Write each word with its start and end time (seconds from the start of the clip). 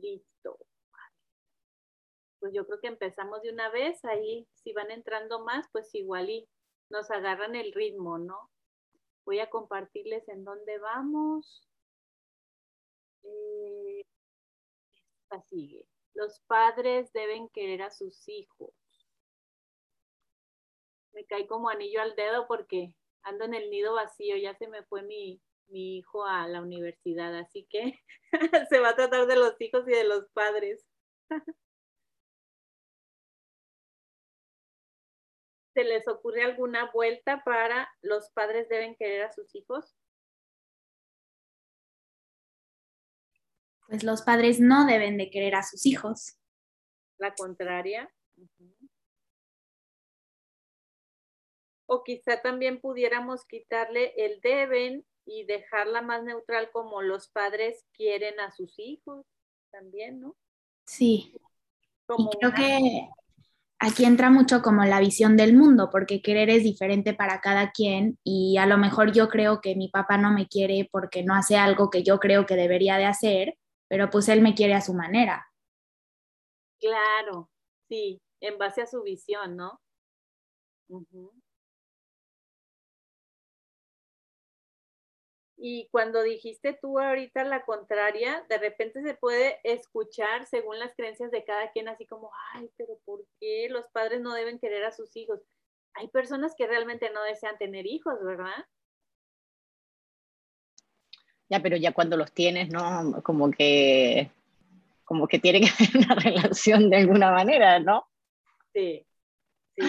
Listo. 0.00 0.58
Pues 2.40 2.52
yo 2.54 2.64
creo 2.66 2.80
que 2.80 2.86
empezamos 2.86 3.42
de 3.42 3.50
una 3.50 3.68
vez, 3.70 4.04
ahí 4.04 4.46
si 4.54 4.72
van 4.72 4.90
entrando 4.90 5.44
más, 5.44 5.66
pues 5.72 5.92
igual 5.94 6.30
y 6.30 6.48
nos 6.88 7.10
agarran 7.10 7.56
el 7.56 7.72
ritmo, 7.72 8.18
¿no? 8.18 8.50
Voy 9.24 9.40
a 9.40 9.50
compartirles 9.50 10.28
en 10.28 10.44
dónde 10.44 10.78
vamos. 10.78 11.62
Eh, 13.24 14.02
esta 15.22 15.42
sigue. 15.42 15.86
Los 16.14 16.40
padres 16.46 17.12
deben 17.12 17.48
querer 17.50 17.82
a 17.82 17.90
sus 17.90 18.28
hijos. 18.28 18.70
Me 21.12 21.24
cae 21.26 21.46
como 21.46 21.68
anillo 21.68 22.00
al 22.00 22.14
dedo 22.14 22.46
porque 22.46 22.94
ando 23.22 23.44
en 23.44 23.54
el 23.54 23.70
nido 23.70 23.94
vacío, 23.94 24.36
ya 24.36 24.54
se 24.54 24.68
me 24.68 24.84
fue 24.84 25.02
mi, 25.02 25.40
mi 25.68 25.98
hijo 25.98 26.24
a 26.24 26.46
la 26.48 26.60
universidad, 26.60 27.36
así 27.36 27.66
que 27.70 27.98
se 28.68 28.80
va 28.80 28.90
a 28.90 28.96
tratar 28.96 29.26
de 29.26 29.36
los 29.36 29.60
hijos 29.60 29.86
y 29.86 29.92
de 29.92 30.04
los 30.04 30.28
padres. 30.30 30.86
¿Se 35.74 35.84
les 35.84 36.08
ocurre 36.08 36.42
alguna 36.42 36.90
vuelta 36.90 37.44
para 37.44 37.88
los 38.02 38.30
padres 38.30 38.68
deben 38.68 38.96
querer 38.96 39.22
a 39.22 39.32
sus 39.32 39.54
hijos? 39.54 39.94
Pues 43.86 44.02
los 44.02 44.22
padres 44.22 44.60
no 44.60 44.86
deben 44.86 45.16
de 45.16 45.30
querer 45.30 45.54
a 45.54 45.62
sus 45.62 45.86
hijos. 45.86 46.38
La 47.16 47.34
contraria. 47.34 48.12
O 51.86 52.04
quizá 52.04 52.42
también 52.42 52.80
pudiéramos 52.80 53.46
quitarle 53.46 54.12
el 54.16 54.40
deben 54.42 55.06
y 55.28 55.44
dejarla 55.44 56.00
más 56.00 56.24
neutral 56.24 56.70
como 56.72 57.02
los 57.02 57.28
padres 57.28 57.86
quieren 57.92 58.40
a 58.40 58.50
sus 58.50 58.78
hijos 58.78 59.26
también, 59.70 60.20
¿no? 60.20 60.36
Sí. 60.86 61.34
y 62.16 62.28
creo 62.38 62.54
que 62.54 63.08
aquí 63.78 64.06
entra 64.06 64.30
mucho 64.30 64.62
como 64.62 64.84
la 64.86 65.00
visión 65.00 65.36
del 65.36 65.54
mundo, 65.54 65.90
porque 65.92 66.22
querer 66.22 66.48
es 66.48 66.62
diferente 66.62 67.12
para 67.12 67.42
cada 67.42 67.72
quien 67.72 68.18
y 68.24 68.56
a 68.56 68.64
lo 68.64 68.78
mejor 68.78 69.12
yo 69.12 69.28
creo 69.28 69.60
que 69.60 69.76
mi 69.76 69.88
papá 69.88 70.16
no 70.16 70.32
me 70.32 70.48
quiere 70.48 70.88
porque 70.90 71.22
no 71.22 71.34
hace 71.34 71.56
algo 71.56 71.90
que 71.90 72.02
yo 72.02 72.18
creo 72.18 72.46
que 72.46 72.56
debería 72.56 72.96
de 72.96 73.04
hacer, 73.04 73.58
pero 73.86 74.08
pues 74.08 74.28
él 74.30 74.40
me 74.40 74.54
quiere 74.54 74.74
a 74.74 74.80
su 74.80 74.94
manera. 74.94 75.46
Claro, 76.80 77.50
sí, 77.88 78.18
en 78.40 78.56
base 78.56 78.80
a 78.80 78.86
su 78.86 79.02
visión, 79.02 79.56
¿no? 79.56 79.80
Y 85.60 85.88
cuando 85.90 86.22
dijiste 86.22 86.78
tú 86.80 87.00
ahorita 87.00 87.42
la 87.42 87.64
contraria, 87.64 88.44
de 88.48 88.58
repente 88.58 89.02
se 89.02 89.14
puede 89.14 89.58
escuchar 89.64 90.46
según 90.46 90.78
las 90.78 90.94
creencias 90.94 91.32
de 91.32 91.44
cada 91.44 91.72
quien, 91.72 91.88
así 91.88 92.06
como, 92.06 92.30
ay, 92.54 92.70
pero 92.76 92.96
¿por 93.04 93.24
qué 93.40 93.66
los 93.68 93.88
padres 93.88 94.20
no 94.20 94.34
deben 94.34 94.60
querer 94.60 94.84
a 94.84 94.92
sus 94.92 95.16
hijos? 95.16 95.40
Hay 95.94 96.06
personas 96.08 96.54
que 96.56 96.68
realmente 96.68 97.10
no 97.10 97.24
desean 97.24 97.58
tener 97.58 97.86
hijos, 97.86 98.14
¿verdad? 98.22 98.66
Ya, 101.48 101.60
pero 101.60 101.76
ya 101.76 101.92
cuando 101.92 102.16
los 102.16 102.32
tienes, 102.32 102.68
¿no? 102.70 103.20
Como 103.24 103.50
que, 103.50 104.30
como 105.04 105.26
que 105.26 105.40
tiene 105.40 105.60
que 105.60 105.66
haber 105.74 106.06
una 106.06 106.14
relación 106.14 106.88
de 106.88 106.98
alguna 106.98 107.32
manera, 107.32 107.80
¿no? 107.80 108.06
Sí. 108.72 109.04
sí. 109.76 109.82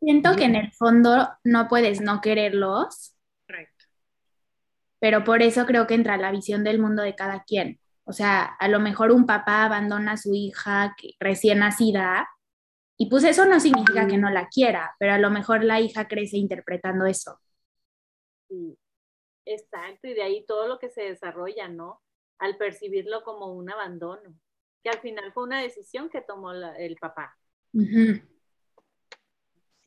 Siento 0.00 0.34
que 0.34 0.44
en 0.44 0.56
el 0.56 0.72
fondo 0.72 1.28
no 1.44 1.68
puedes 1.68 2.00
no 2.00 2.20
quererlos, 2.20 3.14
pero 5.00 5.24
por 5.24 5.42
eso 5.42 5.66
creo 5.66 5.86
que 5.86 5.94
entra 5.94 6.16
la 6.16 6.30
visión 6.30 6.64
del 6.64 6.78
mundo 6.78 7.02
de 7.02 7.16
cada 7.16 7.44
quien. 7.44 7.80
O 8.04 8.12
sea, 8.12 8.44
a 8.44 8.68
lo 8.68 8.80
mejor 8.80 9.12
un 9.12 9.26
papá 9.26 9.64
abandona 9.64 10.12
a 10.12 10.16
su 10.16 10.34
hija 10.34 10.94
recién 11.20 11.60
nacida 11.60 12.28
y 12.96 13.08
pues 13.08 13.24
eso 13.24 13.46
no 13.46 13.60
significa 13.60 14.06
que 14.06 14.18
no 14.18 14.30
la 14.30 14.48
quiera, 14.48 14.94
pero 14.98 15.14
a 15.14 15.18
lo 15.18 15.30
mejor 15.30 15.64
la 15.64 15.80
hija 15.80 16.06
crece 16.08 16.36
interpretando 16.36 17.06
eso. 17.06 17.38
Sí, 18.48 18.78
exacto, 19.46 20.08
y 20.08 20.14
de 20.14 20.22
ahí 20.22 20.44
todo 20.46 20.68
lo 20.68 20.78
que 20.78 20.90
se 20.90 21.02
desarrolla, 21.02 21.68
¿no? 21.68 22.02
Al 22.38 22.56
percibirlo 22.56 23.22
como 23.22 23.52
un 23.54 23.70
abandono, 23.70 24.34
que 24.82 24.90
al 24.90 25.00
final 25.00 25.32
fue 25.32 25.44
una 25.44 25.62
decisión 25.62 26.10
que 26.10 26.20
tomó 26.20 26.52
el 26.52 26.96
papá. 26.96 27.36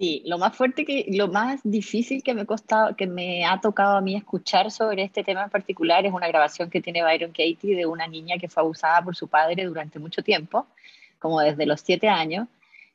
Sí, 0.04 0.22
lo 0.26 0.38
más 0.38 0.54
fuerte 0.54 0.84
que, 0.84 1.06
lo 1.12 1.30
más 1.30 1.62
difícil 1.64 2.24
que 2.24 2.34
me, 2.34 2.46
costado, 2.46 2.94
que 2.94 3.08
me 3.08 3.46
ha 3.46 3.62
tocado 3.62 3.96
a 3.96 4.02
mí 4.02 4.18
escuchar 4.18 4.70
sobre 4.70 5.04
este 5.04 5.24
tema 5.24 5.46
en 5.46 5.50
particular 5.50 6.06
es 6.06 6.12
una 6.12 6.28
grabación 6.28 6.70
que 6.70 6.82
tiene 6.82 7.04
Byron 7.04 7.32
Katie 7.32 7.74
de 7.74 7.86
una 7.86 8.06
niña 8.06 8.38
que 8.38 8.50
fue 8.50 8.64
abusada 8.64 9.02
por 9.02 9.16
su 9.16 9.30
padre 9.30 9.64
durante 9.64 10.00
mucho 10.00 10.22
tiempo, 10.22 10.68
como 11.20 11.40
desde 11.40 11.66
los 11.66 11.80
siete 11.80 12.10
años, 12.10 12.50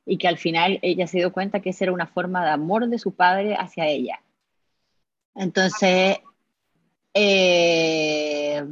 y 0.04 0.18
que 0.18 0.28
al 0.28 0.36
final 0.36 0.80
ella 0.82 1.06
se 1.06 1.16
dio 1.16 1.32
cuenta 1.32 1.60
que 1.60 1.70
esa 1.70 1.84
era 1.86 1.94
una 1.94 2.06
forma 2.06 2.44
de 2.44 2.50
amor 2.50 2.86
de 2.86 2.98
su 2.98 3.14
padre 3.14 3.56
hacia 3.56 3.86
ella. 3.86 4.20
Entonces, 5.34 6.18
eh, 7.14 8.62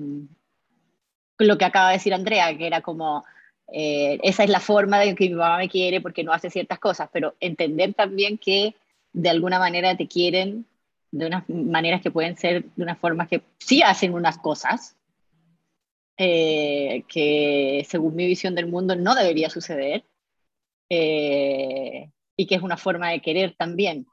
lo 1.38 1.56
que 1.56 1.64
acaba 1.64 1.88
de 1.88 1.94
decir 1.94 2.12
Andrea, 2.12 2.54
que 2.54 2.66
era 2.66 2.82
como 2.82 3.24
eh, 3.72 4.18
esa 4.22 4.44
es 4.44 4.50
la 4.50 4.60
forma 4.60 5.00
de 5.00 5.14
que 5.14 5.28
mi 5.28 5.34
mamá 5.34 5.58
me 5.58 5.68
quiere 5.68 6.00
porque 6.00 6.24
no 6.24 6.32
hace 6.32 6.50
ciertas 6.50 6.78
cosas, 6.78 7.08
pero 7.12 7.34
entender 7.40 7.94
también 7.94 8.38
que 8.38 8.74
de 9.12 9.30
alguna 9.30 9.58
manera 9.58 9.96
te 9.96 10.06
quieren 10.06 10.66
de 11.10 11.26
unas 11.26 11.48
maneras 11.48 12.02
que 12.02 12.10
pueden 12.10 12.36
ser 12.36 12.64
de 12.76 12.82
unas 12.82 12.98
formas 12.98 13.28
que 13.28 13.42
sí 13.58 13.82
hacen 13.82 14.14
unas 14.14 14.38
cosas, 14.38 14.96
eh, 16.18 17.04
que 17.08 17.86
según 17.88 18.14
mi 18.14 18.26
visión 18.26 18.54
del 18.54 18.66
mundo 18.66 18.94
no 18.96 19.14
debería 19.14 19.50
suceder, 19.50 20.04
eh, 20.88 22.10
y 22.36 22.46
que 22.46 22.54
es 22.54 22.62
una 22.62 22.76
forma 22.76 23.10
de 23.10 23.20
querer 23.20 23.54
también. 23.56 24.06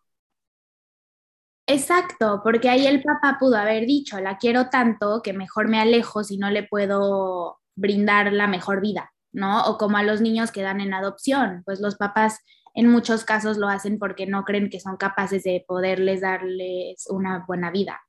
Exacto, 1.65 2.41
porque 2.43 2.69
ahí 2.69 2.87
el 2.87 3.01
papá 3.01 3.37
pudo 3.39 3.57
haber 3.57 3.85
dicho, 3.85 4.19
la 4.19 4.37
quiero 4.37 4.69
tanto 4.69 5.21
que 5.21 5.31
mejor 5.31 5.69
me 5.69 5.79
alejo 5.79 6.23
si 6.23 6.37
no 6.37 6.49
le 6.49 6.63
puedo 6.63 7.59
brindar 7.75 8.33
la 8.33 8.47
mejor 8.47 8.81
vida. 8.81 9.12
¿No? 9.33 9.63
O 9.65 9.77
como 9.77 9.97
a 9.97 10.03
los 10.03 10.21
niños 10.21 10.51
que 10.51 10.61
dan 10.61 10.79
en 10.79 10.93
adopción, 10.93 11.63
pues 11.65 11.81
los 11.81 11.95
papás 11.95 12.39
en 12.73 12.87
muchos 12.87 13.25
casos 13.25 13.57
lo 13.57 13.67
hacen 13.67 13.99
porque 13.99 14.25
no 14.25 14.45
creen 14.45 14.69
que 14.69 14.79
son 14.79 14.97
capaces 14.97 15.43
de 15.43 15.63
poderles 15.67 16.21
darles 16.21 17.05
una 17.09 17.43
buena 17.47 17.71
vida. 17.71 18.01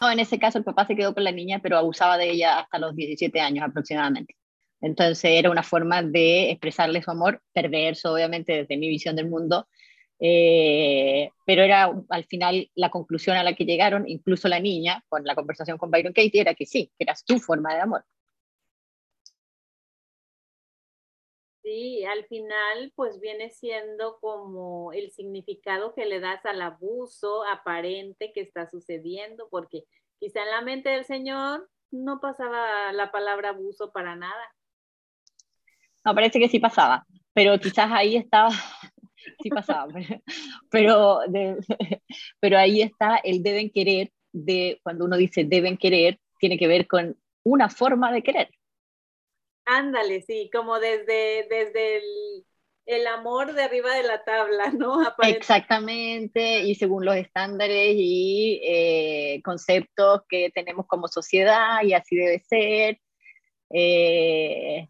No, 0.00 0.10
en 0.10 0.18
ese 0.18 0.38
caso 0.38 0.58
el 0.58 0.64
papá 0.64 0.86
se 0.86 0.96
quedó 0.96 1.14
con 1.14 1.24
la 1.24 1.32
niña, 1.32 1.60
pero 1.62 1.78
abusaba 1.78 2.18
de 2.18 2.30
ella 2.30 2.58
hasta 2.58 2.78
los 2.78 2.94
17 2.96 3.40
años 3.40 3.64
aproximadamente. 3.64 4.36
Entonces 4.80 5.24
era 5.24 5.50
una 5.50 5.62
forma 5.62 6.02
de 6.02 6.50
expresarle 6.50 7.02
su 7.02 7.10
amor, 7.10 7.40
perverso 7.52 8.12
obviamente 8.12 8.52
desde 8.52 8.76
mi 8.76 8.88
visión 8.88 9.14
del 9.14 9.28
mundo, 9.28 9.68
eh, 10.18 11.30
pero 11.46 11.62
era 11.62 11.92
al 12.08 12.24
final 12.24 12.68
la 12.74 12.90
conclusión 12.90 13.36
a 13.36 13.44
la 13.44 13.54
que 13.54 13.64
llegaron, 13.64 14.08
incluso 14.08 14.48
la 14.48 14.60
niña, 14.60 15.04
con 15.08 15.24
la 15.24 15.34
conversación 15.34 15.78
con 15.78 15.90
Byron 15.90 16.12
Katie, 16.12 16.40
era 16.40 16.54
que 16.54 16.66
sí, 16.66 16.92
que 16.98 17.04
era 17.04 17.14
su 17.14 17.38
forma 17.38 17.74
de 17.74 17.80
amor. 17.80 18.04
Sí, 21.72 22.04
al 22.04 22.26
final 22.26 22.92
pues 22.94 23.18
viene 23.18 23.48
siendo 23.48 24.18
como 24.20 24.92
el 24.92 25.10
significado 25.10 25.94
que 25.94 26.04
le 26.04 26.20
das 26.20 26.44
al 26.44 26.60
abuso 26.60 27.44
aparente 27.50 28.30
que 28.34 28.42
está 28.42 28.68
sucediendo, 28.68 29.48
porque 29.50 29.84
quizá 30.20 30.42
en 30.42 30.50
la 30.50 30.60
mente 30.60 30.90
del 30.90 31.06
Señor 31.06 31.66
no 31.90 32.20
pasaba 32.20 32.92
la 32.92 33.10
palabra 33.10 33.50
abuso 33.50 33.90
para 33.90 34.14
nada. 34.16 34.54
No, 36.04 36.14
parece 36.14 36.38
que 36.38 36.50
sí 36.50 36.58
pasaba, 36.58 37.06
pero 37.32 37.58
quizás 37.58 37.90
ahí 37.90 38.16
estaba, 38.16 38.50
sí 39.42 39.48
pasaba, 39.48 39.86
pero, 40.70 41.20
pero 42.38 42.58
ahí 42.58 42.82
está 42.82 43.16
el 43.24 43.42
deben 43.42 43.70
querer, 43.70 44.12
de 44.30 44.78
cuando 44.82 45.06
uno 45.06 45.16
dice 45.16 45.44
deben 45.44 45.78
querer, 45.78 46.20
tiene 46.38 46.58
que 46.58 46.68
ver 46.68 46.86
con 46.86 47.16
una 47.44 47.70
forma 47.70 48.12
de 48.12 48.22
querer. 48.22 48.50
Ándale, 49.74 50.22
sí, 50.22 50.50
como 50.52 50.78
desde, 50.78 51.46
desde 51.48 52.02
el, 52.84 53.06
amor 53.06 53.54
de 53.54 53.62
arriba 53.62 53.94
de 53.94 54.02
la 54.02 54.22
tabla, 54.22 54.70
¿no? 54.70 55.00
Exactamente, 55.22 56.60
y 56.60 56.74
según 56.74 57.04
los 57.04 57.16
estándares 57.16 57.94
y 57.96 58.60
eh, 58.64 59.40
conceptos 59.42 60.22
que 60.28 60.50
tenemos 60.50 60.86
como 60.86 61.08
sociedad, 61.08 61.82
y 61.82 61.94
así 61.94 62.16
debe 62.16 62.38
ser, 62.40 63.00
eh, 63.70 64.88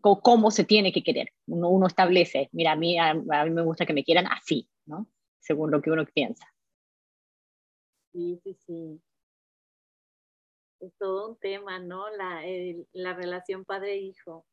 cómo 0.00 0.50
se 0.50 0.64
tiene 0.64 0.92
que 0.92 1.02
querer. 1.02 1.28
Uno, 1.46 1.68
uno 1.68 1.86
establece, 1.86 2.48
mira, 2.52 2.72
a 2.72 2.76
mí, 2.76 2.98
a 2.98 3.14
mí 3.14 3.50
me 3.50 3.62
gusta 3.62 3.84
que 3.84 3.92
me 3.92 4.04
quieran 4.04 4.26
así, 4.26 4.68
¿no? 4.86 5.06
Según 5.40 5.70
lo 5.70 5.82
que 5.82 5.90
uno 5.90 6.06
piensa. 6.06 6.46
Sí, 8.12 8.40
sí, 8.42 8.54
sí 8.66 9.02
es 10.86 10.96
todo 10.98 11.30
un 11.30 11.38
tema, 11.38 11.78
¿no? 11.78 12.08
La, 12.10 12.42
la 12.92 13.14
relación 13.14 13.64
padre-hijo. 13.64 14.46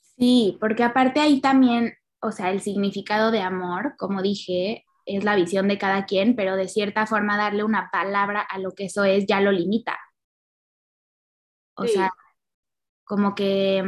Sí, 0.00 0.56
porque 0.60 0.82
aparte 0.82 1.20
ahí 1.20 1.40
también, 1.40 1.94
o 2.20 2.32
sea, 2.32 2.50
el 2.50 2.60
significado 2.60 3.30
de 3.30 3.40
amor, 3.40 3.94
como 3.96 4.22
dije, 4.22 4.84
es 5.06 5.24
la 5.24 5.36
visión 5.36 5.68
de 5.68 5.78
cada 5.78 6.06
quien, 6.06 6.36
pero 6.36 6.56
de 6.56 6.68
cierta 6.68 7.06
forma 7.06 7.36
darle 7.36 7.64
una 7.64 7.88
palabra 7.90 8.40
a 8.42 8.58
lo 8.58 8.72
que 8.72 8.86
eso 8.86 9.04
es 9.04 9.26
ya 9.26 9.40
lo 9.40 9.52
limita. 9.52 9.98
O 11.74 11.86
sea, 11.86 12.12
como 13.04 13.34
que 13.34 13.82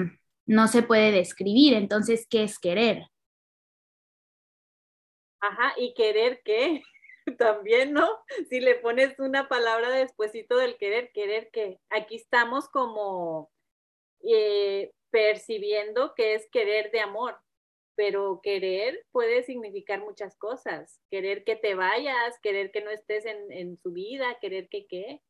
no 0.46 0.68
se 0.68 0.82
puede 0.82 1.10
describir. 1.10 1.74
Entonces, 1.74 2.26
¿qué 2.30 2.44
es 2.44 2.58
querer? 2.58 3.06
Ajá, 5.40 5.74
y 5.76 5.94
querer 5.94 6.40
qué? 6.44 6.82
También, 7.38 7.92
¿no? 7.92 8.08
Si 8.48 8.60
le 8.60 8.76
pones 8.76 9.18
una 9.18 9.48
palabra 9.48 9.90
despuesito 9.90 10.56
del 10.56 10.76
querer, 10.76 11.10
querer 11.12 11.50
qué. 11.52 11.78
Aquí 11.90 12.16
estamos 12.16 12.68
como 12.68 13.50
eh, 14.22 14.92
percibiendo 15.10 16.14
que 16.14 16.34
es 16.34 16.48
querer 16.50 16.90
de 16.90 17.00
amor, 17.00 17.38
pero 17.94 18.40
querer 18.42 19.04
puede 19.12 19.42
significar 19.42 20.00
muchas 20.00 20.36
cosas. 20.36 21.00
Querer 21.10 21.44
que 21.44 21.56
te 21.56 21.74
vayas, 21.74 22.38
querer 22.42 22.70
que 22.70 22.82
no 22.82 22.90
estés 22.90 23.24
en, 23.26 23.76
su 23.78 23.92
vida, 23.92 24.38
querer 24.40 24.68
que 24.68 24.86
qué. 24.86 25.20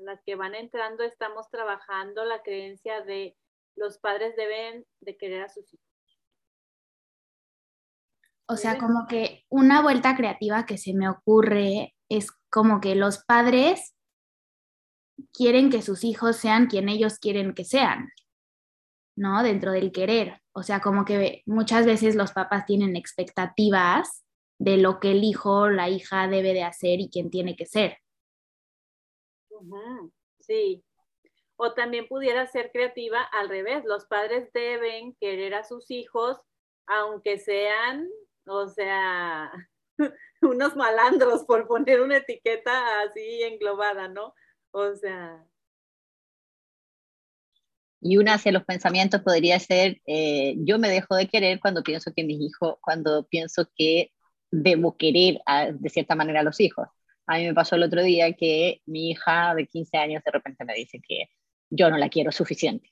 Las 0.00 0.22
que 0.22 0.34
van 0.34 0.54
entrando 0.54 1.02
estamos 1.02 1.48
trabajando 1.50 2.24
la 2.24 2.42
creencia 2.42 3.00
de 3.02 3.36
los 3.76 3.98
padres 3.98 4.36
deben 4.36 4.86
de 5.00 5.16
querer 5.16 5.42
a 5.42 5.48
sus 5.48 5.72
hijos. 5.72 5.84
O 8.46 8.56
sea, 8.56 8.78
como 8.78 9.06
que 9.08 9.44
una 9.48 9.80
vuelta 9.80 10.16
creativa 10.16 10.66
que 10.66 10.76
se 10.76 10.92
me 10.92 11.08
ocurre 11.08 11.94
es 12.10 12.30
como 12.50 12.80
que 12.80 12.94
los 12.94 13.24
padres 13.24 13.94
quieren 15.32 15.70
que 15.70 15.80
sus 15.80 16.04
hijos 16.04 16.36
sean 16.36 16.66
quien 16.66 16.88
ellos 16.88 17.18
quieren 17.18 17.54
que 17.54 17.64
sean, 17.64 18.10
¿no? 19.16 19.42
Dentro 19.42 19.72
del 19.72 19.92
querer. 19.92 20.42
O 20.52 20.62
sea, 20.62 20.80
como 20.80 21.04
que 21.04 21.42
muchas 21.46 21.86
veces 21.86 22.16
los 22.16 22.32
papás 22.32 22.66
tienen 22.66 22.96
expectativas 22.96 24.24
de 24.58 24.76
lo 24.76 25.00
que 25.00 25.12
el 25.12 25.24
hijo 25.24 25.60
o 25.60 25.70
la 25.70 25.88
hija 25.88 26.28
debe 26.28 26.52
de 26.52 26.64
hacer 26.64 27.00
y 27.00 27.08
quién 27.08 27.30
tiene 27.30 27.56
que 27.56 27.66
ser. 27.66 27.98
Sí. 30.38 30.84
O 31.56 31.72
también 31.72 32.08
pudiera 32.08 32.46
ser 32.46 32.70
creativa 32.72 33.22
al 33.22 33.48
revés. 33.48 33.84
Los 33.84 34.06
padres 34.06 34.50
deben 34.52 35.14
querer 35.20 35.54
a 35.54 35.64
sus 35.64 35.90
hijos, 35.90 36.38
aunque 36.86 37.38
sean, 37.38 38.08
o 38.46 38.68
sea, 38.68 39.50
unos 40.42 40.76
malandros, 40.76 41.44
por 41.44 41.66
poner 41.66 42.00
una 42.00 42.18
etiqueta 42.18 43.02
así 43.02 43.42
englobada, 43.42 44.08
¿no? 44.08 44.34
O 44.72 44.94
sea. 44.96 45.44
Y 48.00 48.18
una 48.18 48.34
hacia 48.34 48.52
los 48.52 48.64
pensamientos 48.64 49.22
podría 49.22 49.58
ser, 49.58 50.02
eh, 50.06 50.56
yo 50.58 50.78
me 50.78 50.90
dejo 50.90 51.14
de 51.14 51.26
querer 51.26 51.58
cuando 51.60 51.82
pienso 51.82 52.12
que 52.14 52.24
mis 52.24 52.38
hijos, 52.40 52.76
cuando 52.82 53.26
pienso 53.26 53.70
que 53.74 54.12
debo 54.50 54.96
querer 54.96 55.40
de 55.72 55.88
cierta 55.88 56.14
manera 56.14 56.40
a 56.40 56.42
los 56.42 56.60
hijos. 56.60 56.86
A 57.26 57.38
mí 57.38 57.46
me 57.46 57.54
pasó 57.54 57.76
el 57.76 57.82
otro 57.82 58.02
día 58.02 58.32
que 58.34 58.82
mi 58.86 59.10
hija 59.10 59.54
de 59.54 59.66
15 59.66 59.96
años 59.96 60.22
de 60.24 60.30
repente 60.30 60.64
me 60.64 60.74
dice 60.74 61.00
que 61.06 61.30
yo 61.70 61.90
no 61.90 61.98
la 61.98 62.08
quiero 62.08 62.32
suficiente. 62.32 62.90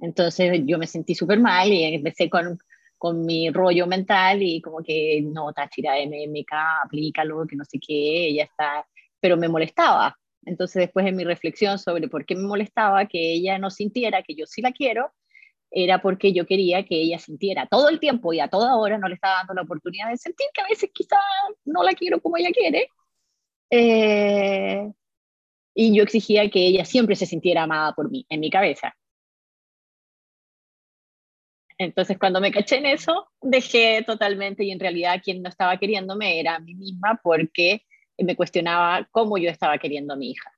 Entonces 0.00 0.62
yo 0.66 0.78
me 0.78 0.86
sentí 0.86 1.14
súper 1.14 1.40
mal 1.40 1.72
y 1.72 1.84
empecé 1.84 2.28
con, 2.28 2.58
con 2.98 3.24
mi 3.24 3.50
rollo 3.50 3.86
mental 3.86 4.42
y 4.42 4.60
como 4.60 4.82
que 4.82 5.22
no, 5.22 5.52
Tachira, 5.52 5.98
MMK, 5.98 6.52
aplícalo, 6.84 7.46
que 7.46 7.56
no 7.56 7.64
sé 7.64 7.78
qué, 7.78 8.28
ella 8.28 8.44
está, 8.44 8.86
pero 9.20 9.36
me 9.36 9.48
molestaba. 9.48 10.18
Entonces 10.44 10.82
después 10.82 11.06
en 11.06 11.16
mi 11.16 11.24
reflexión 11.24 11.78
sobre 11.78 12.08
por 12.08 12.26
qué 12.26 12.34
me 12.34 12.42
molestaba 12.42 13.06
que 13.06 13.32
ella 13.34 13.58
no 13.58 13.70
sintiera 13.70 14.22
que 14.22 14.34
yo 14.34 14.46
sí 14.46 14.60
la 14.60 14.72
quiero, 14.72 15.12
era 15.70 16.02
porque 16.02 16.32
yo 16.32 16.46
quería 16.46 16.84
que 16.84 16.96
ella 16.96 17.18
sintiera 17.18 17.66
todo 17.66 17.88
el 17.88 17.98
tiempo 17.98 18.32
y 18.32 18.40
a 18.40 18.48
toda 18.48 18.76
hora 18.76 18.98
no 18.98 19.08
le 19.08 19.14
estaba 19.14 19.36
dando 19.36 19.54
la 19.54 19.62
oportunidad 19.62 20.10
de 20.10 20.18
sentir 20.18 20.46
que 20.52 20.60
a 20.62 20.68
veces 20.68 20.90
quizá 20.92 21.16
no 21.64 21.82
la 21.82 21.94
quiero 21.94 22.20
como 22.20 22.36
ella 22.36 22.50
quiere. 22.52 22.88
Eh, 23.70 24.92
y 25.74 25.96
yo 25.96 26.02
exigía 26.02 26.50
que 26.50 26.66
ella 26.66 26.84
siempre 26.84 27.16
se 27.16 27.26
sintiera 27.26 27.62
amada 27.62 27.94
por 27.94 28.10
mí, 28.10 28.26
en 28.28 28.40
mi 28.40 28.50
cabeza. 28.50 28.94
Entonces 31.78 32.18
cuando 32.18 32.40
me 32.40 32.52
caché 32.52 32.76
en 32.76 32.86
eso, 32.86 33.28
dejé 33.40 34.02
totalmente 34.06 34.64
y 34.64 34.70
en 34.70 34.80
realidad 34.80 35.20
quien 35.22 35.42
no 35.42 35.48
estaba 35.48 35.78
queriéndome 35.78 36.38
era 36.38 36.56
a 36.56 36.60
mí 36.60 36.74
misma 36.74 37.18
porque 37.22 37.84
me 38.18 38.36
cuestionaba 38.36 39.08
cómo 39.10 39.38
yo 39.38 39.50
estaba 39.50 39.78
queriendo 39.78 40.14
a 40.14 40.16
mi 40.16 40.30
hija. 40.30 40.52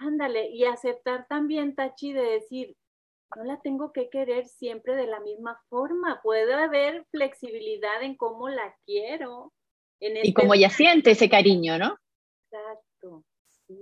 Ándale, 0.00 0.50
y 0.50 0.64
aceptar 0.64 1.26
también, 1.28 1.74
Tachi, 1.74 2.12
de 2.12 2.22
decir, 2.22 2.76
no 3.36 3.44
la 3.44 3.60
tengo 3.60 3.92
que 3.92 4.08
querer 4.08 4.46
siempre 4.46 4.96
de 4.96 5.06
la 5.06 5.20
misma 5.20 5.60
forma, 5.68 6.20
puede 6.22 6.52
haber 6.54 7.04
flexibilidad 7.10 8.02
en 8.02 8.16
cómo 8.16 8.48
la 8.48 8.74
quiero. 8.86 9.52
En 10.00 10.18
y 10.22 10.32
cómo 10.32 10.54
ella 10.54 10.70
siente 10.70 11.10
ese 11.10 11.28
cariño, 11.28 11.78
¿no? 11.78 11.98
Exacto. 12.50 13.24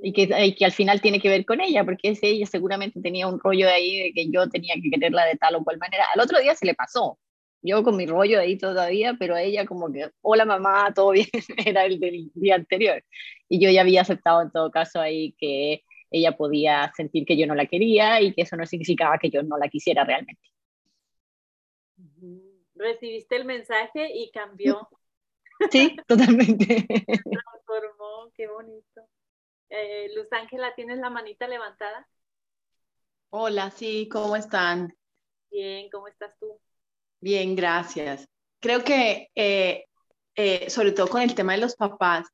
Y 0.03 0.13
que, 0.13 0.55
que, 0.55 0.65
al 0.65 0.73
final 0.73 1.01
tiene 1.01 1.21
que 1.21 1.29
ver 1.29 1.45
con 1.45 1.61
ella, 1.61 1.85
porque 1.85 2.17
ella 2.21 2.47
seguramente 2.47 3.01
tenía 3.01 3.27
un 3.27 3.41
rollo 3.41 3.67
de 3.67 3.73
ahí 3.73 4.03
de 4.05 4.13
que 4.13 4.31
yo 4.31 4.49
tenía 4.49 4.75
que 4.75 4.91
quererla 4.91 5.25
de 5.25 5.37
tal 5.37 5.57
o 5.57 5.65
cual 5.65 5.79
manera. 5.79 6.05
Al 6.15 6.21
otro 6.21 6.39
día 6.41 6.55
se 6.55 6.67
le 6.67 6.75
pasó. 6.75 7.19
Yo 7.63 7.83
con 7.83 7.97
mi 7.97 8.07
rollo 8.07 8.39
ahí 8.39 8.57
todavía, 8.57 9.17
pero 9.19 9.35
a 9.35 9.43
ella 9.43 9.67
como 9.67 9.91
que, 9.93 10.11
hola 10.21 10.45
mamá, 10.45 10.93
todo 10.95 11.11
bien, 11.11 11.27
era 11.67 11.85
el 11.87 11.99
del 11.99 12.31
día 12.35 12.55
anterior. 12.55 13.03
Y 13.49 13.61
yo 13.61 13.71
ya 13.71 13.81
había 13.81 14.03
aceptado 14.03 14.43
en 14.43 14.51
todo 14.51 14.71
caso 14.71 15.01
ahí 15.01 15.35
que 15.39 15.83
ella 16.11 16.37
podía 16.37 16.93
sentir 16.97 17.25
que 17.27 17.37
yo 17.37 17.47
no 17.47 17.55
la 17.55 17.67
quería 17.67 18.21
y 18.21 18.33
que 18.35 18.43
eso 18.43 18.57
no 18.57 18.67
significaba 18.67 19.19
que 19.19 19.31
yo 19.31 19.43
no 19.43 19.59
la 19.59 19.69
quisiera 19.69 20.05
realmente. 20.05 20.43
Recibiste 22.75 23.37
el 23.37 23.45
mensaje 23.45 24.11
y 24.15 24.31
cambió. 24.31 24.89
Sí, 25.71 25.97
totalmente. 26.07 26.87
transformó, 27.67 28.31
qué 28.35 28.47
bonito. 28.47 29.03
Eh, 29.71 30.11
Luz 30.17 30.27
Ángela, 30.33 30.75
¿tienes 30.75 30.99
la 30.99 31.11
manita 31.11 31.47
levantada? 31.47 32.09
Hola, 33.31 33.71
sí, 33.71 34.09
¿cómo 34.11 34.35
están? 34.35 34.97
Bien, 35.51 35.91
¿cómo 35.91 36.09
estás 36.09 36.33
tú? 36.41 36.59
Bien, 37.21 37.55
gracias. 37.55 38.27
Creo 38.61 38.83
que, 38.83 39.29
eh, 39.35 39.85
eh, 40.35 40.71
sobre 40.71 40.93
todo 40.93 41.09
con 41.09 41.21
el 41.21 41.35
tema 41.35 41.53
de 41.53 41.61
los 41.61 41.77
papás 41.77 42.29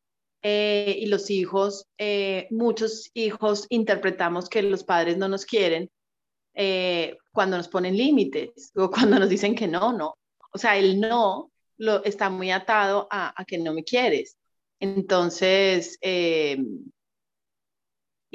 y 0.47 1.07
los 1.07 1.31
hijos, 1.31 1.87
muchos 2.51 3.11
hijos 3.15 3.65
interpretamos 3.71 4.51
que 4.51 4.63
los 4.63 4.85
padres 4.85 5.17
no 5.17 5.27
nos 5.27 5.47
quieren 5.47 5.91
cuando 7.33 7.57
nos 7.57 7.69
ponen 7.69 7.97
límites 7.97 8.71
o 8.77 8.91
cuando 8.91 9.19
nos 9.19 9.31
dicen 9.31 9.55
que 9.55 9.67
no, 9.67 9.95
no. 9.95 10.19
O 10.53 10.59
sea, 10.59 10.77
el 10.77 11.01
no 11.01 11.51
lo, 11.79 12.05
está 12.05 12.29
muy 12.29 12.51
atado 12.51 13.09
a, 13.11 13.33
a 13.41 13.45
que 13.47 13.57
no 13.57 13.73
me 13.73 13.85
quieres. 13.85 14.37
Entonces, 14.81 15.99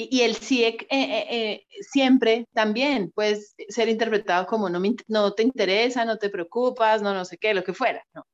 y, 0.01 0.22
el 0.22 0.36
sí 0.38 0.63
eh, 0.63 0.77
eh, 0.89 1.27
eh, 1.29 1.65
siempre 1.82 2.48
también 2.53 3.12
puede 3.12 3.41
ser 3.68 3.89
interpretado 3.89 4.46
como 4.46 4.70
no, 4.70 4.82
no 5.08 5.34
te 5.34 5.44
interesa, 5.44 6.06
no 6.06 6.18
te 6.18 6.29
preocupas, 6.29 7.01
no 7.01 7.13
no 7.13 7.25
sé 7.25 7.38
qué, 7.38 7.53
lo 7.53 7.65
que 7.65 7.74
fuera, 7.74 8.01
¿no? 8.13 8.25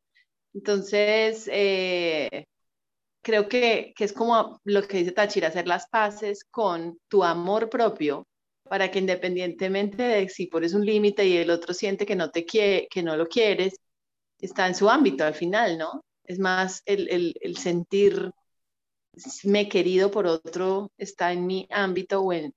Entonces, 0.54 1.46
creo 3.22 3.50
que, 3.50 3.94
que, 3.96 4.04
es 4.04 4.14
como 4.14 4.62
lo 4.64 4.84
que 4.88 4.98
dice 4.98 5.12
Tachira, 5.12 5.48
hacer 5.48 5.68
las 5.68 5.88
paces 5.90 6.46
con 6.46 7.00
tu 7.08 7.24
amor 7.24 7.70
propio 7.70 8.28
para 8.64 8.92
que 8.92 9.00
independientemente 9.00 10.04
de 10.04 10.30
si 10.30 10.48
pones 10.48 10.74
un 10.74 10.86
límite 10.86 11.26
y 11.26 11.38
el 11.38 11.50
otro 11.50 11.74
siente 11.74 12.06
que 12.06 12.16
no 12.16 12.30
te 12.32 12.46
quiere, 12.46 12.88
que 12.90 13.04
no 13.04 13.18
lo 13.18 13.28
quieres, 13.28 13.76
está 14.40 14.68
en 14.68 14.76
su 14.76 14.90
ámbito 14.90 15.24
al 15.26 15.34
final, 15.34 15.78
¿no? 15.78 16.04
Es 16.26 16.40
más 16.40 16.84
el, 16.86 17.10
el, 17.10 17.36
el 17.42 17.58
sentir 17.58 18.32
me 19.44 19.70
querido 19.70 20.12
por 20.12 20.28
otro 20.28 20.92
está 20.98 21.32
en 21.32 21.46
mi 21.46 21.68
ámbito 21.72 22.22
o 22.22 22.34
en, 22.34 22.54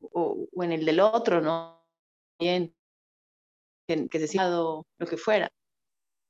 o, 0.00 0.46
en 0.62 0.72
el 0.72 0.84
del 0.84 1.00
otro, 1.00 1.40
¿no? 1.40 1.84
Bien, 2.38 2.74
que, 3.86 4.08
que 4.08 4.18
se 4.18 4.28
sienta 4.28 4.50
lo 4.50 5.06
que 5.08 5.16
fuera. 5.16 5.50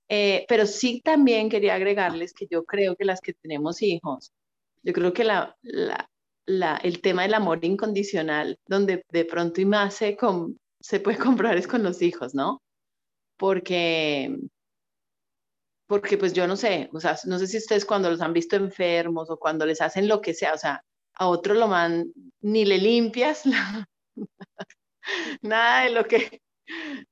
Eh, 0.09 0.45
pero 0.49 0.66
sí 0.66 1.00
también 1.02 1.49
quería 1.49 1.75
agregarles 1.75 2.35
que 2.35 2.47
yo 2.50 2.64
creo 2.64 2.95
que 2.97 3.04
las 3.04 3.21
que 3.21 3.33
tenemos 3.33 3.81
hijos, 3.83 4.33
yo 4.83 4.93
creo 4.93 5.12
que 5.14 5.25
la, 5.25 5.57
la, 5.62 6.11
la, 6.47 6.76
el 6.76 7.00
tema 7.00 7.23
del 7.23 7.35
amor 7.35 7.64
incondicional, 7.64 8.59
donde 8.66 9.04
de 9.11 9.25
pronto 9.25 9.61
y 9.61 9.64
más 9.64 9.95
se, 9.95 10.16
se 10.81 11.00
puede 11.00 11.19
comprar 11.19 11.57
es 11.57 11.66
con 11.66 11.83
los 11.83 12.02
hijos, 12.02 12.35
¿no? 12.35 12.62
Porque 13.37 14.37
porque 15.94 16.18
pues 16.18 16.32
yo 16.32 16.48
no 16.48 16.56
sé, 16.56 16.90
o 16.92 16.98
sea, 16.98 17.16
no 17.24 17.38
sé 17.38 17.46
si 17.46 17.58
ustedes 17.58 17.84
cuando 17.84 18.10
los 18.10 18.20
han 18.20 18.32
visto 18.32 18.56
enfermos 18.56 19.30
o 19.30 19.36
cuando 19.36 19.64
les 19.64 19.80
hacen 19.80 20.08
lo 20.08 20.20
que 20.20 20.34
sea, 20.34 20.52
o 20.52 20.58
sea, 20.58 20.84
a 21.12 21.28
otro 21.28 21.54
lo 21.54 21.68
man, 21.68 22.12
ni 22.40 22.64
le 22.64 22.78
limpias 22.78 23.44
nada 25.40 25.84
de 25.84 25.90
lo 25.90 26.04
que, 26.04 26.42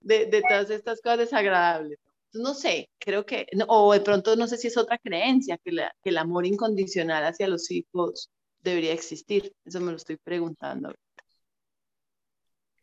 de, 0.01 0.27
de, 0.27 0.43
todas 0.43 0.69
estas 0.71 1.01
cosas 1.01 1.19
desagradables. 1.19 2.01
No 2.33 2.55
sé, 2.55 2.91
creo 2.99 3.25
que, 3.25 3.47
o 3.69 3.93
de 3.93 4.01
pronto 4.01 4.35
no 4.35 4.49
sé 4.49 4.57
si 4.57 4.67
es 4.67 4.77
otra 4.77 4.99
creencia, 4.99 5.59
que, 5.59 5.71
que 6.03 6.11
el 6.11 6.19
amor 6.19 6.45
incondicional 6.45 7.23
hacia 7.23 7.47
los 7.47 7.71
hijos 7.71 8.33
debería 8.63 8.95
existir. 8.95 9.53
Eso 9.65 9.81
me 9.81 9.93
lo 9.93 9.97
estoy 9.97 10.17
preguntando. 10.17 10.93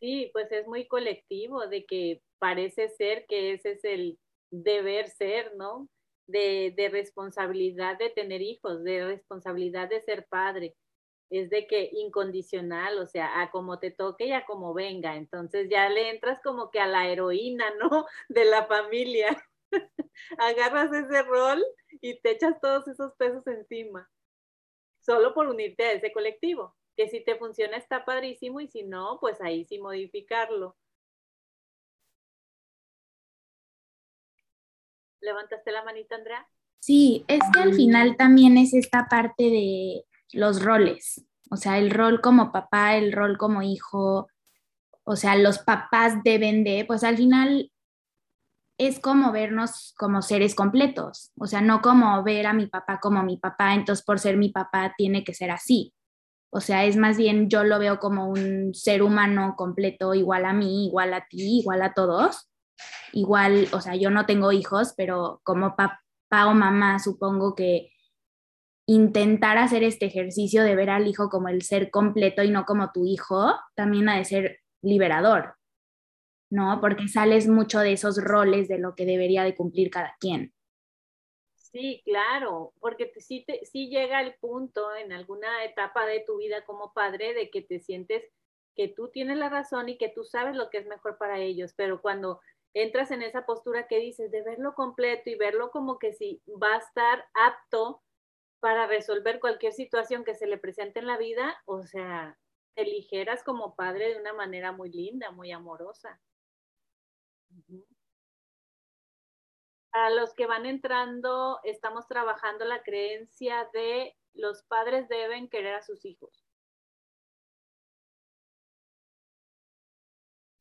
Sí, 0.00 0.30
pues 0.32 0.50
es 0.50 0.66
muy 0.66 0.86
colectivo, 0.86 1.66
de 1.66 1.84
que 1.84 2.22
parece 2.38 2.88
ser 2.88 3.26
que 3.26 3.52
ese 3.52 3.72
es 3.72 3.84
el 3.84 4.18
deber 4.50 5.08
ser, 5.08 5.54
¿no? 5.56 5.88
de, 6.30 6.72
de 6.76 6.88
responsabilidad 6.88 7.98
de 7.98 8.10
tener 8.10 8.40
hijos, 8.40 8.82
de 8.84 9.04
responsabilidad 9.04 9.88
de 9.88 10.00
ser 10.02 10.26
padre 10.28 10.76
es 11.30 11.48
de 11.48 11.66
que 11.68 11.90
incondicional, 11.92 12.98
o 12.98 13.06
sea, 13.06 13.40
a 13.40 13.50
como 13.52 13.78
te 13.78 13.92
toque 13.92 14.26
y 14.26 14.32
a 14.32 14.44
como 14.44 14.74
venga. 14.74 15.16
Entonces 15.16 15.68
ya 15.70 15.88
le 15.88 16.10
entras 16.10 16.40
como 16.42 16.70
que 16.70 16.80
a 16.80 16.88
la 16.88 17.08
heroína, 17.08 17.66
¿no? 17.80 18.06
De 18.28 18.44
la 18.44 18.66
familia. 18.66 19.28
Agarras 20.38 20.92
ese 20.92 21.22
rol 21.22 21.64
y 22.00 22.20
te 22.20 22.32
echas 22.32 22.60
todos 22.60 22.88
esos 22.88 23.14
pesos 23.14 23.46
encima, 23.46 24.10
solo 25.00 25.32
por 25.32 25.46
unirte 25.46 25.84
a 25.84 25.92
ese 25.92 26.12
colectivo, 26.12 26.74
que 26.96 27.08
si 27.08 27.22
te 27.22 27.36
funciona 27.36 27.76
está 27.76 28.04
padrísimo 28.04 28.60
y 28.60 28.66
si 28.66 28.82
no, 28.82 29.18
pues 29.20 29.40
ahí 29.40 29.64
sí 29.64 29.78
modificarlo. 29.78 30.76
¿Levantaste 35.20 35.72
la 35.72 35.84
manita, 35.84 36.16
Andrea? 36.16 36.46
Sí, 36.80 37.24
es 37.28 37.40
que 37.52 37.60
al 37.60 37.74
final 37.74 38.16
también 38.16 38.56
es 38.56 38.72
esta 38.72 39.06
parte 39.08 39.44
de 39.44 40.04
los 40.32 40.62
roles, 40.62 41.26
o 41.50 41.56
sea, 41.56 41.78
el 41.78 41.90
rol 41.90 42.20
como 42.20 42.52
papá, 42.52 42.96
el 42.96 43.12
rol 43.12 43.36
como 43.36 43.62
hijo, 43.62 44.28
o 45.04 45.16
sea, 45.16 45.36
los 45.36 45.58
papás 45.58 46.22
deben 46.24 46.64
de, 46.64 46.84
pues 46.86 47.04
al 47.04 47.16
final 47.16 47.70
es 48.78 48.98
como 48.98 49.30
vernos 49.30 49.92
como 49.98 50.22
seres 50.22 50.54
completos, 50.54 51.32
o 51.36 51.46
sea, 51.46 51.60
no 51.60 51.82
como 51.82 52.22
ver 52.22 52.46
a 52.46 52.54
mi 52.54 52.66
papá 52.66 52.98
como 52.98 53.22
mi 53.22 53.36
papá, 53.36 53.74
entonces 53.74 54.04
por 54.04 54.18
ser 54.18 54.38
mi 54.38 54.48
papá 54.48 54.94
tiene 54.96 55.22
que 55.22 55.34
ser 55.34 55.50
así. 55.50 55.92
O 56.52 56.60
sea, 56.60 56.84
es 56.84 56.96
más 56.96 57.16
bien 57.16 57.48
yo 57.48 57.62
lo 57.62 57.78
veo 57.78 58.00
como 58.00 58.28
un 58.28 58.74
ser 58.74 59.02
humano 59.02 59.54
completo, 59.56 60.14
igual 60.14 60.44
a 60.44 60.52
mí, 60.52 60.86
igual 60.86 61.14
a 61.14 61.26
ti, 61.28 61.60
igual 61.60 61.82
a 61.82 61.92
todos. 61.92 62.49
Igual, 63.12 63.68
o 63.72 63.80
sea, 63.80 63.96
yo 63.96 64.10
no 64.10 64.26
tengo 64.26 64.52
hijos, 64.52 64.94
pero 64.96 65.40
como 65.44 65.76
papá 65.76 66.46
o 66.46 66.54
mamá 66.54 66.98
supongo 66.98 67.54
que 67.54 67.92
intentar 68.86 69.58
hacer 69.58 69.82
este 69.82 70.06
ejercicio 70.06 70.64
de 70.64 70.74
ver 70.74 70.90
al 70.90 71.06
hijo 71.06 71.28
como 71.28 71.48
el 71.48 71.62
ser 71.62 71.90
completo 71.90 72.42
y 72.42 72.50
no 72.50 72.64
como 72.64 72.90
tu 72.92 73.04
hijo, 73.04 73.54
también 73.74 74.08
ha 74.08 74.16
de 74.16 74.24
ser 74.24 74.60
liberador, 74.82 75.54
¿no? 76.50 76.80
Porque 76.80 77.08
sales 77.08 77.46
mucho 77.46 77.80
de 77.80 77.92
esos 77.92 78.22
roles 78.22 78.68
de 78.68 78.78
lo 78.78 78.94
que 78.94 79.06
debería 79.06 79.44
de 79.44 79.54
cumplir 79.54 79.90
cada 79.90 80.16
quien. 80.18 80.52
Sí, 81.54 82.02
claro, 82.04 82.72
porque 82.80 83.12
sí, 83.18 83.44
te, 83.46 83.60
llega 83.72 84.20
el 84.22 84.34
punto 84.40 84.92
en 84.96 85.12
alguna 85.12 85.64
etapa 85.64 86.04
de 86.04 86.24
tu 86.26 86.38
vida 86.38 86.64
como 86.64 86.92
padre 86.92 87.32
de 87.32 87.48
que 87.48 87.62
te 87.62 87.78
sientes 87.78 88.24
que 88.74 88.88
tú 88.88 89.08
tienes 89.08 89.38
la 89.38 89.50
razón 89.50 89.88
y 89.88 89.96
que 89.96 90.08
tú 90.08 90.24
sabes 90.24 90.56
lo 90.56 90.68
que 90.68 90.78
es 90.78 90.86
mejor 90.86 91.16
para 91.16 91.38
ellos, 91.38 91.72
pero 91.76 92.00
cuando 92.02 92.40
entras 92.74 93.10
en 93.10 93.22
esa 93.22 93.46
postura 93.46 93.86
que 93.86 93.98
dices 93.98 94.30
de 94.30 94.42
verlo 94.42 94.74
completo 94.74 95.30
y 95.30 95.34
verlo 95.34 95.70
como 95.70 95.98
que 95.98 96.12
si 96.12 96.42
va 96.62 96.74
a 96.74 96.78
estar 96.78 97.24
apto 97.34 98.02
para 98.60 98.86
resolver 98.86 99.40
cualquier 99.40 99.72
situación 99.72 100.24
que 100.24 100.34
se 100.34 100.46
le 100.46 100.58
presente 100.58 101.00
en 101.00 101.06
la 101.06 101.16
vida, 101.16 101.60
o 101.64 101.82
sea, 101.82 102.38
te 102.74 102.84
ligeras 102.84 103.42
como 103.42 103.74
padre 103.74 104.12
de 104.14 104.20
una 104.20 104.32
manera 104.32 104.72
muy 104.72 104.90
linda, 104.90 105.30
muy 105.30 105.50
amorosa. 105.50 106.20
A 109.92 110.10
los 110.10 110.34
que 110.34 110.46
van 110.46 110.66
entrando, 110.66 111.58
estamos 111.64 112.06
trabajando 112.06 112.64
la 112.64 112.82
creencia 112.82 113.68
de 113.72 114.16
los 114.34 114.62
padres 114.64 115.08
deben 115.08 115.48
querer 115.48 115.74
a 115.74 115.82
sus 115.82 116.04
hijos. 116.04 116.44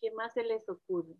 ¿Qué 0.01 0.12
más 0.12 0.34
se 0.34 0.44
les 0.44 0.68
ocurre? 0.68 1.16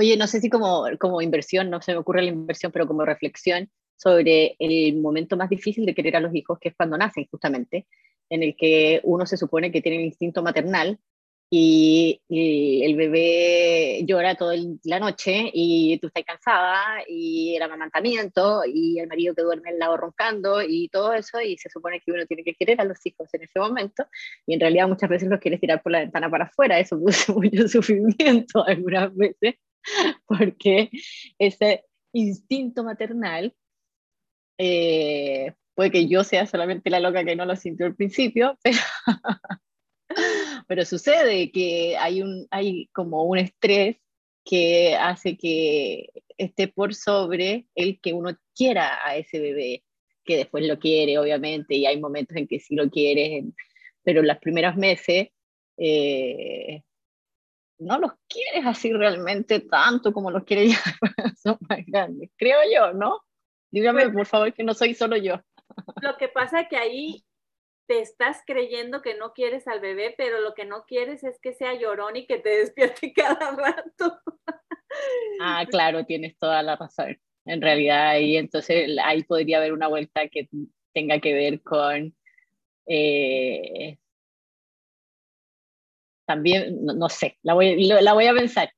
Oye, 0.00 0.16
no 0.16 0.28
sé 0.28 0.40
si 0.40 0.48
como, 0.48 0.84
como 1.00 1.20
inversión, 1.22 1.70
no 1.70 1.82
se 1.82 1.90
me 1.90 1.98
ocurre 1.98 2.22
la 2.22 2.28
inversión, 2.28 2.70
pero 2.70 2.86
como 2.86 3.04
reflexión 3.04 3.68
sobre 3.96 4.54
el 4.60 4.96
momento 5.00 5.36
más 5.36 5.50
difícil 5.50 5.84
de 5.86 5.92
querer 5.92 6.14
a 6.14 6.20
los 6.20 6.32
hijos, 6.36 6.56
que 6.60 6.68
es 6.68 6.76
cuando 6.76 6.96
nacen, 6.96 7.26
justamente, 7.28 7.88
en 8.30 8.44
el 8.44 8.54
que 8.56 9.00
uno 9.02 9.26
se 9.26 9.36
supone 9.36 9.72
que 9.72 9.82
tiene 9.82 9.98
el 9.98 10.04
instinto 10.04 10.40
maternal 10.40 11.00
y, 11.50 12.20
el 12.28 12.94
bebé 12.94 14.04
llora 14.06 14.36
toda 14.36 14.54
la 14.84 15.00
noche 15.00 15.50
y 15.52 15.98
tú 15.98 16.06
estás 16.06 16.22
cansada 16.24 17.02
y 17.08 17.56
el 17.56 17.62
amamantamiento 17.62 18.62
y 18.72 19.00
el 19.00 19.08
marido 19.08 19.34
que 19.34 19.42
duerme 19.42 19.70
al 19.70 19.80
lado 19.80 19.96
roncando 19.96 20.62
y 20.62 20.88
todo 20.90 21.12
eso 21.12 21.40
y 21.40 21.58
se 21.58 21.70
supone 21.70 22.00
que 22.06 22.12
uno 22.12 22.24
tiene 22.26 22.44
que 22.44 22.54
querer 22.54 22.80
a 22.80 22.84
los 22.84 23.04
hijos 23.04 23.28
en 23.34 23.42
ese 23.42 23.58
momento 23.58 24.06
y 24.46 24.54
en 24.54 24.60
realidad 24.60 24.86
muchas 24.86 25.10
veces 25.10 25.28
los 25.28 25.40
quieres 25.40 25.60
tirar 25.60 25.82
por 25.82 25.90
la 25.90 26.00
ventana 26.00 26.30
para 26.30 26.44
afuera, 26.44 26.78
eso 26.78 26.96
produce 27.02 27.32
mucho 27.32 27.66
sufrimiento 27.66 28.64
algunas 28.64 29.12
veces 29.16 29.56
porque 30.26 30.90
ese 31.38 31.84
instinto 32.12 32.84
maternal, 32.84 33.54
eh, 34.58 35.54
puede 35.74 35.90
que 35.90 36.08
yo 36.08 36.24
sea 36.24 36.46
solamente 36.46 36.90
la 36.90 37.00
loca 37.00 37.24
que 37.24 37.36
no 37.36 37.44
lo 37.44 37.56
sintió 37.56 37.86
al 37.86 37.94
principio, 37.94 38.58
pero, 40.66 40.84
sucede 40.84 41.50
que 41.52 41.96
hay, 41.96 42.22
un, 42.22 42.46
hay 42.50 42.88
como 42.92 43.24
un 43.24 43.38
estrés 43.38 43.96
que 44.44 44.96
hace 44.96 45.36
que 45.36 46.08
esté 46.36 46.68
por 46.68 46.94
sobre 46.94 47.66
el 47.74 48.00
que 48.00 48.14
uno 48.14 48.36
quiera 48.54 48.98
a 49.06 49.16
ese 49.16 49.38
bebé, 49.38 49.84
que 50.24 50.36
después 50.36 50.66
lo 50.66 50.78
quiere, 50.78 51.18
obviamente, 51.18 51.74
y 51.74 51.86
hay 51.86 52.00
momentos 52.00 52.36
en 52.36 52.46
que 52.46 52.58
sí 52.58 52.74
lo 52.74 52.90
quieres, 52.90 53.44
pero 54.02 54.20
en 54.20 54.26
los 54.26 54.38
primeros 54.38 54.76
meses 54.76 55.28
eh, 55.76 56.82
no 57.78 57.98
los 57.98 58.12
quieres 58.28 58.66
así 58.66 58.92
realmente 58.92 59.60
tanto 59.60 60.12
como 60.12 60.30
los 60.30 60.44
quieres 60.44 60.70
ya 61.18 61.34
son 61.36 61.58
más 61.68 61.80
grandes. 61.86 62.30
Creo 62.36 62.58
yo, 62.72 62.92
¿no? 62.92 63.20
Dígame, 63.70 64.04
pues 64.04 64.14
por 64.14 64.26
favor, 64.26 64.54
que 64.54 64.64
no 64.64 64.74
soy 64.74 64.94
solo 64.94 65.16
yo. 65.16 65.40
Lo 66.00 66.16
que 66.16 66.28
pasa 66.28 66.62
es 66.62 66.68
que 66.68 66.76
ahí 66.76 67.24
te 67.86 68.00
estás 68.00 68.42
creyendo 68.46 69.02
que 69.02 69.14
no 69.14 69.32
quieres 69.32 69.66
al 69.66 69.80
bebé, 69.80 70.14
pero 70.16 70.40
lo 70.40 70.54
que 70.54 70.64
no 70.64 70.84
quieres 70.86 71.24
es 71.24 71.38
que 71.40 71.54
sea 71.54 71.74
llorón 71.74 72.16
y 72.16 72.26
que 72.26 72.38
te 72.38 72.50
despierte 72.50 73.12
cada 73.16 73.50
rato. 73.56 74.20
Ah, 75.40 75.64
claro, 75.68 76.04
tienes 76.04 76.36
toda 76.38 76.62
la 76.62 76.76
razón. 76.76 77.18
En 77.44 77.62
realidad, 77.62 78.10
ahí 78.10 78.36
entonces 78.36 78.90
ahí 79.02 79.22
podría 79.24 79.58
haber 79.58 79.72
una 79.72 79.88
vuelta 79.88 80.28
que 80.28 80.48
tenga 80.92 81.18
que 81.18 81.32
ver 81.32 81.62
con 81.62 82.14
eh, 82.86 83.98
también, 86.28 86.84
no, 86.84 87.08
sé, 87.08 87.38
la 87.42 87.54
voy, 87.54 87.86
la 87.86 88.12
voy 88.12 88.26
a 88.26 88.34
pensar, 88.34 88.70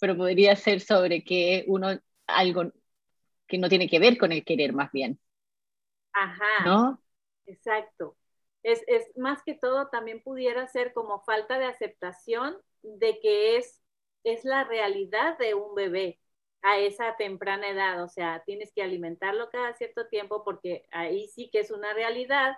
pero 0.00 0.16
podría 0.16 0.56
ser 0.56 0.80
sobre 0.80 1.22
que 1.22 1.64
uno, 1.68 1.90
algo 2.26 2.72
que 3.46 3.58
no 3.58 3.68
tiene 3.68 3.88
que 3.88 4.00
ver 4.00 4.18
con 4.18 4.32
el 4.32 4.44
querer 4.44 4.72
más 4.72 4.90
bien. 4.90 5.20
Ajá. 6.12 6.64
¿No? 6.64 7.00
Exacto. 7.46 8.16
Es, 8.64 8.82
es, 8.88 9.06
más 9.16 9.40
que 9.44 9.54
todo 9.54 9.86
también 9.86 10.20
pudiera 10.20 10.66
ser 10.66 10.92
como 10.92 11.20
falta 11.20 11.60
de 11.60 11.66
aceptación 11.66 12.56
de 12.82 13.20
que 13.20 13.56
es, 13.56 13.80
es 14.24 14.44
la 14.44 14.64
realidad 14.64 15.38
de 15.38 15.54
un 15.54 15.76
bebé 15.76 16.18
a 16.62 16.76
esa 16.80 17.14
temprana 17.14 17.68
edad. 17.68 18.02
O 18.02 18.08
sea, 18.08 18.42
tienes 18.44 18.72
que 18.74 18.82
alimentarlo 18.82 19.48
cada 19.50 19.74
cierto 19.74 20.08
tiempo 20.08 20.42
porque 20.42 20.86
ahí 20.90 21.28
sí 21.28 21.50
que 21.52 21.60
es 21.60 21.70
una 21.70 21.92
realidad 21.92 22.56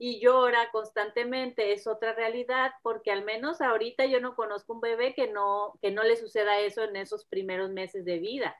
y 0.00 0.20
llora 0.20 0.70
constantemente 0.72 1.72
es 1.74 1.86
otra 1.88 2.14
realidad, 2.14 2.72
porque 2.82 3.12
al 3.12 3.24
menos 3.24 3.62
ahorita 3.62 4.06
yo 4.06 4.20
no 4.20 4.36
conozco 4.36 4.74
un 4.74 4.82
bebé 4.82 5.14
que 5.14 5.28
no, 5.32 5.74
que 5.82 5.92
no 5.92 6.04
le 6.04 6.16
suceda 6.16 6.60
eso 6.60 6.84
en 6.84 6.96
esos 6.96 7.26
primeros 7.26 7.70
meses 7.72 8.04
de 8.06 8.18
vida. 8.20 8.56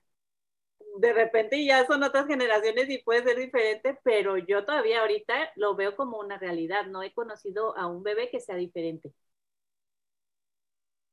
De 0.99 1.13
repente 1.15 1.65
ya 1.65 1.87
son 1.87 2.03
otras 2.05 2.27
generaciones 2.29 2.91
y 2.91 2.99
puede 2.99 3.25
ser 3.25 3.39
diferente, 3.39 3.99
pero 4.05 4.37
yo 4.39 4.65
todavía 4.67 5.01
ahorita 5.01 5.51
lo 5.57 5.75
veo 5.77 5.97
como 5.97 6.19
una 6.19 6.39
realidad. 6.39 6.87
No 6.87 7.03
he 7.03 7.13
conocido 7.15 7.77
a 7.79 7.87
un 7.87 8.03
bebé 8.05 8.31
que 8.31 8.41
sea 8.41 8.57
diferente. 8.57 9.13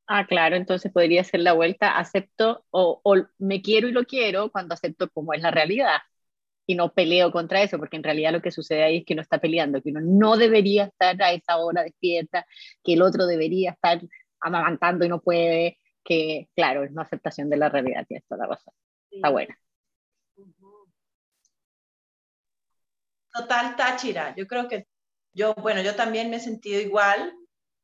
Ah, 0.06 0.26
claro, 0.26 0.56
entonces 0.56 0.90
podría 0.90 1.22
ser 1.24 1.40
la 1.40 1.52
vuelta, 1.52 1.98
acepto 1.98 2.64
o, 2.70 3.00
o 3.04 3.16
me 3.38 3.60
quiero 3.60 3.88
y 3.88 3.92
lo 3.92 4.04
quiero 4.06 4.50
cuando 4.50 4.72
acepto 4.74 5.10
como 5.10 5.34
es 5.34 5.42
la 5.42 5.50
realidad 5.50 5.98
y 6.68 6.74
no 6.74 6.92
peleo 6.92 7.32
contra 7.32 7.62
eso, 7.62 7.78
porque 7.78 7.96
en 7.96 8.02
realidad 8.02 8.30
lo 8.30 8.42
que 8.42 8.50
sucede 8.50 8.84
ahí 8.84 8.98
es 8.98 9.04
que 9.06 9.14
no 9.14 9.22
está 9.22 9.38
peleando, 9.38 9.80
que 9.82 9.88
uno 9.88 10.02
no 10.02 10.36
debería 10.36 10.84
estar 10.84 11.20
a 11.22 11.32
esa 11.32 11.56
hora 11.56 11.82
despierta, 11.82 12.44
que 12.84 12.92
el 12.92 13.00
otro 13.00 13.26
debería 13.26 13.70
estar 13.70 14.02
amamantando 14.38 15.06
y 15.06 15.08
no 15.08 15.22
puede, 15.22 15.78
que 16.04 16.50
claro, 16.54 16.84
es 16.84 16.90
una 16.90 17.02
aceptación 17.02 17.48
de 17.48 17.56
la 17.56 17.70
realidad, 17.70 18.04
y 18.10 18.16
esto 18.16 18.36
la 18.36 18.46
razón. 18.46 18.74
Está 19.10 19.30
buena. 19.30 19.58
Total 23.32 23.74
Táchira, 23.74 24.34
yo 24.36 24.46
creo 24.46 24.68
que 24.68 24.86
yo, 25.32 25.54
bueno, 25.54 25.80
yo 25.80 25.94
también 25.94 26.28
me 26.28 26.36
he 26.36 26.40
sentido 26.40 26.82
igual 26.82 27.32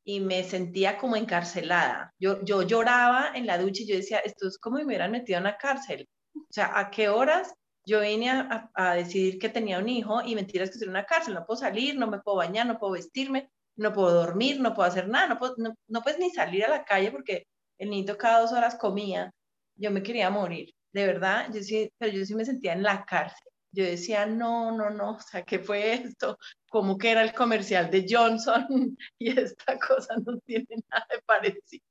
y 0.03 0.19
me 0.19 0.43
sentía 0.43 0.99
como 0.99 1.15
encarcelada. 1.15 2.13
Yo, 2.19 2.43
yo 2.43 2.61
lloraba 2.61 3.31
en 3.33 3.47
la 3.47 3.57
ducha 3.57 3.81
y 3.81 3.87
yo 3.87 3.95
decía, 3.95 4.19
esto 4.19 4.47
es 4.47 4.59
como 4.59 4.77
si 4.77 4.83
me 4.83 4.89
hubieran 4.89 5.09
metido 5.09 5.39
en 5.39 5.45
la 5.45 5.57
cárcel. 5.57 6.07
O 6.35 6.51
sea, 6.51 6.77
¿a 6.77 6.91
qué 6.91 7.09
horas 7.09 7.55
yo 7.85 8.01
vine 8.01 8.29
a, 8.29 8.95
decidir 8.95 9.39
que 9.39 9.49
tenía 9.49 9.79
un 9.79 9.89
hijo 9.89 10.21
y 10.23 10.35
mentiras 10.35 10.69
que 10.69 10.73
estoy 10.73 10.87
en 10.87 10.91
una 10.91 11.05
cárcel, 11.05 11.35
no 11.35 11.45
puedo 11.45 11.59
salir, 11.59 11.95
no 11.95 12.07
me 12.07 12.19
puedo 12.19 12.37
bañar, 12.37 12.65
no 12.65 12.79
puedo 12.79 12.93
vestirme, 12.93 13.51
no 13.77 13.93
puedo 13.93 14.11
dormir, 14.11 14.59
no 14.59 14.73
puedo 14.73 14.87
hacer 14.89 15.07
nada, 15.07 15.27
no, 15.27 15.39
puedo, 15.39 15.55
no, 15.57 16.01
puedes 16.01 16.19
ni 16.19 16.31
salir 16.31 16.65
a 16.65 16.69
la 16.69 16.83
calle 16.83 17.11
porque 17.11 17.47
el 17.77 17.89
niño 17.89 18.17
cada 18.17 18.41
dos 18.41 18.53
horas 18.53 18.75
comía, 18.75 19.31
yo 19.75 19.91
me 19.91 20.01
quería 20.01 20.29
morir, 20.29 20.73
de 20.93 21.05
verdad, 21.05 21.47
yo 21.53 21.61
sí, 21.61 21.91
pero 21.97 22.11
yo 22.11 22.25
sí 22.25 22.35
me 22.35 22.45
sentía 22.45 22.73
en 22.73 22.83
la 22.83 23.05
cárcel. 23.05 23.51
Yo 23.71 23.83
decía, 23.83 24.25
no, 24.25 24.71
no, 24.71 24.89
no, 24.89 25.11
o 25.15 25.19
sea, 25.19 25.43
¿qué 25.43 25.59
fue 25.59 25.93
esto? 25.93 26.37
Como 26.69 26.97
que 26.97 27.11
era 27.11 27.21
el 27.21 27.33
comercial 27.33 27.91
de 27.91 28.05
Johnson 28.09 28.65
y 29.19 29.37
esta 29.37 29.77
cosa 29.77 30.15
no 30.25 30.39
tiene 30.39 30.67
nada 30.89 31.05
de 31.11 31.21
parecido. 31.25 31.83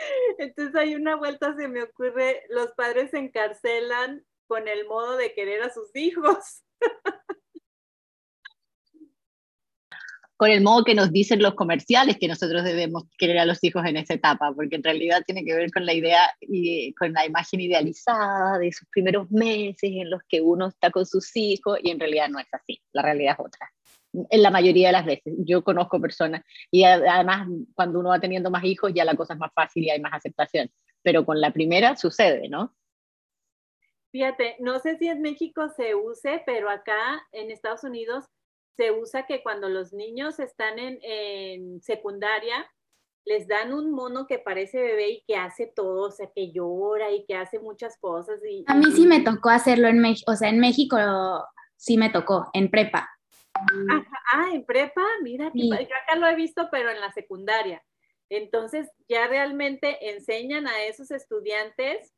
Entonces 0.38 0.74
hay 0.76 0.94
una 0.94 1.16
vuelta, 1.16 1.54
se 1.56 1.68
me 1.68 1.82
ocurre, 1.82 2.42
los 2.48 2.72
padres 2.72 3.10
se 3.10 3.18
encarcelan 3.18 4.24
con 4.46 4.68
el 4.68 4.86
modo 4.86 5.16
de 5.16 5.32
querer 5.32 5.62
a 5.62 5.72
sus 5.72 5.94
hijos. 5.94 6.62
con 10.40 10.50
el 10.50 10.62
modo 10.62 10.84
que 10.84 10.94
nos 10.94 11.12
dicen 11.12 11.42
los 11.42 11.52
comerciales 11.52 12.16
que 12.18 12.26
nosotros 12.26 12.64
debemos 12.64 13.02
querer 13.18 13.40
a 13.40 13.44
los 13.44 13.62
hijos 13.62 13.84
en 13.84 13.98
esa 13.98 14.14
etapa, 14.14 14.50
porque 14.54 14.76
en 14.76 14.82
realidad 14.82 15.22
tiene 15.26 15.44
que 15.44 15.54
ver 15.54 15.70
con 15.70 15.84
la 15.84 15.92
idea 15.92 16.32
y 16.40 16.94
con 16.94 17.12
la 17.12 17.26
imagen 17.26 17.60
idealizada 17.60 18.58
de 18.58 18.72
sus 18.72 18.88
primeros 18.88 19.30
meses 19.30 19.82
en 19.82 20.08
los 20.08 20.22
que 20.26 20.40
uno 20.40 20.68
está 20.68 20.90
con 20.90 21.04
sus 21.04 21.36
hijos 21.36 21.78
y 21.82 21.90
en 21.90 22.00
realidad 22.00 22.30
no 22.30 22.38
es 22.38 22.46
así, 22.52 22.80
la 22.94 23.02
realidad 23.02 23.36
es 23.38 23.44
otra. 23.44 23.70
En 24.12 24.42
la 24.42 24.50
mayoría 24.50 24.88
de 24.88 24.92
las 24.92 25.06
veces, 25.06 25.34
yo 25.38 25.62
conozco 25.62 26.00
personas 26.00 26.42
y 26.70 26.84
además 26.84 27.48
cuando 27.74 28.00
uno 28.00 28.08
va 28.08 28.18
teniendo 28.18 28.50
más 28.50 28.64
hijos 28.64 28.92
ya 28.92 29.04
la 29.04 29.14
cosa 29.14 29.34
es 29.34 29.38
más 29.38 29.52
fácil 29.54 29.84
y 29.84 29.90
hay 29.90 30.00
más 30.00 30.14
aceptación, 30.14 30.70
pero 31.02 31.24
con 31.24 31.40
la 31.40 31.52
primera 31.52 31.96
sucede, 31.96 32.48
¿no? 32.48 32.74
Fíjate, 34.10 34.56
no 34.58 34.80
sé 34.80 34.96
si 34.98 35.06
en 35.06 35.22
México 35.22 35.68
se 35.68 35.94
use, 35.94 36.42
pero 36.44 36.68
acá 36.68 37.22
en 37.30 37.50
Estados 37.50 37.84
Unidos 37.84 38.24
se 38.76 38.90
usa 38.90 39.26
que 39.26 39.42
cuando 39.42 39.68
los 39.68 39.92
niños 39.92 40.40
están 40.40 40.78
en, 40.78 41.80
secundaria, 41.80 42.66
les 43.24 43.46
dan 43.46 43.72
un 43.72 43.92
mono 43.92 44.26
que 44.26 44.38
parece 44.38 44.80
bebé 44.80 45.10
y 45.10 45.24
que 45.26 45.36
hace 45.36 45.66
todo, 45.66 46.08
o 46.08 46.10
sea, 46.10 46.28
que 46.34 46.50
llora 46.50 47.12
y 47.12 47.24
que 47.26 47.36
hace 47.36 47.60
muchas 47.60 47.98
cosas. 47.98 48.40
Y, 48.44 48.64
a 48.66 48.74
mí 48.74 48.86
sí 48.92 49.06
me 49.06 49.20
tocó 49.20 49.50
hacerlo 49.50 49.86
en 49.88 50.00
México, 50.00 50.32
o 50.32 50.36
sea, 50.36 50.48
en 50.48 50.58
México 50.58 50.96
sí 51.76 51.96
me 51.96 52.10
tocó, 52.10 52.48
en 52.52 52.70
prepa. 52.70 53.08
Ah, 53.54 54.50
en 54.52 54.64
prepa, 54.64 55.02
mira, 55.22 55.50
yo 55.54 55.74
acá 55.74 56.16
lo 56.16 56.26
he 56.26 56.34
visto, 56.34 56.68
pero 56.70 56.90
en 56.90 57.00
la 57.00 57.10
secundaria. 57.12 57.82
Entonces, 58.30 58.88
ya 59.08 59.26
realmente 59.26 60.10
enseñan 60.10 60.66
a 60.68 60.84
esos 60.84 61.10
estudiantes 61.10 62.12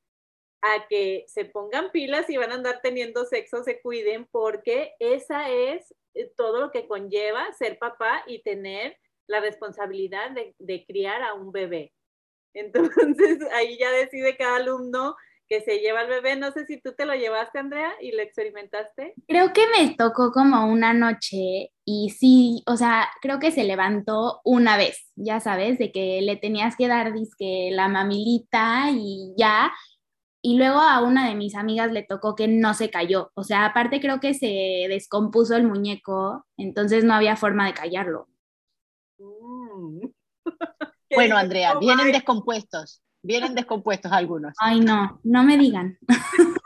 a 0.63 0.87
que 0.89 1.25
se 1.27 1.45
pongan 1.45 1.91
pilas 1.91 2.31
y 2.31 2.37
van 2.37 2.53
a 2.53 2.55
andar 2.55 2.81
teniendo 2.83 3.25
sexo, 3.25 3.65
se 3.65 3.81
cuiden, 3.81 4.29
porque 4.31 4.95
esa 5.01 5.51
es 5.51 5.93
eh, 6.15 6.31
todo 6.37 6.61
lo 6.61 6.71
que 6.71 6.87
conlleva 6.87 7.53
ser 7.55 7.79
papá 7.79 8.23
y 8.27 8.43
tener 8.43 8.97
la 9.27 9.41
responsabilidad 9.41 10.31
de, 10.31 10.85
criar 10.87 11.23
a 11.23 11.35
un 11.35 11.51
bebé. 11.51 11.93
Entonces 12.55 13.39
ahí 13.53 13.79
ya 13.79 13.91
decide 13.91 14.37
cada 14.37 14.57
alumno 14.57 15.17
que 15.53 15.61
se 15.61 15.81
lleva 15.81 16.01
al 16.01 16.09
bebé. 16.09 16.35
No 16.37 16.51
sé 16.51 16.65
si 16.65 16.81
tú 16.81 16.95
te 16.97 17.05
lo 17.05 17.15
llevaste, 17.15 17.59
Andrea, 17.59 17.93
y 18.01 18.13
lo 18.13 18.23
experimentaste. 18.23 19.13
Creo 19.29 19.53
que 19.53 19.67
me 19.77 19.95
tocó 19.97 20.33
como 20.33 20.67
una 20.67 20.95
noche 20.95 21.73
y 21.85 22.09
sí, 22.09 22.63
o 22.67 22.79
sea, 22.79 23.11
creo 23.21 23.39
que 23.39 23.51
se 23.51 23.65
levantó 23.65 24.41
una 24.45 24.79
vez, 24.79 25.13
ya 25.15 25.41
sabes, 25.41 25.79
de 25.79 25.93
que 25.93 26.23
le 26.23 26.37
tenías 26.37 26.75
que 26.75 26.89
dar 26.89 27.13
disque 27.13 27.69
la 27.71 27.89
mamilita 27.89 28.87
y 28.93 29.35
ya, 29.37 29.71
y 30.41 30.57
luego 30.57 30.79
a 30.81 31.03
una 31.03 31.29
de 31.29 31.35
mis 31.35 31.55
amigas 31.55 31.93
le 31.93 32.03
tocó 32.03 32.35
que 32.35 32.49
no 32.49 32.73
se 32.73 32.89
cayó. 32.89 33.31
O 33.35 33.45
sea, 33.45 33.67
aparte 33.67 34.01
creo 34.01 34.21
que 34.21 34.33
se 34.33 34.87
descompuso 34.89 35.55
el 35.55 35.67
muñeco, 35.67 36.47
entonces 36.57 37.05
no 37.05 37.13
había 37.13 37.37
forma 37.37 37.67
de 37.67 37.75
callarlo. 37.75 38.27
Mm. 39.19 40.07
bueno, 41.15 41.37
Andrea, 41.37 41.75
vienen 41.79 42.11
descompuestos, 42.11 43.03
vienen 43.23 43.55
descompuestos 43.55 44.13
algunos. 44.13 44.55
Ay, 44.59 44.81
no, 44.81 45.21
no 45.23 45.45
me 45.45 45.57
digan. 45.57 45.99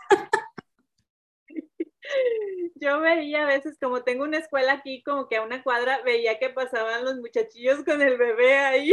Yo 2.77 3.01
veía 3.01 3.45
a 3.45 3.47
veces, 3.47 3.79
como 3.81 4.03
tengo 4.03 4.25
una 4.25 4.39
escuela 4.39 4.75
aquí, 4.75 5.03
como 5.03 5.29
que 5.29 5.37
a 5.37 5.43
una 5.43 5.63
cuadra, 5.63 6.03
veía 6.03 6.39
que 6.39 6.51
pasaban 6.51 7.05
los 7.05 7.17
muchachillos 7.17 7.85
con 7.85 8.03
el 8.03 8.19
bebé 8.19 8.59
ahí 8.59 8.93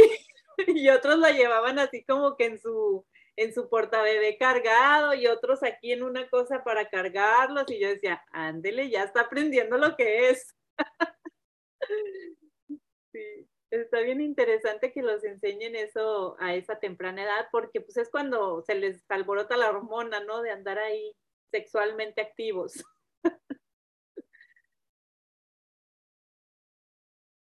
y 0.66 0.88
otros 0.88 1.18
la 1.18 1.30
llevaban 1.30 1.78
así 1.78 2.04
como 2.04 2.36
que 2.36 2.46
en 2.46 2.60
su, 2.60 3.04
en 3.36 3.52
su 3.52 3.68
portabebé 3.68 4.36
cargado 4.38 5.14
y 5.14 5.26
otros 5.26 5.62
aquí 5.62 5.92
en 5.92 6.02
una 6.02 6.28
cosa 6.28 6.64
para 6.64 6.88
cargarlos 6.88 7.64
y 7.68 7.80
yo 7.80 7.88
decía, 7.88 8.24
ándele, 8.32 8.90
ya 8.90 9.04
está 9.04 9.22
aprendiendo 9.22 9.76
lo 9.76 9.96
que 9.96 10.30
es. 10.30 10.54
sí, 13.12 13.48
está 13.82 14.00
bien 14.00 14.20
interesante 14.20 14.92
que 14.92 15.02
los 15.02 15.24
enseñen 15.24 15.76
eso 15.76 16.36
a 16.40 16.54
esa 16.54 16.78
temprana 16.78 17.24
edad 17.24 17.48
porque 17.52 17.80
pues 17.80 17.96
es 17.96 18.10
cuando 18.10 18.62
se 18.62 18.74
les 18.74 19.04
alborota 19.10 19.56
la 19.56 19.70
hormona, 19.70 20.20
¿no? 20.20 20.42
De 20.42 20.50
andar 20.50 20.78
ahí 20.78 21.16
sexualmente 21.50 22.20
activos. 22.22 22.74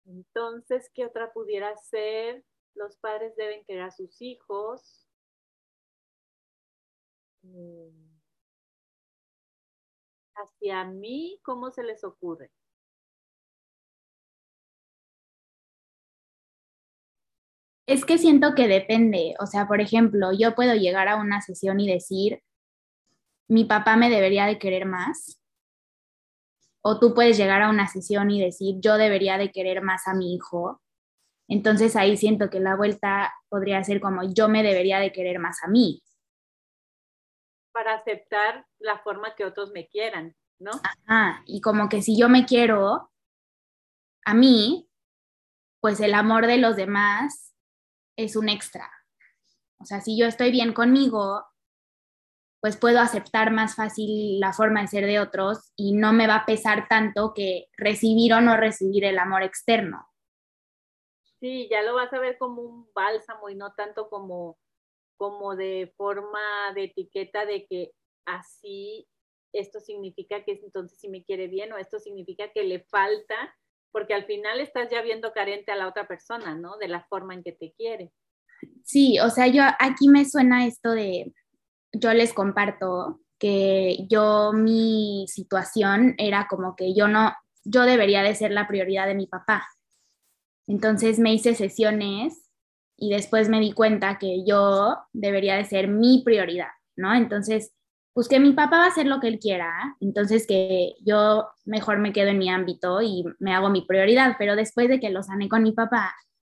Entonces, 0.07 0.91
¿qué 0.95 1.07
otra 1.07 1.33
pudiera 1.33 1.75
ser? 1.77 2.45
Los 2.75 2.97
padres 2.99 3.35
deben 3.37 3.65
querer 3.65 3.83
a 3.83 3.91
sus 3.91 4.21
hijos, 4.21 5.07
Mm. 7.45 8.21
hacia 10.35 10.85
mí, 10.85 11.39
¿cómo 11.43 11.71
se 11.71 11.83
les 11.83 12.03
ocurre? 12.05 12.51
Es 17.91 18.05
que 18.05 18.19
siento 18.19 18.55
que 18.55 18.69
depende, 18.69 19.35
o 19.41 19.47
sea, 19.47 19.67
por 19.67 19.81
ejemplo, 19.81 20.31
yo 20.33 20.55
puedo 20.55 20.77
llegar 20.77 21.09
a 21.09 21.17
una 21.17 21.41
sesión 21.41 21.81
y 21.81 21.89
decir, 21.89 22.41
mi 23.49 23.65
papá 23.65 23.97
me 23.97 24.09
debería 24.09 24.47
de 24.47 24.61
querer 24.61 24.87
más, 24.87 25.41
o 26.83 27.01
tú 27.01 27.15
puedes 27.15 27.37
llegar 27.37 27.63
a 27.63 27.69
una 27.69 27.89
sesión 27.89 28.31
y 28.31 28.41
decir, 28.41 28.77
yo 28.79 28.97
debería 28.97 29.39
de 29.39 29.51
querer 29.51 29.83
más 29.83 30.07
a 30.07 30.15
mi 30.15 30.37
hijo. 30.37 30.81
Entonces 31.49 31.97
ahí 31.97 32.17
siento 32.17 32.49
que 32.49 32.61
la 32.61 32.77
vuelta 32.77 33.35
podría 33.49 33.83
ser 33.83 34.01
como, 34.01 34.23
yo 34.23 34.49
me 34.49 34.63
debería 34.63 35.01
de 35.01 35.11
querer 35.11 35.41
más 35.41 35.59
a 35.65 35.67
mí 35.67 36.01
para 37.73 37.95
aceptar 37.95 38.67
la 38.79 39.01
forma 39.01 39.35
que 39.35 39.45
otros 39.45 39.73
me 39.73 39.89
quieran, 39.89 40.37
¿no? 40.61 40.71
Ajá, 41.09 41.43
y 41.45 41.61
como 41.61 41.89
que 41.89 42.03
si 42.03 42.17
yo 42.17 42.29
me 42.29 42.47
quiero 42.47 43.11
a 44.25 44.35
mí, 44.35 44.89
pues 45.81 45.99
el 45.99 46.15
amor 46.15 46.47
de 46.47 46.59
los 46.59 46.77
demás 46.77 47.50
es 48.17 48.37
un 48.37 48.49
extra. 48.49 48.91
O 49.79 49.85
sea, 49.85 50.01
si 50.01 50.19
yo 50.19 50.27
estoy 50.27 50.51
bien 50.51 50.73
conmigo, 50.73 51.45
pues 52.61 52.77
puedo 52.77 53.01
aceptar 53.01 53.51
más 53.51 53.75
fácil 53.75 54.39
la 54.39 54.53
forma 54.53 54.83
de 54.83 54.89
ser 54.89 55.07
de 55.07 55.19
otros 55.19 55.73
y 55.77 55.95
no 55.95 56.13
me 56.13 56.27
va 56.27 56.37
a 56.37 56.47
pesar 56.47 56.87
tanto 56.89 57.33
que 57.35 57.67
recibir 57.77 58.35
o 58.35 58.41
no 58.41 58.57
recibir 58.57 59.05
el 59.05 59.19
amor 59.19 59.43
externo. 59.43 60.07
Sí, 61.41 61.69
ya 61.71 61.83
lo 61.83 61.95
vas 61.95 62.13
a 62.13 62.19
ver 62.19 62.37
como 62.37 62.61
un 62.61 62.91
bálsamo 62.95 63.49
y 63.49 63.55
no 63.55 63.73
tanto 63.73 64.11
como 64.11 64.59
como 65.17 65.55
de 65.55 65.93
forma 65.99 66.73
de 66.75 66.85
etiqueta 66.85 67.45
de 67.45 67.67
que 67.67 67.93
así 68.25 69.07
esto 69.53 69.79
significa 69.79 70.45
que 70.45 70.53
entonces 70.63 70.99
si 70.99 71.11
me 71.11 71.25
quiere 71.25 71.47
bien 71.47 71.73
o 71.73 71.77
esto 71.77 71.99
significa 71.99 72.51
que 72.53 72.65
le 72.65 72.81
falta, 72.85 73.55
porque 73.93 74.15
al 74.15 74.25
final 74.25 74.61
estás 74.61 74.89
ya 74.91 75.03
viendo 75.03 75.33
carente 75.33 75.73
a 75.73 75.77
la 75.77 75.89
otra 75.89 76.07
persona, 76.07 76.55
¿no? 76.55 76.77
De 76.79 76.89
la 76.89 77.05
forma 77.05 77.35
en 77.35 77.43
que 77.43 77.53
te 77.53 77.73
quiere. 77.73 78.13
Sí, 78.85 79.19
o 79.21 79.31
sea, 79.31 79.47
yo 79.47 79.63
aquí 79.79 80.09
me 80.09 80.25
suena 80.25 80.67
esto 80.67 80.93
de, 80.93 81.33
yo 81.93 82.13
les 82.13 82.33
comparto 82.33 83.21
que 83.39 84.07
yo 84.09 84.53
mi 84.53 85.25
situación 85.29 86.15
era 86.19 86.47
como 86.49 86.77
que 86.77 86.95
yo 86.95 87.09
no, 87.09 87.33
yo 87.65 87.83
debería 87.83 88.23
de 88.23 88.35
ser 88.35 88.53
la 88.53 88.69
prioridad 88.69 89.07
de 89.07 89.15
mi 89.15 89.27
papá. 89.27 89.67
Entonces 90.67 91.19
me 91.19 91.33
hice 91.33 91.55
sesiones 91.55 92.51
y 92.97 93.11
después 93.11 93.49
me 93.49 93.61
di 93.61 93.73
cuenta 93.73 94.19
que 94.19 94.45
yo 94.47 94.99
debería 95.13 95.57
de 95.57 95.65
ser 95.65 95.89
mi 95.89 96.23
prioridad, 96.23 96.69
¿no? 96.97 97.15
Entonces, 97.15 97.73
pues 98.13 98.29
que 98.29 98.41
mi 98.41 98.53
papá 98.53 98.79
va 98.79 98.85
a 98.85 98.89
hacer 98.89 99.07
lo 99.07 99.21
que 99.21 99.29
él 99.29 99.39
quiera, 99.39 99.97
entonces 100.01 100.47
que 100.47 100.95
yo 101.01 101.49
mejor 101.65 101.99
me 101.99 102.13
quedo 102.13 102.29
en 102.29 102.39
mi 102.39 102.51
ámbito 102.51 103.01
y 103.03 103.25
me 103.39 103.55
hago 103.55 103.71
mi 103.71 103.83
prioridad, 103.83 104.37
pero 104.39 104.57
después 104.57 104.89
de 104.89 104.99
que 104.99 105.11
lo 105.11 105.23
sané 105.23 105.49
con 105.49 105.63
mi 105.63 105.73
papá, 105.73 106.15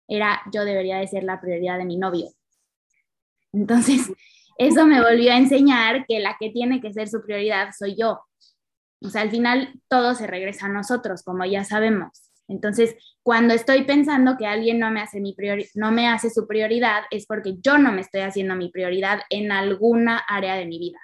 era 0.08 0.42
yo 0.52 0.66
debería 0.66 0.98
de 0.98 1.08
ser 1.08 1.24
la 1.24 1.39
prioridad 1.39 1.78
de 1.78 1.86
mi 1.86 1.98
novio. 1.98 2.30
Entonces, 3.52 4.12
eso 4.58 4.86
me 4.86 5.02
volvió 5.02 5.32
a 5.32 5.38
enseñar 5.38 6.06
que 6.08 6.20
la 6.20 6.38
que 6.39 6.50
tiene 6.50 6.82
que 6.82 6.94
ser 6.94 7.08
su 7.08 7.22
prioridad 7.22 7.70
soy 7.78 7.96
yo. 7.96 8.22
O 9.02 9.10
sea, 9.10 9.22
al 9.22 9.32
final 9.32 9.74
todo 9.89 10.16
se 10.16 10.28
regresa 10.28 10.68
a 10.68 10.70
nosotros, 10.70 11.24
como 11.24 11.46
ya 11.46 11.63
sabemos. 11.63 12.32
Entonces, 12.48 12.96
cuando 13.22 13.54
estoy 13.54 13.84
pensando 13.84 14.38
que 14.38 14.48
alguien 14.48 14.80
no 14.80 14.92
me 14.92 15.02
hace, 15.02 15.20
mi 15.20 15.36
no 15.76 15.92
me 15.92 16.08
hace 16.08 16.30
su 16.30 16.48
prioridad, 16.48 17.04
es 17.12 17.26
porque 17.26 17.56
yo 17.62 17.78
no 17.78 17.92
me 17.92 18.02
estoy 18.02 18.22
haciendo 18.22 18.56
mi 18.56 18.70
prioridad 18.70 19.22
en 19.30 19.52
alguna 19.52 20.18
área 20.18 20.56
de 20.56 20.66
mi 20.66 20.80
vida. 20.80 21.00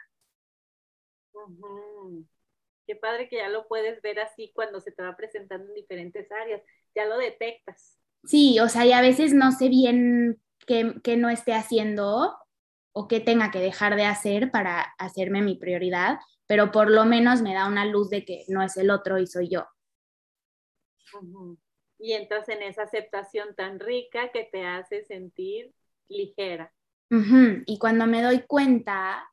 Qué 2.86 2.96
padre 2.96 3.30
que 3.30 3.38
ya 3.38 3.50
lo 3.50 3.68
puedes 3.68 4.02
ver 4.02 4.20
así 4.20 4.52
cuando 4.54 4.82
se 4.82 4.92
te 4.92 5.04
va 5.04 5.16
presentando 5.16 5.68
en 5.68 5.76
diferentes 5.76 6.32
áreas, 6.32 6.62
ya 6.96 7.06
lo 7.06 7.18
detectas. 7.18 8.00
Sí, 8.24 8.60
o 8.60 8.68
sea, 8.68 8.86
y 8.86 8.92
a 8.92 9.02
veces 9.02 9.34
no 9.34 9.52
sé 9.52 9.70
bien 9.70 10.42
qué, 10.66 11.18
no 11.18 11.30
esté 11.30 11.54
haciendo 11.54 12.36
o 12.92 13.08
qué 13.08 13.20
tenga 13.20 13.52
que 13.52 13.60
dejar 13.60 13.96
de 13.96 14.06
hacer 14.06 14.52
para 14.52 14.82
hacerme 14.98 15.42
mi 15.42 15.56
prioridad, 15.56 16.20
pero 16.48 16.72
por 16.72 16.90
lo 16.90 17.06
menos 17.06 17.42
me 17.42 17.54
da 17.54 17.68
una 17.68 17.86
luz 17.86 18.10
de 18.10 18.26
que 18.26 18.44
no 18.48 18.64
es 18.64 18.76
el 18.78 18.90
otro 18.90 19.20
y 19.20 19.28
soy 19.28 19.50
yo. 19.50 19.68
Y 22.00 22.14
entras 22.14 22.50
en 22.50 22.62
esa 22.62 22.84
aceptación 22.84 23.56
tan 23.56 23.80
rica 23.80 24.32
que 24.32 24.46
te 24.52 24.66
hace 24.66 25.04
sentir 25.06 25.74
ligera. 26.08 26.74
Y 27.66 27.78
cuando 27.80 28.06
me 28.06 28.22
doy 28.22 28.42
cuenta, 28.42 29.30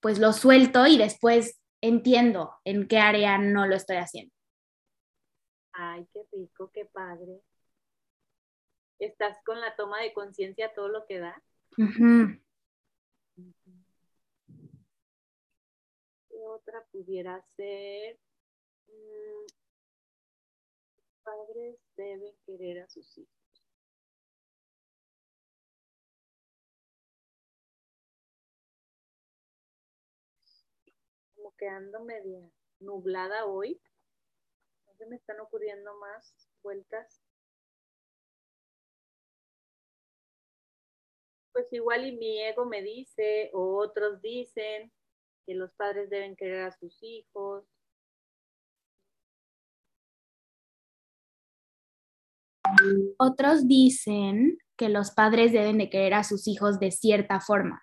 pues 0.00 0.18
lo 0.18 0.32
suelto 0.32 0.86
y 0.86 0.98
después 0.98 1.60
entiendo 1.80 2.54
en 2.64 2.88
qué 2.88 2.98
área 2.98 3.38
no 3.38 3.66
lo 3.66 3.76
estoy 3.76 3.96
haciendo. 3.96 4.34
Ay, 5.72 6.06
qué 6.12 6.20
rico, 6.32 6.70
qué 6.72 6.84
padre. 6.86 7.40
¿Estás 8.98 9.38
con 9.44 9.60
la 9.60 9.74
toma 9.76 10.00
de 10.02 10.12
conciencia 10.12 10.74
todo 10.74 10.88
lo 10.88 11.06
que 11.06 11.20
da? 11.20 11.42
¿Qué 16.28 16.46
otra 16.46 16.84
pudiera 16.92 17.42
ser? 17.56 18.18
Mm, 18.88 19.46
padres 21.22 21.78
deben 21.96 22.34
querer 22.44 22.82
a 22.82 22.88
sus 22.88 23.16
hijos. 23.16 23.39
Que 31.60 31.68
ando 31.68 32.02
media 32.04 32.50
nublada 32.80 33.44
hoy. 33.44 33.78
No 34.86 34.94
se 34.94 35.06
me 35.06 35.16
están 35.16 35.38
ocurriendo 35.40 35.94
más 35.98 36.34
vueltas. 36.62 37.20
Pues 41.52 41.70
igual 41.72 42.06
y 42.06 42.16
mi 42.16 42.40
ego 42.40 42.64
me 42.64 42.82
dice, 42.82 43.50
o 43.52 43.76
otros 43.76 44.22
dicen, 44.22 44.90
que 45.46 45.54
los 45.54 45.72
padres 45.74 46.08
deben 46.08 46.34
querer 46.34 46.62
a 46.62 46.72
sus 46.72 46.96
hijos. 47.02 47.66
Otros 53.18 53.66
dicen 53.66 54.58
que 54.78 54.88
los 54.88 55.10
padres 55.10 55.52
deben 55.52 55.76
de 55.76 55.90
querer 55.90 56.14
a 56.14 56.24
sus 56.24 56.48
hijos 56.48 56.78
de 56.78 56.90
cierta 56.90 57.40
forma. 57.40 57.82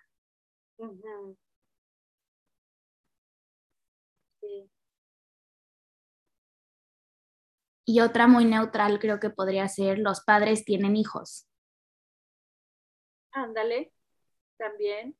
Y 7.88 8.02
otra 8.02 8.26
muy 8.26 8.44
neutral 8.44 8.98
creo 8.98 9.18
que 9.18 9.30
podría 9.30 9.66
ser 9.66 9.98
los 9.98 10.20
padres 10.20 10.66
tienen 10.66 10.94
hijos. 10.94 11.48
Ándale, 13.32 13.94
también. 14.58 15.16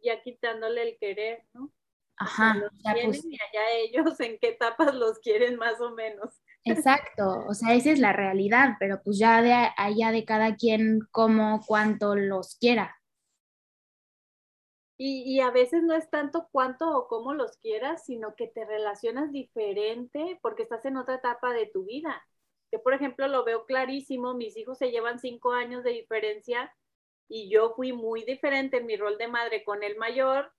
Ya 0.00 0.22
quitándole 0.22 0.90
el 0.90 0.98
querer, 1.00 1.44
¿no? 1.54 1.72
Ajá. 2.16 2.54
los 2.54 2.70
pues 3.04 3.24
y 3.24 3.34
allá 3.34 3.70
ellos 3.78 4.20
en 4.20 4.38
qué 4.38 4.50
etapas 4.50 4.94
los 4.94 5.18
quieren 5.18 5.56
más 5.56 5.80
o 5.80 5.90
menos. 5.90 6.40
Exacto, 6.62 7.44
o 7.48 7.54
sea, 7.54 7.74
esa 7.74 7.90
es 7.90 7.98
la 7.98 8.12
realidad, 8.12 8.76
pero 8.78 9.02
pues 9.02 9.18
ya 9.18 9.42
de 9.42 9.52
allá 9.76 10.12
de 10.12 10.24
cada 10.24 10.54
quien 10.54 11.00
cómo, 11.10 11.62
cuánto 11.66 12.14
los 12.14 12.54
quiera. 12.60 12.96
Y, 15.00 15.40
a 15.40 15.50
veces 15.52 15.84
no 15.84 15.94
es 15.94 16.10
tanto 16.10 16.48
cuánto 16.50 16.90
o 16.96 17.06
cómo 17.08 17.32
los 17.32 17.56
quieras, 17.58 18.04
sino 18.04 18.34
que 18.34 18.48
te 18.48 18.64
relacionas 18.64 19.30
diferente 19.30 20.38
porque 20.42 20.64
estás 20.64 20.84
en 20.86 20.96
otra 20.96 21.16
etapa 21.16 21.52
de 21.52 21.66
tu 21.66 21.84
vida. 21.84 22.26
Yo, 22.72 22.82
por 22.82 22.94
ejemplo, 22.94 23.28
lo 23.28 23.44
veo 23.44 23.64
clarísimo, 23.64 24.34
mis 24.34 24.56
hijos 24.56 24.78
se 24.78 24.90
llevan 24.90 25.20
cinco 25.20 25.52
años 25.52 25.84
de 25.84 25.92
diferencia 25.92 26.74
y 27.28 27.48
yo 27.50 27.74
fui 27.76 27.92
muy 27.92 28.24
diferente 28.24 28.78
en 28.78 28.86
mi 28.86 28.96
rol 28.96 29.18
de 29.18 29.28
madre 29.28 29.64
con 29.64 29.84
el 29.84 29.96
mayor 29.96 30.52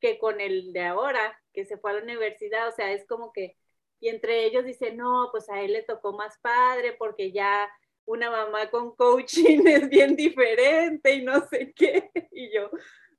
que 0.00 0.18
con 0.18 0.40
el 0.40 0.72
de 0.72 0.84
ahora, 0.84 1.40
que 1.52 1.64
se 1.64 1.76
fue 1.78 1.92
a 1.92 1.94
la 1.94 2.02
universidad, 2.02 2.68
o 2.68 2.72
sea, 2.72 2.92
es 2.92 3.06
como 3.06 3.32
que 3.32 3.56
y 4.02 4.08
entre 4.08 4.44
ellos 4.44 4.64
dicen, 4.64 4.96
no, 4.96 5.28
pues 5.30 5.48
a 5.48 5.62
él 5.62 5.74
le 5.74 5.84
tocó 5.84 6.12
más 6.12 6.36
padre 6.40 6.92
porque 6.98 7.30
ya 7.30 7.70
una 8.04 8.32
mamá 8.32 8.68
con 8.68 8.96
coaching 8.96 9.60
es 9.66 9.88
bien 9.88 10.16
diferente 10.16 11.14
y 11.14 11.22
no 11.22 11.46
sé 11.48 11.72
qué. 11.72 12.10
Y 12.32 12.52
yo, 12.52 12.68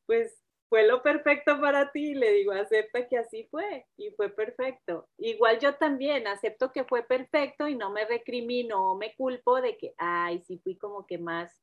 pues 0.06 0.43
fue 0.74 0.88
lo 0.88 1.04
perfecto 1.04 1.62
para 1.62 1.92
ti, 1.92 2.16
le 2.16 2.32
digo, 2.32 2.52
acepta 2.52 3.08
que 3.08 3.20
así 3.20 3.48
fue 3.52 3.86
y 3.96 4.10
fue 4.10 4.30
perfecto. 4.30 5.08
Igual 5.20 5.60
yo 5.60 5.76
también 5.76 6.26
acepto 6.26 6.72
que 6.72 6.84
fue 6.84 7.04
perfecto 7.04 7.68
y 7.68 7.76
no 7.76 7.92
me 7.92 8.06
recrimino 8.06 8.90
o 8.90 8.98
me 8.98 9.14
culpo 9.14 9.62
de 9.62 9.78
que, 9.78 9.94
ay, 10.00 10.42
sí 10.48 10.58
fui 10.64 10.76
como 10.76 11.06
que 11.06 11.20
más 11.20 11.62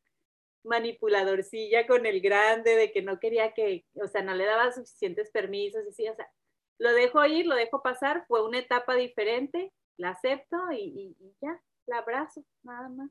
manipuladorcilla 0.62 1.88
con 1.88 2.06
el 2.06 2.20
grande, 2.20 2.76
de 2.76 2.92
que 2.92 3.02
no 3.02 3.18
quería 3.18 3.52
que, 3.52 3.84
o 3.94 4.06
sea, 4.06 4.22
no 4.22 4.32
le 4.32 4.44
daba 4.44 4.70
suficientes 4.70 5.28
permisos, 5.32 5.84
y 5.88 5.92
sí, 5.92 6.08
o 6.08 6.14
sea, 6.14 6.30
lo 6.78 6.92
dejo 6.92 7.24
ir, 7.26 7.48
lo 7.48 7.56
dejo 7.56 7.82
pasar, 7.82 8.24
fue 8.28 8.46
una 8.46 8.60
etapa 8.60 8.94
diferente, 8.94 9.72
la 9.96 10.10
acepto 10.10 10.56
y, 10.70 11.16
ya, 11.42 11.60
la 11.86 11.98
abrazo, 11.98 12.44
nada 12.62 12.88
más. 12.88 13.10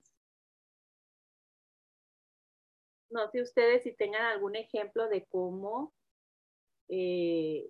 No 3.09 3.27
sé 3.29 3.41
ustedes 3.41 3.83
si 3.83 3.93
tengan 3.93 4.23
algún 4.23 4.55
ejemplo 4.55 5.07
de 5.09 5.25
cómo, 5.25 5.93
eh, 6.89 7.69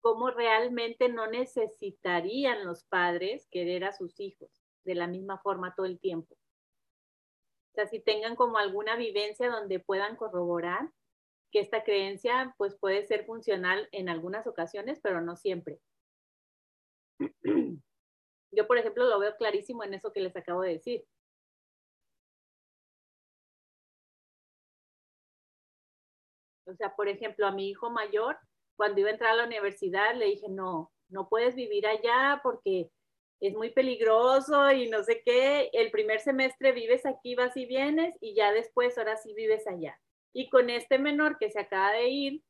cómo 0.00 0.30
realmente 0.30 1.08
no 1.08 1.26
necesitarían 1.26 2.64
los 2.64 2.84
padres 2.84 3.48
querer 3.50 3.84
a 3.84 3.92
sus 3.92 4.20
hijos 4.20 4.50
de 4.84 4.94
la 4.94 5.08
misma 5.08 5.38
forma 5.38 5.74
todo 5.74 5.86
el 5.86 5.98
tiempo. 5.98 6.34
O 6.34 7.74
sea, 7.74 7.86
si 7.86 8.00
tengan 8.00 8.36
como 8.36 8.58
alguna 8.58 8.96
vivencia 8.96 9.50
donde 9.50 9.80
puedan 9.80 10.16
corroborar 10.16 10.90
que 11.50 11.60
esta 11.60 11.84
creencia 11.84 12.54
pues 12.56 12.76
puede 12.78 13.04
ser 13.04 13.26
funcional 13.26 13.88
en 13.92 14.08
algunas 14.08 14.46
ocasiones, 14.46 15.00
pero 15.02 15.20
no 15.20 15.36
siempre. 15.36 15.80
Yo, 18.52 18.66
por 18.66 18.78
ejemplo, 18.78 19.04
lo 19.04 19.18
veo 19.18 19.36
clarísimo 19.36 19.84
en 19.84 19.94
eso 19.94 20.12
que 20.12 20.20
les 20.20 20.36
acabo 20.36 20.62
de 20.62 20.74
decir. 20.74 21.04
O 26.66 26.74
sea, 26.74 26.94
por 26.94 27.08
ejemplo, 27.08 27.46
a 27.46 27.52
mi 27.52 27.68
hijo 27.68 27.90
mayor, 27.90 28.36
cuando 28.76 29.00
iba 29.00 29.08
a 29.08 29.12
entrar 29.12 29.32
a 29.32 29.36
la 29.36 29.44
universidad, 29.44 30.14
le 30.14 30.26
dije, 30.26 30.48
no, 30.48 30.92
no 31.08 31.28
puedes 31.28 31.54
vivir 31.54 31.86
allá 31.86 32.40
porque 32.42 32.90
es 33.40 33.54
muy 33.54 33.70
peligroso 33.70 34.72
y 34.72 34.88
no 34.88 35.02
sé 35.02 35.22
qué. 35.24 35.70
El 35.72 35.90
primer 35.90 36.20
semestre 36.20 36.72
vives 36.72 37.06
aquí, 37.06 37.34
vas 37.34 37.56
y 37.56 37.66
vienes 37.66 38.16
y 38.20 38.34
ya 38.34 38.52
después, 38.52 38.96
ahora 38.98 39.16
sí 39.16 39.34
vives 39.34 39.66
allá. 39.66 39.98
Y 40.32 40.50
con 40.50 40.70
este 40.70 40.98
menor 40.98 41.38
que 41.38 41.50
se 41.50 41.60
acaba 41.60 41.92
de 41.92 42.08
ir, 42.08 42.42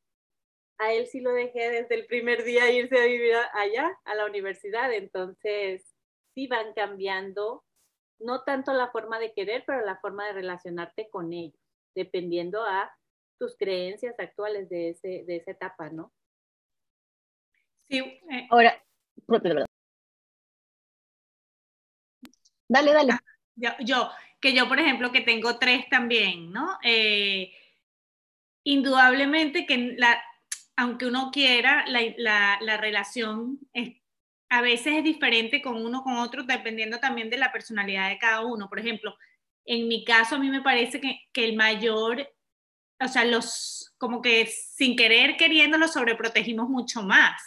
a 0.79 0.93
él 0.93 1.07
sí 1.07 1.21
lo 1.21 1.31
dejé 1.31 1.69
desde 1.71 1.95
el 1.95 2.05
primer 2.05 2.43
día 2.43 2.71
irse 2.71 2.97
a 2.97 3.05
vivir 3.05 3.33
allá, 3.53 3.97
a 4.05 4.15
la 4.15 4.25
universidad. 4.25 4.91
Entonces, 4.93 5.95
sí 6.33 6.47
van 6.47 6.73
cambiando, 6.73 7.63
no 8.19 8.43
tanto 8.43 8.73
la 8.73 8.91
forma 8.91 9.19
de 9.19 9.33
querer, 9.33 9.63
pero 9.65 9.85
la 9.85 9.97
forma 9.99 10.25
de 10.27 10.33
relacionarte 10.33 11.09
con 11.09 11.33
ellos, 11.33 11.59
dependiendo 11.95 12.63
a 12.63 12.91
tus 13.37 13.55
creencias 13.57 14.19
actuales 14.19 14.69
de, 14.69 14.89
ese, 14.89 15.23
de 15.25 15.37
esa 15.37 15.51
etapa, 15.51 15.89
¿no? 15.89 16.13
Sí. 17.89 17.99
Eh. 17.99 18.47
Ahora, 18.49 18.83
dale, 22.67 22.93
dale. 22.93 23.13
Ah, 23.13 23.77
yo, 23.79 24.09
que 24.39 24.53
yo, 24.53 24.67
por 24.67 24.79
ejemplo, 24.79 25.11
que 25.11 25.21
tengo 25.21 25.57
tres 25.57 25.89
también, 25.89 26.51
¿no? 26.51 26.77
Eh, 26.83 27.53
indudablemente 28.63 29.65
que 29.65 29.95
la, 29.97 30.21
aunque 30.75 31.07
uno 31.07 31.31
quiera, 31.31 31.85
la, 31.87 32.57
la, 32.61 32.77
relación 32.77 33.59
es, 33.73 33.95
a 34.49 34.61
veces 34.61 34.97
es 34.97 35.03
diferente 35.03 35.61
con 35.61 35.83
uno 35.83 36.03
con 36.03 36.17
otro, 36.17 36.43
dependiendo 36.43 36.99
también 36.99 37.29
de 37.29 37.37
la 37.37 37.51
personalidad 37.51 38.09
de 38.09 38.19
cada 38.19 38.45
uno. 38.45 38.69
Por 38.69 38.79
ejemplo, 38.79 39.17
en 39.65 39.87
mi 39.87 40.03
caso, 40.03 40.35
a 40.35 40.39
mí 40.39 40.49
me 40.49 40.61
parece 40.61 41.01
que, 41.01 41.21
que 41.33 41.45
el 41.45 41.55
mayor, 41.55 42.29
o 42.99 43.07
sea, 43.07 43.25
los, 43.25 43.93
como 43.97 44.21
que 44.21 44.47
sin 44.47 44.95
querer, 44.95 45.37
queriendo, 45.37 45.77
lo 45.77 45.87
sobreprotegimos 45.87 46.69
mucho 46.69 47.03
más. 47.03 47.41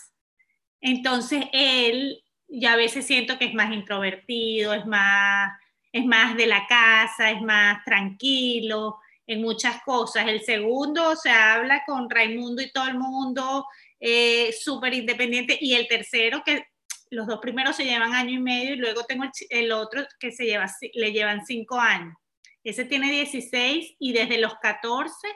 Entonces, 0.81 1.45
él, 1.53 2.23
ya 2.49 2.75
a 2.75 2.77
veces 2.77 3.07
siento 3.07 3.39
que 3.39 3.47
es 3.47 3.55
más 3.55 3.73
introvertido, 3.73 4.75
es 4.75 4.87
más, 4.87 5.53
es 5.93 6.05
más 6.05 6.37
de 6.37 6.47
la 6.47 6.67
casa, 6.67 7.31
es 7.31 7.43
más 7.43 7.85
tranquilo, 7.85 8.99
en 9.27 9.43
muchas 9.43 9.83
cosas. 9.83 10.27
El 10.27 10.43
segundo 10.43 11.15
se 11.17 11.31
habla 11.31 11.83
con 11.87 12.09
Raimundo 12.11 12.63
y 12.63 12.73
todo 12.73 12.89
el 12.89 12.99
mundo, 12.99 13.67
eh, 13.99 14.53
súper 14.53 14.95
independiente. 14.95 15.59
Y 15.61 15.75
el 15.75 15.87
tercero, 15.89 16.43
que 16.45 16.65
los 17.11 17.27
dos 17.27 17.41
primeros 17.41 17.77
se 17.77 17.85
llevan 17.85 18.15
año 18.15 18.33
y 18.33 18.43
medio, 18.43 18.75
y 18.75 18.79
luego 18.79 19.05
tengo 19.05 19.25
el, 19.51 19.73
otro 19.73 20.05
que 20.19 20.33
se 20.33 20.45
lleva, 20.45 20.67
le 20.95 21.13
llevan 21.13 21.45
cinco 21.45 21.79
años. 21.79 22.15
Ese 22.65 22.85
tiene 22.85 23.11
16 23.11 23.97
y 23.99 24.13
desde 24.13 24.39
los 24.39 24.55
14, 24.57 25.29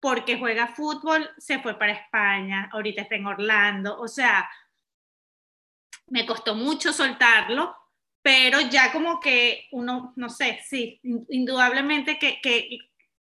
porque 0.00 0.38
juega 0.38 0.66
fútbol, 0.66 1.30
se 1.38 1.60
fue 1.60 1.78
para 1.78 1.92
España, 1.92 2.68
ahorita 2.72 3.02
está 3.02 3.14
en 3.14 3.26
Orlando. 3.26 3.98
O 4.00 4.08
sea, 4.08 4.48
me 6.08 6.26
costó 6.26 6.54
mucho 6.54 6.92
soltarlo, 6.92 7.76
pero 8.22 8.60
ya 8.60 8.92
como 8.92 9.20
que 9.20 9.68
uno, 9.72 10.12
no 10.16 10.28
sé, 10.28 10.60
sí, 10.64 11.00
indudablemente 11.02 12.18
que, 12.18 12.40
que 12.42 12.78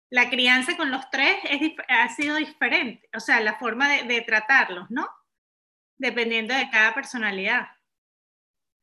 la 0.10 0.30
crianza 0.30 0.76
con 0.76 0.92
los 0.92 1.10
tres 1.10 1.38
es, 1.50 1.74
ha 1.88 2.10
sido 2.10 2.36
diferente, 2.36 3.10
o 3.16 3.20
sea, 3.20 3.40
la 3.40 3.58
forma 3.58 3.90
de, 3.90 4.04
de 4.04 4.22
tratarlos, 4.22 4.90
¿no? 4.90 5.08
Dependiendo 5.98 6.54
de 6.54 6.70
cada 6.70 6.94
personalidad. 6.94 7.68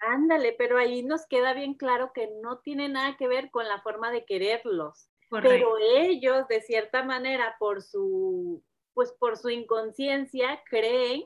Ándale, 0.00 0.54
pero 0.58 0.78
ahí 0.78 1.02
nos 1.02 1.26
queda 1.26 1.54
bien 1.54 1.74
claro 1.74 2.12
que 2.14 2.28
no 2.42 2.58
tiene 2.58 2.88
nada 2.88 3.16
que 3.16 3.28
ver 3.28 3.50
con 3.50 3.66
la 3.66 3.80
forma 3.80 4.10
de 4.10 4.24
quererlos. 4.24 5.08
Pero 5.30 5.76
ellos, 5.78 6.46
de 6.48 6.60
cierta 6.60 7.02
manera, 7.02 7.56
por 7.58 7.82
su, 7.82 8.62
pues 8.94 9.12
por 9.18 9.36
su 9.36 9.50
inconsciencia, 9.50 10.62
creen 10.68 11.24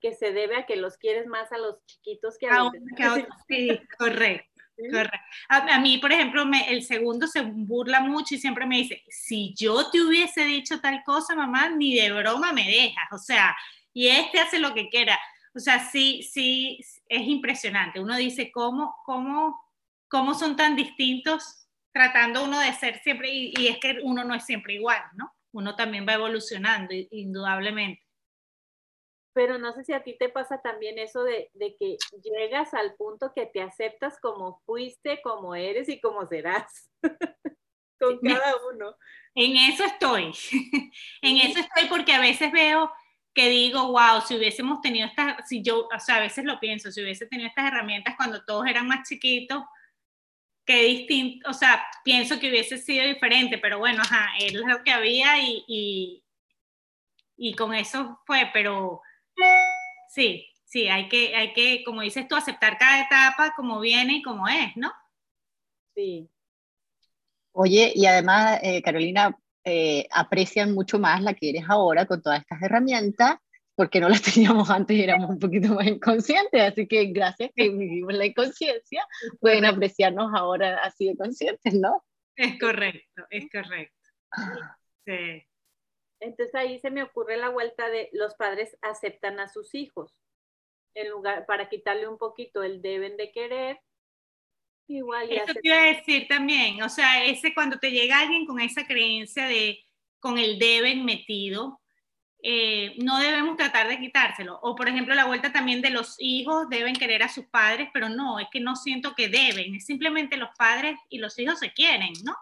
que 0.00 0.14
se 0.14 0.32
debe 0.32 0.56
a 0.56 0.66
que 0.66 0.76
los 0.76 0.96
quieres 0.96 1.26
más 1.26 1.52
a 1.52 1.58
los 1.58 1.84
chiquitos 1.86 2.38
que 2.38 2.48
a, 2.48 2.64
los 2.64 2.72
Sí, 3.48 3.80
correcto. 3.98 4.50
Correcto. 4.90 5.18
A, 5.48 5.80
mí, 5.80 5.96
por 5.98 6.12
ejemplo, 6.12 6.44
el 6.68 6.82
segundo 6.82 7.26
se 7.26 7.40
burla 7.42 8.00
mucho 8.00 8.34
y 8.34 8.38
siempre 8.38 8.66
me 8.66 8.76
dice, 8.76 9.02
si 9.08 9.54
yo 9.56 9.90
te 9.90 10.02
hubiese 10.02 10.44
dicho 10.44 10.80
tal 10.80 11.02
cosa, 11.02 11.34
mamá, 11.34 11.70
ni 11.70 11.98
de 11.98 12.12
broma 12.12 12.52
me 12.52 12.66
dejas. 12.66 13.10
O 13.10 13.18
sea, 13.18 13.56
y 13.94 14.08
este 14.08 14.38
hace 14.38 14.58
lo 14.58 14.74
que 14.74 14.90
quiera. 14.90 15.18
O 15.56 15.60
sea, 15.60 15.80
sí, 15.80 16.22
sí, 16.22 16.78
es 17.08 17.22
impresionante. 17.22 18.00
Uno 18.00 18.16
dice, 18.16 18.52
¿cómo, 18.52 18.94
cómo, 19.06 19.58
cómo 20.08 20.34
son 20.34 20.54
tan 20.54 20.76
distintos 20.76 21.66
tratando 21.92 22.44
uno 22.44 22.60
de 22.60 22.72
ser 22.74 23.00
siempre? 23.02 23.30
Y, 23.32 23.54
y 23.56 23.68
es 23.68 23.78
que 23.78 23.98
uno 24.02 24.22
no 24.22 24.34
es 24.34 24.44
siempre 24.44 24.74
igual, 24.74 25.02
¿no? 25.14 25.32
Uno 25.52 25.74
también 25.74 26.06
va 26.06 26.14
evolucionando, 26.14 26.92
indudablemente 27.10 28.06
pero 29.36 29.58
no 29.58 29.70
sé 29.74 29.84
si 29.84 29.92
a 29.92 30.02
ti 30.02 30.16
te 30.18 30.30
pasa 30.30 30.62
también 30.62 30.98
eso 30.98 31.22
de, 31.22 31.50
que 31.78 31.98
llegas 32.22 32.72
al 32.72 32.94
punto 32.94 33.34
que 33.34 33.44
te 33.44 33.60
aceptas 33.60 34.18
como 34.18 34.62
fuiste, 34.64 35.20
como 35.20 35.54
eres 35.54 35.90
y 35.90 36.00
como 36.00 36.26
serás, 36.26 36.90
con 38.00 38.18
cada 38.20 38.54
uno. 38.72 38.96
En 39.34 39.58
eso 39.58 39.84
estoy, 39.84 40.32
en 41.20 41.36
eso 41.36 41.60
estoy 41.60 41.86
porque 41.90 42.14
a 42.14 42.20
veces 42.20 42.50
veo 42.50 42.90
que 43.36 43.50
digo, 43.50 43.92
wow, 43.92 44.22
si 44.26 44.34
hubiésemos 44.34 44.80
tenido 44.80 45.06
estas, 45.06 45.46
si 45.46 45.62
yo, 45.62 45.86
o 45.94 46.00
sea, 46.00 46.16
a 46.16 46.20
veces 46.20 46.46
lo 46.46 46.58
pienso, 46.58 46.90
si 46.90 47.02
hubiese 47.02 47.26
tenido 47.26 47.50
estas 47.50 47.66
herramientas 47.66 48.14
cuando 48.16 48.42
todos 48.46 48.66
eran 48.66 48.88
más 48.88 49.06
chiquitos, 49.06 49.62
qué 50.64 50.84
distinto, 50.84 51.50
o 51.50 51.52
sea, 51.52 51.86
pienso 52.02 52.40
que 52.40 52.48
hubiese 52.48 52.78
sido 52.78 53.04
diferente, 53.06 53.58
pero 53.58 53.78
bueno, 53.78 54.00
ajá, 54.00 54.30
es 54.40 54.54
lo 54.54 54.82
que 54.82 54.90
había 54.90 55.38
y, 55.38 55.62
y, 55.68 56.24
y 57.36 57.54
con 57.54 57.74
eso 57.74 58.20
fue, 58.24 58.48
pero 58.54 59.02
Sí, 60.08 60.48
sí, 60.64 60.88
hay 60.88 61.10
que, 61.10 61.36
hay 61.36 61.52
que, 61.52 61.84
como 61.84 62.00
dices 62.00 62.26
tú, 62.26 62.36
aceptar 62.36 62.78
cada 62.78 63.02
etapa 63.02 63.52
como 63.54 63.80
viene 63.80 64.14
y 64.14 64.22
como 64.22 64.48
es, 64.48 64.74
¿no? 64.76 64.90
Sí. 65.94 66.30
Oye, 67.52 67.92
y 67.94 68.06
además, 68.06 68.60
eh, 68.62 68.80
Carolina, 68.80 69.38
eh, 69.68 70.06
aprecian 70.12 70.74
mucho 70.74 71.00
más 71.00 71.20
la 71.22 71.34
que 71.34 71.50
eres 71.50 71.64
ahora 71.68 72.06
con 72.06 72.22
todas 72.22 72.38
estas 72.38 72.62
herramientas, 72.62 73.36
porque 73.74 74.00
no 74.00 74.08
las 74.08 74.22
teníamos 74.34 74.70
antes 74.70 74.96
y 74.96 75.02
éramos 75.02 75.28
un 75.28 75.40
poquito 75.40 75.74
más 75.74 75.88
inconscientes, 75.88 76.62
así 76.62 76.86
que 76.86 77.06
gracias 77.06 77.50
que 77.52 77.68
vivimos 77.68 78.14
la 78.14 78.26
inconsciencia, 78.26 79.04
pueden 79.40 79.64
apreciarnos 79.64 80.32
ahora 80.32 80.78
así 80.84 81.08
de 81.08 81.16
conscientes, 81.16 81.74
¿no? 81.74 82.04
Es 82.36 82.60
correcto, 82.60 83.26
es 83.28 83.46
correcto. 83.50 83.96
Sí. 85.04 85.44
Entonces 86.20 86.54
ahí 86.54 86.78
se 86.78 86.90
me 86.90 87.02
ocurre 87.02 87.36
la 87.36 87.48
vuelta 87.48 87.88
de 87.90 88.08
los 88.12 88.36
padres 88.36 88.76
aceptan 88.82 89.40
a 89.40 89.48
sus 89.48 89.74
hijos, 89.74 90.14
en 90.94 91.10
lugar 91.10 91.44
para 91.44 91.68
quitarle 91.68 92.06
un 92.06 92.18
poquito 92.18 92.62
el 92.62 92.82
deben 92.82 93.16
de 93.16 93.32
querer. 93.32 93.80
Igual 94.88 95.32
Eso 95.32 95.52
te 95.52 95.60
iba 95.62 95.76
a 95.76 95.94
decir 95.94 96.28
también, 96.28 96.80
o 96.82 96.88
sea, 96.88 97.24
ese 97.24 97.52
cuando 97.52 97.78
te 97.78 97.90
llega 97.90 98.20
alguien 98.20 98.46
con 98.46 98.60
esa 98.60 98.86
creencia 98.86 99.46
de 99.46 99.80
con 100.20 100.38
el 100.38 100.58
deben 100.58 101.04
metido, 101.04 101.80
eh, 102.42 102.94
no 102.98 103.18
debemos 103.18 103.56
tratar 103.56 103.88
de 103.88 103.98
quitárselo. 103.98 104.58
O 104.62 104.76
por 104.76 104.88
ejemplo, 104.88 105.14
la 105.14 105.26
vuelta 105.26 105.52
también 105.52 105.82
de 105.82 105.90
los 105.90 106.16
hijos 106.18 106.68
deben 106.68 106.94
querer 106.94 107.22
a 107.22 107.28
sus 107.28 107.46
padres, 107.46 107.88
pero 107.92 108.08
no, 108.08 108.38
es 108.38 108.46
que 108.50 108.60
no 108.60 108.76
siento 108.76 109.14
que 109.16 109.28
deben, 109.28 109.74
es 109.74 109.86
simplemente 109.86 110.36
los 110.36 110.50
padres 110.56 110.96
y 111.08 111.18
los 111.18 111.38
hijos 111.38 111.58
se 111.58 111.72
quieren, 111.72 112.12
¿no? 112.24 112.34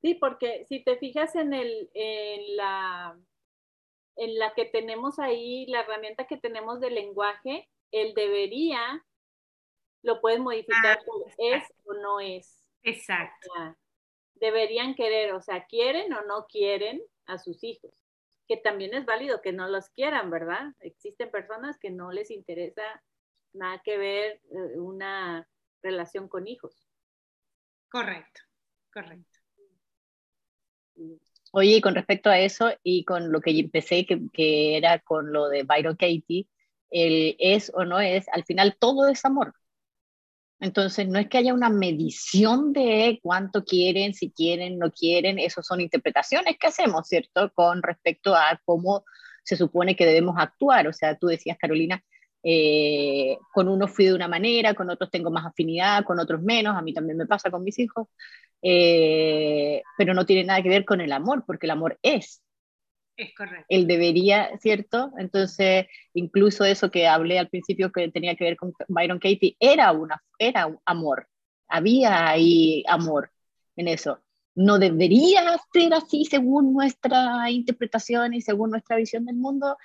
Sí, 0.00 0.14
porque 0.14 0.64
si 0.68 0.80
te 0.82 0.96
fijas 0.96 1.34
en, 1.36 1.52
el, 1.52 1.90
en, 1.94 2.56
la, 2.56 3.16
en 4.16 4.38
la 4.38 4.52
que 4.54 4.64
tenemos 4.64 5.18
ahí, 5.18 5.66
la 5.66 5.80
herramienta 5.80 6.26
que 6.26 6.36
tenemos 6.36 6.80
de 6.80 6.90
lenguaje, 6.90 7.68
el 7.92 8.14
debería 8.14 9.04
lo 10.04 10.20
puedes 10.20 10.38
modificar 10.38 10.98
ah, 10.98 11.02
por 11.04 11.26
es 11.38 11.64
o 11.84 11.94
no 11.94 12.20
es. 12.20 12.62
Exacto. 12.82 13.48
deberían 14.34 14.94
querer, 14.94 15.32
o 15.32 15.40
sea, 15.40 15.64
quieren 15.64 16.12
o 16.12 16.22
no 16.26 16.46
quieren 16.46 17.02
a 17.24 17.38
sus 17.38 17.64
hijos, 17.64 17.94
que 18.46 18.58
también 18.58 18.92
es 18.92 19.06
válido 19.06 19.40
que 19.40 19.52
no 19.52 19.66
los 19.68 19.88
quieran, 19.88 20.30
¿verdad? 20.30 20.74
Existen 20.80 21.30
personas 21.30 21.78
que 21.78 21.90
no 21.90 22.12
les 22.12 22.30
interesa 22.30 22.82
nada 23.54 23.80
que 23.82 23.96
ver 23.96 24.40
eh, 24.50 24.78
una 24.78 25.48
relación 25.82 26.28
con 26.28 26.46
hijos. 26.46 26.86
Correcto, 27.88 28.42
correcto. 28.92 29.38
Oye, 31.52 31.80
con 31.80 31.94
respecto 31.94 32.28
a 32.28 32.38
eso 32.38 32.70
y 32.82 33.04
con 33.04 33.32
lo 33.32 33.40
que 33.40 33.58
empecé, 33.58 34.04
que, 34.04 34.20
que, 34.32 34.76
era 34.76 34.98
con 34.98 35.32
lo 35.32 35.48
de 35.48 35.62
Byron 35.62 35.96
Katie, 35.96 36.46
el 36.90 37.36
es 37.38 37.72
o 37.74 37.84
no 37.84 38.00
es, 38.00 38.28
al 38.28 38.44
final 38.44 38.76
todo 38.78 39.08
es 39.08 39.24
amor. 39.24 39.54
Entonces, 40.64 41.06
no 41.06 41.18
es 41.18 41.28
que 41.28 41.36
haya 41.36 41.52
una 41.52 41.68
medición 41.68 42.72
de 42.72 43.20
cuánto 43.22 43.64
quieren, 43.64 44.14
si 44.14 44.30
quieren, 44.30 44.78
no 44.78 44.90
quieren, 44.90 45.38
eso 45.38 45.62
son 45.62 45.82
interpretaciones 45.82 46.56
que 46.58 46.68
hacemos, 46.68 47.06
¿cierto? 47.06 47.52
Con 47.54 47.82
respecto 47.82 48.34
a 48.34 48.58
cómo 48.64 49.04
se 49.42 49.56
supone 49.56 49.94
que 49.94 50.06
debemos 50.06 50.36
actuar. 50.38 50.88
O 50.88 50.92
sea, 50.94 51.18
tú 51.18 51.26
decías, 51.26 51.58
Carolina, 51.60 52.02
eh, 52.42 53.36
con 53.52 53.68
unos 53.68 53.90
fui 53.90 54.06
de 54.06 54.14
una 54.14 54.26
manera, 54.26 54.72
con 54.72 54.88
otros 54.88 55.10
tengo 55.10 55.30
más 55.30 55.44
afinidad, 55.44 56.02
con 56.02 56.18
otros 56.18 56.40
menos, 56.40 56.74
a 56.74 56.80
mí 56.80 56.94
también 56.94 57.18
me 57.18 57.26
pasa 57.26 57.50
con 57.50 57.62
mis 57.62 57.78
hijos. 57.78 58.08
Eh, 58.62 59.82
pero 59.98 60.14
no 60.14 60.24
tiene 60.24 60.44
nada 60.44 60.62
que 60.62 60.70
ver 60.70 60.86
con 60.86 61.02
el 61.02 61.12
amor, 61.12 61.44
porque 61.46 61.66
el 61.66 61.72
amor 61.72 61.98
es. 62.02 62.42
Es 63.16 63.34
correcto. 63.34 63.66
Él 63.68 63.86
debería, 63.86 64.50
¿cierto? 64.58 65.12
Entonces, 65.18 65.86
incluso 66.14 66.64
eso 66.64 66.90
que 66.90 67.06
hablé 67.06 67.38
al 67.38 67.48
principio 67.48 67.92
que 67.92 68.10
tenía 68.10 68.34
que 68.34 68.44
ver 68.44 68.56
con 68.56 68.72
Byron 68.88 69.18
Katie, 69.18 69.56
era, 69.60 69.92
una, 69.92 70.22
era 70.38 70.66
un 70.66 70.78
amor. 70.84 71.28
Había 71.68 72.28
ahí 72.28 72.84
amor 72.88 73.30
en 73.76 73.88
eso. 73.88 74.20
No 74.54 74.78
debería 74.78 75.56
ser 75.72 75.94
así 75.94 76.24
según 76.24 76.72
nuestra 76.72 77.50
interpretación 77.50 78.34
y 78.34 78.40
según 78.40 78.70
nuestra 78.70 78.96
visión 78.96 79.24
del 79.24 79.36
mundo. 79.36 79.76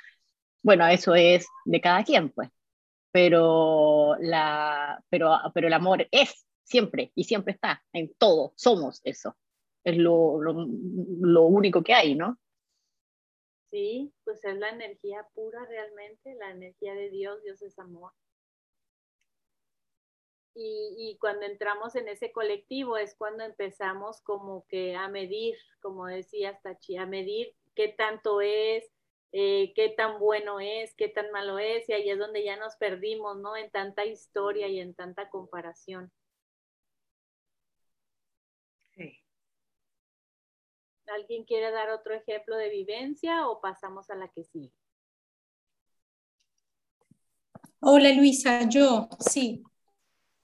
Bueno, 0.64 0.88
eso 0.88 1.16
es 1.16 1.48
de 1.66 1.82
cada 1.82 2.04
quien, 2.04 2.30
pues. 2.30 2.50
Pero, 3.12 4.16
la, 4.20 5.04
pero, 5.10 5.36
pero 5.54 5.68
el 5.68 5.74
amor 5.74 6.08
es 6.12 6.46
siempre 6.64 7.12
y 7.16 7.24
siempre 7.24 7.54
está 7.54 7.84
en 7.94 8.14
todo, 8.18 8.54
somos 8.56 9.02
eso. 9.04 9.36
Es 9.84 9.98
lo, 9.98 10.40
lo, 10.42 11.44
único 11.46 11.84
que 11.84 11.94
hay, 11.94 12.16
¿no? 12.16 12.38
Sí, 13.72 14.14
pues 14.24 14.44
es 14.44 14.58
la 14.58 14.70
energía 14.70 15.28
pura 15.36 15.64
realmente, 15.66 16.34
la 16.36 16.52
energía 16.52 16.96
de 16.96 17.10
Dios, 17.10 17.42
Dios 17.44 17.62
es 17.62 17.78
amor. 17.78 18.12
Y, 20.62 21.18
cuando 21.22 21.46
entramos 21.46 21.96
en 21.96 22.10
ese 22.10 22.34
colectivo 22.34 22.98
es 22.98 23.16
cuando 23.16 23.46
empezamos 23.46 24.22
como 24.22 24.66
que 24.68 24.94
a 24.96 25.08
medir, 25.08 25.56
como 25.82 26.06
decía 26.08 26.60
Tachi, 26.62 26.98
a 26.98 27.06
medir 27.06 27.56
qué 27.76 27.88
tanto 27.90 28.42
es, 28.42 28.92
eh, 29.32 29.72
qué 29.74 29.90
tan 29.90 30.20
bueno 30.20 30.60
es, 30.60 30.94
qué 30.96 31.08
tan 31.08 31.32
malo 31.32 31.60
es, 31.60 31.88
y 31.88 31.94
ahí 31.94 32.10
es 32.10 32.20
donde 32.20 32.44
ya 32.44 32.58
nos 32.58 32.76
perdimos, 32.76 33.38
¿no? 33.38 33.56
En 33.56 33.72
tanta 33.72 34.06
historia 34.06 34.68
y 34.68 34.80
en 34.80 34.94
tanta 34.96 35.30
comparación. 35.30 36.12
¿Alguien 41.16 41.44
quiere 41.44 41.72
dar 41.72 41.90
otro 41.90 42.14
ejemplo 42.14 42.56
de 42.56 42.70
vivencia 42.70 43.48
o 43.48 43.60
pasamos 43.62 44.10
a 44.10 44.16
la 44.16 44.28
que 44.28 44.44
sigue? 44.44 44.72
Hola 47.82 48.14
Luisa, 48.14 48.68
yo, 48.70 49.08
sí. 49.20 49.64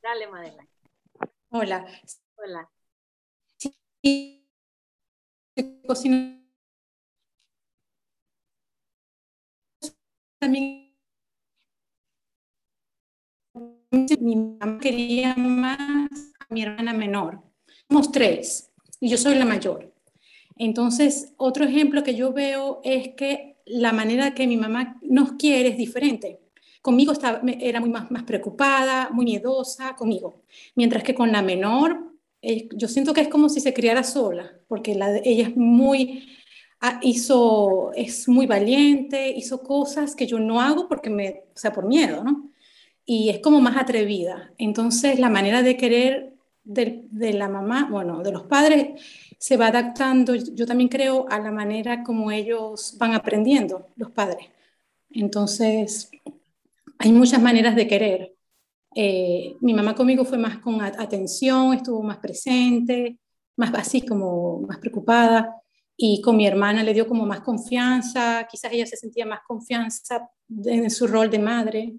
Dale, 0.01 0.27
Madela. 0.27 0.67
Hola. 1.49 1.85
Hola. 2.37 2.69
Sí. 3.57 4.45
También 10.39 10.95
mi 14.19 14.35
mamá 14.35 14.79
quería 14.79 15.35
más 15.35 16.33
a 16.39 16.53
mi 16.53 16.63
hermana 16.63 16.93
menor. 16.93 17.41
Somos 17.87 18.11
tres 18.11 18.71
y 18.99 19.09
yo 19.09 19.17
soy 19.17 19.35
la 19.35 19.45
mayor. 19.45 19.94
Entonces, 20.57 21.33
otro 21.37 21.65
ejemplo 21.65 22.03
que 22.03 22.15
yo 22.15 22.33
veo 22.33 22.81
es 22.83 23.09
que 23.15 23.57
la 23.65 23.93
manera 23.93 24.33
que 24.33 24.47
mi 24.47 24.57
mamá 24.57 24.97
nos 25.01 25.33
quiere 25.33 25.69
es 25.69 25.77
diferente. 25.77 26.39
conmigo 26.81 27.13
estaba, 27.13 27.41
era 27.59 27.79
muy 27.79 27.89
más, 27.89 28.11
más 28.11 28.23
preocupada, 28.23 29.09
muy 29.11 29.25
miedosa 29.25 29.95
conmigo, 29.95 30.43
mientras 30.75 31.03
que 31.03 31.15
con 31.15 31.31
la 31.31 31.41
menor, 31.41 32.13
eh, 32.41 32.69
yo 32.75 32.87
siento 32.87 33.13
que 33.13 33.21
es 33.21 33.27
como 33.27 33.49
si 33.49 33.59
se 33.59 33.73
criara 33.73 34.03
sola, 34.03 34.53
porque 34.67 34.93
la, 34.95 35.17
ella 35.23 35.47
es 35.49 35.57
muy, 35.57 36.27
ah, 36.81 36.99
hizo, 37.01 37.91
es 37.95 38.27
muy 38.27 38.45
valiente, 38.45 39.29
hizo 39.31 39.63
cosas 39.63 40.15
que 40.15 40.27
yo 40.27 40.39
no 40.39 40.61
hago 40.61 40.87
porque 40.87 41.09
me, 41.09 41.45
o 41.55 41.57
sea, 41.57 41.73
por 41.73 41.87
miedo, 41.87 42.23
¿no? 42.23 42.51
Y 43.05 43.29
es 43.29 43.39
como 43.39 43.61
más 43.61 43.77
atrevida. 43.77 44.53
Entonces, 44.57 45.19
la 45.19 45.29
manera 45.29 45.63
de 45.63 45.77
querer 45.77 46.34
de, 46.65 47.33
la 47.33 47.47
mamá, 47.47 47.87
bueno, 47.89 48.21
de 48.21 48.31
los 48.31 48.43
padres, 48.43 49.01
se 49.37 49.57
va 49.57 49.67
adaptando, 49.67 50.35
yo 50.35 50.65
también 50.65 50.89
creo, 50.89 51.27
a 51.29 51.39
la 51.39 51.51
manera 51.51 52.03
como 52.03 52.31
ellos 52.31 52.95
van 52.97 53.13
aprendiendo, 53.13 53.89
los 53.95 54.11
padres. 54.11 54.47
Entonces, 55.11 56.09
hay 56.97 57.11
muchas 57.11 57.41
maneras 57.41 57.75
de 57.75 57.87
querer. 57.87 58.35
Eh, 58.95 59.55
mi 59.61 59.73
mamá 59.73 59.93
conmigo 59.95 60.25
fue 60.25 60.37
más 60.37 60.57
con 60.59 60.81
atención, 60.81 61.73
estuvo 61.73 62.01
más 62.01 62.17
presente, 62.17 63.19
más 63.57 63.73
así 63.75 64.01
como 64.01 64.61
más 64.61 64.79
preocupada. 64.79 65.55
Y 65.97 66.21
con 66.21 66.35
mi 66.35 66.45
hermana 66.45 66.83
le 66.83 66.93
dio 66.93 67.07
como 67.07 67.25
más 67.25 67.41
confianza, 67.41 68.47
quizás 68.49 68.73
ella 68.73 68.85
se 68.85 68.97
sentía 68.97 69.25
más 69.25 69.41
confianza 69.47 70.29
en 70.65 70.89
su 70.89 71.07
rol 71.07 71.29
de 71.29 71.39
madre. 71.39 71.93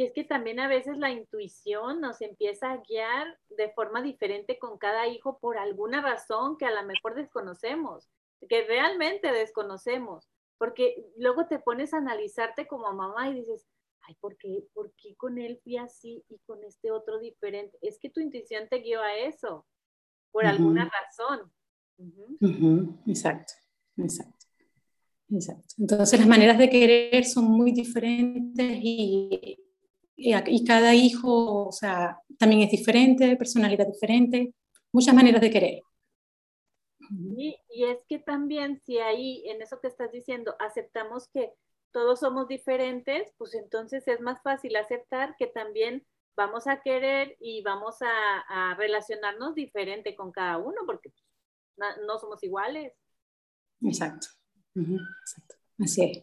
Y 0.00 0.04
es 0.04 0.14
que 0.14 0.24
también 0.24 0.58
a 0.60 0.66
veces 0.66 0.96
la 0.96 1.10
intuición 1.10 2.00
nos 2.00 2.22
empieza 2.22 2.72
a 2.72 2.78
guiar 2.78 3.38
de 3.50 3.68
forma 3.72 4.00
diferente 4.00 4.58
con 4.58 4.78
cada 4.78 5.06
hijo 5.06 5.38
por 5.38 5.58
alguna 5.58 6.00
razón 6.00 6.56
que 6.56 6.64
a 6.64 6.70
lo 6.70 6.82
mejor 6.88 7.14
desconocemos, 7.14 8.08
que 8.48 8.64
realmente 8.64 9.30
desconocemos 9.30 10.26
porque 10.56 11.04
luego 11.18 11.48
te 11.48 11.58
pones 11.58 11.92
a 11.92 11.98
analizarte 11.98 12.66
como 12.66 12.90
mamá 12.94 13.28
y 13.28 13.40
dices, 13.40 13.66
ay, 14.08 14.16
¿por 14.20 14.38
qué, 14.38 14.64
¿por 14.72 14.90
qué 14.94 15.14
con 15.16 15.38
él 15.38 15.60
fui 15.62 15.76
así 15.76 16.24
y 16.30 16.38
con 16.46 16.64
este 16.64 16.90
otro 16.90 17.18
diferente? 17.18 17.76
Es 17.82 17.98
que 17.98 18.08
tu 18.08 18.20
intuición 18.20 18.70
te 18.70 18.78
guió 18.78 19.02
a 19.02 19.18
eso, 19.18 19.66
por 20.32 20.46
alguna 20.46 20.90
razón. 20.90 21.52
Exacto, 23.06 23.52
exacto. 23.98 24.46
Exacto. 25.30 25.74
Entonces 25.78 26.18
las 26.18 26.28
maneras 26.28 26.58
de 26.58 26.70
querer 26.70 27.24
son 27.24 27.44
muy 27.44 27.70
diferentes 27.70 28.78
y, 28.82 29.69
y, 30.20 30.64
cada 30.64 30.94
hijo, 30.94 31.68
o 31.68 31.72
sea, 31.72 32.20
también 32.38 32.62
es 32.62 32.70
diferente, 32.70 33.36
personalidad 33.36 33.86
diferente, 33.86 34.54
muchas 34.92 35.14
maneras 35.14 35.40
de 35.40 35.50
querer. 35.50 35.82
Y, 37.36 37.58
es 37.84 38.04
que 38.08 38.18
también 38.18 38.80
si 38.84 38.98
ahí, 38.98 39.42
en 39.48 39.62
eso 39.62 39.80
que 39.80 39.88
estás 39.88 40.12
diciendo, 40.12 40.54
aceptamos 40.58 41.28
que 41.28 41.52
todos 41.90 42.20
somos 42.20 42.46
diferentes, 42.46 43.32
pues 43.36 43.54
entonces 43.54 44.06
es 44.06 44.20
más 44.20 44.40
fácil 44.42 44.76
aceptar 44.76 45.34
que 45.38 45.46
también 45.46 46.06
vamos 46.36 46.66
a 46.66 46.82
querer 46.82 47.36
y 47.40 47.62
vamos 47.62 47.96
a, 48.02 48.74
relacionarnos 48.76 49.54
diferente 49.54 50.14
con 50.14 50.30
cada 50.30 50.58
uno, 50.58 50.82
porque 50.86 51.10
no, 52.06 52.18
somos 52.18 52.42
iguales. 52.42 52.92
Exacto. 53.82 54.28
Exacto. 54.74 55.54
Así 55.78 56.04
es. 56.04 56.22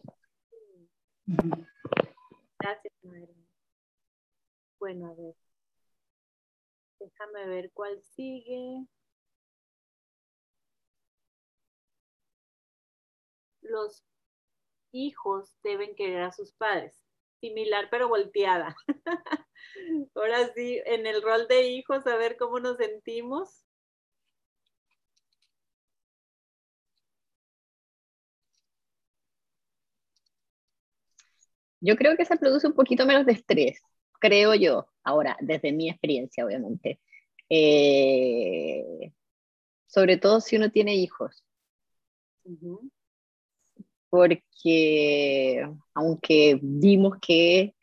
Gracias, 2.58 2.94
madre. 3.02 3.37
Bueno, 4.80 5.06
a 5.10 5.14
ver. 5.14 5.34
Déjame 7.00 7.48
ver 7.48 7.72
cuál 7.74 8.00
sigue. 8.14 8.86
los 13.68 14.02
hijos 14.92 15.52
deben 15.62 15.94
querer 15.94 16.22
a 16.22 16.32
sus 16.32 16.52
padres. 16.52 16.94
Similar 17.40 17.88
pero 17.90 18.08
volteada. 18.08 18.76
Ahora 20.14 20.52
sí, 20.54 20.80
en 20.86 21.06
el 21.06 21.22
rol 21.22 21.46
de 21.48 21.68
hijos, 21.68 22.06
a 22.06 22.16
ver 22.16 22.36
cómo 22.36 22.60
nos 22.60 22.76
sentimos. 22.78 23.64
Yo 31.80 31.96
creo 31.96 32.16
que 32.16 32.24
se 32.24 32.36
produce 32.36 32.66
un 32.66 32.74
poquito 32.74 33.06
menos 33.06 33.24
de 33.26 33.32
estrés, 33.32 33.80
creo 34.18 34.54
yo, 34.54 34.88
ahora, 35.04 35.36
desde 35.40 35.72
mi 35.72 35.88
experiencia, 35.90 36.44
obviamente. 36.44 37.00
Eh, 37.50 39.12
sobre 39.86 40.18
todo 40.18 40.40
si 40.40 40.56
uno 40.56 40.70
tiene 40.70 40.94
hijos 40.96 41.44
porque 44.10 45.66
aunque 45.94 46.58
vimos 46.62 47.18
que 47.20 47.74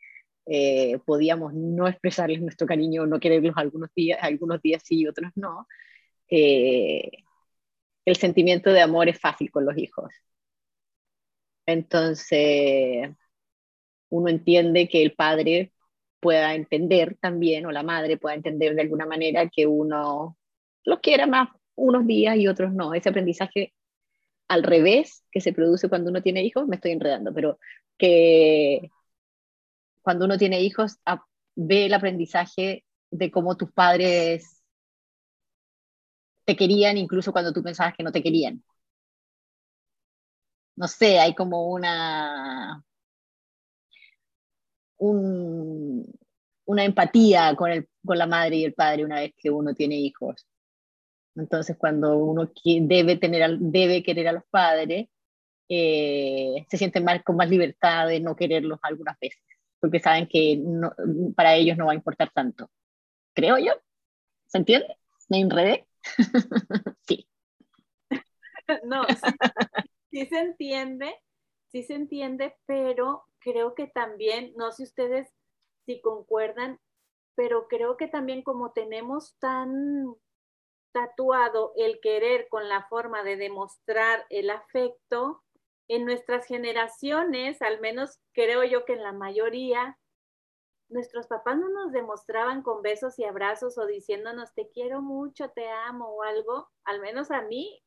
eh, 0.46 0.98
podíamos 1.06 1.54
no 1.54 1.88
expresarles 1.88 2.40
nuestro 2.40 2.66
cariño, 2.66 3.06
no 3.06 3.20
quererlos 3.20 3.54
algunos 3.56 3.90
días, 3.94 4.18
algunos 4.22 4.60
días 4.62 4.82
sí 4.84 5.00
y 5.00 5.06
otros 5.08 5.30
no, 5.36 5.66
eh, 6.30 7.10
el 8.04 8.16
sentimiento 8.16 8.70
de 8.72 8.80
amor 8.82 9.08
es 9.08 9.18
fácil 9.20 9.50
con 9.50 9.64
los 9.66 9.76
hijos. 9.78 10.12
Entonces, 11.66 13.10
uno 14.08 14.28
entiende 14.28 14.88
que 14.88 15.02
el 15.02 15.14
padre 15.14 15.72
pueda 16.26 16.54
entender 16.54 17.16
también, 17.20 17.66
o 17.66 17.70
la 17.70 17.84
madre 17.84 18.16
pueda 18.18 18.34
entender 18.34 18.74
de 18.74 18.82
alguna 18.82 19.06
manera 19.06 19.48
que 19.48 19.64
uno 19.64 20.36
los 20.84 20.98
quiera 20.98 21.28
más 21.28 21.50
unos 21.76 22.04
días 22.04 22.36
y 22.36 22.48
otros 22.48 22.72
no. 22.72 22.94
Ese 22.94 23.10
aprendizaje 23.10 23.72
al 24.48 24.64
revés 24.64 25.24
que 25.30 25.40
se 25.40 25.52
produce 25.52 25.88
cuando 25.88 26.10
uno 26.10 26.22
tiene 26.22 26.42
hijos, 26.42 26.66
me 26.66 26.76
estoy 26.76 26.90
enredando, 26.92 27.32
pero 27.32 27.60
que 27.96 28.90
cuando 30.02 30.24
uno 30.24 30.36
tiene 30.36 30.62
hijos 30.62 30.96
ve 31.54 31.86
el 31.86 31.94
aprendizaje 31.94 32.84
de 33.12 33.30
cómo 33.30 33.56
tus 33.56 33.70
padres 33.70 34.64
te 36.44 36.56
querían 36.56 36.98
incluso 36.98 37.30
cuando 37.32 37.52
tú 37.52 37.62
pensabas 37.62 37.94
que 37.94 38.02
no 38.02 38.10
te 38.10 38.22
querían. 38.22 38.64
No 40.76 40.88
sé, 40.88 41.20
hay 41.20 41.34
como 41.36 41.70
una 41.70 42.84
una 44.98 46.84
empatía 46.84 47.54
con, 47.56 47.70
el, 47.70 47.88
con 48.04 48.18
la 48.18 48.26
madre 48.26 48.56
y 48.56 48.64
el 48.64 48.74
padre 48.74 49.04
una 49.04 49.20
vez 49.20 49.32
que 49.36 49.50
uno 49.50 49.74
tiene 49.74 49.96
hijos. 49.96 50.46
Entonces, 51.34 51.76
cuando 51.78 52.16
uno 52.16 52.50
debe, 52.64 53.16
tener, 53.16 53.58
debe 53.58 54.02
querer 54.02 54.28
a 54.28 54.32
los 54.32 54.44
padres, 54.50 55.08
eh, 55.68 56.66
se 56.68 56.78
sienten 56.78 57.04
más, 57.04 57.22
con 57.22 57.36
más 57.36 57.50
libertad 57.50 58.08
de 58.08 58.20
no 58.20 58.36
quererlos 58.36 58.78
algunas 58.82 59.18
veces, 59.18 59.42
porque 59.80 60.00
saben 60.00 60.26
que 60.28 60.60
para 61.34 61.54
ellos 61.56 61.76
no 61.76 61.86
va 61.86 61.92
a 61.92 61.96
importar 61.96 62.30
tanto. 62.32 62.70
Creo 63.34 63.58
yo. 63.58 63.72
¿Se 64.46 64.58
entiende? 64.58 64.96
¿Me 65.28 65.40
enredé? 65.40 65.86
sí. 67.06 67.28
No, 68.82 69.04
sí, 70.10 70.26
se 70.26 70.38
entiende, 70.40 71.14
sí 71.68 71.82
se 71.82 71.94
entiende, 71.94 72.56
pero 72.66 73.24
creo 73.38 73.74
que 73.74 73.86
también, 73.86 74.52
no 74.56 74.72
sé 74.72 74.84
ustedes 74.84 75.28
si 75.84 76.00
concuerdan, 76.00 76.80
pero 77.34 77.68
creo 77.68 77.96
que 77.96 78.08
también 78.08 78.42
como 78.42 78.72
tenemos 78.72 79.36
tan 79.38 80.14
tatuado 80.92 81.72
el 81.76 82.00
querer 82.00 82.48
con 82.48 82.68
la 82.68 82.86
forma 82.88 83.22
de 83.22 83.36
demostrar 83.36 84.24
el 84.30 84.50
afecto, 84.50 85.42
en 85.88 86.04
nuestras 86.04 86.46
generaciones, 86.46 87.62
al 87.62 87.80
menos 87.80 88.18
creo 88.32 88.64
yo 88.64 88.84
que 88.84 88.94
en 88.94 89.02
la 89.02 89.12
mayoría, 89.12 89.98
nuestros 90.88 91.26
papás 91.26 91.58
no 91.58 91.68
nos 91.68 91.92
demostraban 91.92 92.62
con 92.62 92.82
besos 92.82 93.18
y 93.18 93.24
abrazos 93.24 93.76
o 93.78 93.86
diciéndonos 93.86 94.54
te 94.54 94.68
quiero 94.70 95.02
mucho, 95.02 95.50
te 95.50 95.68
amo 95.68 96.08
o 96.08 96.22
algo, 96.22 96.68
al 96.84 97.00
menos 97.00 97.30
a 97.30 97.42
mí 97.42 97.82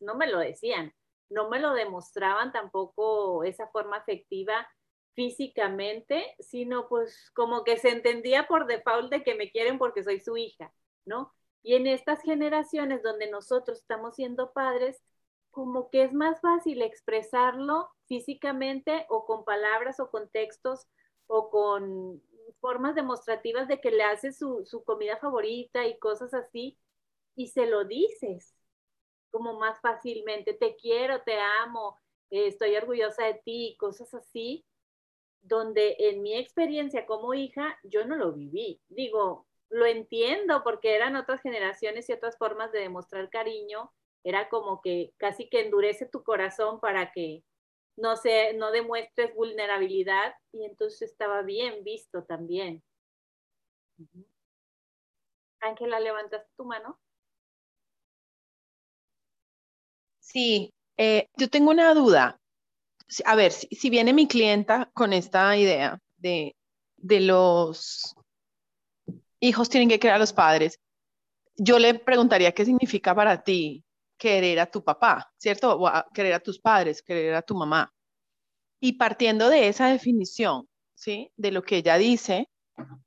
no 0.00 0.14
me 0.14 0.26
lo 0.26 0.38
decían, 0.38 0.94
no 1.30 1.48
me 1.48 1.60
lo 1.60 1.72
demostraban 1.74 2.52
tampoco 2.52 3.44
esa 3.44 3.68
forma 3.68 3.96
afectiva 3.96 4.68
físicamente, 5.14 6.34
sino 6.40 6.88
pues 6.88 7.30
como 7.34 7.64
que 7.64 7.76
se 7.76 7.90
entendía 7.90 8.46
por 8.46 8.66
default 8.66 9.10
de 9.10 9.22
que 9.22 9.34
me 9.34 9.50
quieren 9.50 9.78
porque 9.78 10.02
soy 10.02 10.20
su 10.20 10.36
hija, 10.36 10.72
¿no? 11.04 11.32
Y 11.62 11.74
en 11.74 11.86
estas 11.86 12.20
generaciones 12.22 13.02
donde 13.02 13.30
nosotros 13.30 13.78
estamos 13.78 14.16
siendo 14.16 14.52
padres, 14.52 15.02
como 15.50 15.88
que 15.90 16.02
es 16.02 16.12
más 16.12 16.40
fácil 16.40 16.82
expresarlo 16.82 17.90
físicamente 18.06 19.06
o 19.08 19.24
con 19.24 19.44
palabras 19.44 20.00
o 20.00 20.10
con 20.10 20.28
textos 20.28 20.88
o 21.26 21.48
con 21.48 22.22
formas 22.60 22.94
demostrativas 22.94 23.68
de 23.68 23.80
que 23.80 23.90
le 23.90 24.02
haces 24.02 24.36
su, 24.36 24.64
su 24.66 24.84
comida 24.84 25.16
favorita 25.18 25.86
y 25.86 25.98
cosas 25.98 26.34
así, 26.34 26.78
y 27.36 27.48
se 27.48 27.66
lo 27.66 27.84
dices 27.84 28.54
como 29.34 29.58
más 29.58 29.80
fácilmente, 29.80 30.54
te 30.54 30.76
quiero, 30.76 31.22
te 31.22 31.40
amo, 31.40 31.98
eh, 32.30 32.46
estoy 32.46 32.76
orgullosa 32.76 33.24
de 33.24 33.34
ti, 33.44 33.76
cosas 33.80 34.14
así, 34.14 34.64
donde 35.42 35.96
en 35.98 36.22
mi 36.22 36.36
experiencia 36.36 37.04
como 37.04 37.34
hija 37.34 37.76
yo 37.82 38.04
no 38.04 38.14
lo 38.14 38.32
viví. 38.32 38.80
Digo, 38.86 39.48
lo 39.70 39.86
entiendo 39.86 40.62
porque 40.62 40.94
eran 40.94 41.16
otras 41.16 41.42
generaciones 41.42 42.08
y 42.08 42.12
otras 42.12 42.38
formas 42.38 42.70
de 42.70 42.78
demostrar 42.78 43.28
cariño. 43.28 43.92
Era 44.22 44.48
como 44.48 44.80
que 44.80 45.12
casi 45.16 45.48
que 45.48 45.62
endurece 45.62 46.06
tu 46.06 46.22
corazón 46.22 46.78
para 46.78 47.10
que 47.10 47.42
no, 47.96 48.14
se, 48.16 48.54
no 48.54 48.70
demuestres 48.70 49.34
vulnerabilidad 49.34 50.32
y 50.52 50.64
entonces 50.64 51.10
estaba 51.10 51.42
bien 51.42 51.82
visto 51.82 52.22
también. 52.22 52.84
Ángela, 55.58 55.98
¿levantas 55.98 56.46
tu 56.56 56.64
mano? 56.64 57.00
Sí, 60.34 60.74
eh, 60.96 61.28
yo 61.36 61.48
tengo 61.48 61.70
una 61.70 61.94
duda. 61.94 62.40
A 63.24 63.36
ver, 63.36 63.52
si, 63.52 63.90
viene 63.90 64.12
mi 64.12 64.26
clienta 64.26 64.90
con 64.92 65.12
esta 65.12 65.56
idea 65.56 66.00
de, 66.16 66.56
de 66.96 67.20
los 67.20 68.16
hijos 69.38 69.68
tienen 69.68 69.88
que 69.88 70.00
crear 70.00 70.16
a 70.16 70.18
los 70.18 70.32
padres, 70.32 70.80
yo 71.56 71.78
le 71.78 71.94
preguntaría 71.94 72.52
qué 72.52 72.64
significa 72.64 73.14
para 73.14 73.44
ti 73.44 73.84
querer 74.18 74.58
a 74.58 74.66
tu 74.70 74.82
papá, 74.82 75.30
¿cierto? 75.38 75.80
Querer 76.12 76.34
a 76.34 76.40
tus 76.40 76.58
padres, 76.58 77.02
querer 77.02 77.34
a 77.34 77.42
tu 77.42 77.54
mamá. 77.54 77.92
Y 78.80 78.94
partiendo 78.94 79.48
de 79.48 79.68
esa 79.68 79.88
definición, 79.88 80.68
¿sí? 80.96 81.30
De 81.36 81.52
lo 81.52 81.62
que 81.62 81.76
ella 81.76 81.96
dice, 81.96 82.48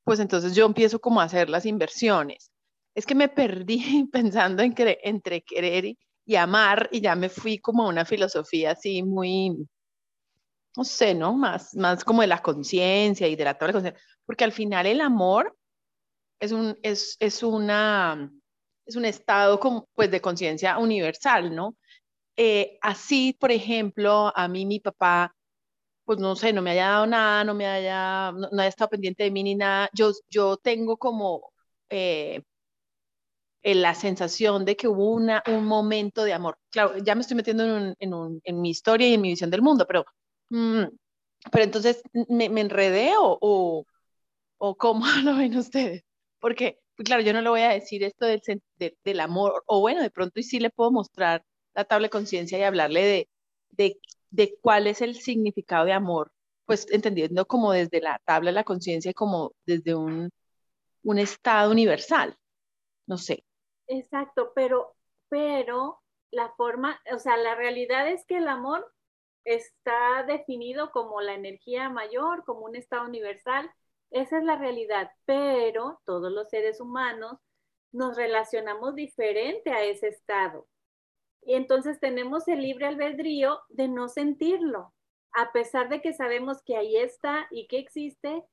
pues 0.05 0.21
entonces 0.21 0.55
yo 0.55 0.65
empiezo 0.65 0.99
como 0.99 1.19
a 1.19 1.25
hacer 1.25 1.49
las 1.49 1.65
inversiones. 1.65 2.51
Es 2.95 3.05
que 3.05 3.15
me 3.15 3.27
perdí 3.27 4.05
pensando 4.13 4.63
en 4.63 4.73
entre 5.03 5.41
querer 5.41 5.85
y, 5.85 5.97
amar 6.35 6.89
y 6.91 7.01
ya 7.01 7.15
me 7.15 7.29
fui 7.29 7.59
como 7.59 7.83
a 7.85 7.89
una 7.89 8.05
filosofía 8.05 8.71
así 8.71 9.03
muy, 9.03 9.67
no 10.75 10.83
sé, 10.83 11.15
¿no? 11.15 11.33
Más, 11.33 11.75
más 11.75 12.03
como 12.03 12.21
de 12.21 12.27
la 12.27 12.41
conciencia 12.41 13.27
y 13.27 13.35
de 13.35 13.43
la 13.43 13.57
tabla 13.57 13.67
de 13.69 13.73
conciencia, 13.73 14.07
porque 14.25 14.43
al 14.43 14.51
final 14.51 14.85
el 14.85 15.01
amor 15.01 15.57
es, 16.39 16.51
un, 16.51 16.77
es, 16.83 17.17
es, 17.19 17.43
una, 17.43 18.31
es 18.85 18.95
un 18.95 19.05
estado 19.05 19.59
como, 19.59 19.89
pues, 19.95 20.11
de 20.11 20.21
conciencia 20.21 20.77
universal, 20.77 21.55
¿no? 21.55 21.75
Eh, 22.37 22.77
así, 22.81 23.33
por 23.39 23.51
ejemplo, 23.51 24.31
a 24.35 24.47
mí 24.47 24.65
mi 24.65 24.79
papá, 24.79 25.35
pues 26.05 26.19
no 26.19 26.35
sé, 26.35 26.53
no 26.53 26.61
me 26.61 26.71
haya 26.71 26.89
dado 26.89 27.07
nada, 27.07 27.43
no 27.43 27.53
me 27.55 27.67
haya, 27.67 28.31
no, 28.33 28.49
haya 28.53 28.67
estado 28.69 28.91
pendiente 28.91 29.23
de 29.23 29.31
mí 29.31 29.43
ni 29.43 29.55
nada, 29.55 29.89
yo, 29.93 30.11
yo 30.29 30.57
tengo 30.57 30.97
como 30.97 31.51
eh, 31.89 32.43
la 33.75 33.93
sensación 33.95 34.65
de 34.65 34.75
que 34.75 34.87
hubo 34.87 35.11
una, 35.11 35.43
un 35.47 35.65
momento 35.65 36.23
de 36.23 36.33
amor. 36.33 36.57
Claro, 36.69 36.97
ya 36.99 37.15
me 37.15 37.21
estoy 37.21 37.35
metiendo 37.37 37.63
en, 37.77 37.95
en, 37.99 38.13
un, 38.13 38.41
en 38.43 38.61
mi 38.61 38.69
historia 38.69 39.07
y 39.07 39.13
en 39.15 39.21
mi 39.21 39.29
visión 39.29 39.49
del 39.49 39.61
mundo, 39.61 39.85
pero, 39.87 40.05
mm, 40.49 40.83
pero 41.51 41.63
entonces, 41.63 42.01
¿me, 42.29 42.49
me 42.49 42.61
enredé 42.61 43.13
o, 43.17 43.37
o, 43.41 43.85
o 44.57 44.75
cómo 44.77 45.05
lo 45.23 45.37
ven 45.37 45.57
ustedes? 45.57 46.03
Porque, 46.39 46.79
pues, 46.95 47.05
claro, 47.05 47.23
yo 47.23 47.33
no 47.33 47.41
le 47.41 47.49
voy 47.49 47.61
a 47.61 47.69
decir 47.69 48.03
esto 48.03 48.25
del, 48.25 48.41
del 49.03 49.19
amor, 49.19 49.63
o 49.67 49.81
bueno, 49.81 50.01
de 50.01 50.11
pronto 50.11 50.39
y 50.39 50.43
sí 50.43 50.59
le 50.59 50.69
puedo 50.69 50.91
mostrar 50.91 51.43
la 51.73 51.85
tabla 51.85 52.07
de 52.07 52.11
conciencia 52.11 52.57
y 52.59 52.63
hablarle 52.63 53.03
de, 53.05 53.29
de, 53.71 53.99
de, 54.31 54.57
cuál 54.61 54.87
es 54.87 55.01
el 55.01 55.15
significado 55.15 55.85
de 55.85 55.93
amor, 55.93 56.31
pues 56.65 56.87
entendiendo 56.91 57.45
como 57.47 57.71
desde 57.71 58.01
la 58.01 58.19
tabla 58.25 58.51
de 58.51 58.55
la 58.55 58.63
conciencia, 58.63 59.13
como 59.13 59.53
desde 59.65 59.95
un, 59.95 60.29
un 61.03 61.19
estado 61.19 61.71
universal. 61.71 62.35
No 63.07 63.17
sé. 63.17 63.43
Exacto, 63.87 64.51
pero, 64.55 64.95
pero 65.29 66.01
la 66.31 66.49
forma, 66.55 66.99
o 67.13 67.19
sea, 67.19 67.37
la 67.37 67.55
realidad 67.55 68.07
es 68.09 68.25
que 68.25 68.37
el 68.37 68.47
amor 68.47 68.91
está 69.45 70.23
definido 70.23 70.91
como 70.91 71.21
la 71.21 71.33
energía 71.35 71.89
mayor, 71.89 72.43
como 72.45 72.61
un 72.65 72.75
estado 72.75 73.05
universal, 73.07 73.71
esa 74.11 74.37
es 74.39 74.43
la 74.43 74.57
realidad, 74.57 75.11
pero 75.25 76.01
todos 76.05 76.31
los 76.31 76.49
seres 76.49 76.79
humanos 76.81 77.39
nos 77.91 78.15
relacionamos 78.17 78.95
diferente 78.95 79.71
a 79.71 79.83
ese 79.83 80.07
estado. 80.09 80.67
Y 81.43 81.55
entonces 81.55 81.99
tenemos 81.99 82.47
el 82.47 82.61
libre 82.61 82.87
albedrío 82.87 83.61
de 83.69 83.87
no 83.87 84.09
sentirlo. 84.09 84.93
A 85.33 85.51
pesar 85.51 85.89
de 85.89 86.01
que 86.01 86.13
sabemos 86.13 86.61
que 86.63 86.75
ahí 86.77 86.97
está 86.97 87.47
y 87.51 87.67
que 87.67 87.79
existe, 87.79 88.43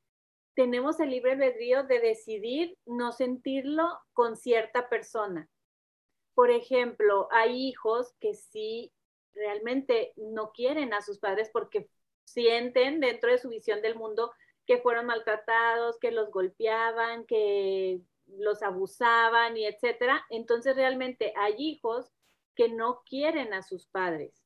tenemos 0.54 1.00
el 1.00 1.10
libre 1.10 1.32
albedrío 1.32 1.84
de 1.84 2.00
decidir 2.00 2.78
no 2.86 3.12
sentirlo 3.12 3.98
con 4.12 4.36
cierta 4.36 4.88
persona. 4.88 5.48
Por 6.34 6.50
ejemplo, 6.50 7.28
hay 7.30 7.68
hijos 7.68 8.14
que 8.20 8.34
sí 8.34 8.92
realmente 9.34 10.12
no 10.16 10.52
quieren 10.52 10.94
a 10.94 11.00
sus 11.00 11.18
padres 11.18 11.50
porque 11.52 11.88
sienten 12.24 13.00
dentro 13.00 13.30
de 13.30 13.38
su 13.38 13.48
visión 13.48 13.82
del 13.82 13.96
mundo 13.96 14.32
que 14.66 14.78
fueron 14.78 15.06
maltratados, 15.06 15.98
que 15.98 16.10
los 16.10 16.30
golpeaban, 16.30 17.26
que 17.26 18.00
los 18.26 18.62
abusaban 18.62 19.56
y 19.56 19.66
etcétera. 19.66 20.24
Entonces 20.30 20.76
realmente 20.76 21.32
hay 21.36 21.54
hijos 21.58 22.10
que 22.54 22.68
no 22.68 23.02
quieren 23.04 23.52
a 23.52 23.62
sus 23.62 23.86
padres, 23.86 24.42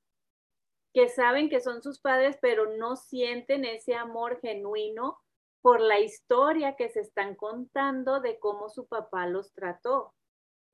que 0.94 1.08
saben 1.08 1.48
que 1.50 1.60
son 1.60 1.82
sus 1.82 2.00
padres, 2.00 2.38
pero 2.40 2.76
no 2.76 2.96
sienten 2.96 3.64
ese 3.64 3.94
amor 3.94 4.40
genuino 4.40 5.18
por 5.62 5.80
la 5.80 6.00
historia 6.00 6.76
que 6.76 6.88
se 6.88 7.00
están 7.00 7.34
contando 7.34 8.20
de 8.20 8.38
cómo 8.38 8.68
su 8.68 8.86
papá 8.86 9.26
los 9.26 9.52
trató. 9.52 10.14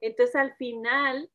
Entonces 0.01 0.37
al 0.37 0.55
final 0.57 1.31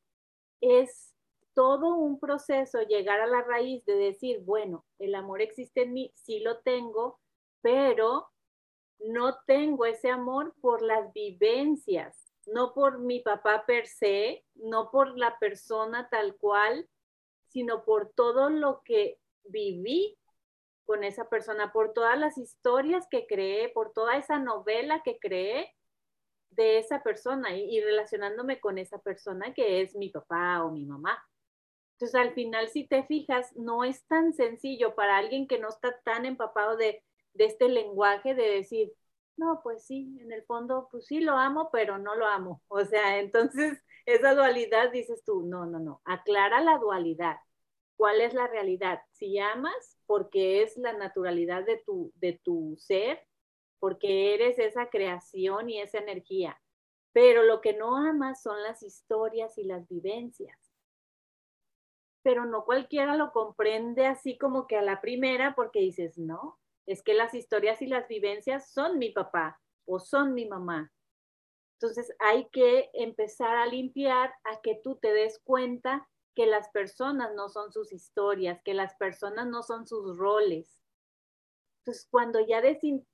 es 0.61 1.15
todo 1.53 1.95
un 1.95 2.19
proceso 2.19 2.81
llegar 2.83 3.19
a 3.19 3.27
la 3.27 3.41
raíz 3.41 3.83
de 3.85 3.95
decir, 3.95 4.41
bueno, 4.41 4.85
el 4.99 5.15
amor 5.15 5.41
existe 5.41 5.83
en 5.83 5.93
mí, 5.93 6.11
sí 6.15 6.39
lo 6.39 6.59
tengo, 6.59 7.19
pero 7.61 8.29
no 8.99 9.39
tengo 9.45 9.85
ese 9.85 10.09
amor 10.09 10.53
por 10.61 10.81
las 10.81 11.11
vivencias, 11.13 12.31
no 12.45 12.73
por 12.73 12.99
mi 12.99 13.21
papá 13.21 13.65
per 13.65 13.87
se, 13.87 14.45
no 14.55 14.91
por 14.91 15.17
la 15.17 15.37
persona 15.39 16.07
tal 16.09 16.35
cual, 16.37 16.87
sino 17.47 17.83
por 17.83 18.11
todo 18.13 18.49
lo 18.49 18.81
que 18.83 19.19
viví 19.45 20.18
con 20.89 21.03
esa 21.03 21.29
persona, 21.29 21.71
por 21.71 21.93
todas 21.93 22.17
las 22.17 22.39
historias 22.39 23.05
que 23.11 23.27
creé, 23.27 23.69
por 23.69 23.93
toda 23.93 24.17
esa 24.17 24.39
novela 24.39 25.03
que 25.03 25.19
creé 25.19 25.75
de 26.49 26.79
esa 26.79 27.03
persona 27.03 27.55
y, 27.55 27.79
relacionándome 27.79 28.59
con 28.59 28.79
esa 28.79 28.97
persona 28.97 29.53
que 29.53 29.81
es 29.81 29.95
mi 29.95 30.09
papá 30.09 30.63
o 30.63 30.71
mi 30.71 30.85
mamá. 30.85 31.23
Entonces, 31.93 32.15
al 32.19 32.33
final, 32.33 32.69
si 32.69 32.87
te 32.87 33.03
fijas, 33.03 33.55
no 33.55 33.83
es 33.83 34.03
tan 34.07 34.33
sencillo 34.33 34.95
para 34.95 35.17
alguien 35.17 35.47
que 35.47 35.59
no 35.59 35.69
está 35.69 35.99
tan 36.01 36.25
empapado 36.25 36.75
de 36.75 37.03
de 37.33 37.45
este 37.45 37.69
lenguaje 37.69 38.35
de 38.35 38.49
decir, 38.49 38.91
no, 39.37 39.61
pues 39.63 39.85
sí, 39.85 40.17
en 40.21 40.31
el 40.31 40.43
fondo, 40.43 40.89
pues 40.91 41.05
sí 41.07 41.21
lo 41.21 41.33
amo, 41.37 41.69
pero 41.71 41.97
no 41.97 42.15
lo 42.15 42.27
amo. 42.27 42.61
O 42.67 42.83
sea, 42.85 43.17
entonces 43.19 43.81
esa 44.05 44.35
dualidad 44.35 44.91
dices 44.91 45.23
tú, 45.25 45.43
no, 45.43 45.65
no, 45.65 45.79
no, 45.79 46.01
aclara 46.05 46.61
la 46.61 46.77
dualidad. 46.77 47.37
¿Cuál 47.99 48.21
es 48.21 48.33
la 48.33 48.47
realidad? 48.47 49.01
Si 49.11 49.39
amas, 49.39 49.99
porque 50.05 50.63
es 50.63 50.77
la 50.77 50.93
naturalidad 50.93 51.65
de 51.65 51.83
tu, 51.85 52.13
de 52.15 52.39
tu 52.45 52.77
ser, 52.77 53.27
porque 53.77 54.33
eres 54.33 54.57
esa 54.57 54.89
creación 54.89 55.69
y 55.69 55.81
esa 55.81 55.97
energía. 55.97 56.61
Pero 57.11 57.43
lo 57.43 57.59
que 57.59 57.73
no 57.73 57.97
amas 57.97 58.41
son 58.41 58.63
las 58.63 58.83
historias 58.83 59.57
y 59.57 59.65
las 59.65 59.85
vivencias. 59.89 60.57
Pero 62.23 62.45
no 62.45 62.63
cualquiera 62.63 63.17
lo 63.17 63.33
comprende 63.33 64.05
así 64.05 64.37
como 64.37 64.65
que 64.65 64.77
a 64.77 64.81
la 64.81 65.01
primera, 65.01 65.53
porque 65.53 65.81
dices, 65.81 66.17
no, 66.17 66.57
es 66.85 67.03
que 67.03 67.13
las 67.13 67.33
historias 67.33 67.81
y 67.81 67.87
las 67.87 68.07
vivencias 68.07 68.71
son 68.71 68.97
mi 68.97 69.09
papá 69.09 69.59
o 69.85 69.99
son 69.99 70.33
mi 70.33 70.47
mamá. 70.47 70.89
Entonces 71.73 72.15
hay 72.19 72.47
que 72.53 72.91
empezar 72.93 73.57
a 73.57 73.65
limpiar 73.65 74.33
a 74.45 74.61
que 74.61 74.79
tú 74.81 74.95
te 74.95 75.11
des 75.11 75.41
cuenta 75.43 76.07
que 76.35 76.45
las 76.45 76.69
personas 76.69 77.33
no 77.35 77.49
son 77.49 77.71
sus 77.71 77.91
historias, 77.91 78.61
que 78.63 78.73
las 78.73 78.95
personas 78.95 79.47
no 79.47 79.63
son 79.63 79.87
sus 79.87 80.17
roles. 80.17 80.81
Entonces 81.79 82.07
cuando 82.09 82.39
ya 82.39 82.61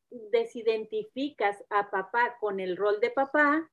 desidentificas 0.10 1.64
a 1.70 1.90
papá 1.92 2.38
con 2.40 2.60
el 2.60 2.78
rol 2.78 3.00
de 3.00 3.12
papá 3.12 3.72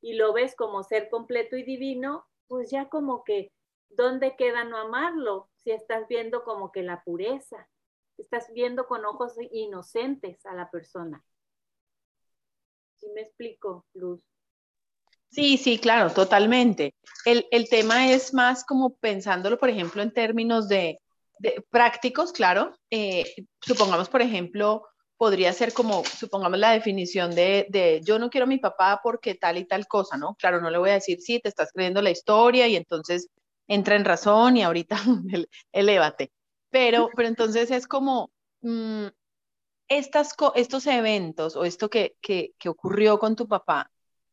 y 0.00 0.14
lo 0.14 0.32
ves 0.32 0.54
como 0.56 0.82
ser 0.82 1.08
completo 1.08 1.56
y 1.56 1.62
divino, 1.62 2.26
pues 2.48 2.70
ya 2.70 2.88
como 2.88 3.24
que, 3.24 3.52
¿dónde 3.88 4.36
queda 4.36 4.64
no 4.64 4.76
amarlo? 4.76 5.48
Si 5.56 5.70
estás 5.70 6.08
viendo 6.08 6.42
como 6.44 6.72
que 6.72 6.82
la 6.82 7.02
pureza 7.04 7.68
estás 8.20 8.52
viendo 8.52 8.86
con 8.86 9.04
ojos 9.04 9.34
inocentes 9.50 10.44
a 10.46 10.54
la 10.54 10.70
persona. 10.70 11.24
¿Sí 12.98 13.08
me 13.14 13.22
explico, 13.22 13.86
Luz? 13.94 14.22
Sí, 15.30 15.58
sí, 15.58 15.78
claro, 15.78 16.10
totalmente. 16.10 16.94
El, 17.24 17.68
tema 17.68 18.10
es 18.10 18.34
más 18.34 18.64
como 18.64 18.94
pensándolo, 18.96 19.58
por 19.58 19.70
ejemplo, 19.70 20.02
en 20.02 20.12
términos 20.12 20.68
de, 20.68 21.00
prácticos, 21.70 22.32
claro. 22.32 22.72
Eh, 22.90 23.46
supongamos, 23.60 24.08
por 24.08 24.22
ejemplo, 24.22 24.84
podría 25.16 25.52
ser 25.52 25.72
como, 25.72 26.02
supongamos 26.04 26.58
la 26.58 26.72
definición 26.72 27.34
de, 27.34 28.00
yo 28.04 28.18
no 28.18 28.28
quiero 28.30 28.44
a 28.44 28.48
mi 28.48 28.58
papá 28.58 29.00
porque 29.02 29.34
tal 29.34 29.58
y 29.58 29.66
tal 29.66 29.86
cosa, 29.86 30.16
¿no? 30.16 30.34
Claro, 30.34 30.60
no 30.60 30.70
le 30.70 30.78
voy 30.78 30.90
a 30.90 30.94
decir, 30.94 31.20
sí, 31.20 31.38
te 31.40 31.48
estás 31.48 31.70
creyendo 31.72 32.02
la 32.02 32.10
historia 32.10 32.66
y 32.66 32.76
entonces 32.76 33.28
entra 33.68 33.94
en 33.94 34.04
razón 34.04 34.56
y 34.56 34.62
ahorita 34.62 34.96
elévate. 35.72 36.32
Pero, 36.70 37.10
pero 37.14 37.28
entonces 37.28 37.70
es 37.70 37.86
como 37.86 38.30
mm, 38.62 39.06
estas, 39.88 40.34
estos 40.54 40.86
eventos 40.86 41.54
o 41.54 41.64
esto 41.64 41.88
que, 41.88 42.16
que, 42.20 42.52
que 42.58 42.68
ocurrió 42.68 43.18
con 43.18 43.36
tu 43.36 43.46
papá, 43.46 43.90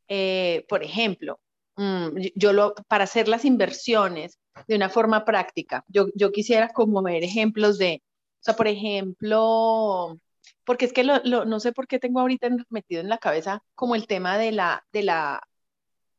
eh, 0.07 0.65
por 0.69 0.83
ejemplo, 0.83 1.39
mm, 1.75 2.07
yo 2.35 2.53
lo, 2.53 2.73
para 2.87 3.05
hacer 3.05 3.27
las 3.27 3.45
inversiones, 3.45 4.39
de 4.67 4.75
una 4.75 4.89
forma 4.89 5.25
práctica. 5.25 5.83
Yo, 5.87 6.07
yo 6.15 6.31
quisiera 6.31 6.69
como 6.69 7.01
ver 7.03 7.23
ejemplos 7.23 7.77
de, 7.77 8.01
o 8.39 8.43
sea, 8.43 8.55
por 8.55 8.67
ejemplo, 8.67 10.19
porque 10.65 10.85
es 10.85 10.93
que 10.93 11.03
lo, 11.03 11.19
no 11.45 11.59
sé 11.59 11.71
por 11.73 11.87
qué 11.87 11.99
tengo 11.99 12.19
ahorita 12.19 12.49
metido 12.69 13.01
en 13.01 13.09
la 13.09 13.17
cabeza 13.19 13.63
como 13.75 13.95
el 13.95 14.07
tema 14.07 14.37
de 14.37 14.51
la, 14.51 14.85
de 14.91 15.03
la, 15.03 15.41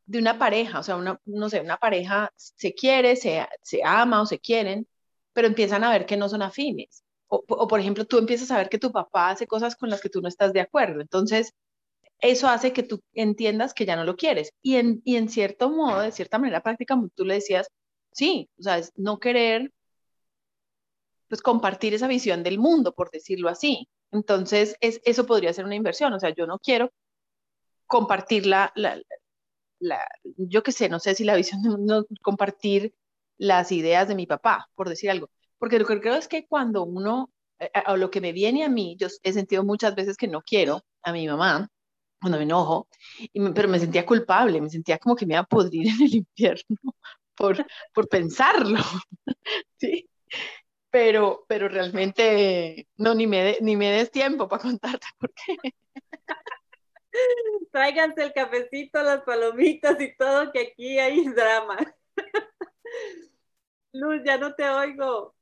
de 0.06 0.18
una 0.18 0.38
pareja, 0.38 0.80
o 0.80 0.82
sea, 0.82 0.96
una, 0.96 1.20
no 1.26 1.50
sé, 1.50 1.60
una 1.60 1.76
pareja 1.78 2.32
se 2.36 2.74
quiere, 2.74 3.16
se, 3.16 3.46
se 3.62 3.82
ama 3.84 4.22
o 4.22 4.26
se 4.26 4.38
quieren, 4.38 4.86
pero 5.32 5.48
empiezan 5.48 5.84
a 5.84 5.90
ver 5.90 6.06
que 6.06 6.16
no 6.16 6.28
son 6.28 6.42
afines. 6.42 7.04
O, 7.28 7.68
por 7.68 7.78
ejemplo, 7.78 8.06
tú 8.06 8.18
empiezas 8.18 8.50
a 8.50 8.56
ver 8.56 8.70
que 8.70 8.78
tu 8.78 8.90
papá 8.90 9.30
hace 9.30 9.46
cosas 9.46 9.76
con 9.76 9.90
las 9.90 10.00
que 10.00 10.08
tú 10.08 10.22
no 10.22 10.28
estás 10.28 10.54
de 10.54 10.60
acuerdo. 10.62 11.02
Entonces, 11.02 11.52
eso 12.20 12.48
hace 12.48 12.72
que 12.72 12.82
tú 12.82 13.02
entiendas 13.14 13.74
que 13.74 13.86
ya 13.86 13.96
no 13.96 14.04
lo 14.04 14.16
quieres. 14.16 14.52
Y 14.62 14.76
en, 14.76 15.02
y 15.04 15.16
en 15.16 15.28
cierto 15.28 15.70
modo, 15.70 16.00
de 16.00 16.12
cierta 16.12 16.38
manera 16.38 16.62
práctica, 16.62 16.96
tú 17.14 17.24
le 17.24 17.34
decías, 17.34 17.68
sí, 18.12 18.50
o 18.58 18.62
sea, 18.62 18.78
es 18.78 18.92
no 18.96 19.18
querer, 19.18 19.72
pues 21.28 21.42
compartir 21.42 21.94
esa 21.94 22.08
visión 22.08 22.42
del 22.42 22.58
mundo, 22.58 22.94
por 22.94 23.10
decirlo 23.10 23.48
así. 23.48 23.88
Entonces, 24.10 24.76
es, 24.80 25.00
eso 25.04 25.26
podría 25.26 25.52
ser 25.52 25.64
una 25.64 25.74
inversión. 25.76 26.12
O 26.12 26.20
sea, 26.20 26.34
yo 26.34 26.46
no 26.46 26.58
quiero 26.58 26.90
compartir 27.86 28.46
la, 28.46 28.72
la, 28.74 29.00
yo 30.36 30.62
qué 30.62 30.72
sé, 30.72 30.88
no 30.88 31.00
sé 31.00 31.14
si 31.14 31.24
la 31.24 31.36
visión 31.36 31.62
no, 31.62 32.04
compartir 32.22 32.94
las 33.38 33.72
ideas 33.72 34.08
de 34.08 34.14
mi 34.14 34.26
papá, 34.26 34.68
por 34.74 34.88
decir 34.88 35.10
algo. 35.10 35.30
Porque 35.58 35.78
lo 35.78 35.86
que 35.86 36.00
creo 36.00 36.14
es 36.16 36.28
que 36.28 36.46
cuando 36.46 36.84
uno, 36.84 37.30
eh, 37.58 37.70
o 37.88 37.96
lo 37.96 38.10
que 38.10 38.20
me 38.20 38.32
viene 38.32 38.64
a 38.64 38.68
mí, 38.68 38.96
yo 38.98 39.08
he 39.22 39.32
sentido 39.32 39.64
muchas 39.64 39.94
veces 39.94 40.16
que 40.16 40.28
no 40.28 40.42
quiero 40.42 40.82
a 41.02 41.12
mi 41.12 41.26
mamá, 41.26 41.70
cuando 42.20 42.38
me 42.38 42.44
enojo, 42.44 42.88
y 43.18 43.40
pero 43.52 43.68
me 43.68 43.78
sentía 43.78 44.06
culpable, 44.06 44.60
me 44.60 44.70
sentía 44.70 44.98
como 44.98 45.16
que 45.16 45.26
me 45.26 45.34
iba 45.34 45.40
a 45.40 45.44
podrir 45.46 45.88
en 45.88 46.02
el 46.02 46.14
infierno 46.26 46.76
por, 47.34 47.64
por 47.94 48.08
pensarlo, 48.08 48.78
¿sí? 49.78 50.08
Pero, 50.90 51.44
pero 51.48 51.68
realmente, 51.68 52.88
no, 52.96 53.14
ni 53.14 53.26
me, 53.26 53.58
ni 53.60 53.76
me 53.76 53.90
des 53.90 54.10
tiempo 54.10 54.48
para 54.48 54.62
contarte 54.62 55.06
por 55.18 55.32
qué. 55.34 55.56
Tráiganse 57.72 58.22
el 58.22 58.32
cafecito, 58.32 59.02
las 59.02 59.22
palomitas 59.22 60.00
y 60.00 60.16
todo, 60.16 60.50
que 60.52 60.68
aquí 60.72 60.98
hay 60.98 61.28
drama. 61.28 61.76
Luz, 63.92 64.22
ya 64.24 64.38
no 64.38 64.54
te 64.54 64.68
oigo. 64.68 65.34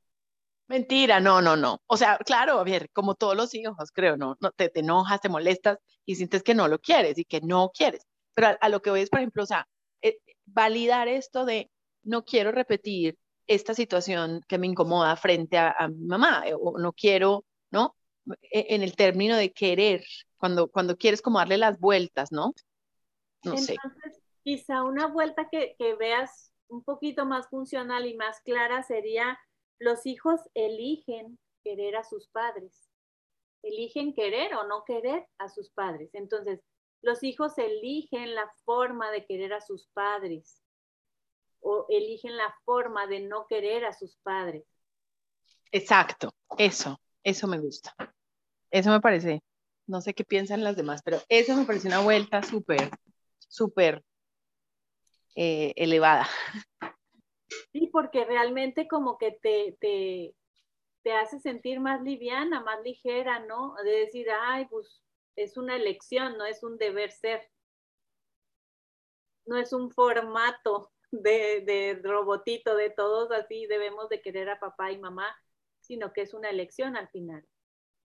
Mentira, 0.67 1.19
no, 1.21 1.41
no, 1.41 1.55
no. 1.55 1.81
O 1.87 1.95
sea, 1.95 2.17
claro, 2.17 2.59
a 2.59 2.63
ver, 2.63 2.89
como 2.91 3.15
todos 3.15 3.37
los 3.37 3.53
hijos, 3.53 3.91
creo, 3.93 4.17
no, 4.17 4.35
no 4.41 4.51
te, 4.51 4.69
te 4.69 4.81
enojas, 4.81 5.21
te 5.21 5.29
molestas 5.29 5.77
y 6.07 6.15
sientes 6.15 6.41
que 6.41 6.55
no 6.55 6.67
lo 6.67 6.79
quieres 6.79 7.19
y 7.19 7.25
que 7.25 7.41
no 7.41 7.69
quieres. 7.71 8.07
Pero 8.33 8.57
a, 8.59 8.69
lo 8.69 8.81
que 8.81 8.89
voy 8.89 9.01
es, 9.01 9.09
por 9.09 9.19
ejemplo, 9.19 9.43
o 9.43 9.45
sea, 9.45 9.67
eh, 10.01 10.17
validar 10.45 11.07
esto 11.07 11.45
de 11.45 11.69
no 12.03 12.23
quiero 12.23 12.51
repetir 12.51 13.17
esta 13.45 13.73
situación 13.73 14.41
que 14.47 14.57
me 14.57 14.67
incomoda 14.67 15.15
frente 15.17 15.57
a, 15.57 15.87
mi 15.89 16.07
mamá, 16.07 16.43
eh, 16.47 16.53
o 16.53 16.79
no 16.79 16.93
quiero, 16.93 17.45
¿no? 17.71 17.95
E, 18.41 18.73
en 18.75 18.83
el 18.83 18.95
término 18.95 19.35
de 19.35 19.51
querer, 19.51 20.03
cuando, 20.37 20.69
cuando 20.69 20.97
quieres 20.97 21.21
como 21.21 21.39
darle 21.39 21.57
las 21.57 21.77
vueltas, 21.79 22.31
¿no? 22.31 22.53
No 23.43 23.51
Entonces, 23.51 23.75
sé. 23.75 24.21
quizá 24.43 24.83
una 24.83 25.07
vuelta 25.07 25.49
que, 25.49 25.75
que 25.77 25.95
veas 25.95 26.53
un 26.69 26.83
poquito 26.83 27.25
más 27.25 27.49
funcional 27.49 28.05
y 28.05 28.15
más 28.15 28.39
clara 28.41 28.81
sería 28.83 29.37
los 29.79 30.05
hijos 30.05 30.39
eligen 30.53 31.37
querer 31.63 31.97
a 31.97 32.03
sus 32.03 32.29
padres, 32.29 32.86
eligen 33.63 34.13
querer 34.13 34.53
o 34.55 34.67
no 34.67 34.83
querer 34.85 35.27
a 35.37 35.49
sus 35.49 35.69
padres. 35.71 36.09
Entonces, 36.13 36.61
los 37.01 37.23
hijos 37.23 37.57
eligen 37.57 38.35
la 38.35 38.51
forma 38.65 39.11
de 39.11 39.25
querer 39.25 39.53
a 39.53 39.61
sus 39.61 39.87
padres 39.93 40.61
o 41.59 41.85
eligen 41.89 42.37
la 42.37 42.53
forma 42.65 43.07
de 43.07 43.21
no 43.21 43.45
querer 43.47 43.85
a 43.85 43.93
sus 43.93 44.17
padres. 44.17 44.63
Exacto, 45.71 46.31
eso, 46.57 46.99
eso 47.23 47.47
me 47.47 47.59
gusta. 47.59 47.93
Eso 48.71 48.89
me 48.91 49.01
parece, 49.01 49.41
no 49.85 50.01
sé 50.01 50.13
qué 50.13 50.23
piensan 50.23 50.63
las 50.63 50.75
demás, 50.75 51.01
pero 51.03 51.19
eso 51.29 51.55
me 51.55 51.65
parece 51.65 51.87
una 51.87 52.01
vuelta 52.01 52.41
súper, 52.41 52.91
súper 53.47 54.03
eh, 55.35 55.73
elevada. 55.75 56.27
Sí, 57.71 57.87
porque 57.91 58.25
realmente 58.25 58.87
como 58.87 59.17
que 59.17 59.31
te, 59.31 59.77
te, 59.79 60.35
te 61.07 61.13
hace 61.13 61.39
sentir 61.39 61.79
más 61.79 62.01
liviana, 62.01 62.59
más 62.59 62.83
ligera, 62.83 63.39
¿no? 63.39 63.75
De 63.81 63.91
decir, 63.91 64.27
ay, 64.29 64.65
pues 64.65 65.01
es 65.37 65.55
una 65.55 65.77
elección, 65.77 66.37
no 66.37 66.43
es 66.43 66.63
un 66.63 66.77
deber 66.77 67.13
ser. 67.13 67.49
No 69.45 69.55
es 69.55 69.71
un 69.71 69.89
formato 69.89 70.91
de, 71.11 71.61
de 71.61 72.01
robotito, 72.03 72.75
de 72.75 72.89
todos 72.89 73.31
así 73.31 73.67
debemos 73.67 74.09
de 74.09 74.21
querer 74.21 74.49
a 74.49 74.59
papá 74.59 74.91
y 74.91 74.97
mamá, 74.97 75.33
sino 75.79 76.11
que 76.11 76.23
es 76.23 76.33
una 76.33 76.49
elección 76.49 76.97
al 76.97 77.07
final. 77.07 77.47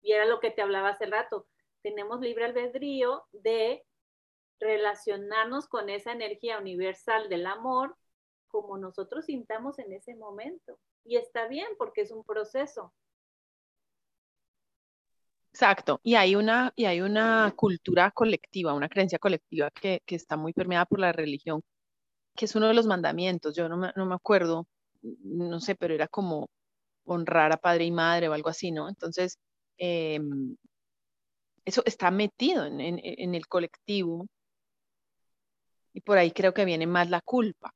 Y 0.02 0.12
era 0.12 0.26
lo 0.26 0.42
que 0.42 0.52
te 0.52 0.62
hablaba 0.62 0.90
hace 0.90 1.06
rato. 1.06 1.48
Tenemos 1.82 2.20
libre 2.20 2.44
albedrío 2.44 3.26
de 3.32 3.86
relacionarnos 4.60 5.70
con 5.70 5.88
esa 5.88 6.12
energía 6.12 6.60
universal 6.60 7.30
del 7.30 7.46
amor 7.46 7.96
como 8.50 8.78
nosotros 8.78 9.24
sintamos 9.24 9.80
en 9.80 9.94
ese 9.94 10.16
momento. 10.16 10.78
Y 11.10 11.18
está 11.18 11.48
bien 11.48 11.70
porque 11.80 12.02
es 12.02 12.12
un 12.12 12.24
proceso. 12.24 12.94
Exacto, 15.52 16.00
y 16.04 16.14
hay 16.14 16.36
una, 16.36 16.72
y 16.76 16.86
hay 16.86 17.02
una 17.02 17.52
cultura 17.56 18.12
colectiva, 18.12 18.76
una 18.76 18.88
creencia 18.88 19.18
colectiva 19.18 19.72
que, 19.72 20.04
que, 20.06 20.16
está 20.16 20.38
muy 20.38 20.54
permeada 20.54 20.86
por 20.86 21.00
la 21.00 21.12
religión, 21.12 21.64
que 22.36 22.46
es 22.46 22.56
uno 22.56 22.68
de 22.68 22.76
los 22.76 22.86
mandamientos, 22.86 23.56
yo 23.56 23.68
no 23.68 23.78
me, 23.78 23.92
no 23.96 24.06
me 24.06 24.14
acuerdo, 24.14 24.68
no 25.02 25.60
sé, 25.60 25.74
pero 25.74 25.96
era 25.96 26.08
como 26.08 26.48
honrar 27.06 27.52
a 27.54 27.58
padre 27.58 27.86
y 27.86 27.92
madre 27.92 28.30
o 28.30 28.34
algo 28.34 28.50
así, 28.50 28.72
¿no? 28.72 28.88
Entonces, 28.88 29.40
eh, 29.80 30.20
eso 31.66 31.82
está 31.88 32.12
metido 32.12 32.66
en, 32.66 32.80
en 32.82 33.36
el 33.36 33.48
colectivo 33.48 34.28
y 35.94 36.02
por 36.02 36.20
ahí 36.20 36.32
creo 36.32 36.54
que 36.54 36.66
viene 36.66 36.86
más 36.86 37.10
la 37.10 37.22
culpa. 37.22 37.74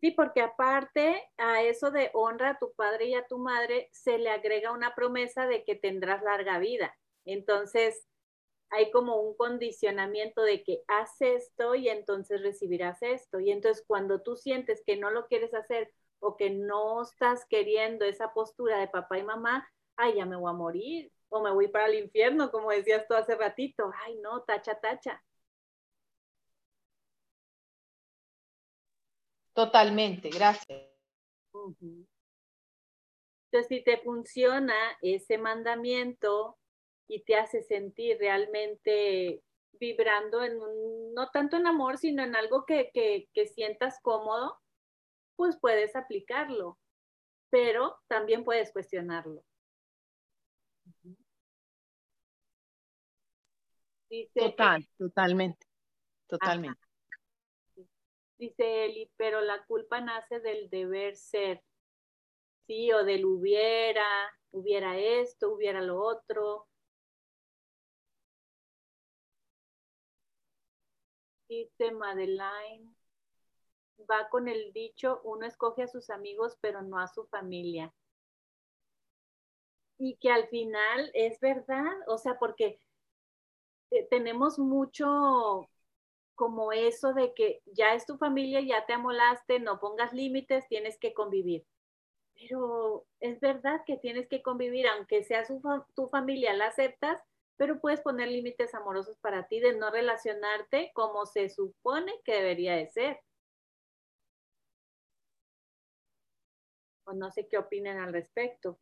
Sí, 0.00 0.12
porque 0.12 0.40
aparte 0.40 1.22
a 1.36 1.62
eso 1.62 1.90
de 1.90 2.10
honra 2.14 2.50
a 2.50 2.58
tu 2.58 2.72
padre 2.74 3.06
y 3.08 3.14
a 3.14 3.26
tu 3.26 3.38
madre, 3.38 3.88
se 3.92 4.18
le 4.18 4.30
agrega 4.30 4.72
una 4.72 4.94
promesa 4.94 5.46
de 5.46 5.62
que 5.64 5.74
tendrás 5.76 6.22
larga 6.22 6.58
vida. 6.58 6.96
Entonces, 7.26 8.06
hay 8.70 8.90
como 8.92 9.16
un 9.20 9.36
condicionamiento 9.36 10.42
de 10.42 10.62
que 10.64 10.82
haz 10.88 11.20
esto 11.20 11.74
y 11.74 11.88
entonces 11.88 12.42
recibirás 12.42 13.02
esto. 13.02 13.40
Y 13.40 13.50
entonces 13.52 13.84
cuando 13.86 14.22
tú 14.22 14.36
sientes 14.36 14.82
que 14.86 14.96
no 14.96 15.10
lo 15.10 15.26
quieres 15.26 15.54
hacer 15.54 15.92
o 16.20 16.36
que 16.36 16.50
no 16.50 17.02
estás 17.02 17.46
queriendo 17.48 18.04
esa 18.04 18.32
postura 18.32 18.78
de 18.78 18.88
papá 18.88 19.18
y 19.18 19.24
mamá, 19.24 19.68
ay, 19.96 20.16
ya 20.16 20.26
me 20.26 20.36
voy 20.36 20.50
a 20.50 20.54
morir 20.54 21.12
o 21.28 21.42
me 21.42 21.52
voy 21.52 21.68
para 21.68 21.86
el 21.86 21.96
infierno, 21.96 22.50
como 22.50 22.70
decías 22.70 23.06
tú 23.08 23.14
hace 23.14 23.34
ratito. 23.36 23.90
Ay, 24.04 24.16
no, 24.22 24.42
tacha, 24.44 24.80
tacha. 24.80 25.22
Totalmente, 29.60 30.30
gracias. 30.30 30.88
Entonces, 33.52 33.68
si 33.68 33.84
te 33.84 33.98
funciona 33.98 34.74
ese 35.02 35.36
mandamiento 35.36 36.56
y 37.06 37.22
te 37.24 37.36
hace 37.36 37.62
sentir 37.62 38.16
realmente 38.18 39.42
vibrando 39.72 40.42
en 40.44 40.62
un, 40.62 41.12
no 41.12 41.28
tanto 41.28 41.58
en 41.58 41.66
amor, 41.66 41.98
sino 41.98 42.22
en 42.22 42.36
algo 42.36 42.64
que, 42.64 42.90
que, 42.94 43.28
que 43.34 43.48
sientas 43.48 43.98
cómodo, 44.00 44.58
pues 45.36 45.58
puedes 45.60 45.94
aplicarlo, 45.94 46.78
pero 47.50 47.98
también 48.08 48.44
puedes 48.44 48.72
cuestionarlo. 48.72 49.44
Total, 54.34 54.88
totalmente, 54.96 55.66
totalmente. 56.28 56.89
Dice 58.40 58.86
Eli, 58.86 59.10
pero 59.18 59.42
la 59.42 59.62
culpa 59.66 60.00
nace 60.00 60.40
del 60.40 60.70
deber 60.70 61.14
ser, 61.14 61.62
sí, 62.66 62.90
o 62.90 63.04
del 63.04 63.26
hubiera, 63.26 64.06
hubiera 64.50 64.98
esto, 64.98 65.52
hubiera 65.52 65.82
lo 65.82 66.02
otro. 66.02 66.66
Dice 71.50 71.90
Madeline, 71.92 72.94
va 74.10 74.30
con 74.30 74.48
el 74.48 74.72
dicho, 74.72 75.20
uno 75.24 75.46
escoge 75.46 75.82
a 75.82 75.88
sus 75.88 76.08
amigos, 76.08 76.56
pero 76.62 76.80
no 76.80 76.98
a 76.98 77.08
su 77.08 77.26
familia. 77.26 77.92
Y 79.98 80.16
que 80.16 80.30
al 80.30 80.48
final 80.48 81.10
es 81.12 81.38
verdad, 81.40 81.92
o 82.06 82.16
sea, 82.16 82.38
porque 82.38 82.80
eh, 83.90 84.06
tenemos 84.08 84.58
mucho 84.58 85.69
como 86.40 86.72
eso 86.72 87.12
de 87.12 87.34
que 87.34 87.60
ya 87.66 87.92
es 87.92 88.06
tu 88.06 88.16
familia, 88.16 88.62
ya 88.62 88.86
te 88.86 88.94
amolaste, 88.94 89.60
no 89.60 89.78
pongas 89.78 90.14
límites, 90.14 90.66
tienes 90.68 90.98
que 90.98 91.12
convivir. 91.12 91.66
Pero 92.34 93.06
es 93.20 93.40
verdad 93.40 93.82
que 93.84 93.98
tienes 93.98 94.26
que 94.26 94.42
convivir, 94.42 94.86
aunque 94.88 95.22
sea 95.22 95.44
tu 95.94 96.08
familia, 96.08 96.54
la 96.54 96.68
aceptas, 96.68 97.20
pero 97.58 97.78
puedes 97.78 98.00
poner 98.00 98.28
límites 98.28 98.74
amorosos 98.74 99.18
para 99.18 99.48
ti 99.48 99.60
de 99.60 99.76
no 99.76 99.90
relacionarte 99.90 100.92
como 100.94 101.26
se 101.26 101.50
supone 101.50 102.10
que 102.24 102.32
debería 102.32 102.74
de 102.74 102.88
ser. 102.88 103.20
O 107.04 107.12
no 107.12 107.30
sé 107.30 107.48
qué 107.48 107.58
opinen 107.58 107.98
al 107.98 108.14
respecto. 108.14 108.78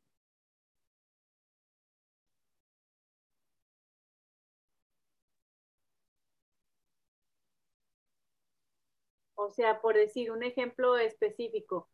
O 9.40 9.50
sea, 9.50 9.80
por 9.80 9.94
decir 9.94 10.32
un 10.32 10.42
ejemplo 10.42 10.96
específico, 10.96 11.88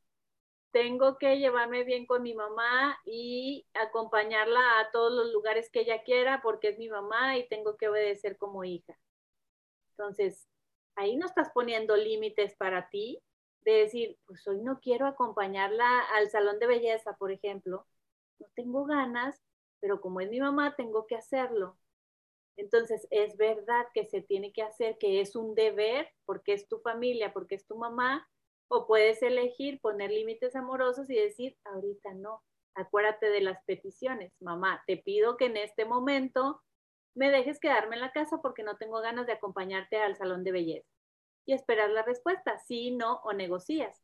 tengo 0.73 1.19
que 1.19 1.39
llevarme 1.39 1.85
bien 1.85 2.07
con 2.07 2.23
mi 2.23 2.35
mamá 2.35 2.99
y 3.05 3.67
acompañarla 3.75 4.81
a 4.81 4.91
todos 4.93 5.13
los 5.13 5.33
lugares 5.33 5.71
que 5.71 5.81
ella 5.83 6.03
quiera 6.05 6.43
porque 6.43 6.69
es 6.71 6.79
mi 6.79 6.89
mamá 6.89 7.39
y 7.39 7.49
tengo 7.49 7.77
que 7.77 7.89
obedecer 7.89 8.39
como 8.39 8.65
hija. 8.65 8.99
Entonces, 9.93 10.49
ahí 10.97 11.17
no 11.17 11.27
estás 11.27 11.51
poniendo 11.55 11.97
límites 11.97 12.55
para 12.57 12.89
ti 12.91 13.23
de 13.63 13.73
decir, 13.73 14.19
pues 14.27 14.47
hoy 14.47 14.61
no 14.63 14.81
quiero 14.81 15.07
acompañarla 15.07 16.01
al 16.17 16.31
salón 16.31 16.59
de 16.59 16.67
belleza, 16.67 17.17
por 17.17 17.33
ejemplo. 17.33 17.87
No 18.39 18.47
tengo 18.55 18.85
ganas, 18.87 19.43
pero 19.81 20.01
como 20.01 20.21
es 20.21 20.31
mi 20.31 20.41
mamá, 20.41 20.77
tengo 20.77 21.07
que 21.07 21.17
hacerlo. 21.17 21.79
Entonces, 22.57 23.07
es 23.11 23.37
verdad 23.37 23.87
que 23.93 24.07
se 24.07 24.23
tiene 24.23 24.53
que 24.53 24.63
hacer, 24.63 24.97
que 24.99 25.21
es 25.21 25.35
un 25.37 25.55
deber, 25.55 26.09
porque 26.25 26.53
es 26.53 26.69
tu 26.69 26.79
familia, 26.79 27.33
porque 27.33 27.57
es 27.57 27.67
tu 27.67 27.77
mamá, 27.77 28.29
o 28.69 28.87
puedes 28.87 29.23
elegir 29.23 29.81
poner 29.81 30.11
límites 30.11 30.57
amorosos 30.57 31.11
y 31.11 31.15
decir, 31.15 31.57
ahorita 31.65 32.15
no, 32.15 32.43
acuérdate 32.75 33.29
de 33.31 33.41
las 33.41 33.63
peticiones, 33.65 34.33
mamá, 34.41 34.83
te 34.87 34.97
pido 34.97 35.37
que 35.37 35.47
en 35.47 35.57
este 35.57 35.85
momento 35.85 36.63
me 37.15 37.31
dejes 37.31 37.61
quedarme 37.61 37.97
en 37.97 38.01
la 38.01 38.13
casa 38.13 38.39
porque 38.43 38.63
no 38.63 38.77
tengo 38.77 39.01
ganas 39.01 39.27
de 39.27 39.33
acompañarte 39.33 39.99
al 39.99 40.17
salón 40.17 40.45
de 40.45 40.53
belleza. 40.53 40.89
Y 41.47 41.53
esperar 41.53 41.91
la 41.91 42.03
respuesta, 42.03 42.59
sí, 42.67 42.91
no, 42.91 43.21
o 43.25 43.33
negocias. 43.33 44.01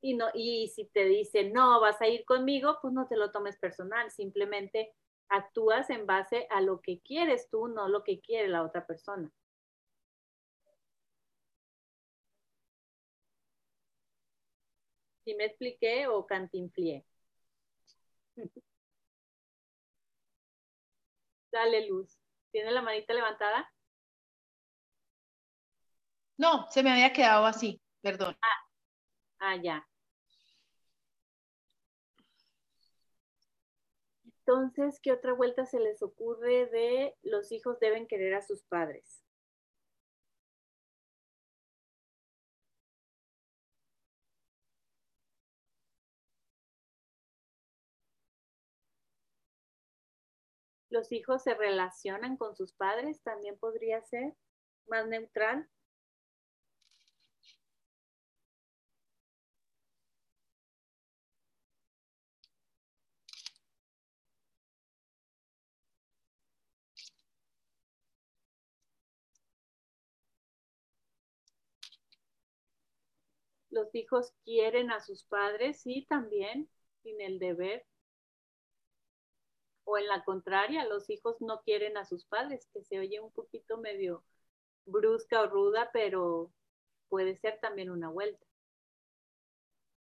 Y, 0.00 0.14
no, 0.14 0.26
y 0.34 0.68
si 0.68 0.84
te 0.86 1.06
dice, 1.06 1.50
no, 1.50 1.80
vas 1.80 2.00
a 2.00 2.08
ir 2.08 2.24
conmigo, 2.26 2.78
pues 2.82 2.92
no 2.92 3.08
te 3.08 3.16
lo 3.16 3.32
tomes 3.32 3.56
personal, 3.58 4.10
simplemente 4.10 4.92
actúas 5.28 5.90
en 5.90 6.06
base 6.06 6.46
a 6.50 6.60
lo 6.60 6.80
que 6.80 7.00
quieres 7.00 7.48
tú, 7.50 7.68
no 7.68 7.88
lo 7.88 8.04
que 8.04 8.20
quiere 8.20 8.48
la 8.48 8.62
otra 8.62 8.86
persona. 8.86 9.30
¿Sí 15.24 15.34
me 15.34 15.46
expliqué 15.46 16.06
o 16.06 16.26
cantinflié? 16.26 17.04
Dale 21.52 21.86
luz. 21.88 22.18
¿Tiene 22.50 22.70
la 22.72 22.82
manita 22.82 23.14
levantada? 23.14 23.70
No, 26.36 26.66
se 26.70 26.82
me 26.82 26.90
había 26.90 27.12
quedado 27.12 27.46
así, 27.46 27.80
perdón. 28.02 28.36
Ah, 28.42 28.68
ah 29.38 29.56
ya. 29.62 29.86
Entonces, 34.46 35.00
¿qué 35.02 35.12
otra 35.12 35.32
vuelta 35.34 35.64
se 35.66 35.80
les 35.80 36.02
ocurre 36.02 36.66
de 36.66 37.14
los 37.22 37.50
hijos 37.52 37.78
deben 37.80 38.06
querer 38.06 38.34
a 38.34 38.42
sus 38.42 38.62
padres? 38.64 39.22
Los 50.88 51.12
hijos 51.12 51.42
se 51.42 51.52
relacionan 51.52 52.38
con 52.38 52.56
sus 52.56 52.72
padres, 52.72 53.20
también 53.22 53.58
podría 53.58 54.00
ser 54.02 54.32
más 54.86 55.06
neutral. 55.06 55.68
Los 73.74 73.94
hijos 73.94 74.32
quieren 74.44 74.90
a 74.90 75.00
sus 75.00 75.24
padres, 75.24 75.80
sí, 75.82 76.06
también, 76.08 76.70
sin 77.02 77.20
el 77.20 77.38
deber. 77.38 77.84
O 79.84 79.98
en 79.98 80.06
la 80.06 80.24
contraria, 80.24 80.84
los 80.86 81.10
hijos 81.10 81.36
no 81.40 81.60
quieren 81.62 81.96
a 81.96 82.04
sus 82.04 82.24
padres, 82.24 82.68
que 82.72 82.82
se 82.84 82.98
oye 82.98 83.20
un 83.20 83.32
poquito 83.32 83.76
medio 83.76 84.24
brusca 84.86 85.42
o 85.42 85.46
ruda, 85.48 85.90
pero 85.92 86.50
puede 87.08 87.36
ser 87.36 87.58
también 87.60 87.90
una 87.90 88.08
vuelta. 88.08 88.46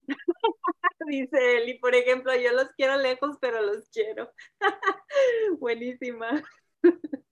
Dice 1.08 1.66
y 1.66 1.80
por 1.80 1.96
ejemplo, 1.96 2.36
yo 2.36 2.52
los 2.54 2.70
quiero 2.76 2.98
lejos, 2.98 3.38
pero 3.42 3.62
los 3.62 3.90
quiero. 3.90 4.32
Buenísima. 5.60 6.44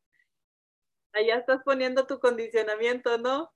Allá 1.14 1.38
estás 1.38 1.62
poniendo 1.66 2.06
tu 2.06 2.20
condicionamiento, 2.20 3.18
¿no? 3.18 3.52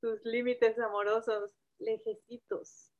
Tus 0.00 0.24
límites 0.24 0.78
amorosos 0.78 1.52
lejecitos. 1.78 2.90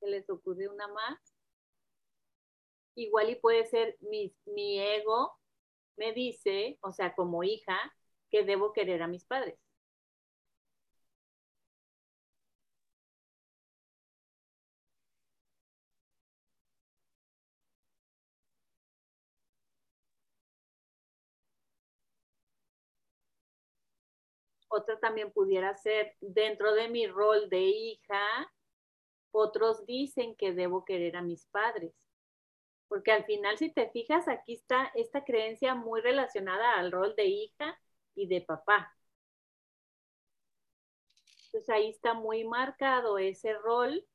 ¿Se 0.00 0.06
les 0.06 0.28
ocurre 0.28 0.68
una 0.68 0.86
más? 0.88 1.18
Igual 2.94 3.30
y 3.30 3.34
puede 3.36 3.66
ser 3.66 3.96
mi, 4.00 4.34
mi 4.46 4.78
ego 4.80 5.32
me 5.96 6.12
dice, 6.12 6.78
o 6.82 6.92
sea, 6.92 7.14
como 7.14 7.44
hija, 7.44 7.78
que 8.30 8.44
debo 8.44 8.72
querer 8.72 9.02
a 9.02 9.08
mis 9.08 9.24
padres. 9.26 9.58
Otra 24.74 24.98
también 24.98 25.30
pudiera 25.30 25.76
ser 25.76 26.16
dentro 26.22 26.72
de 26.72 26.88
mi 26.88 27.06
rol 27.06 27.50
de 27.50 27.60
hija, 27.60 28.50
otros 29.30 29.84
dicen 29.84 30.34
que 30.34 30.54
debo 30.54 30.86
querer 30.86 31.14
a 31.16 31.20
mis 31.20 31.44
padres. 31.48 31.92
Porque 32.88 33.12
al 33.12 33.26
final, 33.26 33.58
si 33.58 33.70
te 33.70 33.90
fijas, 33.90 34.28
aquí 34.28 34.54
está 34.54 34.90
esta 34.94 35.24
creencia 35.24 35.74
muy 35.74 36.00
relacionada 36.00 36.72
al 36.76 36.90
rol 36.90 37.14
de 37.16 37.26
hija 37.26 37.78
y 38.14 38.28
de 38.28 38.40
papá. 38.40 38.96
Entonces 41.46 41.68
ahí 41.68 41.90
está 41.90 42.14
muy 42.14 42.44
marcado 42.44 43.18
ese 43.18 43.52
rol 43.52 44.06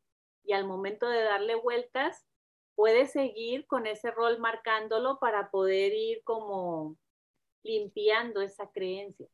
y 0.43 0.53
al 0.53 0.65
momento 0.65 1.07
de 1.07 1.21
darle 1.21 1.53
vueltas, 1.53 2.25
puedes 2.73 3.11
seguir 3.11 3.67
con 3.67 3.85
ese 3.85 4.09
rol 4.09 4.39
marcándolo 4.39 5.19
para 5.19 5.51
poder 5.51 5.93
ir 5.93 6.23
como 6.23 6.97
limpiando 7.61 8.41
esa 8.41 8.71
creencia 8.71 9.27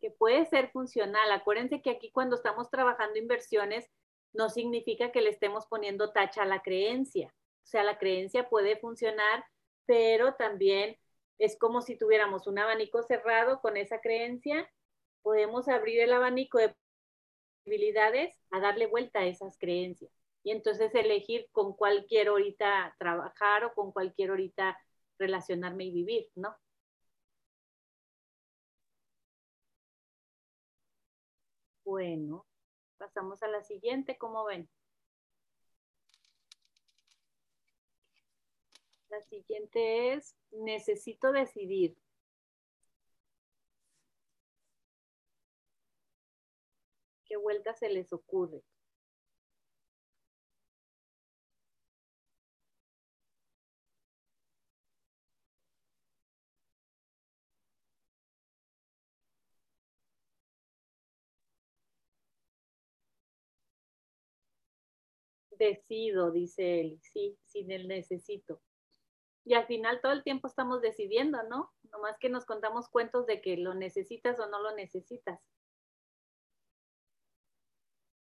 que 0.00 0.10
puede 0.10 0.46
ser 0.46 0.70
funcional. 0.70 1.30
Acuérdense 1.32 1.82
que 1.82 1.90
aquí 1.90 2.10
cuando 2.10 2.36
estamos 2.36 2.70
trabajando 2.70 3.18
inversiones, 3.18 3.88
no 4.32 4.50
significa 4.50 5.12
que 5.12 5.22
le 5.22 5.30
estemos 5.30 5.66
poniendo 5.66 6.12
tacha 6.12 6.42
a 6.42 6.46
la 6.46 6.62
creencia. 6.62 7.34
O 7.64 7.66
sea, 7.66 7.82
la 7.82 7.98
creencia 7.98 8.48
puede 8.48 8.76
funcionar, 8.76 9.44
pero 9.86 10.34
también 10.34 10.96
es 11.38 11.58
como 11.58 11.80
si 11.80 11.96
tuviéramos 11.96 12.46
un 12.46 12.58
abanico 12.58 13.02
cerrado 13.02 13.60
con 13.60 13.76
esa 13.76 14.00
creencia. 14.00 14.70
Podemos 15.22 15.68
abrir 15.68 16.00
el 16.00 16.12
abanico 16.12 16.58
de 16.58 16.74
posibilidades 17.64 18.34
a 18.50 18.60
darle 18.60 18.86
vuelta 18.86 19.20
a 19.20 19.26
esas 19.26 19.58
creencias. 19.58 20.12
Y 20.44 20.52
entonces 20.52 20.94
elegir 20.94 21.48
con 21.50 21.72
cuál 21.72 22.06
quiero 22.06 22.32
ahorita 22.32 22.94
trabajar 22.98 23.64
o 23.64 23.74
con 23.74 23.90
cuál 23.90 24.14
quiero 24.14 24.34
ahorita 24.34 24.78
relacionarme 25.18 25.86
y 25.86 25.90
vivir, 25.90 26.28
¿no? 26.36 26.56
Bueno, 31.86 32.44
pasamos 32.98 33.44
a 33.44 33.48
la 33.48 33.62
siguiente, 33.62 34.18
¿cómo 34.18 34.44
ven? 34.44 34.68
La 39.08 39.22
siguiente 39.22 40.12
es, 40.14 40.34
necesito 40.50 41.30
decidir. 41.30 41.96
¿Qué 47.24 47.36
vuelta 47.36 47.72
se 47.72 47.88
les 47.88 48.12
ocurre? 48.12 48.64
Decido, 65.58 66.30
dice 66.30 66.80
él, 66.80 67.00
sí, 67.02 67.38
sin 67.44 67.70
el 67.70 67.88
necesito. 67.88 68.60
Y 69.44 69.54
al 69.54 69.66
final 69.66 70.00
todo 70.00 70.12
el 70.12 70.24
tiempo 70.24 70.48
estamos 70.48 70.82
decidiendo, 70.82 71.42
¿no? 71.44 71.72
Nomás 71.92 72.18
que 72.18 72.28
nos 72.28 72.44
contamos 72.44 72.88
cuentos 72.88 73.26
de 73.26 73.40
que 73.40 73.56
lo 73.56 73.74
necesitas 73.74 74.40
o 74.40 74.46
no 74.48 74.60
lo 74.60 74.74
necesitas. 74.74 75.40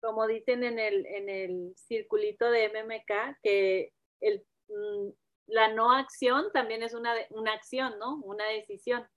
Como 0.02 0.26
dicen 0.28 0.64
en 0.64 0.80
el, 0.80 1.06
en 1.06 1.30
el 1.30 1.76
circulito 1.78 2.50
de 2.50 2.68
MMK, 2.70 3.40
que 3.44 3.94
el, 4.22 4.46
mm, 4.70 5.10
la 5.48 5.74
no 5.74 5.92
acción 5.92 6.52
también 6.52 6.84
es 6.84 6.94
una, 6.94 7.14
una 7.30 7.54
acción, 7.54 8.00
¿no? 8.00 8.16
Una 8.24 8.46
decisión. 8.48 9.08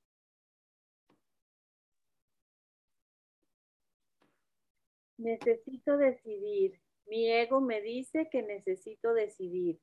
Necesito 5.19 5.97
decidir. 5.97 6.79
Mi 7.09 7.29
ego 7.33 7.61
me 7.61 7.81
dice 7.81 8.29
que 8.31 8.43
necesito 8.43 9.13
decidir. 9.13 9.81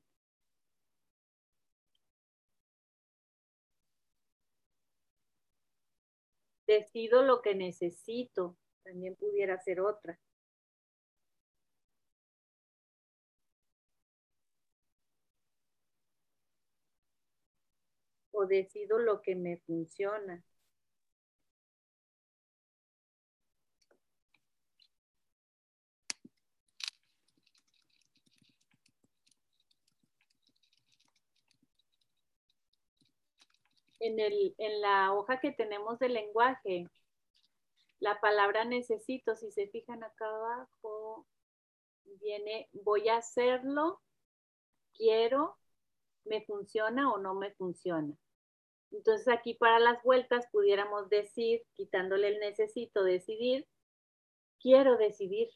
Decido 6.66 7.22
lo 7.22 7.40
que 7.40 7.54
necesito. 7.54 8.58
También 8.82 9.16
pudiera 9.16 9.58
ser 9.62 9.80
otra. 9.80 10.18
O 18.32 18.44
decido 18.46 18.98
lo 18.98 19.22
que 19.22 19.34
me 19.34 19.56
funciona. 19.56 20.44
En, 34.04 34.20
el, 34.20 34.54
en 34.58 34.80
la 34.82 35.14
hoja 35.14 35.40
que 35.40 35.50
tenemos 35.50 35.98
de 35.98 36.10
lenguaje, 36.10 36.86
la 38.00 38.20
palabra 38.20 38.66
necesito, 38.66 39.34
si 39.34 39.50
se 39.50 39.68
fijan 39.68 40.04
acá 40.04 40.26
abajo, 40.26 41.26
viene 42.20 42.68
voy 42.72 43.08
a 43.08 43.16
hacerlo, 43.16 44.02
quiero, 44.94 45.56
me 46.24 46.44
funciona 46.44 47.10
o 47.12 47.18
no 47.18 47.34
me 47.34 47.52
funciona. 47.52 48.14
Entonces 48.90 49.26
aquí 49.28 49.54
para 49.54 49.78
las 49.78 50.02
vueltas 50.02 50.46
pudiéramos 50.52 51.08
decir, 51.08 51.62
quitándole 51.72 52.28
el 52.28 52.40
necesito, 52.40 53.04
decidir, 53.04 53.66
quiero 54.60 54.98
decidir, 54.98 55.48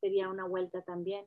sería 0.00 0.28
una 0.28 0.46
vuelta 0.46 0.82
también. 0.82 1.26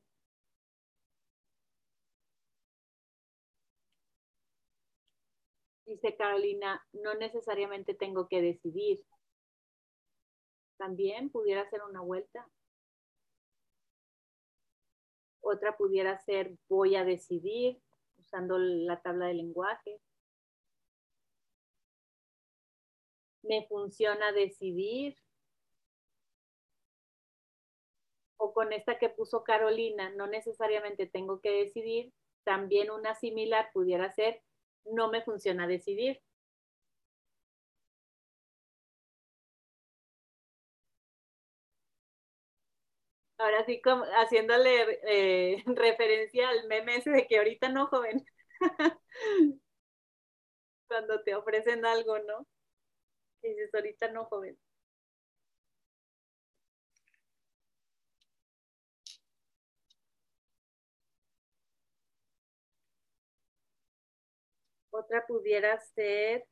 Dice 5.88 6.18
Carolina, 6.18 6.86
no 6.92 7.14
necesariamente 7.14 7.94
tengo 7.94 8.28
que 8.28 8.42
decidir. 8.42 9.06
También 10.76 11.30
pudiera 11.30 11.68
ser 11.70 11.82
una 11.82 12.02
vuelta. 12.02 12.46
Otra 15.40 15.78
pudiera 15.78 16.18
ser 16.18 16.58
voy 16.68 16.98
a 16.98 17.06
decidir 17.06 17.82
usando 18.18 18.58
la 18.58 19.02
tabla 19.02 19.28
de 19.28 19.36
lenguaje. 19.36 20.02
Me 23.44 23.66
funciona 23.68 24.34
decidir. 24.34 25.16
O 28.36 28.54
con 28.54 28.74
esta 28.74 29.00
que 29.00 29.08
puso 29.08 29.46
Carolina, 29.46 30.10
no 30.10 30.28
necesariamente 30.28 31.08
tengo 31.08 31.40
que 31.40 31.52
decidir. 31.52 32.14
También 32.44 32.92
una 32.92 33.16
similar 33.16 33.72
pudiera 33.72 34.12
ser 34.12 34.44
no 34.94 35.10
me 35.10 35.22
funciona 35.24 35.68
decidir. 35.68 36.22
Ahora 43.40 43.64
sí, 43.66 43.82
como 43.82 44.04
haciéndole 44.04 45.00
eh, 45.08 45.64
referencia 45.68 46.50
al 46.50 46.68
meme 46.68 46.98
ese 46.98 47.12
de 47.12 47.28
que 47.28 47.38
ahorita 47.38 47.70
no, 47.70 47.88
joven. 47.88 48.26
Cuando 50.90 51.22
te 51.24 51.34
ofrecen 51.34 51.86
algo, 51.86 52.20
¿no? 52.20 52.46
Dices, 53.42 53.74
ahorita 53.74 54.10
no, 54.12 54.26
joven. 54.26 54.58
Otra 64.98 65.28
pudiera 65.28 65.78
ser, 65.80 66.48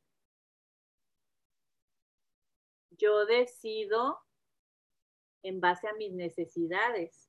yo 2.91 3.25
decido 3.25 4.19
en 5.41 5.59
base 5.59 5.87
a 5.87 5.93
mis 5.93 6.13
necesidades. 6.13 7.27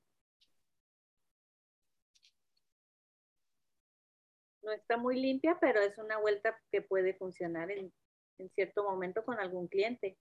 No 4.61 4.71
está 4.71 4.97
muy 4.97 5.19
limpia, 5.19 5.57
pero 5.59 5.81
es 5.81 5.97
una 5.97 6.19
vuelta 6.19 6.55
que 6.71 6.83
puede 6.83 7.15
funcionar 7.15 7.71
en, 7.71 7.91
en 8.37 8.49
cierto 8.51 8.83
momento 8.83 9.25
con 9.25 9.39
algún 9.39 9.67
cliente. 9.67 10.19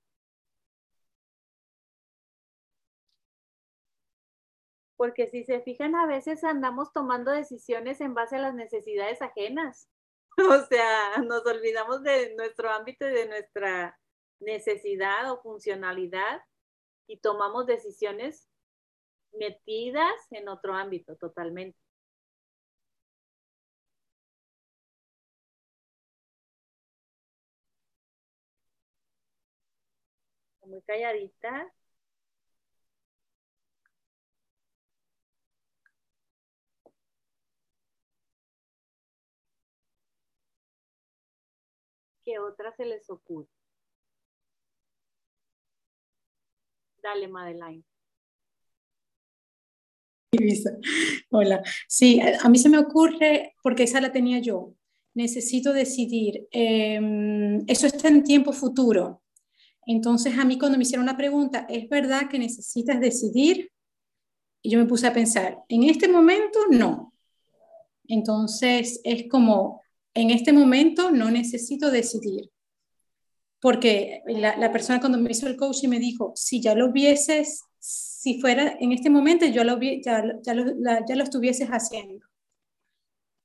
Porque 4.96 5.26
si 5.26 5.44
se 5.44 5.60
fijan, 5.60 5.94
a 5.94 6.06
veces 6.06 6.42
andamos 6.42 6.94
tomando 6.94 7.32
decisiones 7.32 8.00
en 8.00 8.14
base 8.14 8.36
a 8.36 8.40
las 8.40 8.54
necesidades 8.54 9.20
ajenas. 9.20 9.90
O 10.50 10.66
sea, 10.66 11.18
nos 11.24 11.44
olvidamos 11.46 12.02
de 12.02 12.34
nuestro 12.36 12.70
ámbito 12.70 13.08
y 13.08 13.12
de 13.12 13.28
nuestra 13.28 13.98
necesidad 14.40 15.30
o 15.32 15.40
funcionalidad 15.42 16.42
y 17.08 17.18
tomamos 17.18 17.66
decisiones 17.66 18.48
metidas 19.32 20.14
en 20.32 20.48
otro 20.48 20.74
ámbito 20.74 21.16
totalmente. 21.16 21.78
Muy 30.66 30.82
calladita. 30.82 31.72
¿Qué 42.26 42.40
otra 42.40 42.74
se 42.76 42.84
les 42.84 43.08
ocurre? 43.08 43.46
Dale, 47.00 47.28
Madeline. 47.28 47.84
Hola. 51.30 51.62
Sí, 51.86 52.20
a 52.20 52.48
mí 52.48 52.58
se 52.58 52.68
me 52.68 52.78
ocurre, 52.78 53.54
porque 53.62 53.84
esa 53.84 54.00
la 54.00 54.10
tenía 54.10 54.40
yo, 54.40 54.74
necesito 55.14 55.72
decidir. 55.72 56.48
Em, 56.50 57.64
eso 57.68 57.86
está 57.86 58.08
en 58.08 58.24
tiempo 58.24 58.52
futuro. 58.52 59.22
Entonces 59.86 60.36
a 60.36 60.44
mí 60.44 60.58
cuando 60.58 60.78
me 60.78 60.82
hicieron 60.82 61.06
la 61.06 61.16
pregunta, 61.16 61.64
¿es 61.68 61.88
verdad 61.88 62.28
que 62.28 62.40
necesitas 62.40 62.98
decidir? 62.98 63.70
Y 64.62 64.70
yo 64.70 64.80
me 64.80 64.86
puse 64.86 65.06
a 65.06 65.12
pensar, 65.12 65.58
en 65.68 65.84
este 65.84 66.08
momento 66.08 66.58
no. 66.70 67.14
Entonces 68.08 69.00
es 69.04 69.28
como, 69.30 69.80
en 70.16 70.30
este 70.30 70.52
momento 70.52 71.10
no 71.10 71.30
necesito 71.30 71.90
decidir. 71.90 72.50
Porque 73.60 74.22
la, 74.26 74.72
persona 74.72 75.00
cuando 75.00 75.18
me 75.18 75.30
hizo 75.30 75.46
el 75.46 75.56
coaching 75.56 75.88
me 75.88 75.98
dijo, 75.98 76.32
si 76.34 76.60
ya 76.60 76.74
lo 76.74 76.90
hubieses, 76.90 77.64
si 77.78 78.40
fuera 78.40 78.76
en 78.80 78.92
este 78.92 79.10
momento, 79.10 79.46
yo 79.46 79.64
lo, 79.64 79.78
ya, 79.80 80.22
ya, 80.42 80.54
lo, 80.54 80.72
ya 81.08 81.16
lo 81.16 81.22
estuvieses 81.22 81.68
haciendo. 81.68 82.26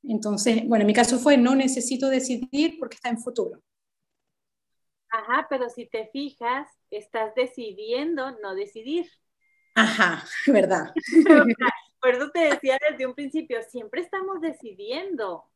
Entonces, 0.03 0.67
bueno, 0.67 0.83
en 0.83 0.87
mi 0.87 0.93
caso 0.93 1.19
fue, 1.19 1.37
no 1.37 1.55
necesito 1.55 2.09
decidir 2.09 2.77
porque 2.79 2.95
está 2.95 3.09
en 3.09 3.19
futuro. 3.19 3.61
Ajá, 5.09 5.47
pero 5.49 5.69
si 5.69 5.87
te 5.87 6.07
fijas, 6.07 6.67
estás 6.89 7.35
decidiendo 7.35 8.31
no 8.41 8.55
decidir. 8.55 9.07
Ajá, 9.75 10.25
verdad. 10.47 10.91
Por 12.01 12.15
eso 12.15 12.31
te 12.31 12.39
decía 12.39 12.79
desde 12.89 13.05
un 13.05 13.13
principio, 13.13 13.61
siempre 13.63 14.01
estamos 14.01 14.41
decidiendo. 14.41 15.50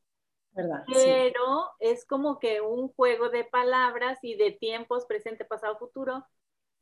Pero 0.55 1.69
es 1.79 2.05
como 2.05 2.39
que 2.39 2.61
un 2.61 2.87
juego 2.89 3.29
de 3.29 3.43
palabras 3.43 4.19
y 4.21 4.35
de 4.35 4.51
tiempos, 4.51 5.05
presente, 5.05 5.43
pasado, 5.43 5.77
futuro, 5.77 6.25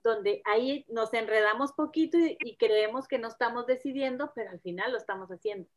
donde 0.03 0.41
ahí 0.45 0.86
nos 0.89 1.13
enredamos 1.13 1.74
poquito 1.74 2.17
y, 2.17 2.57
creemos 2.57 3.07
que 3.07 3.17
no 3.17 3.30
estamos 3.30 3.65
decidiendo, 3.65 4.32
pero 4.36 4.51
al 4.51 4.59
final 4.59 4.91
lo 4.91 4.97
estamos 4.97 5.30
haciendo. 5.30 5.67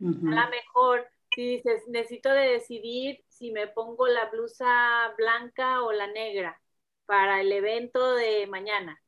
A 0.00 0.44
lo 0.44 0.50
mejor, 0.50 1.08
si 1.34 1.56
dices, 1.56 1.88
necesito 1.88 2.28
de 2.28 2.50
decidir 2.50 3.24
si 3.28 3.50
me 3.50 3.66
pongo 3.66 4.08
la 4.08 4.26
blusa 4.26 5.14
blanca 5.16 5.82
o 5.84 5.92
la 5.92 6.06
negra 6.06 6.60
para 7.06 7.40
el 7.40 7.50
evento 7.50 8.14
de 8.14 8.46
mañana. 8.46 9.00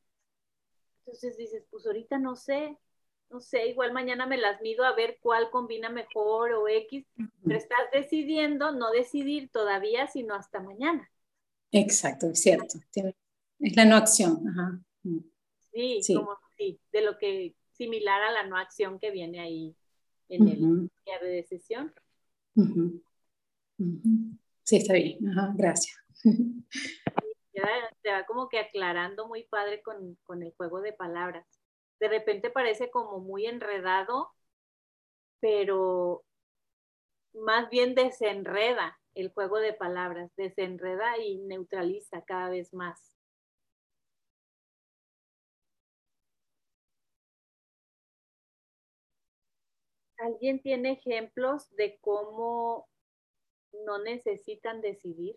Entonces 1.01 1.37
dices, 1.37 1.67
pues 1.71 1.87
ahorita 1.87 2.19
no 2.19 2.37
sé, 2.37 2.79
no 3.31 3.41
sé, 3.41 3.69
igual 3.69 3.93
mañana 3.93 4.27
me 4.27 4.39
las 4.39 4.61
mido 4.63 4.85
a 4.85 4.95
ver 4.95 5.19
cuál 5.21 5.51
combina 5.51 5.89
mejor 5.89 6.53
o 6.53 6.69
X, 6.69 7.07
pero 7.45 7.59
estás 7.59 7.91
decidiendo 7.93 8.73
no 8.73 8.91
decidir 8.91 9.51
todavía, 9.51 10.07
sino 10.07 10.35
hasta 10.35 10.61
mañana. 10.61 11.11
Exacto, 11.71 12.29
es 12.29 12.41
cierto. 12.41 12.79
Es 13.59 13.77
la 13.77 13.85
no 13.85 13.97
acción. 13.97 14.43
Ajá. 14.49 14.81
Sí, 15.73 16.03
sí, 16.03 16.15
como 16.15 16.37
sí, 16.57 16.81
de 16.93 17.03
lo 17.03 17.19
que 17.19 17.55
similar 17.73 18.23
a 18.23 18.33
la 18.33 18.45
no 18.45 18.57
acción 18.57 18.99
que 18.99 19.11
viene 19.11 19.41
ahí 19.41 19.77
en 20.29 20.49
el 20.49 20.91
día 21.05 21.19
de 21.21 21.29
decisión. 21.29 21.93
Sí, 24.65 24.77
está 24.77 24.95
bien. 24.95 25.29
Ajá, 25.29 25.53
gracias. 25.55 25.97
te 28.03 28.11
va 28.11 28.25
como 28.27 28.49
que 28.49 28.59
aclarando 28.59 29.27
muy 29.27 29.45
padre 29.45 29.83
con, 29.83 30.17
con 30.25 30.43
el 30.43 30.53
juego 30.57 30.81
de 30.81 30.93
palabras. 30.93 31.47
De 32.01 32.09
repente 32.09 32.51
parece 32.51 32.91
como 32.91 33.21
muy 33.21 33.47
enredado, 33.47 34.33
pero 35.41 36.25
más 37.33 37.71
bien 37.71 37.95
desenreda 37.95 39.01
el 39.15 39.31
juego 39.33 39.59
de 39.61 39.73
palabras, 39.73 40.31
desenreda 40.37 41.17
y 41.17 41.39
neutraliza 41.39 42.21
cada 42.27 42.51
vez 42.51 42.75
más. 42.75 43.17
¿Alguien 50.19 50.63
tiene 50.63 50.93
ejemplos 50.93 51.75
de 51.75 51.99
cómo 52.01 52.89
no 53.87 53.99
necesitan 53.99 54.81
decidir? 54.83 55.37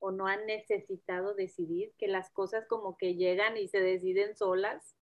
¿O 0.00 0.10
no 0.10 0.26
han 0.26 0.46
necesitado 0.46 1.34
decidir? 1.34 1.92
Que 1.98 2.08
las 2.08 2.30
cosas 2.30 2.66
como 2.66 2.96
que 2.96 3.14
llegan 3.14 3.56
y 3.56 3.68
se 3.68 3.80
deciden 3.80 4.36
solas. 4.36 4.96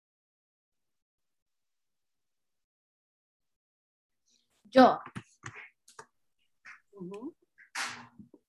Yo. 4.64 4.98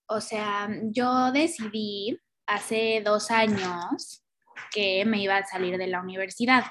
O 0.08 0.22
sea, 0.22 0.70
yo 0.84 1.32
decidí 1.32 2.20
hace 2.45 3.02
dos 3.04 3.30
años 3.30 4.24
que 4.72 5.06
me 5.06 5.22
iba 5.22 5.38
a 5.38 5.45
salir 5.45 5.78
de 5.78 5.88
la 5.88 6.02
universidad. 6.02 6.64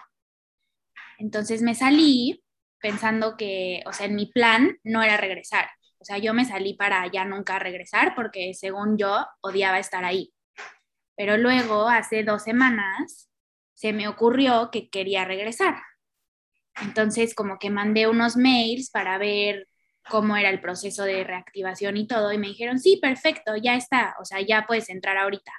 Entonces 1.18 1.62
me 1.62 1.74
salí 1.74 2.42
pensando 2.80 3.36
que, 3.36 3.82
o 3.86 3.92
sea, 3.92 4.06
en 4.06 4.16
mi 4.16 4.26
plan 4.26 4.78
no 4.84 5.02
era 5.02 5.16
regresar. 5.16 5.68
O 5.98 6.04
sea, 6.04 6.18
yo 6.18 6.34
me 6.34 6.44
salí 6.44 6.74
para 6.74 7.06
ya 7.10 7.24
nunca 7.24 7.58
regresar 7.58 8.14
porque 8.14 8.52
según 8.54 8.98
yo 8.98 9.26
odiaba 9.40 9.78
estar 9.78 10.04
ahí. 10.04 10.32
Pero 11.16 11.36
luego, 11.36 11.88
hace 11.88 12.22
dos 12.24 12.42
semanas, 12.42 13.30
se 13.74 13.92
me 13.92 14.08
ocurrió 14.08 14.70
que 14.70 14.88
quería 14.90 15.24
regresar. 15.24 15.76
Entonces, 16.82 17.34
como 17.34 17.58
que 17.58 17.70
mandé 17.70 18.06
unos 18.06 18.36
mails 18.36 18.90
para 18.90 19.18
ver 19.18 19.68
cómo 20.08 20.36
era 20.36 20.50
el 20.50 20.60
proceso 20.60 21.04
de 21.04 21.24
reactivación 21.24 21.96
y 21.96 22.06
todo, 22.06 22.32
y 22.32 22.38
me 22.38 22.48
dijeron, 22.48 22.78
sí, 22.78 22.98
perfecto, 23.00 23.56
ya 23.56 23.74
está, 23.74 24.14
o 24.20 24.24
sea, 24.24 24.40
ya 24.40 24.66
puedes 24.66 24.88
entrar 24.88 25.16
ahorita, 25.16 25.52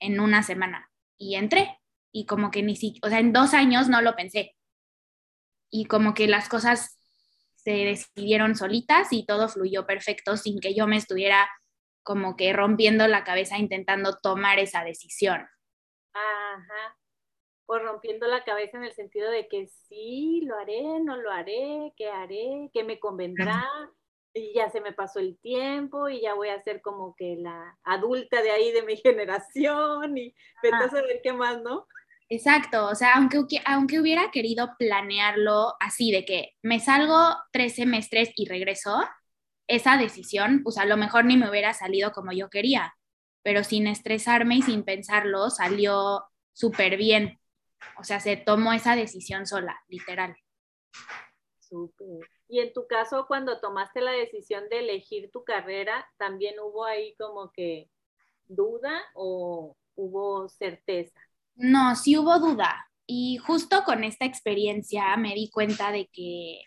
en 0.00 0.20
una 0.20 0.42
semana. 0.42 0.90
Y 1.16 1.36
entré, 1.36 1.78
y 2.12 2.26
como 2.26 2.50
que 2.50 2.62
ni 2.62 2.76
siquiera, 2.76 3.06
o 3.06 3.10
sea, 3.10 3.20
en 3.20 3.32
dos 3.32 3.54
años 3.54 3.88
no 3.88 4.02
lo 4.02 4.16
pensé, 4.16 4.56
y 5.70 5.86
como 5.86 6.14
que 6.14 6.26
las 6.26 6.48
cosas 6.48 6.98
se 7.64 7.72
decidieron 7.72 8.54
solitas 8.54 9.08
y 9.12 9.24
todo 9.24 9.48
fluyó 9.48 9.86
perfecto 9.86 10.36
sin 10.36 10.60
que 10.60 10.74
yo 10.74 10.86
me 10.86 10.96
estuviera 10.96 11.48
como 12.02 12.36
que 12.36 12.52
rompiendo 12.52 13.08
la 13.08 13.24
cabeza 13.24 13.58
intentando 13.58 14.18
tomar 14.22 14.58
esa 14.58 14.84
decisión. 14.84 15.48
Ajá. 16.12 16.98
O 17.66 17.78
rompiendo 17.78 18.26
la 18.26 18.44
cabeza 18.44 18.76
en 18.76 18.84
el 18.84 18.92
sentido 18.92 19.30
de 19.30 19.48
que 19.48 19.66
sí, 19.88 20.42
lo 20.44 20.58
haré, 20.58 21.00
no 21.00 21.16
lo 21.16 21.30
haré, 21.30 21.94
qué 21.96 22.10
haré, 22.10 22.68
qué 22.74 22.84
me 22.84 23.00
convendrá, 23.00 23.64
y 24.34 24.52
ya 24.52 24.68
se 24.68 24.82
me 24.82 24.92
pasó 24.92 25.20
el 25.20 25.38
tiempo 25.38 26.08
y 26.08 26.20
ya 26.20 26.34
voy 26.34 26.48
a 26.48 26.62
ser 26.62 26.82
como 26.82 27.14
que 27.16 27.36
la 27.36 27.78
adulta 27.84 28.42
de 28.42 28.50
ahí 28.50 28.72
de 28.72 28.82
mi 28.82 28.96
generación 28.96 30.18
y 30.18 30.34
vete 30.62 30.76
a 30.76 30.90
saber 30.90 31.20
qué 31.22 31.32
más, 31.32 31.62
¿no? 31.62 31.86
Exacto, 32.34 32.86
o 32.88 32.96
sea, 32.96 33.14
aunque, 33.14 33.38
aunque 33.64 34.00
hubiera 34.00 34.32
querido 34.32 34.74
planearlo 34.76 35.74
así, 35.78 36.10
de 36.10 36.24
que 36.24 36.56
me 36.62 36.80
salgo 36.80 37.16
tres 37.52 37.76
semestres 37.76 38.30
y 38.34 38.48
regreso, 38.48 39.04
esa 39.68 39.96
decisión, 39.96 40.62
pues 40.64 40.76
a 40.78 40.84
lo 40.84 40.96
mejor 40.96 41.26
ni 41.26 41.36
me 41.36 41.48
hubiera 41.48 41.74
salido 41.74 42.10
como 42.10 42.32
yo 42.32 42.50
quería, 42.50 42.92
pero 43.44 43.62
sin 43.62 43.86
estresarme 43.86 44.56
y 44.56 44.62
sin 44.62 44.82
pensarlo, 44.82 45.48
salió 45.48 46.24
súper 46.52 46.96
bien. 46.96 47.38
O 48.00 48.02
sea, 48.02 48.18
se 48.18 48.36
tomó 48.36 48.72
esa 48.72 48.96
decisión 48.96 49.46
sola, 49.46 49.80
literal. 49.86 50.34
Súper. 51.60 52.28
Y 52.48 52.58
en 52.58 52.72
tu 52.72 52.88
caso, 52.88 53.26
cuando 53.28 53.60
tomaste 53.60 54.00
la 54.00 54.10
decisión 54.10 54.68
de 54.70 54.80
elegir 54.80 55.30
tu 55.30 55.44
carrera, 55.44 56.10
¿también 56.16 56.58
hubo 56.58 56.84
ahí 56.84 57.14
como 57.14 57.52
que 57.52 57.88
duda 58.48 59.00
o 59.14 59.76
hubo 59.94 60.48
certeza? 60.48 61.23
No, 61.56 61.94
sí 61.96 62.16
hubo 62.16 62.38
duda. 62.38 62.88
Y 63.06 63.36
justo 63.38 63.84
con 63.84 64.02
esta 64.04 64.24
experiencia 64.24 65.16
me 65.16 65.34
di 65.34 65.50
cuenta 65.50 65.92
de 65.92 66.08
que, 66.12 66.60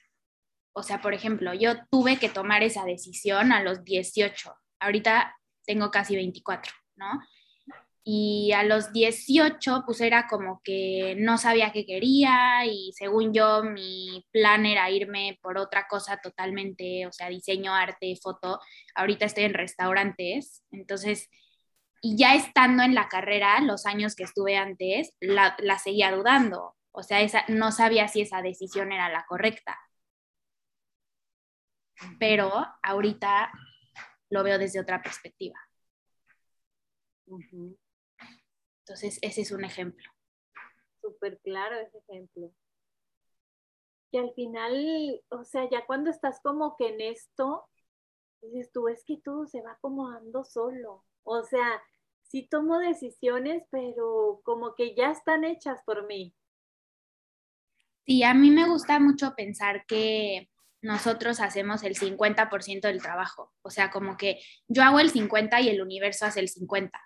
o 0.73 0.83
sea, 0.83 1.01
por 1.01 1.13
ejemplo, 1.13 1.53
yo 1.53 1.73
tuve 1.89 2.17
que 2.17 2.29
tomar 2.29 2.63
esa 2.63 2.85
decisión 2.85 3.51
a 3.51 3.63
los 3.63 3.83
18. 3.83 4.53
Ahorita 4.79 5.35
tengo 5.65 5.91
casi 5.91 6.15
24, 6.15 6.71
¿no? 6.95 7.07
Y 8.03 8.53
a 8.53 8.63
los 8.63 8.93
18, 8.93 9.83
pues 9.85 9.99
era 9.99 10.27
como 10.27 10.61
que 10.63 11.15
no 11.19 11.37
sabía 11.37 11.73
qué 11.73 11.85
quería 11.85 12.65
y 12.65 12.93
según 12.93 13.33
yo 13.33 13.63
mi 13.63 14.25
plan 14.31 14.65
era 14.65 14.89
irme 14.89 15.37
por 15.41 15.57
otra 15.57 15.87
cosa 15.89 16.17
totalmente, 16.23 17.05
o 17.05 17.11
sea, 17.11 17.27
diseño, 17.27 17.73
arte, 17.73 18.15
foto. 18.21 18.61
Ahorita 18.95 19.25
estoy 19.25 19.43
en 19.43 19.55
restaurantes, 19.55 20.63
entonces 20.71 21.29
y 22.01 22.17
ya 22.17 22.35
estando 22.35 22.83
en 22.83 22.93
la 22.93 23.07
carrera, 23.09 23.59
los 23.61 23.85
años 23.85 24.15
que 24.15 24.23
estuve 24.23 24.57
antes, 24.57 25.13
la, 25.19 25.55
seguía 25.79 26.11
dudando. 26.11 26.75
O 26.91 27.03
sea, 27.03 27.21
esa, 27.21 27.43
no 27.47 27.71
sabía 27.71 28.07
si 28.07 28.21
esa 28.21 28.41
decisión 28.41 28.91
era 28.91 29.09
la 29.09 29.25
correcta. 29.25 29.77
Pero 32.19 32.51
ahorita 32.83 33.51
lo 34.29 34.43
veo 34.43 34.57
desde 34.59 34.79
otra 34.79 35.01
perspectiva. 35.01 35.59
Entonces, 38.79 39.19
ese 39.21 39.41
es 39.41 39.51
un 39.51 39.63
ejemplo. 39.63 40.11
Súper 41.01 41.39
claro 41.39 41.79
ese 41.79 41.97
ejemplo. 41.97 42.51
Y 44.11 44.17
al 44.17 44.33
final, 44.33 45.21
o 45.29 45.43
sea, 45.43 45.69
ya 45.69 45.85
cuando 45.85 46.09
estás 46.09 46.39
como 46.41 46.77
que 46.77 46.89
en 46.89 47.01
esto, 47.01 47.67
dices 48.41 48.71
tú, 48.71 48.87
es 48.87 49.03
que 49.03 49.17
todo 49.17 49.45
se 49.47 49.61
va 49.61 49.73
acomodando 49.73 50.43
solo. 50.45 51.03
O 51.27 51.43
sea, 51.43 51.81
sí 52.23 52.47
tomo 52.49 52.79
decisiones, 52.79 53.63
pero 53.69 54.41
como 54.43 54.75
que 54.75 54.95
ya 54.95 55.11
están 55.11 55.43
hechas 55.43 55.81
por 55.85 56.07
mí. 56.07 56.33
Sí, 58.05 58.23
a 58.23 58.33
mí 58.33 58.51
me 58.51 58.67
gusta 58.67 58.99
mucho 58.99 59.35
pensar 59.35 59.85
que 59.85 60.49
nosotros 60.81 61.41
hacemos 61.41 61.83
el 61.83 61.95
50% 61.95 62.81
del 62.87 63.01
trabajo. 63.01 63.53
O 63.61 63.69
sea, 63.69 63.91
como 63.91 64.15
que 64.15 64.39
yo 64.67 64.83
hago 64.83 64.99
el 64.99 65.09
50 65.09 65.59
y 65.61 65.69
el 65.69 65.81
universo 65.81 66.25
hace 66.25 66.39
el 66.39 66.47
50. 66.47 66.97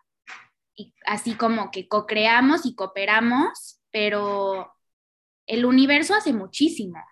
Y 0.76 0.93
así 1.05 1.34
como 1.34 1.72
que 1.72 1.88
co-creamos 1.88 2.65
y 2.65 2.76
cooperamos, 2.76 3.82
pero 3.89 4.72
el 5.47 5.65
universo 5.65 6.13
hace 6.13 6.34
muchísimo, 6.34 7.03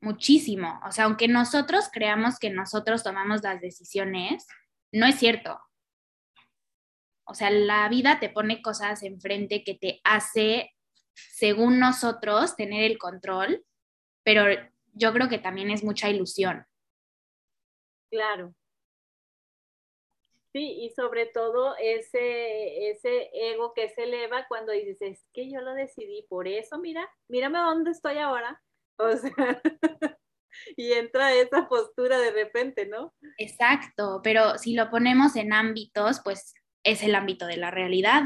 muchísimo. 0.00 0.80
O 0.84 0.90
sea, 0.90 1.04
aunque 1.04 1.28
nosotros 1.28 1.88
creamos 1.92 2.38
que 2.40 2.50
nosotros 2.50 3.04
tomamos 3.04 3.42
las 3.42 3.60
decisiones, 3.60 4.46
no 4.92 5.06
es 5.06 5.14
cierto. 5.16 5.60
O 7.30 7.34
sea, 7.34 7.50
la 7.50 7.88
vida 7.88 8.18
te 8.18 8.28
pone 8.28 8.60
cosas 8.60 9.04
enfrente 9.04 9.62
que 9.62 9.74
te 9.74 10.00
hace, 10.02 10.74
según 11.14 11.78
nosotros, 11.78 12.56
tener 12.56 12.82
el 12.82 12.98
control, 12.98 13.64
pero 14.24 14.44
yo 14.94 15.12
creo 15.12 15.28
que 15.28 15.38
también 15.38 15.70
es 15.70 15.84
mucha 15.84 16.08
ilusión. 16.08 16.66
Claro. 18.10 18.52
Sí, 20.52 20.82
y 20.82 20.90
sobre 20.90 21.26
todo 21.26 21.76
ese, 21.80 22.90
ese 22.90 23.30
ego 23.32 23.72
que 23.72 23.88
se 23.90 24.02
eleva 24.02 24.46
cuando 24.48 24.72
dices, 24.72 25.00
es 25.00 25.24
que 25.32 25.48
yo 25.48 25.60
lo 25.60 25.74
decidí, 25.74 26.26
por 26.28 26.48
eso, 26.48 26.80
mira, 26.80 27.08
mírame 27.28 27.60
dónde 27.60 27.92
estoy 27.92 28.18
ahora. 28.18 28.60
O 28.98 29.16
sea, 29.16 29.30
y 30.76 30.92
entra 30.94 31.32
esa 31.34 31.68
postura 31.68 32.18
de 32.18 32.32
repente, 32.32 32.86
¿no? 32.86 33.14
Exacto, 33.38 34.20
pero 34.24 34.58
si 34.58 34.74
lo 34.74 34.90
ponemos 34.90 35.36
en 35.36 35.52
ámbitos, 35.52 36.20
pues 36.24 36.54
es 36.84 37.02
el 37.02 37.14
ámbito 37.14 37.46
de 37.46 37.56
la 37.56 37.70
realidad. 37.70 38.22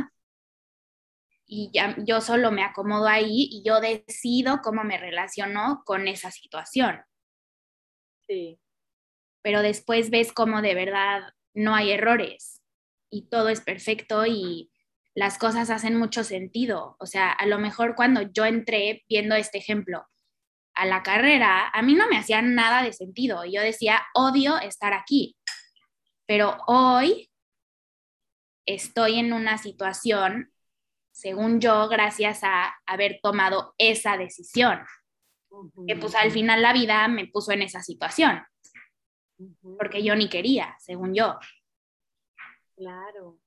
Y 1.46 1.70
ya, 1.72 1.94
yo 1.98 2.20
solo 2.20 2.50
me 2.50 2.64
acomodo 2.64 3.06
ahí 3.06 3.48
y 3.50 3.62
yo 3.64 3.80
decido 3.80 4.60
cómo 4.62 4.82
me 4.84 4.98
relaciono 4.98 5.82
con 5.84 6.08
esa 6.08 6.30
situación. 6.30 7.02
Sí. 8.26 8.58
Pero 9.42 9.60
después 9.62 10.10
ves 10.10 10.32
cómo 10.32 10.62
de 10.62 10.74
verdad 10.74 11.34
no 11.52 11.74
hay 11.74 11.92
errores 11.92 12.62
y 13.10 13.28
todo 13.28 13.48
es 13.50 13.60
perfecto 13.60 14.24
y 14.26 14.70
las 15.14 15.38
cosas 15.38 15.70
hacen 15.70 15.96
mucho 15.96 16.24
sentido. 16.24 16.96
O 16.98 17.06
sea, 17.06 17.30
a 17.30 17.46
lo 17.46 17.58
mejor 17.58 17.94
cuando 17.94 18.22
yo 18.22 18.44
entré 18.44 19.04
viendo 19.08 19.36
este 19.36 19.58
ejemplo 19.58 20.06
a 20.74 20.86
la 20.86 21.02
carrera, 21.02 21.68
a 21.68 21.82
mí 21.82 21.94
no 21.94 22.08
me 22.08 22.16
hacía 22.18 22.42
nada 22.42 22.82
de 22.82 22.92
sentido. 22.92 23.44
Yo 23.44 23.62
decía, 23.62 24.02
odio 24.14 24.58
estar 24.58 24.92
aquí. 24.92 25.36
Pero 26.26 26.56
hoy 26.66 27.30
estoy 28.66 29.18
en 29.18 29.32
una 29.32 29.58
situación, 29.58 30.52
según 31.12 31.60
yo, 31.60 31.88
gracias 31.88 32.40
a 32.42 32.74
haber 32.86 33.20
tomado 33.22 33.74
esa 33.78 34.16
decisión. 34.16 34.80
Que 35.86 35.96
pues 35.96 36.14
al 36.14 36.32
final 36.32 36.62
la 36.62 36.72
vida 36.72 37.06
me 37.08 37.28
puso 37.28 37.52
en 37.52 37.62
esa 37.62 37.80
situación. 37.80 38.42
Porque 39.78 40.02
yo 40.02 40.16
ni 40.16 40.28
quería, 40.28 40.76
según 40.80 41.14
yo. 41.14 41.38
Claro. 42.76 43.38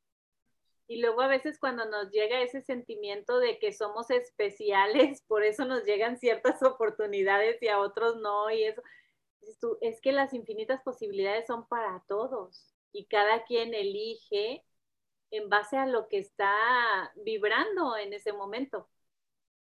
Y 0.89 1.01
luego 1.01 1.21
a 1.21 1.27
veces 1.27 1.59
cuando 1.59 1.85
nos 1.85 2.11
llega 2.11 2.41
ese 2.41 2.61
sentimiento 2.61 3.39
de 3.39 3.59
que 3.59 3.73
somos 3.73 4.09
especiales, 4.09 5.21
por 5.27 5.43
eso 5.43 5.65
nos 5.65 5.83
llegan 5.83 6.17
ciertas 6.17 6.63
oportunidades 6.63 7.61
y 7.61 7.67
a 7.67 7.79
otros 7.79 8.17
no, 8.17 8.49
y 8.49 8.63
eso, 8.63 8.81
es 9.81 10.01
que 10.01 10.11
las 10.11 10.33
infinitas 10.33 10.81
posibilidades 10.83 11.45
son 11.47 11.67
para 11.67 12.03
todos 12.07 12.73
y 12.93 13.05
cada 13.05 13.43
quien 13.43 13.73
elige 13.73 14.63
en 15.31 15.49
base 15.49 15.77
a 15.77 15.85
lo 15.85 16.07
que 16.07 16.19
está 16.19 17.11
vibrando 17.15 17.97
en 17.97 18.13
ese 18.13 18.33
momento. 18.33 18.89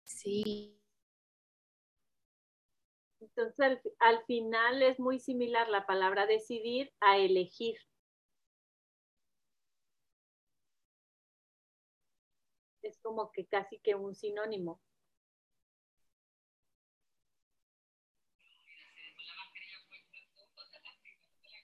Sí. 0.05 0.77
Entonces 3.21 3.61
al, 3.61 3.81
al 3.99 4.25
final 4.25 4.83
es 4.83 4.99
muy 4.99 5.19
similar 5.19 5.69
la 5.69 5.87
palabra 5.87 6.27
decidir 6.27 6.93
a 7.01 7.19
elegir. 7.19 7.77
es 12.91 12.99
como 13.03 13.31
que 13.33 13.47
casi 13.47 13.79
que 13.79 13.95
un 13.95 14.15
sinónimo. 14.15 14.81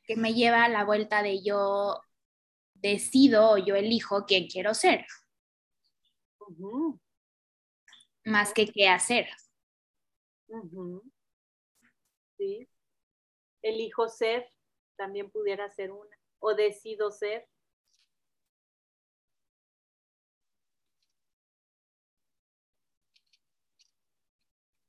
Que 0.06 0.16
me 0.16 0.34
lleva 0.34 0.64
a 0.64 0.68
la 0.68 0.84
vuelta 0.84 1.22
de 1.22 1.42
yo 1.42 2.00
decido 2.80 3.50
o 3.52 3.58
yo 3.58 3.74
elijo 3.74 4.24
quién 4.26 4.46
quiero 4.46 4.74
ser. 4.74 5.06
Más 8.24 8.52
que 8.52 8.66
qué 8.66 8.88
hacer. 8.88 9.28
Sí. 12.38 12.68
Elijo 13.62 14.08
ser, 14.08 14.52
también 14.96 15.30
pudiera 15.30 15.68
ser 15.70 15.90
una. 15.90 16.16
O 16.38 16.54
decido 16.54 17.10
ser. 17.10 17.48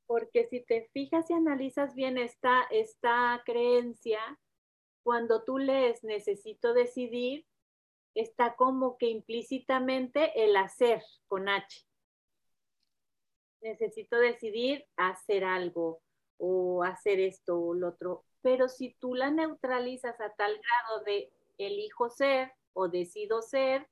Porque 0.05 0.47
si 0.47 0.63
te 0.63 0.89
fijas 0.93 1.29
y 1.29 1.33
analizas 1.33 1.93
bien 1.93 2.17
esta, 2.17 2.63
esta 2.71 3.41
creencia, 3.45 4.39
cuando 5.03 5.43
tú 5.43 5.57
lees 5.57 6.03
necesito 6.03 6.73
decidir, 6.73 7.45
está 8.19 8.55
como 8.55 8.97
que 8.97 9.07
implícitamente 9.07 10.43
el 10.43 10.55
hacer 10.55 11.03
con 11.27 11.49
H. 11.49 11.85
Necesito 13.61 14.17
decidir 14.17 14.85
hacer 14.95 15.43
algo 15.43 16.01
o 16.37 16.83
hacer 16.83 17.19
esto 17.19 17.59
o 17.59 17.73
lo 17.73 17.89
otro. 17.89 18.25
Pero 18.41 18.69
si 18.69 18.93
tú 18.99 19.15
la 19.15 19.31
neutralizas 19.31 20.19
a 20.21 20.33
tal 20.33 20.59
grado 20.59 21.03
de 21.03 21.31
elijo 21.57 22.09
ser 22.09 22.53
o 22.73 22.87
decido 22.87 23.41
ser, 23.41 23.87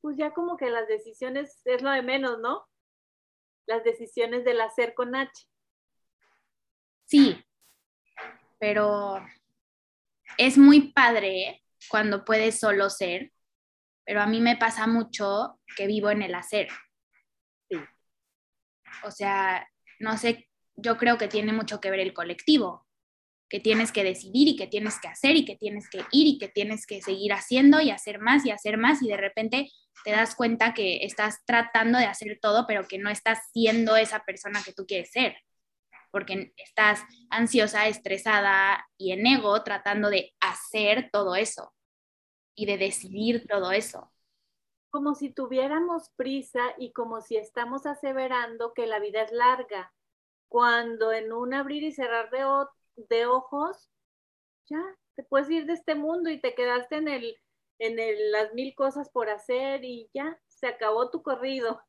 pues 0.00 0.16
ya 0.16 0.32
como 0.32 0.56
que 0.56 0.70
las 0.70 0.88
decisiones 0.88 1.60
es 1.66 1.82
lo 1.82 1.90
de 1.90 2.02
menos, 2.02 2.38
¿no? 2.38 2.66
las 3.66 3.84
decisiones 3.84 4.44
del 4.44 4.60
hacer 4.60 4.94
con 4.94 5.14
H. 5.14 5.46
Sí, 7.04 7.44
pero 8.58 9.16
es 10.38 10.56
muy 10.56 10.92
padre 10.92 11.61
cuando 11.88 12.24
puedes 12.24 12.58
solo 12.58 12.90
ser, 12.90 13.32
pero 14.04 14.20
a 14.20 14.26
mí 14.26 14.40
me 14.40 14.56
pasa 14.56 14.86
mucho 14.86 15.60
que 15.76 15.86
vivo 15.86 16.10
en 16.10 16.22
el 16.22 16.34
hacer. 16.34 16.68
Sí. 17.68 17.76
O 19.04 19.10
sea, 19.10 19.68
no 20.00 20.16
sé, 20.16 20.48
yo 20.76 20.96
creo 20.96 21.18
que 21.18 21.28
tiene 21.28 21.52
mucho 21.52 21.80
que 21.80 21.90
ver 21.90 22.00
el 22.00 22.12
colectivo, 22.12 22.86
que 23.48 23.60
tienes 23.60 23.92
que 23.92 24.02
decidir 24.02 24.48
y 24.48 24.56
que 24.56 24.66
tienes 24.66 24.98
que 24.98 25.08
hacer 25.08 25.36
y 25.36 25.44
que 25.44 25.56
tienes 25.56 25.88
que 25.90 25.98
ir 26.10 26.26
y 26.26 26.38
que 26.38 26.48
tienes 26.48 26.86
que 26.86 27.02
seguir 27.02 27.32
haciendo 27.32 27.80
y 27.80 27.90
hacer 27.90 28.18
más 28.18 28.46
y 28.46 28.50
hacer 28.50 28.78
más 28.78 29.02
y 29.02 29.08
de 29.08 29.16
repente 29.18 29.68
te 30.04 30.10
das 30.10 30.34
cuenta 30.34 30.74
que 30.74 31.04
estás 31.04 31.44
tratando 31.44 31.98
de 31.98 32.06
hacer 32.06 32.38
todo, 32.40 32.66
pero 32.66 32.88
que 32.88 32.98
no 32.98 33.10
estás 33.10 33.38
siendo 33.52 33.96
esa 33.96 34.20
persona 34.20 34.62
que 34.64 34.72
tú 34.72 34.86
quieres 34.86 35.10
ser, 35.10 35.36
porque 36.12 36.52
estás 36.56 37.02
ansiosa, 37.30 37.88
estresada 37.88 38.86
y 38.96 39.12
en 39.12 39.26
ego 39.26 39.64
tratando 39.64 40.10
de 40.10 40.32
hacer 40.40 41.08
todo 41.10 41.34
eso 41.34 41.72
y 42.54 42.66
de 42.66 42.78
decidir 42.78 43.46
todo 43.48 43.72
eso. 43.72 44.12
Como 44.90 45.14
si 45.14 45.30
tuviéramos 45.30 46.10
prisa 46.16 46.60
y 46.78 46.92
como 46.92 47.22
si 47.22 47.36
estamos 47.36 47.86
aseverando 47.86 48.74
que 48.74 48.86
la 48.86 49.00
vida 49.00 49.22
es 49.22 49.32
larga, 49.32 49.92
cuando 50.48 51.12
en 51.12 51.32
un 51.32 51.54
abrir 51.54 51.82
y 51.82 51.92
cerrar 51.92 52.30
de, 52.30 53.26
ojos, 53.26 53.90
ya 54.66 54.82
te 55.16 55.24
puedes 55.24 55.48
ir 55.48 55.64
de 55.64 55.72
este 55.72 55.94
mundo 55.94 56.28
y 56.28 56.40
te 56.40 56.54
quedaste 56.54 56.96
en 56.96 57.08
el 57.08 57.36
en 57.78 57.96
las 58.30 58.54
mil 58.54 58.76
cosas 58.76 59.10
por 59.10 59.28
hacer 59.28 59.84
y 59.84 60.08
ya, 60.14 60.38
se 60.46 60.68
acabó 60.68 61.10
tu 61.10 61.22
corrido. 61.22 61.82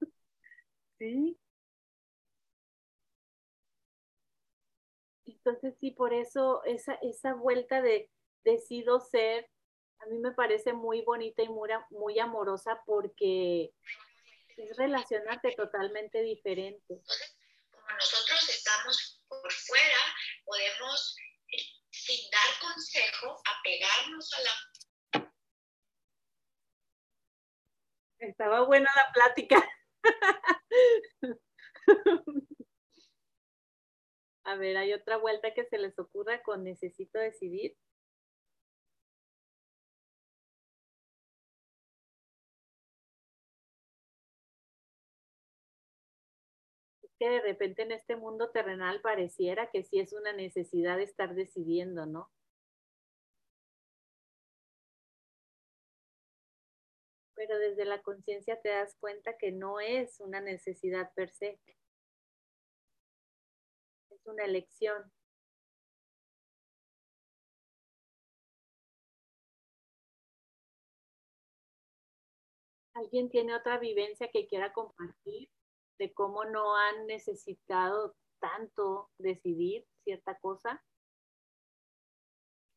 Sí. 0.98 1.36
Entonces 5.44 5.76
sí, 5.78 5.90
por 5.90 6.14
eso 6.14 6.64
esa, 6.64 6.94
esa 7.02 7.34
vuelta 7.34 7.82
de 7.82 8.10
decido 8.44 9.00
ser, 9.00 9.50
a 9.98 10.06
mí 10.06 10.18
me 10.18 10.32
parece 10.32 10.72
muy 10.72 11.02
bonita 11.02 11.42
y 11.42 11.50
muy, 11.50 11.68
muy 11.90 12.18
amorosa 12.18 12.82
porque 12.86 13.74
es 14.56 14.76
relacionarte 14.78 15.54
totalmente 15.54 16.22
diferente. 16.22 17.02
como 17.70 17.90
nosotros 17.98 18.48
estamos 18.48 19.22
por 19.28 19.52
fuera, 19.52 19.98
podemos, 20.46 21.14
eh, 21.52 21.58
sin 21.90 22.30
dar 22.30 22.58
consejo, 22.60 23.42
apegarnos 23.58 24.32
a 24.32 24.40
la 24.40 24.50
Estaba 28.18 28.64
buena 28.64 28.90
la 28.96 29.12
plática. 29.12 29.62
A 34.44 34.56
ver, 34.56 34.78
¿hay 34.78 34.94
otra 34.94 35.18
vuelta 35.18 35.52
que 35.52 35.66
se 35.66 35.76
les 35.76 35.98
ocurra 35.98 36.42
con 36.42 36.64
necesito 36.64 37.18
decidir? 37.18 37.76
Es 47.02 47.12
que 47.20 47.30
de 47.30 47.40
repente 47.40 47.82
en 47.82 47.92
este 47.92 48.16
mundo 48.16 48.50
terrenal 48.50 49.00
pareciera 49.00 49.70
que 49.70 49.84
sí 49.84 50.00
es 50.00 50.12
una 50.12 50.32
necesidad 50.32 50.96
de 50.96 51.04
estar 51.04 51.36
decidiendo, 51.36 52.04
¿no? 52.04 52.30
pero 57.34 57.58
desde 57.58 57.84
la 57.84 58.00
conciencia 58.02 58.60
te 58.60 58.70
das 58.70 58.96
cuenta 58.98 59.36
que 59.38 59.52
no 59.52 59.80
es 59.80 60.20
una 60.20 60.40
necesidad 60.40 61.12
per 61.14 61.30
se. 61.30 61.58
Una 64.24 64.44
elección. 64.44 65.12
¿Alguien 72.94 73.28
tiene 73.28 73.54
otra 73.54 73.78
vivencia 73.78 74.28
que 74.32 74.46
quiera 74.46 74.72
compartir 74.72 75.50
de 75.98 76.12
cómo 76.12 76.44
no 76.44 76.76
han 76.76 77.06
necesitado 77.06 78.14
tanto 78.38 79.10
decidir 79.18 79.86
cierta 80.04 80.38
cosa, 80.38 80.82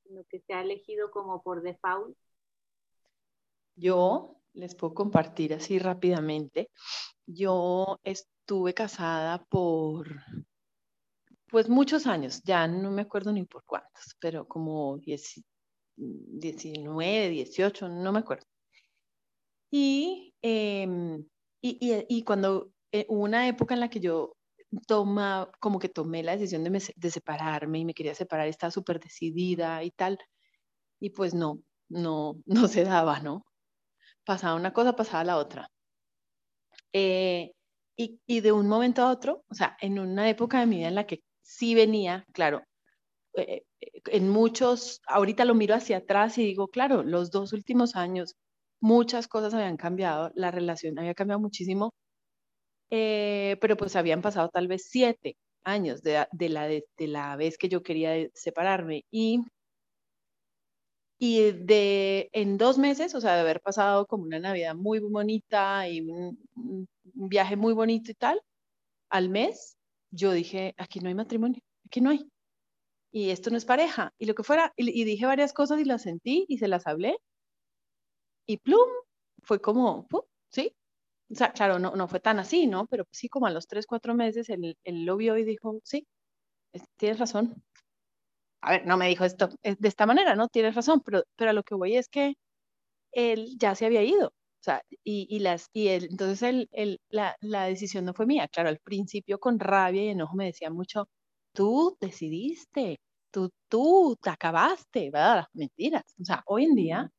sino 0.04 0.24
que 0.26 0.40
se 0.40 0.54
ha 0.54 0.62
elegido 0.62 1.12
como 1.12 1.42
por 1.44 1.62
default? 1.62 2.18
Yo 3.76 4.38
les 4.54 4.74
puedo 4.74 4.96
compartir 4.96 5.54
así 5.54 5.78
rápidamente. 5.78 6.72
Yo 7.28 8.00
estuve 8.04 8.74
casada 8.74 9.44
por, 9.46 10.08
pues 11.50 11.70
muchos 11.70 12.08
años, 12.08 12.42
ya 12.44 12.68
no 12.68 12.92
me 12.92 13.04
acuerdo 13.04 13.32
ni 13.32 13.44
por 13.46 13.64
cuántos, 13.66 14.16
pero 14.20 14.48
como 14.48 15.00
19, 15.98 17.30
18, 17.30 17.90
no 17.90 18.12
me 18.12 18.20
acuerdo. 18.20 18.46
Y, 19.72 20.34
em, 20.42 21.26
y, 21.62 22.24
cuando 22.24 22.72
eh, 22.92 23.06
hubo 23.10 23.24
una 23.24 23.48
época 23.48 23.74
en 23.74 23.82
la 23.82 23.90
que 23.90 24.00
yo 24.00 24.36
toma, 24.88 25.50
como 25.60 25.80
que 25.80 25.90
tomé 25.90 26.24
la 26.24 26.34
decisión 26.34 26.64
de, 26.64 26.94
de 26.96 27.12
separarme 27.12 27.80
y 27.80 27.86
me 27.86 27.94
quería 27.94 28.16
separar, 28.16 28.48
estaba 28.48 28.72
súper 28.72 29.00
decidida 29.00 29.84
y 29.84 29.92
tal, 29.92 30.20
y 31.00 31.12
pues 31.12 31.34
no, 31.34 31.62
no, 31.90 32.36
no 32.46 32.68
se 32.68 32.84
daba, 32.84 33.20
¿no? 33.22 33.46
pasaba 34.28 34.56
una 34.56 34.74
cosa, 34.74 34.94
pasaba 34.96 35.24
la 35.24 35.38
otra. 35.38 35.72
Eh, 36.94 37.54
y, 37.96 38.20
y, 38.28 38.42
de 38.42 38.52
un 38.52 38.68
momento 38.68 39.02
a 39.02 39.12
otro, 39.12 39.44
o 39.50 39.54
sea, 39.56 39.78
en 39.82 40.00
una 40.00 40.30
época 40.30 40.60
de 40.60 40.66
mi 40.68 40.78
vida 40.78 40.90
en 40.90 40.96
la 40.96 41.08
que 41.08 41.24
sí 41.48 41.76
venía, 41.76 42.26
claro, 42.34 42.64
eh, 43.36 43.64
en 44.08 44.30
muchos, 44.30 45.02
ahorita 45.08 45.46
lo 45.46 45.56
miro 45.56 45.76
hacia 45.76 45.98
atrás 45.98 46.38
y 46.38 46.44
digo, 46.46 46.68
claro, 46.68 47.04
los 47.04 47.32
dos 47.32 47.54
últimos 47.54 47.96
años 47.96 48.36
muchas 48.82 49.28
cosas 49.28 49.54
habían 49.54 49.78
cambiado, 49.78 50.32
la 50.36 50.52
relación 50.52 51.00
había 51.00 51.16
cambiado 51.16 51.40
muchísimo, 51.42 51.94
eh, 52.92 53.58
pero 53.62 53.78
pues 53.78 53.96
habían 53.96 54.22
pasado 54.22 54.50
tal 54.50 54.68
vez 54.68 54.88
siete 54.90 55.38
años 55.64 56.02
de, 56.04 56.14
la, 56.50 56.68
de, 56.68 56.84
la 57.08 57.36
vez 57.38 57.58
que 57.58 57.70
yo 57.70 57.84
quería 57.84 58.30
separarme 58.34 59.04
y, 59.12 59.42
y 61.20 61.52
de 61.52 62.30
en 62.34 62.58
dos 62.58 62.78
meses, 62.78 63.16
o 63.16 63.22
sea, 63.22 63.36
de 63.36 63.42
haber 63.42 63.62
pasado 63.62 64.06
como 64.06 64.24
una 64.24 64.40
Navidad 64.40 64.76
muy 64.76 65.00
bonita 65.00 65.88
y 65.90 66.02
un, 66.02 66.38
viaje 67.14 67.56
muy 67.56 67.74
bonito 67.74 68.12
y 68.12 68.16
tal, 68.16 68.42
al 69.10 69.30
mes, 69.30 69.77
yo 70.12 70.32
dije, 70.32 70.74
aquí 70.78 71.00
no 71.00 71.10
hay 71.10 71.16
matrimonio, 71.16 71.62
aquí 71.86 72.02
no 72.02 72.12
hay. 72.12 72.30
Y 73.12 73.32
esto 73.32 73.50
no 73.50 73.58
es 73.58 73.66
pareja. 73.66 74.14
Y 74.20 74.26
lo 74.26 74.36
que 74.36 74.44
fuera, 74.44 74.74
y 74.78 75.04
dije 75.06 75.26
varias 75.26 75.54
cosas 75.54 75.80
y 75.80 75.86
las 75.86 76.04
sentí 76.04 76.46
y 76.48 76.58
se 76.60 76.68
las 76.68 76.88
hablé 76.88 77.18
y 78.48 78.58
plum, 78.58 78.88
fue 79.44 79.62
como, 79.62 80.08
sí. 80.50 80.74
O 81.30 81.36
sea, 81.36 81.52
claro, 81.52 81.80
no, 81.80 81.96
no 81.96 82.08
fue 82.08 82.20
tan 82.22 82.40
así, 82.40 82.68
¿no? 82.68 82.88
Pero 82.88 83.06
sí, 83.12 83.30
como 83.30 83.48
a 83.48 83.52
los 83.52 83.68
tres, 83.68 83.86
cuatro 83.86 84.16
meses, 84.16 84.50
él, 84.50 84.78
él 84.84 85.06
lo 85.06 85.18
vio 85.18 85.38
y 85.38 85.44
dijo, 85.44 85.80
sí, 85.84 86.08
tienes 86.98 87.20
razón. 87.20 87.64
A 88.62 88.72
ver, 88.72 88.86
no 88.88 88.98
me 88.98 89.08
dijo 89.08 89.26
esto 89.26 89.50
de 89.64 89.88
esta 89.88 90.06
manera, 90.06 90.36
¿no? 90.36 90.48
Tienes 90.48 90.76
razón, 90.76 91.02
pero, 91.02 91.24
pero 91.36 91.52
a 91.52 91.54
lo 91.54 91.64
que 91.64 91.76
voy 91.76 91.98
es 91.98 92.10
que 92.10 92.36
él 93.14 93.58
ya 93.58 93.76
se 93.76 93.86
había 93.86 94.04
ido. 94.04 94.34
O 94.68 94.70
sea, 94.70 94.84
y, 95.06 95.28
y 95.30 95.40
las, 95.40 95.70
y 95.72 95.88
él, 95.88 96.10
entonces 96.12 96.42
él, 96.44 96.70
él, 96.74 97.00
la, 97.10 97.38
la 97.40 97.66
decisión 97.66 98.04
no 98.04 98.14
fue 98.14 98.26
mía. 98.26 98.50
Claro, 98.50 98.68
al 98.68 98.80
principio 98.80 99.40
con 99.40 99.60
rabia 99.60 100.04
y 100.04 100.10
enojo 100.10 100.36
me 100.36 100.48
decía 100.48 100.70
mucho, 100.70 101.08
tú 101.54 101.98
decidiste, 102.02 103.00
tú, 103.32 103.50
tú 103.70 104.18
te 104.22 104.30
acabaste, 104.30 105.10
¿verdad? 105.10 105.46
Mentiras. 105.54 106.04
O 106.20 106.26
sea, 106.26 106.44
hoy 106.48 106.66
en 106.66 106.76
día 106.76 107.10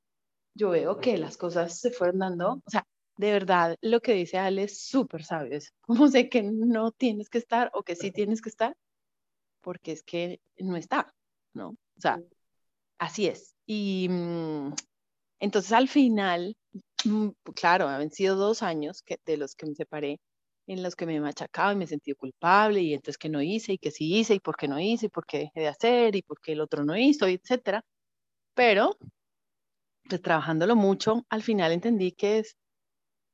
yo 0.55 0.71
veo 0.71 0.99
que 0.99 1.17
las 1.17 1.39
cosas 1.39 1.81
se 1.81 1.91
fueron 1.91 2.19
dando, 2.19 2.63
o 2.67 2.71
sea, 2.71 2.85
de 3.17 3.33
verdad, 3.33 3.77
lo 3.81 4.01
que 4.01 4.13
dice 4.13 4.37
Ale 4.37 4.65
es 4.65 4.83
súper 4.87 5.25
sabio, 5.25 5.57
es 5.57 5.73
como 5.81 6.09
sé 6.09 6.29
que 6.29 6.43
no 6.43 6.93
tienes 6.93 7.31
que 7.31 7.39
estar 7.39 7.71
o 7.73 7.83
que 7.83 7.97
sí 7.97 8.11
tienes 8.13 8.43
que 8.43 8.51
estar, 8.51 8.77
porque 9.63 9.93
es 9.93 10.03
que 10.03 10.41
no 10.59 10.77
está, 10.77 11.15
¿no? 11.55 11.71
O 11.71 12.01
sea, 12.01 12.21
así 12.99 13.27
es. 13.27 13.57
Y 13.67 14.09
mm, 14.11 14.75
entonces 15.41 15.73
al 15.73 15.89
final, 15.89 16.57
mm, 17.05 17.29
claro, 17.55 17.89
han 17.89 18.11
sido 18.11 18.37
dos 18.37 18.63
años 18.63 19.03
de 19.27 19.37
los 19.37 19.55
que 19.55 19.67
me 19.67 19.75
separé, 19.75 20.21
en 20.67 20.83
los 20.83 20.97
que 20.97 21.07
me 21.07 21.21
machacaba 21.21 21.73
y 21.73 21.77
me 21.77 21.87
sentí 21.87 22.13
culpable, 22.15 22.81
y 22.83 22.95
entonces 22.95 23.19
que 23.19 23.29
no 23.31 23.43
hice, 23.43 23.75
y 23.75 23.79
que 23.79 23.91
sí 23.91 24.15
hice, 24.17 24.35
y 24.35 24.41
por 24.41 24.57
qué 24.57 24.69
no 24.69 24.79
hice, 24.81 25.07
y 25.07 25.09
por 25.11 25.27
qué 25.27 25.39
dejé 25.39 25.61
de 25.61 25.69
hacer, 25.69 26.17
y 26.17 26.23
por 26.23 26.41
qué 26.41 26.53
el 26.53 26.61
otro 26.61 26.85
no 26.85 26.97
hizo, 26.97 27.27
etcétera. 27.27 27.83
Pero 28.55 28.97
pues 30.09 30.23
trabajándolo 30.23 30.75
mucho, 30.77 31.25
al 31.29 31.43
final 31.43 31.73
entendí 31.73 32.13
que 32.13 32.39
es 32.39 32.57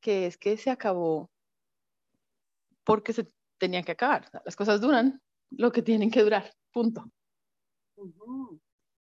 que, 0.01 0.27
es 0.27 0.37
que 0.39 0.57
se 0.57 0.71
acabó 0.71 1.31
porque 2.85 3.13
se 3.13 3.27
tenía 3.59 3.83
que 3.83 3.93
acabar. 3.93 4.29
las 4.45 4.57
cosas 4.57 4.81
duran 4.81 5.21
lo 5.51 5.73
que 5.73 5.83
tienen 5.83 6.11
que 6.11 6.23
durar, 6.23 6.53
punto. 6.73 7.05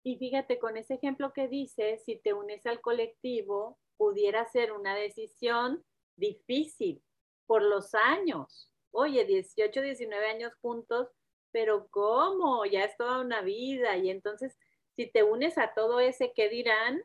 Y 0.07 0.15
fíjate, 0.15 0.57
con 0.57 0.77
ese 0.77 0.93
ejemplo 0.93 1.33
que 1.33 1.49
dices, 1.49 2.01
si 2.05 2.15
te 2.15 2.31
unes 2.31 2.65
al 2.65 2.79
colectivo, 2.79 3.77
pudiera 3.97 4.45
ser 4.45 4.71
una 4.71 4.95
decisión 4.95 5.83
difícil 6.15 7.03
por 7.45 7.61
los 7.61 7.93
años. 7.93 8.71
Oye, 8.91 9.25
18, 9.25 9.81
19 9.81 10.27
años 10.27 10.53
juntos, 10.61 11.09
pero 11.51 11.89
¿cómo? 11.89 12.65
Ya 12.65 12.85
es 12.85 12.95
toda 12.95 13.19
una 13.19 13.41
vida. 13.41 13.97
Y 13.97 14.09
entonces, 14.09 14.57
si 14.95 15.11
te 15.11 15.23
unes 15.23 15.57
a 15.57 15.73
todo 15.73 15.99
ese 15.99 16.31
que 16.31 16.47
dirán, 16.47 17.03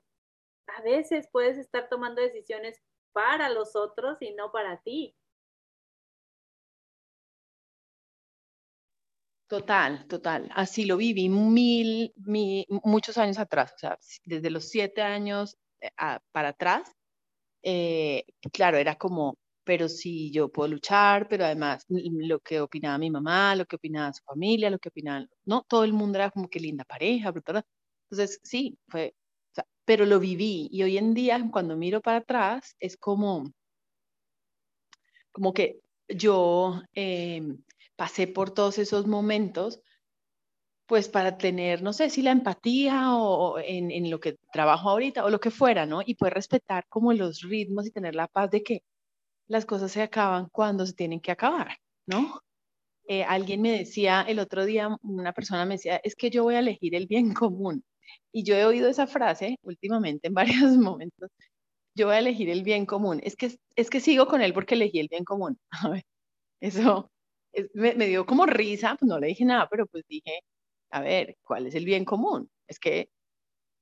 a 0.68 0.80
veces 0.82 1.28
puedes 1.32 1.58
estar 1.58 1.88
tomando 1.88 2.22
decisiones 2.22 2.80
para 3.10 3.48
los 3.48 3.74
otros 3.74 4.18
y 4.20 4.32
no 4.32 4.52
para 4.52 4.80
ti. 4.80 5.16
Total, 9.52 10.06
total. 10.08 10.48
Así 10.54 10.86
lo 10.86 10.96
viví 10.96 11.28
mil, 11.28 12.10
muchos 12.84 13.18
años 13.18 13.38
atrás, 13.38 13.74
o 13.76 13.78
sea, 13.78 13.98
desde 14.24 14.48
los 14.48 14.66
siete 14.70 15.02
años 15.02 15.58
eh, 15.82 15.90
para 16.32 16.48
atrás. 16.48 16.90
Eh, 17.62 18.24
claro, 18.52 18.78
era 18.78 18.96
como, 18.96 19.36
pero 19.64 19.88
sí, 19.90 20.30
yo 20.32 20.48
puedo 20.50 20.68
luchar, 20.70 21.28
pero 21.28 21.44
además 21.44 21.84
lo 21.88 22.40
que 22.40 22.62
opinaba 22.62 22.96
mi 22.98 23.10
mamá, 23.10 23.54
lo 23.56 23.66
que 23.66 23.76
opinaba 23.76 24.12
su 24.14 24.24
familia, 24.24 24.70
lo 24.70 24.78
que 24.78 24.88
opinaba, 24.90 25.26
no, 25.44 25.64
todo 25.68 25.84
el 25.84 25.92
mundo 25.92 26.18
era 26.18 26.30
como 26.30 26.48
que 26.48 26.60
linda 26.60 26.84
pareja, 26.84 27.30
brutal. 27.30 27.62
Entonces, 28.10 28.40
sí, 28.42 28.78
fue, 28.88 29.14
pero 29.84 30.06
lo 30.06 30.18
viví 30.20 30.68
y 30.72 30.82
hoy 30.82 30.98
en 30.98 31.14
día 31.14 31.38
cuando 31.52 31.76
miro 31.76 32.00
para 32.00 32.18
atrás 32.18 32.74
es 32.80 32.96
como, 32.96 33.52
como 35.32 35.52
que 35.52 35.80
yo 36.08 36.82
em, 36.94 37.58
pasé 38.02 38.26
por 38.26 38.50
todos 38.50 38.78
esos 38.78 39.06
momentos 39.06 39.80
pues 40.86 41.08
para 41.08 41.38
tener, 41.38 41.82
no 41.82 41.92
sé 41.92 42.10
si 42.10 42.20
la 42.20 42.32
empatía 42.32 43.14
o, 43.14 43.60
en, 43.60 44.10
lo 44.10 44.18
que 44.18 44.38
trabajo 44.52 44.90
ahorita 44.90 45.24
o 45.24 45.30
lo 45.30 45.38
que 45.38 45.52
fuera, 45.52 45.86
¿no? 45.86 46.00
Y 46.04 46.16
poder 46.16 46.34
respetar 46.34 46.84
como 46.88 47.12
los 47.12 47.42
ritmos 47.42 47.86
y 47.86 47.92
tener 47.92 48.16
la 48.16 48.26
paz 48.26 48.50
de 48.50 48.64
que 48.64 48.82
las 49.46 49.66
cosas 49.66 49.92
se 49.92 50.02
acaban 50.02 50.48
cuando 50.50 50.84
se 50.84 50.94
tienen 50.94 51.20
que 51.20 51.30
acabar, 51.30 51.76
¿no? 52.06 52.40
Eh, 53.06 53.22
alguien 53.22 53.62
me 53.62 53.70
decía 53.70 54.22
el 54.22 54.40
otro 54.40 54.64
día, 54.64 54.88
una 55.02 55.32
persona 55.32 55.64
me 55.64 55.74
decía, 55.74 56.00
es 56.02 56.16
que 56.16 56.28
yo 56.30 56.42
voy 56.42 56.56
a 56.56 56.60
elegir 56.60 56.96
el 56.96 57.06
bien 57.06 57.32
común. 57.34 57.84
Y 58.32 58.42
yo 58.42 58.56
he 58.56 58.64
oído 58.64 58.88
esa 58.88 59.06
frase 59.06 59.58
últimamente 59.62 60.26
en 60.26 60.34
varios 60.72 60.76
momentos. 60.76 61.30
Yo 61.94 62.06
voy 62.08 62.16
a 62.16 62.20
elegir 62.20 62.50
el 62.50 62.64
bien 62.64 62.84
común. 62.86 63.20
Es 63.22 63.36
que, 63.36 63.56
es 63.76 63.90
que 63.90 64.00
sigo 64.00 64.26
con 64.26 64.42
él 64.42 64.54
porque 64.54 64.74
elegí 64.74 64.98
el 64.98 65.08
bien 65.08 65.24
común. 65.24 65.58
A 65.86 65.90
ver, 65.90 66.04
eso 66.60 67.11
me, 67.74 67.94
me, 67.94 68.06
dio 68.06 68.26
como 68.26 68.46
risa, 68.46 68.96
pues 68.98 69.08
no 69.08 69.18
le 69.18 69.28
dije 69.28 69.44
nada, 69.44 69.68
pero 69.70 69.86
pues 69.86 70.04
dije, 70.08 70.40
a 70.90 71.00
ver, 71.00 71.36
¿cuál 71.42 71.66
es 71.66 71.74
el 71.74 71.84
bien 71.84 72.04
común? 72.04 72.50
Es 72.66 72.78
que, 72.78 73.10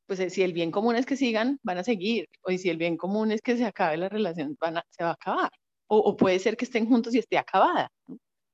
pues 0.07 0.21
eh, 0.21 0.31
si 0.31 0.43
el 0.43 0.53
bien 0.53 0.71
común 0.73 0.97
es 0.97 1.07
que 1.07 1.17
sigan, 1.17 1.59
van 1.63 1.79
a 1.79 1.85
seguir. 1.85 2.29
O 2.43 2.51
si 2.53 2.71
el 2.71 2.79
bien 2.79 2.97
común 2.97 3.33
es 3.33 3.43
que 3.43 3.57
se 3.57 3.65
acabe 3.67 3.97
la 3.97 4.09
relación, 4.09 4.57
van 4.61 4.79
a, 4.79 4.85
se 4.91 5.05
va 5.05 5.11
a 5.11 5.15
acabar. 5.15 5.51
O, 5.89 6.17
puede 6.17 6.39
ser 6.39 6.57
que 6.57 6.65
estén 6.67 6.87
juntos 6.87 7.15
y 7.15 7.19
esté 7.19 7.39
acabada. 7.39 7.91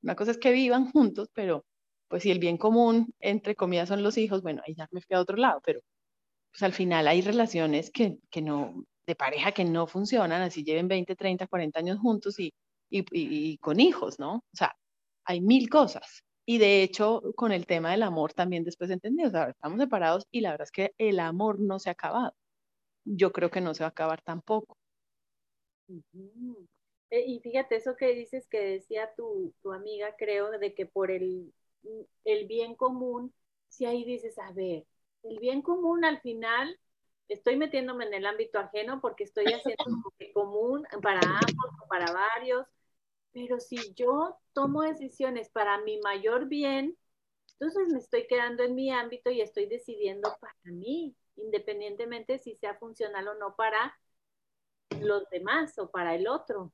Una 0.01 0.15
cosa 0.15 0.31
es 0.31 0.37
que 0.39 0.51
vivan 0.51 0.91
juntos, 0.91 1.29
pero 1.33 1.65
pues 2.07 2.23
si 2.23 2.31
el 2.31 2.39
bien 2.39 2.57
común, 2.57 3.13
entre 3.19 3.55
comillas, 3.55 3.89
son 3.89 4.03
los 4.03 4.17
hijos, 4.17 4.41
bueno, 4.41 4.61
ahí 4.67 4.75
ya 4.75 4.87
me 4.91 5.01
fui 5.01 5.15
a 5.15 5.21
otro 5.21 5.37
lado, 5.37 5.61
pero 5.63 5.81
pues 6.51 6.63
al 6.63 6.73
final 6.73 7.07
hay 7.07 7.21
relaciones 7.21 7.91
que, 7.91 8.17
que 8.31 8.41
no, 8.41 8.85
de 9.07 9.15
pareja 9.15 9.51
que 9.53 9.65
no 9.65 9.87
funcionan, 9.87 10.41
así 10.41 10.63
lleven 10.63 10.87
20, 10.87 11.15
30, 11.15 11.47
40 11.47 11.79
años 11.79 11.99
juntos 11.99 12.39
y, 12.39 12.53
y, 12.89 13.05
y, 13.11 13.57
con 13.59 13.79
hijos, 13.79 14.19
¿no? 14.19 14.37
O 14.37 14.55
sea, 14.55 14.75
hay 15.27 15.41
mil 15.41 15.69
cosas. 15.69 16.23
Y 16.45 16.57
de 16.57 16.81
hecho, 16.81 17.21
con 17.35 17.51
el 17.51 17.67
tema 17.67 17.91
del 17.91 18.03
amor 18.03 18.33
también 18.33 18.63
después 18.63 18.89
entendí, 18.89 19.25
o 19.25 19.29
sea, 19.29 19.49
estamos 19.49 19.79
separados 19.79 20.25
y 20.31 20.41
la 20.41 20.51
verdad 20.51 20.65
es 20.65 20.71
que 20.71 20.93
el 20.97 21.19
amor 21.19 21.59
no 21.59 21.77
se 21.77 21.89
ha 21.89 21.93
acabado. 21.93 22.33
Yo 23.05 23.31
creo 23.31 23.51
que 23.51 23.61
no 23.61 23.73
se 23.73 23.83
va 23.83 23.87
a 23.87 23.91
acabar 23.91 24.21
tampoco. 24.21 24.77
Eh, 27.09 27.23
y 27.27 27.39
fíjate, 27.41 27.75
eso 27.75 27.95
que 27.95 28.13
dices 28.15 28.47
que 28.47 28.59
decía 28.59 29.13
tu, 29.15 29.53
tu 29.61 29.73
amiga, 29.73 30.15
creo, 30.17 30.49
de 30.51 30.73
que 30.73 30.85
por 30.85 31.11
el 31.11 31.53
el 32.25 32.47
bien 32.47 32.75
común, 32.75 33.33
si 33.69 33.85
ahí 33.85 34.03
dices, 34.03 34.37
a 34.39 34.51
ver, 34.51 34.85
el 35.23 35.39
bien 35.39 35.61
común 35.61 36.05
al 36.05 36.21
final, 36.21 36.79
estoy 37.27 37.57
metiéndome 37.57 38.05
en 38.05 38.13
el 38.13 38.25
ámbito 38.25 38.59
ajeno 38.59 39.01
porque 39.01 39.23
estoy 39.23 39.45
haciendo 39.45 39.77
común 40.33 40.85
para 41.01 41.19
ambos 41.19 41.71
o 41.83 41.87
para 41.87 42.11
varios, 42.11 42.65
pero 43.37 43.59
si 43.59 43.93
yo 43.93 44.35
tomo 44.53 44.81
decisiones 44.81 45.49
para 45.51 45.79
mi 45.81 45.99
mayor 45.99 46.47
bien, 46.47 46.97
entonces 47.59 47.87
me 47.93 47.99
estoy 47.99 48.25
quedando 48.25 48.63
en 48.63 48.73
mi 48.73 48.91
ámbito 48.91 49.29
y 49.29 49.41
estoy 49.41 49.67
decidiendo 49.67 50.35
para 50.41 50.55
mí, 50.63 51.15
independientemente 51.35 52.39
si 52.39 52.55
sea 52.55 52.73
funcional 52.79 53.27
o 53.27 53.35
no 53.35 53.55
para 53.55 53.95
los 55.01 55.29
demás 55.29 55.77
o 55.77 55.91
para 55.91 56.15
el 56.15 56.27
otro. 56.27 56.73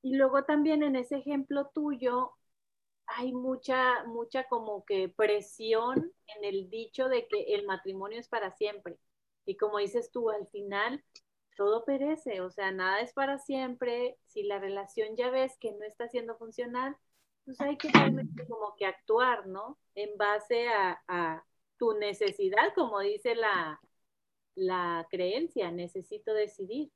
Y 0.00 0.16
luego 0.16 0.44
también 0.44 0.82
en 0.82 0.96
ese 0.96 1.16
ejemplo 1.16 1.70
tuyo 1.74 2.32
hay 3.04 3.34
mucha, 3.34 4.04
mucha 4.04 4.48
como 4.48 4.86
que 4.86 5.10
presión 5.10 6.10
en 6.26 6.44
el 6.44 6.70
dicho 6.70 7.10
de 7.10 7.28
que 7.28 7.54
el 7.54 7.66
matrimonio 7.66 8.18
es 8.18 8.28
para 8.28 8.50
siempre. 8.56 8.98
Y 9.44 9.58
como 9.58 9.76
dices 9.76 10.10
tú, 10.10 10.30
al 10.30 10.46
final 10.46 11.04
todo 11.56 11.84
perece, 11.84 12.40
o 12.40 12.50
sea, 12.50 12.70
nada 12.72 13.00
es 13.00 13.12
para 13.12 13.38
siempre. 13.38 14.18
Si 14.26 14.42
la 14.42 14.58
relación 14.58 15.16
ya 15.16 15.30
ves 15.30 15.56
que 15.58 15.72
no 15.72 15.84
está 15.84 16.08
siendo 16.08 16.36
funcional, 16.36 16.96
pues 17.44 17.60
hay 17.60 17.76
que 17.76 17.90
como 18.48 18.74
que 18.76 18.86
actuar, 18.86 19.46
¿no? 19.46 19.78
En 19.94 20.16
base 20.16 20.68
a, 20.68 21.02
a 21.08 21.44
tu 21.78 21.94
necesidad, 21.94 22.72
como 22.74 23.00
dice 23.00 23.34
la, 23.34 23.80
la 24.54 25.06
creencia, 25.10 25.70
necesito 25.70 26.34
decidir. 26.34 26.90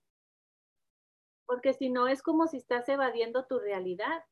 Porque 1.46 1.72
si 1.72 1.90
no 1.90 2.08
es 2.08 2.22
como 2.22 2.46
si 2.46 2.56
estás 2.56 2.88
evadiendo 2.88 3.46
tu 3.46 3.58
realidad. 3.58 4.24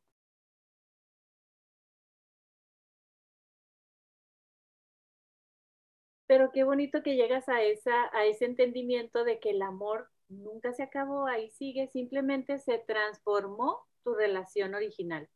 Pero 6.34 6.50
qué 6.50 6.64
bonito 6.64 7.00
que 7.04 7.14
llegas 7.14 7.48
a, 7.48 7.62
esa, 7.62 8.10
a 8.12 8.24
ese 8.24 8.44
entendimiento 8.44 9.22
de 9.22 9.38
que 9.38 9.50
el 9.50 9.62
amor 9.62 10.10
nunca 10.26 10.72
se 10.72 10.82
acabó, 10.82 11.28
ahí 11.28 11.48
sigue, 11.52 11.86
simplemente 11.86 12.58
se 12.58 12.78
transformó 12.78 13.86
tu 14.02 14.14
relación 14.14 14.74
original. 14.74 15.28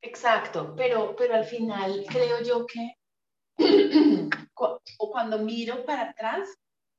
Exacto, 0.00 0.72
pero, 0.74 1.14
pero 1.16 1.34
al 1.34 1.44
final 1.44 2.06
creo 2.08 2.42
yo 2.42 2.64
que 2.64 2.94
o 4.54 5.10
cuando 5.12 5.40
miro 5.40 5.84
para 5.84 6.08
atrás, 6.08 6.48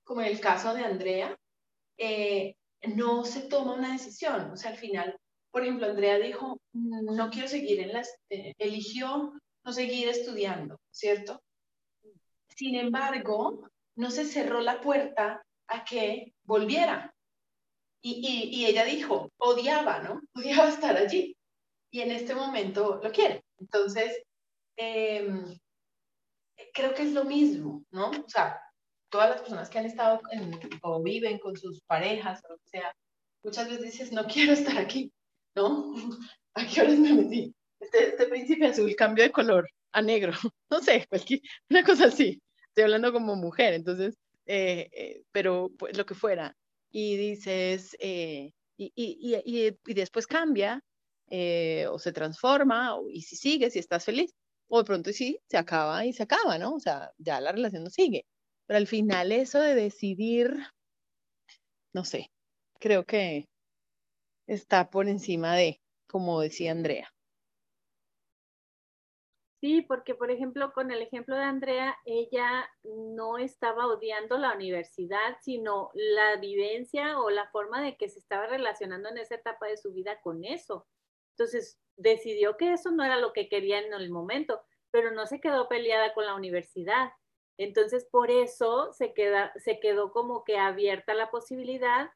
como 0.03 0.21
en 0.21 0.27
el 0.27 0.39
caso 0.39 0.75
de 0.75 0.83
Andrea, 0.83 1.35
eh, 1.97 2.55
no 2.95 3.25
se 3.25 3.47
toma 3.47 3.73
una 3.73 3.93
decisión. 3.93 4.51
O 4.51 4.55
sea, 4.55 4.69
al 4.69 4.77
final, 4.77 5.17
por 5.49 5.63
ejemplo, 5.63 5.87
Andrea 5.87 6.19
dijo, 6.19 6.59
no 6.73 7.31
quiero 7.31 7.47
seguir 7.47 7.79
en 7.79 7.93
las, 7.93 8.15
eh, 8.29 8.53
eligió 8.59 9.33
no 9.63 9.73
seguir 9.73 10.09
estudiando, 10.09 10.79
¿cierto? 10.91 11.41
Sin 12.49 12.75
embargo, 12.75 13.69
no 13.95 14.11
se 14.11 14.25
cerró 14.25 14.61
la 14.61 14.81
puerta 14.81 15.43
a 15.67 15.83
que 15.83 16.33
volviera. 16.43 17.13
Y, 18.03 18.49
y, 18.51 18.65
ella 18.65 18.83
dijo, 18.83 19.31
odiaba, 19.37 19.99
¿no? 19.99 20.21
Odiaba 20.35 20.69
estar 20.69 20.97
allí. 20.97 21.37
Y 21.91 22.01
en 22.01 22.11
este 22.11 22.33
momento 22.33 22.99
lo 23.03 23.11
quiere. 23.11 23.43
Entonces, 23.59 24.23
em, 24.75 25.45
creo 26.73 26.95
que 26.95 27.03
es 27.03 27.13
lo 27.13 27.25
mismo, 27.25 27.83
¿no? 27.91 28.09
O 28.09 28.29
sea, 28.29 28.59
todas 29.09 29.29
las 29.29 29.39
personas 29.41 29.69
que 29.69 29.79
han 29.79 29.85
estado 29.85 30.21
o 30.81 31.03
viven 31.03 31.37
con 31.37 31.55
sus 31.57 31.81
parejas 31.81 32.41
o 32.49 32.57
sea, 32.63 32.91
muchas 33.43 33.67
veces 33.67 33.83
dices, 33.83 34.11
no 34.11 34.25
quiero 34.25 34.53
estar 34.53 34.77
aquí, 34.77 35.11
¿no? 35.55 35.93
¿A 36.55 36.65
qué 36.65 36.81
horas 36.81 36.97
me 36.97 37.13
metí? 37.13 37.53
Este, 37.91 38.09
este 38.09 38.27
príncipe 38.27 38.67
azul 38.67 38.95
cambió 38.95 39.23
de 39.25 39.31
color 39.31 39.69
a 39.91 40.01
negro, 40.01 40.31
no 40.69 40.79
sé, 40.81 41.05
cualquier, 41.09 41.41
una 41.69 41.83
cosa 41.83 42.05
así. 42.05 42.41
Estoy 42.69 42.85
hablando 42.85 43.11
como 43.11 43.35
mujer, 43.35 43.73
entonces, 43.73 44.15
eh, 44.45 44.89
eh, 44.93 45.23
pero 45.31 45.69
pues 45.77 45.97
lo 45.97 46.05
que 46.05 46.15
fuera. 46.15 46.55
Y 46.89 47.17
dices, 47.17 47.95
eh, 47.99 48.51
y, 48.77 48.93
y, 48.95 49.35
y, 49.45 49.77
y, 49.85 49.93
después 49.93 50.25
cambia 50.27 50.81
o 51.89 51.99
se 51.99 52.11
transforma, 52.11 52.97
y 53.09 53.21
si 53.21 53.35
sigues, 53.37 53.73
si 53.73 53.79
estás 53.79 54.03
feliz 54.05 54.31
o 54.67 54.79
de 54.79 54.85
pronto 54.85 55.11
sí, 55.13 55.39
se 55.47 55.57
acaba 55.57 56.05
y 56.05 56.13
se 56.13 56.23
acaba, 56.23 56.57
¿no? 56.57 56.75
O 56.75 56.79
sea, 56.79 57.11
ya 57.17 57.41
la 57.41 57.51
relación 57.51 57.83
no 57.83 57.89
sigue. 57.89 58.25
Pero 58.67 58.77
al 58.77 58.87
final 58.87 59.31
eso 59.31 59.59
de 59.59 59.75
decidir, 59.75 60.53
no 61.93 62.05
sé, 62.05 62.31
creo 62.79 63.05
que 63.05 63.47
está 64.47 64.89
por 64.89 65.07
encima 65.07 65.55
de, 65.55 65.79
como 66.07 66.41
decía 66.41 66.71
Andrea. 66.71 67.10
Sí, 69.61 69.83
porque 69.83 70.15
por 70.15 70.31
ejemplo, 70.31 70.73
con 70.73 70.89
el 70.89 71.03
ejemplo 71.03 71.35
de 71.35 71.43
Andrea, 71.43 71.95
ella 72.05 72.67
no 72.83 73.37
estaba 73.37 73.85
odiando 73.85 74.39
la 74.39 74.55
universidad, 74.55 75.37
sino 75.39 75.91
la 75.93 76.37
vivencia 76.37 77.19
o 77.19 77.29
la 77.29 77.47
forma 77.51 77.83
de 77.83 77.95
que 77.95 78.09
se 78.09 78.17
estaba 78.17 78.47
relacionando 78.47 79.09
en 79.09 79.19
esa 79.19 79.35
etapa 79.35 79.67
de 79.67 79.77
su 79.77 79.93
vida 79.93 80.19
con 80.21 80.43
eso. 80.43 80.87
Entonces, 81.37 81.79
decidió 81.95 82.57
que 82.57 82.73
eso 82.73 82.89
no 82.89 83.03
era 83.03 83.17
lo 83.17 83.33
que 83.33 83.49
quería 83.49 83.79
en 83.79 83.93
el 83.93 84.09
momento, 84.09 84.61
pero 84.89 85.11
no 85.11 85.27
se 85.27 85.39
quedó 85.39 85.69
peleada 85.69 86.15
con 86.15 86.25
la 86.25 86.33
universidad. 86.33 87.11
Entonces, 87.59 88.05
por 88.11 88.31
eso 88.31 88.91
se, 88.93 89.13
queda, 89.13 89.53
se 89.57 89.79
quedó 89.79 90.11
como 90.11 90.43
que 90.43 90.57
abierta 90.57 91.13
la 91.13 91.29
posibilidad 91.29 92.09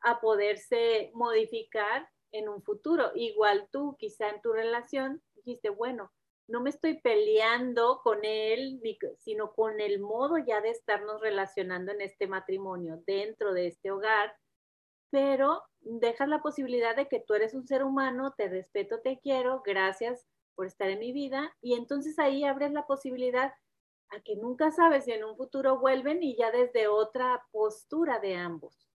a 0.00 0.20
poderse 0.20 1.12
modificar 1.14 2.08
en 2.32 2.48
un 2.48 2.60
futuro. 2.60 3.12
Igual 3.14 3.68
tú, 3.70 3.96
quizá 4.00 4.30
en 4.30 4.42
tu 4.42 4.52
relación, 4.52 5.22
dijiste, 5.36 5.70
bueno, 5.70 6.10
no 6.48 6.62
me 6.62 6.70
estoy 6.70 6.98
peleando 7.00 8.00
con 8.02 8.24
él, 8.24 8.80
sino 9.18 9.52
con 9.52 9.80
el 9.80 10.00
modo 10.00 10.38
ya 10.38 10.60
de 10.60 10.70
estarnos 10.70 11.20
relacionando 11.20 11.92
en 11.92 12.00
este 12.00 12.26
matrimonio, 12.26 13.02
dentro 13.06 13.52
de 13.52 13.66
este 13.68 13.90
hogar, 13.90 14.34
pero 15.10 15.62
dejas 15.80 16.28
la 16.28 16.42
posibilidad 16.42 16.96
de 16.96 17.06
que 17.06 17.20
tú 17.20 17.34
eres 17.34 17.54
un 17.54 17.66
ser 17.66 17.84
humano, 17.84 18.34
te 18.36 18.48
respeto, 18.48 19.00
te 19.00 19.20
quiero, 19.20 19.62
gracias 19.64 20.26
por 20.54 20.66
estar 20.66 20.88
en 20.88 20.98
mi 20.98 21.12
vida, 21.12 21.54
y 21.60 21.74
entonces 21.74 22.18
ahí 22.18 22.44
abres 22.44 22.72
la 22.72 22.86
posibilidad 22.86 23.52
a 24.10 24.20
que 24.22 24.36
nunca 24.36 24.70
sabes 24.70 25.04
si 25.04 25.12
en 25.12 25.24
un 25.24 25.36
futuro 25.36 25.78
vuelven 25.78 26.22
y 26.22 26.34
ya 26.34 26.50
desde 26.50 26.88
otra 26.88 27.46
postura 27.52 28.18
de 28.20 28.36
ambos 28.36 28.87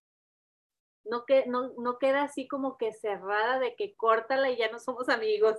no, 1.04 1.24
que, 1.26 1.46
no, 1.46 1.72
no 1.78 1.98
queda 1.98 2.22
así 2.22 2.48
como 2.48 2.78
que 2.78 2.92
cerrada 2.92 3.58
de 3.58 3.74
que 3.76 3.94
córtala 3.94 4.50
y 4.50 4.56
ya 4.56 4.70
no 4.70 4.78
somos 4.78 5.08
amigos. 5.08 5.58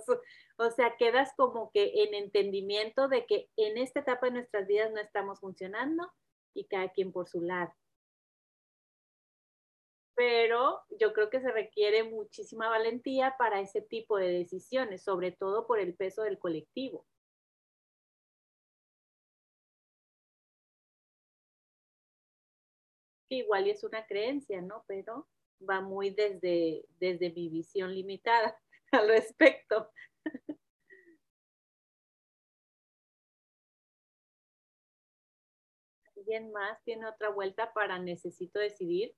O 0.58 0.70
sea, 0.70 0.96
quedas 0.96 1.32
como 1.36 1.70
que 1.72 2.04
en 2.04 2.14
entendimiento 2.14 3.08
de 3.08 3.26
que 3.26 3.50
en 3.56 3.78
esta 3.78 4.00
etapa 4.00 4.26
de 4.26 4.32
nuestras 4.32 4.66
vidas 4.66 4.92
no 4.92 5.00
estamos 5.00 5.40
funcionando 5.40 6.10
y 6.54 6.66
cada 6.66 6.88
quien 6.90 7.12
por 7.12 7.28
su 7.28 7.40
lado. 7.40 7.72
Pero 10.14 10.80
yo 10.98 11.12
creo 11.12 11.28
que 11.30 11.40
se 11.40 11.52
requiere 11.52 12.02
muchísima 12.04 12.68
valentía 12.70 13.34
para 13.38 13.60
ese 13.60 13.82
tipo 13.82 14.16
de 14.16 14.28
decisiones, 14.28 15.02
sobre 15.04 15.30
todo 15.32 15.66
por 15.66 15.78
el 15.78 15.94
peso 15.94 16.22
del 16.22 16.38
colectivo. 16.38 17.06
Que 23.28 23.36
igual 23.36 23.68
es 23.68 23.84
una 23.84 24.06
creencia, 24.06 24.62
¿no? 24.62 24.84
Pero 24.86 25.26
va 25.60 25.80
muy 25.80 26.10
desde, 26.10 26.84
desde 26.98 27.32
mi 27.32 27.48
visión 27.48 27.94
limitada 27.94 28.58
al 28.92 29.08
respecto. 29.08 29.90
¿Alguien 36.16 36.50
más 36.52 36.82
tiene 36.84 37.06
otra 37.06 37.30
vuelta 37.30 37.72
para 37.72 37.98
necesito 37.98 38.58
decidir? 38.58 39.14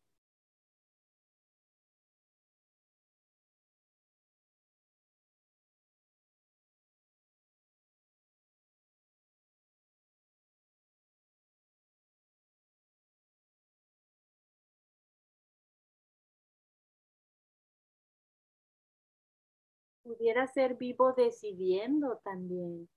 Pudiera 20.09 20.47
ser 20.47 20.76
vivo 20.76 21.12
decidiendo 21.12 22.18
también. 22.24 22.89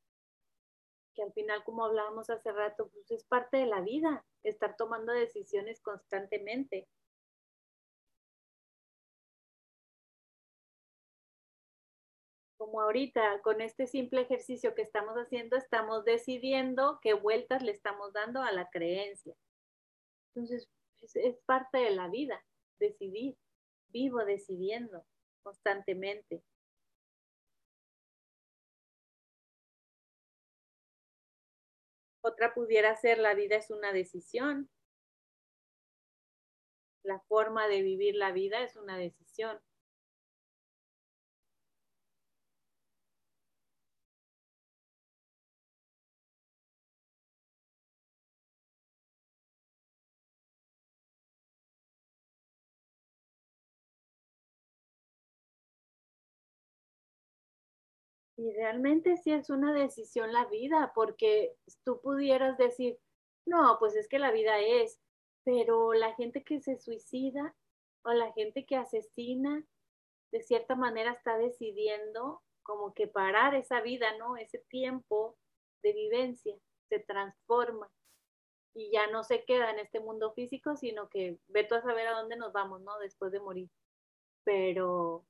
Que 1.13 1.23
al 1.23 1.33
final, 1.33 1.61
como 1.65 1.83
hablábamos 1.85 2.29
hace 2.29 2.53
rato, 2.53 2.87
pues 2.87 3.11
es 3.11 3.25
parte 3.25 3.57
de 3.57 3.65
la 3.65 3.81
vida, 3.81 4.25
estar 4.43 4.77
tomando 4.77 5.11
decisiones 5.11 5.81
constantemente. 5.81 6.87
Como 12.57 12.79
ahorita, 12.79 13.41
con 13.41 13.59
este 13.59 13.87
simple 13.87 14.21
ejercicio 14.21 14.73
que 14.73 14.83
estamos 14.83 15.15
haciendo, 15.15 15.57
estamos 15.57 16.05
decidiendo 16.05 16.99
qué 17.01 17.13
vueltas 17.13 17.61
le 17.61 17.71
estamos 17.71 18.13
dando 18.13 18.41
a 18.41 18.53
la 18.53 18.69
creencia. 18.69 19.35
Entonces, 20.29 20.69
es, 21.01 21.15
es 21.17 21.37
parte 21.45 21.79
de 21.79 21.89
la 21.89 22.07
vida, 22.07 22.41
decidir, 22.79 23.35
vivo 23.89 24.23
decidiendo 24.23 25.03
constantemente. 25.43 26.41
Otra 32.21 32.53
pudiera 32.53 32.95
ser 32.95 33.17
la 33.17 33.33
vida 33.33 33.55
es 33.55 33.71
una 33.71 33.91
decisión. 33.91 34.69
La 37.03 37.19
forma 37.21 37.67
de 37.67 37.81
vivir 37.81 38.15
la 38.15 38.31
vida 38.31 38.61
es 38.63 38.75
una 38.75 38.97
decisión. 38.97 39.59
Y 58.41 58.53
realmente 58.55 59.17
sí 59.17 59.31
es 59.31 59.51
una 59.51 59.71
decisión 59.71 60.33
la 60.33 60.45
vida, 60.45 60.93
porque 60.95 61.55
tú 61.85 62.01
pudieras 62.01 62.57
decir, 62.57 62.97
no, 63.45 63.77
pues 63.77 63.95
es 63.95 64.07
que 64.07 64.17
la 64.17 64.31
vida 64.31 64.59
es, 64.59 64.99
pero 65.43 65.93
la 65.93 66.15
gente 66.15 66.43
que 66.43 66.59
se 66.59 66.79
suicida 66.79 67.55
o 68.03 68.13
la 68.13 68.31
gente 68.33 68.65
que 68.65 68.77
asesina, 68.77 69.63
de 70.31 70.41
cierta 70.41 70.75
manera 70.75 71.11
está 71.11 71.37
decidiendo 71.37 72.41
como 72.63 72.95
que 72.95 73.05
parar 73.07 73.53
esa 73.53 73.79
vida, 73.81 74.17
¿no? 74.17 74.37
Ese 74.37 74.57
tiempo 74.69 75.37
de 75.83 75.93
vivencia 75.93 76.57
se 76.89 76.97
transforma. 76.97 77.91
y 78.73 78.91
ya 78.91 79.07
no 79.11 79.23
se 79.23 79.43
queda 79.45 79.69
en 79.71 79.79
este 79.79 79.99
mundo 79.99 80.33
físico, 80.33 80.75
sino 80.77 81.09
que 81.09 81.37
ve 81.47 81.63
tú 81.65 81.75
a 81.75 81.81
saber 81.83 82.07
a 82.07 82.19
dónde 82.19 82.37
nos 82.37 82.53
vamos, 82.53 82.81
¿no? 82.81 82.97
Después 82.99 83.31
de 83.31 83.39
morir. 83.39 83.69
Pero, 84.45 85.25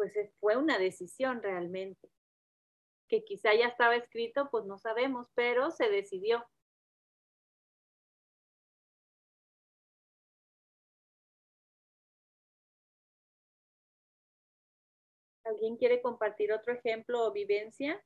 pues 0.00 0.14
fue 0.40 0.56
una 0.56 0.78
decisión 0.78 1.42
realmente. 1.42 2.08
Que 3.06 3.22
quizá 3.22 3.54
ya 3.54 3.66
estaba 3.66 3.96
escrito, 3.96 4.48
pues 4.50 4.64
no 4.64 4.78
sabemos, 4.78 5.26
pero 5.34 5.70
se 5.70 5.90
decidió. 5.90 6.42
¿Alguien 15.44 15.76
quiere 15.76 16.00
compartir 16.00 16.50
otro 16.50 16.72
ejemplo 16.72 17.26
o 17.26 17.32
vivencia 17.32 18.02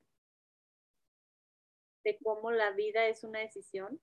de 2.02 2.18
cómo 2.24 2.50
la 2.50 2.70
vida 2.72 3.06
es 3.06 3.22
una 3.22 3.38
decisión? 3.38 4.00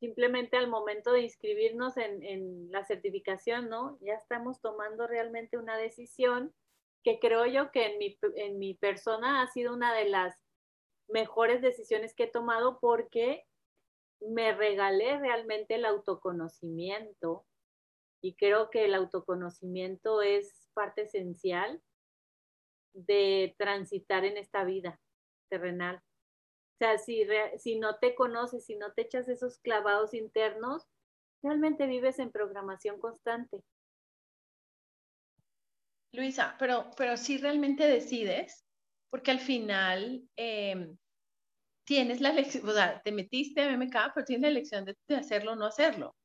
Simplemente 0.00 0.56
al 0.56 0.68
momento 0.68 1.12
de 1.12 1.20
inscribirnos 1.20 1.96
en, 1.98 2.72
la 2.72 2.84
certificación, 2.84 3.68
¿no? 3.68 3.98
Ya 4.00 4.14
estamos 4.14 4.60
tomando 4.60 5.06
realmente 5.06 5.58
una 5.58 5.76
decisión 5.76 6.54
que 7.04 7.18
creo 7.18 7.46
yo 7.46 7.70
que 7.70 7.86
en 7.86 7.98
mi, 7.98 8.18
en 8.36 8.58
mi 8.58 8.74
persona 8.74 9.42
ha 9.42 9.46
sido 9.48 9.74
una 9.74 9.94
de 9.94 10.08
las 10.08 10.34
mejores 11.08 11.60
decisiones 11.60 12.14
que 12.14 12.24
he 12.24 12.30
tomado 12.30 12.78
porque 12.80 13.44
me 14.20 14.52
regalé 14.54 15.18
realmente 15.18 15.74
el 15.74 15.84
autoconocimiento 15.84 17.46
y 18.22 18.34
creo 18.36 18.70
que 18.70 18.84
el 18.84 18.94
autoconocimiento 18.94 20.22
es 20.22 20.68
parte 20.74 21.02
esencial 21.02 21.82
de 22.92 23.54
transitar 23.58 24.24
en 24.24 24.36
esta 24.36 24.64
vida 24.64 25.00
terrenal. 25.48 26.02
Sea, 26.80 26.96
si, 26.96 27.78
no 27.78 27.98
te 27.98 28.14
conoces, 28.14 28.64
si 28.64 28.74
no 28.74 28.94
te 28.94 29.02
echas 29.02 29.28
esos 29.28 29.58
clavados 29.58 30.14
internos, 30.14 30.88
realmente 31.42 31.86
vives 31.86 32.18
en 32.18 32.32
programación 32.32 32.98
constante. 32.98 33.62
Luisa, 36.14 36.56
pero, 36.58 36.90
pero 36.96 37.18
si 37.18 37.36
realmente 37.36 37.86
decides, 37.86 38.64
porque 39.10 39.30
al 39.30 39.40
final 39.40 40.26
em, 40.36 40.96
tienes 41.84 42.22
la 42.22 42.30
elección, 42.30 42.66
o 42.66 42.72
sea, 42.72 43.02
te 43.02 43.12
metiste 43.12 43.60
a 43.60 43.76
MMK, 43.76 44.14
pero 44.14 44.24
tienes 44.24 44.40
la 44.40 44.48
elección 44.48 44.86
de, 44.86 44.96
hacerlo 45.14 45.52
o 45.52 45.56
no 45.56 45.66
hacerlo, 45.66 46.16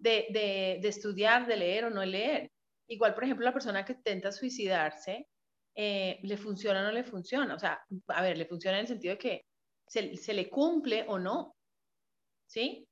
de, 0.00 0.26
de, 0.30 0.80
de, 0.82 0.88
estudiar, 0.88 1.46
de 1.46 1.58
leer 1.58 1.84
o 1.84 1.90
no 1.90 2.04
leer. 2.04 2.50
Igual, 2.88 3.14
por 3.14 3.22
ejemplo, 3.22 3.44
la 3.44 3.52
persona 3.52 3.84
que 3.84 3.92
intenta 3.92 4.32
suicidarse, 4.32 5.28
eh, 5.76 6.18
¿le 6.24 6.36
funciona 6.36 6.80
o 6.80 6.82
no 6.86 6.90
le 6.90 7.04
funciona? 7.04 7.54
O 7.54 7.58
sea, 7.60 7.80
a 8.08 8.22
ver, 8.22 8.36
le 8.36 8.46
funciona 8.46 8.78
en 8.78 8.82
el 8.82 8.88
sentido 8.88 9.14
de 9.14 9.18
que 9.18 9.44
se, 9.92 10.16
se 10.16 10.32
le 10.32 10.48
cumple 10.48 11.04
o 11.06 11.18
no, 11.18 11.54
¿sí? 12.46 12.88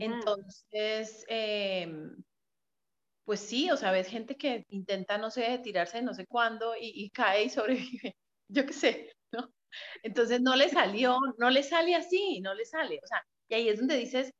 Entonces, 0.00 1.24
em, 1.28 2.22
pues 3.24 3.40
sí, 3.40 3.70
o 3.70 3.76
sea, 3.76 3.90
ves 3.90 4.08
gente 4.08 4.36
que 4.36 4.64
intenta, 4.68 5.16
no 5.16 5.30
sé, 5.30 5.58
tirarse 5.60 6.02
no 6.02 6.12
sé 6.14 6.26
cuándo 6.26 6.74
y, 6.76 6.92
y 7.04 7.10
cae 7.10 7.44
y 7.44 7.50
sobrevive, 7.50 8.16
yo 8.48 8.66
qué 8.66 8.72
sé, 8.74 9.12
¿no? 9.32 9.50
Entonces 10.02 10.40
no 10.42 10.56
le 10.56 10.68
salió, 10.68 11.18
no 11.38 11.50
le 11.50 11.62
sale 11.62 11.94
así, 11.94 12.40
no 12.42 12.54
le 12.54 12.66
sale. 12.66 13.00
O 13.02 13.06
sea, 13.06 13.22
y 13.48 13.54
ahí 13.54 13.68
es 13.70 13.78
donde 13.78 13.96
dices, 13.96 14.30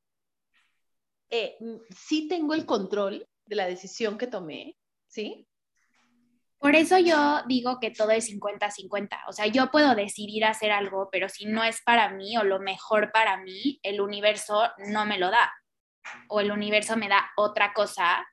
eh, 1.31 1.57
mm, 1.61 1.77
sí 1.97 2.29
tengo 2.29 2.53
el 2.55 2.67
control 2.67 3.27
de 3.47 3.57
la 3.57 3.67
decisión 3.67 4.19
que 4.19 4.27
tomé, 4.27 4.77
¿sí? 5.07 5.47
Por 6.59 6.75
eso 6.75 6.99
yo 6.99 7.43
digo 7.47 7.79
que 7.81 7.91
todo 7.91 8.11
es 8.11 8.31
50-50. 8.31 9.25
O 9.29 9.33
sea, 9.33 9.47
yo 9.47 9.71
puedo 9.71 9.95
decidir 9.95 10.45
hacer 10.45 10.73
algo, 10.73 11.09
pero 11.13 11.29
si 11.29 11.47
no 11.47 11.63
es 11.63 11.83
para 11.83 12.09
mí 12.11 12.37
o 12.39 12.45
lo 12.45 12.61
mejor 12.61 13.13
para 13.13 13.37
mí, 13.37 13.79
el 13.83 14.01
universo 14.01 14.71
no 14.89 15.05
me 15.05 15.19
lo 15.19 15.31
da. 15.31 15.53
O 16.29 16.41
el 16.41 16.51
universo 16.51 16.97
me 16.97 17.09
da 17.09 17.31
otra 17.37 17.73
cosa 17.75 18.27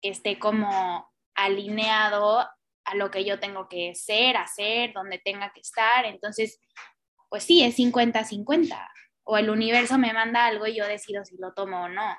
que 0.00 0.08
esté 0.10 0.38
como 0.38 1.10
alineado 1.34 2.40
a 2.84 2.94
lo 2.94 3.10
que 3.10 3.24
yo 3.24 3.38
tengo 3.38 3.68
que 3.68 3.94
ser, 3.94 4.36
hacer, 4.36 4.92
donde 4.94 5.18
tenga 5.18 5.52
que 5.52 5.60
estar. 5.60 6.06
Entonces, 6.06 6.60
pues 7.28 7.44
sí, 7.44 7.62
es 7.62 7.76
50-50. 7.78 8.88
O 9.24 9.36
el 9.36 9.50
universo 9.50 9.98
me 9.98 10.12
manda 10.12 10.46
algo 10.46 10.66
y 10.66 10.76
yo 10.76 10.86
decido 10.86 11.24
si 11.24 11.36
lo 11.36 11.52
tomo 11.52 11.84
o 11.84 11.88
no. 11.88 12.16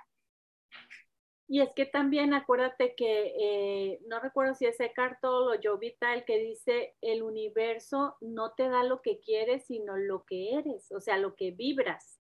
Y 1.49 1.61
es 1.61 1.69
que 1.73 1.85
también 1.85 2.33
acuérdate 2.33 2.93
que, 2.95 3.33
eh, 3.39 3.99
no 4.07 4.19
recuerdo 4.19 4.53
si 4.53 4.65
es 4.65 4.79
Eckhart 4.79 5.21
Tolle 5.21 5.57
o 5.57 5.61
Joe 5.63 5.79
Vital 5.79 6.25
que 6.25 6.39
dice, 6.39 6.95
el 7.01 7.23
universo 7.23 8.17
no 8.19 8.53
te 8.53 8.67
da 8.67 8.83
lo 8.83 9.01
que 9.01 9.19
quieres, 9.21 9.65
sino 9.65 9.95
lo 9.95 10.25
que 10.25 10.55
eres, 10.55 10.91
o 10.91 10.99
sea, 10.99 11.17
lo 11.17 11.35
que 11.35 11.51
vibras. 11.51 12.19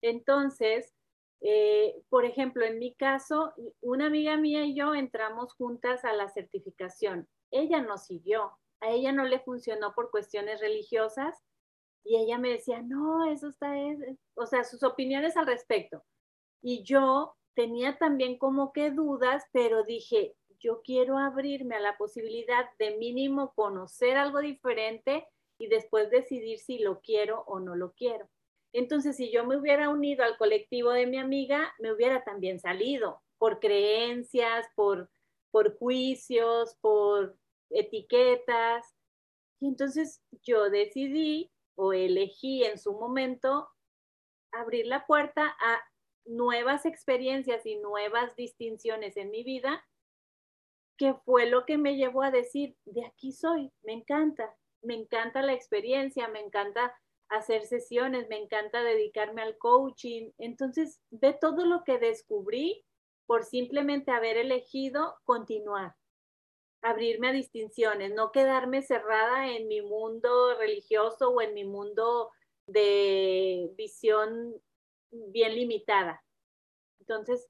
Entonces, 0.00 0.94
eh, 1.40 2.02
por 2.08 2.24
ejemplo, 2.24 2.64
en 2.64 2.78
mi 2.78 2.94
caso, 2.94 3.52
una 3.80 4.06
amiga 4.06 4.36
mía 4.36 4.64
y 4.64 4.74
yo 4.74 4.94
entramos 4.94 5.54
juntas 5.54 6.04
a 6.04 6.12
la 6.12 6.28
certificación 6.28 7.28
ella 7.50 7.80
no 7.82 7.98
siguió, 7.98 8.52
a 8.80 8.90
ella 8.90 9.12
no 9.12 9.24
le 9.24 9.40
funcionó 9.40 9.94
por 9.94 10.10
cuestiones 10.10 10.60
religiosas 10.60 11.36
y 12.04 12.16
ella 12.16 12.38
me 12.38 12.50
decía, 12.50 12.82
no, 12.82 13.30
eso 13.30 13.48
está, 13.48 13.72
o 14.34 14.46
sea, 14.46 14.64
sus 14.64 14.82
opiniones 14.82 15.36
al 15.36 15.46
respecto. 15.46 16.04
Y 16.62 16.82
yo 16.84 17.34
tenía 17.56 17.98
también 17.98 18.38
como 18.38 18.72
que 18.72 18.92
dudas, 18.92 19.42
pero 19.50 19.82
dije, 19.82 20.36
yo 20.60 20.82
quiero 20.82 21.18
abrirme 21.18 21.74
a 21.74 21.80
la 21.80 21.96
posibilidad 21.96 22.66
de 22.78 22.96
mínimo 22.96 23.52
conocer 23.54 24.16
algo 24.16 24.40
diferente 24.40 25.26
y 25.58 25.66
después 25.66 26.10
decidir 26.10 26.60
si 26.60 26.78
lo 26.78 27.00
quiero 27.00 27.42
o 27.48 27.58
no 27.58 27.74
lo 27.74 27.92
quiero. 27.94 28.28
Entonces, 28.72 29.16
si 29.16 29.32
yo 29.32 29.44
me 29.44 29.56
hubiera 29.56 29.88
unido 29.88 30.22
al 30.22 30.36
colectivo 30.36 30.92
de 30.92 31.06
mi 31.06 31.18
amiga, 31.18 31.74
me 31.80 31.92
hubiera 31.92 32.22
también 32.22 32.60
salido 32.60 33.22
por 33.38 33.58
creencias, 33.58 34.66
por 34.76 35.08
por 35.56 35.78
juicios, 35.78 36.76
por 36.82 37.34
etiquetas. 37.70 38.84
Y 39.58 39.68
entonces 39.68 40.22
yo 40.42 40.68
decidí 40.68 41.50
o 41.76 41.94
elegí 41.94 42.62
en 42.62 42.78
su 42.78 42.92
momento 42.92 43.66
abrir 44.52 44.86
la 44.86 45.06
puerta 45.06 45.56
a 45.58 45.78
nuevas 46.26 46.86
experiencias 46.86 47.64
y 47.66 47.76
nuevas 47.76 48.34
distinciones 48.36 49.16
en 49.16 49.30
mi 49.30 49.44
vida, 49.44 49.84
que 50.96 51.14
fue 51.24 51.46
lo 51.46 51.64
que 51.66 51.78
me 51.78 51.96
llevó 51.96 52.22
a 52.22 52.30
decir, 52.30 52.76
de 52.84 53.04
aquí 53.06 53.32
soy, 53.32 53.72
me 53.82 53.92
encanta, 53.92 54.56
me 54.82 54.94
encanta 54.94 55.42
la 55.42 55.52
experiencia, 55.52 56.28
me 56.28 56.40
encanta 56.40 56.94
hacer 57.28 57.64
sesiones, 57.64 58.28
me 58.28 58.38
encanta 58.38 58.82
dedicarme 58.82 59.42
al 59.42 59.58
coaching. 59.58 60.30
Entonces, 60.38 61.00
de 61.10 61.32
todo 61.32 61.66
lo 61.66 61.84
que 61.84 61.98
descubrí, 61.98 62.84
por 63.26 63.44
simplemente 63.44 64.12
haber 64.12 64.36
elegido 64.36 65.16
continuar, 65.24 65.94
abrirme 66.82 67.28
a 67.28 67.32
distinciones, 67.32 68.14
no 68.14 68.30
quedarme 68.30 68.82
cerrada 68.82 69.48
en 69.50 69.66
mi 69.66 69.82
mundo 69.82 70.56
religioso 70.58 71.30
o 71.30 71.40
en 71.40 71.52
mi 71.54 71.64
mundo 71.64 72.30
de 72.68 73.72
visión 73.76 74.54
bien 75.10 75.54
limitada. 75.54 76.22
Entonces, 77.00 77.48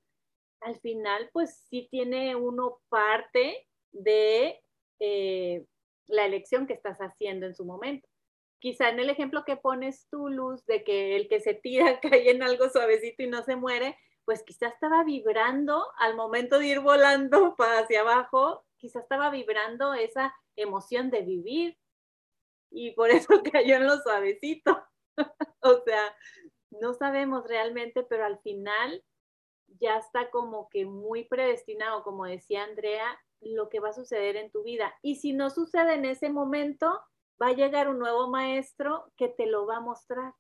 al 0.61 0.79
final, 0.81 1.31
pues 1.33 1.65
sí 1.69 1.89
tiene 1.91 2.37
uno 2.37 2.81
parte 2.89 3.67
de 3.93 4.63
eh, 5.01 5.65
la 6.07 6.25
elección 6.27 6.67
que 6.67 6.75
estás 6.75 6.99
haciendo 6.99 7.47
en 7.47 7.55
su 7.55 7.65
momento. 7.65 8.09
Quizá 8.59 8.89
en 8.89 9.01
el 9.01 9.11
ejemplo 9.11 9.45
que 9.45 9.57
pones 9.57 10.09
tú, 10.11 10.29
Luz, 10.29 10.65
de 10.67 10.83
que 10.83 11.17
el 11.17 11.29
que 11.29 11.41
se 11.41 11.55
tira 11.55 12.01
cae 12.01 12.31
en 12.31 12.43
algo 12.43 12.69
suavecito 12.69 13.23
y 13.23 13.29
no 13.29 13.43
se 13.43 13.57
muere, 13.57 13.99
pues 14.25 14.43
quizás 14.43 14.73
estaba 14.73 15.05
vibrando 15.05 15.87
al 15.99 16.17
momento 16.17 16.59
de 16.59 16.67
ir 16.67 16.81
volando 16.81 17.55
para 17.57 17.81
hacia 17.81 18.01
abajo, 18.01 18.65
quizás 18.77 19.03
estaba 19.03 19.31
vibrando 19.31 19.95
esa 19.95 20.35
emoción 20.57 21.11
de 21.11 21.23
vivir 21.23 21.79
y 22.71 22.91
por 22.93 23.11
eso 23.11 23.29
cayó 23.53 23.77
en 23.77 23.87
lo 23.87 23.99
suavecito. 23.99 24.85
o 25.61 25.83
sea, 25.85 26.17
no 26.81 26.95
sabemos 26.95 27.47
realmente, 27.47 28.03
pero 28.03 28.25
al 28.25 28.39
final 28.41 29.03
ya 29.81 29.99
está 29.99 30.31
como 30.31 30.69
que 30.69 30.85
muy 30.87 31.25
predestinado, 31.25 32.03
como 32.03 32.25
decía 32.25 32.65
Andrea, 32.65 33.19
lo 33.41 33.69
que 33.69 33.81
va 33.81 33.91
a 33.91 33.95
suceder 33.95 34.37
en 34.37 34.51
tu 34.51 34.63
vida. 34.63 34.95
Y 35.03 35.17
si 35.17 35.33
no 35.33 35.51
sucede 35.51 35.95
en 35.95 36.05
ese 36.05 36.31
momento, 36.31 37.01
va 37.41 37.49
a 37.49 37.55
llegar 37.55 37.89
un 37.89 37.99
nuevo 37.99 38.29
maestro 38.29 39.13
que 39.17 39.29
te 39.29 39.47
lo 39.47 39.67
va 39.67 39.77
a 39.77 39.81
mostrar 39.81 40.33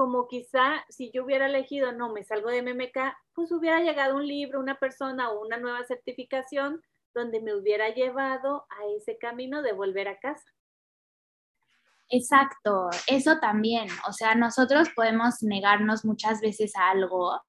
como 0.00 0.28
quizá 0.28 0.84
si 0.88 1.10
yo 1.10 1.24
hubiera 1.24 1.46
elegido, 1.46 1.92
no, 1.92 2.10
me 2.10 2.24
salgo 2.24 2.48
de 2.48 2.62
MMK, 2.62 2.98
pues 3.34 3.52
hubiera 3.52 3.80
llegado 3.80 4.16
un 4.16 4.26
libro, 4.26 4.60
una 4.60 4.78
persona 4.78 5.30
o 5.30 5.44
una 5.44 5.58
nueva 5.58 5.84
certificación 5.84 6.80
donde 7.14 7.40
me 7.40 7.54
hubiera 7.54 7.90
llevado 7.90 8.66
a 8.70 8.86
ese 8.96 9.18
camino 9.18 9.60
de 9.62 9.72
volver 9.72 10.08
a 10.08 10.18
casa. 10.18 10.50
Exacto, 12.10 12.90
eso 13.06 13.38
también. 13.38 13.88
O 14.08 14.12
sea, 14.12 14.34
nosotros 14.34 14.88
podemos 14.94 15.42
negarnos 15.42 16.04
muchas 16.04 16.40
veces 16.40 16.74
a 16.76 16.90
algo 16.90 17.40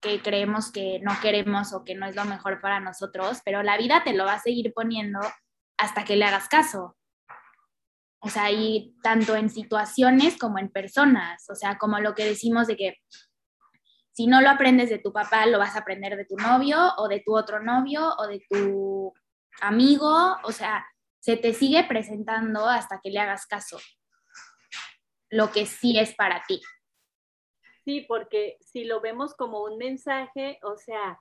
que 0.00 0.22
creemos 0.22 0.70
que 0.70 1.00
no 1.02 1.12
queremos 1.20 1.74
o 1.74 1.84
que 1.84 1.94
no 1.94 2.06
es 2.06 2.14
lo 2.14 2.24
mejor 2.24 2.60
para 2.60 2.80
nosotros, 2.80 3.40
pero 3.44 3.62
la 3.62 3.76
vida 3.76 4.02
te 4.04 4.14
lo 4.14 4.24
va 4.24 4.34
a 4.34 4.40
seguir 4.40 4.72
poniendo 4.72 5.18
hasta 5.76 6.04
que 6.04 6.16
le 6.16 6.24
hagas 6.24 6.48
caso. 6.48 6.96
O 8.22 8.28
sea, 8.28 8.50
y 8.50 8.94
tanto 9.02 9.34
en 9.34 9.50
situaciones 9.50 10.38
como 10.38 10.58
en 10.58 10.70
personas, 10.70 11.48
o 11.50 11.54
sea, 11.54 11.76
como 11.78 11.98
lo 11.98 12.14
que 12.14 12.24
decimos 12.24 12.66
de 12.68 12.76
que 12.76 12.94
si 14.12 14.26
no 14.26 14.40
lo 14.40 14.50
aprendes 14.50 14.90
de 14.90 14.98
tu 14.98 15.12
papá, 15.12 15.46
lo 15.46 15.58
vas 15.58 15.74
a 15.74 15.80
aprender 15.80 16.16
de 16.16 16.26
tu 16.26 16.36
novio 16.36 16.92
o 16.96 17.08
de 17.08 17.22
tu 17.24 17.36
otro 17.36 17.60
novio 17.62 18.14
o 18.18 18.26
de 18.26 18.40
tu 18.48 19.12
amigo, 19.62 20.36
o 20.42 20.52
sea, 20.52 20.86
se 21.20 21.36
te 21.36 21.52
sigue 21.52 21.84
presentando 21.84 22.66
hasta 22.66 23.00
que 23.00 23.10
le 23.10 23.20
hagas 23.20 23.46
caso, 23.46 23.78
lo 25.30 25.52
que 25.52 25.66
sí 25.66 25.98
es 25.98 26.14
para 26.14 26.42
ti. 26.46 26.60
Sí, 27.84 28.02
porque 28.08 28.58
si 28.60 28.84
lo 28.84 29.00
vemos 29.00 29.34
como 29.34 29.62
un 29.62 29.78
mensaje, 29.78 30.58
o 30.62 30.76
sea, 30.76 31.20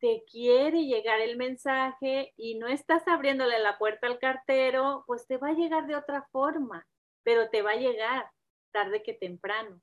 te 0.00 0.24
quiere 0.30 0.84
llegar 0.84 1.20
el 1.20 1.36
mensaje 1.36 2.32
y 2.36 2.56
no 2.56 2.66
estás 2.66 3.06
abriéndole 3.06 3.58
la 3.60 3.78
puerta 3.78 4.06
al 4.06 4.18
cartero, 4.18 5.04
pues 5.06 5.26
te 5.26 5.36
va 5.36 5.48
a 5.48 5.54
llegar 5.54 5.86
de 5.86 5.96
otra 5.96 6.26
forma, 6.32 6.86
pero 7.22 7.50
te 7.50 7.62
va 7.62 7.72
a 7.72 7.76
llegar 7.76 8.28
tarde 8.72 9.02
que 9.02 9.12
temprano, 9.12 9.80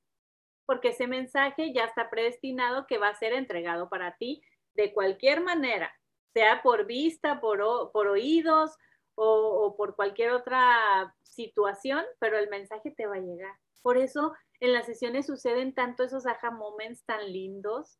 porque 0.65 0.90
ese 0.90 1.07
mensaje 1.07 1.73
ya 1.73 1.86
está 1.86 2.10
predestinado 2.10 2.86
que 2.86 2.98
va 2.98 3.10
a 3.10 3.15
ser 3.15 3.34
entregado 3.34 3.88
para 3.90 4.18
ti 4.18 4.41
de 4.73 4.94
cualquier 4.94 5.41
manera, 5.41 5.94
sea 6.34 6.61
por 6.64 6.86
vista, 6.86 7.40
por, 7.40 7.91
por 7.91 8.07
oídos 8.07 8.76
o, 9.22 9.76
por 9.76 9.96
cualquier 9.96 10.32
otra 10.32 11.16
situación, 11.24 12.04
pero 12.20 12.38
el 12.38 12.50
mensaje 12.50 12.91
te 12.91 13.06
va 13.06 13.16
a 13.16 13.22
llegar. 13.22 13.56
Por 13.82 13.98
eso 13.98 14.34
en 14.60 14.74
las 14.74 14.86
sesiones 14.86 15.26
suceden 15.26 15.74
tanto 15.74 16.04
esos 16.04 16.26
aha 16.26 16.52
moments 16.52 17.04
tan 17.06 17.32
lindos 17.32 18.00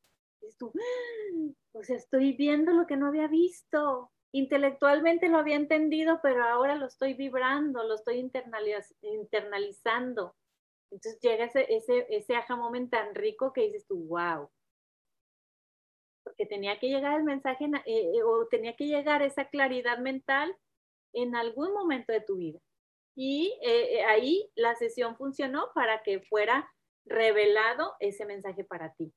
tú, 0.58 0.72
¡Ah! 0.76 1.52
o 1.74 1.84
sea, 1.84 1.98
estoy 1.98 2.34
viendo 2.34 2.72
lo 2.72 2.88
que 2.88 2.98
no 2.98 3.08
había 3.08 3.28
visto. 3.28 4.12
Intelectualmente 4.32 5.28
lo 5.28 5.40
había 5.40 5.56
entendido, 5.56 6.20
pero 6.22 6.44
ahora 6.44 6.76
lo 6.76 6.86
estoy 6.86 7.14
vibrando, 7.14 7.84
lo 7.84 7.96
estoy 7.96 8.20
internalizando. 9.02 10.36
Entonces 10.92 11.20
llega 11.22 11.46
ese, 11.46 11.66
ese, 11.74 12.06
ese 12.10 12.36
moment 12.56 12.92
tan 12.92 13.16
rico 13.16 13.54
que 13.54 13.64
dices 13.64 13.86
tú, 13.88 14.08
wow. 14.08 14.50
Porque 16.24 16.46
tenía 16.46 16.80
que 16.80 16.90
llegar 16.90 17.18
el 17.18 17.24
mensaje 17.24 17.66
eh, 17.66 18.12
eh, 18.16 18.24
o 18.24 18.48
tenía 18.48 18.76
que 18.76 18.86
llegar 18.86 19.22
esa 19.24 19.46
claridad 19.50 19.98
mental 19.98 20.56
en 21.14 21.36
algún 21.36 21.74
momento 21.74 22.12
de 22.14 22.22
tu 22.22 22.38
vida. 22.38 22.60
Y 23.16 23.58
eh, 23.62 24.04
ahí 24.06 24.50
la 24.56 24.76
sesión 24.76 25.18
funcionó 25.18 25.72
para 25.74 26.04
que 26.04 26.22
fuera 26.22 26.70
revelado 27.06 27.96
ese 28.00 28.26
mensaje 28.26 28.64
para 28.64 28.94
ti. 28.94 29.14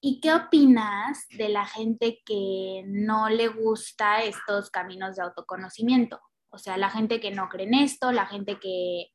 ¿Y 0.00 0.20
qué 0.20 0.32
opinas 0.32 1.26
de 1.30 1.48
la 1.48 1.66
gente 1.66 2.22
que 2.24 2.84
no 2.86 3.28
le 3.28 3.48
gusta 3.48 4.22
estos 4.22 4.70
caminos 4.70 5.16
de 5.16 5.22
autoconocimiento? 5.22 6.20
O 6.50 6.58
sea, 6.58 6.76
la 6.76 6.90
gente 6.90 7.18
que 7.18 7.32
no 7.32 7.48
cree 7.48 7.66
en 7.66 7.74
esto, 7.74 8.12
la 8.12 8.26
gente 8.26 8.60
que 8.60 9.08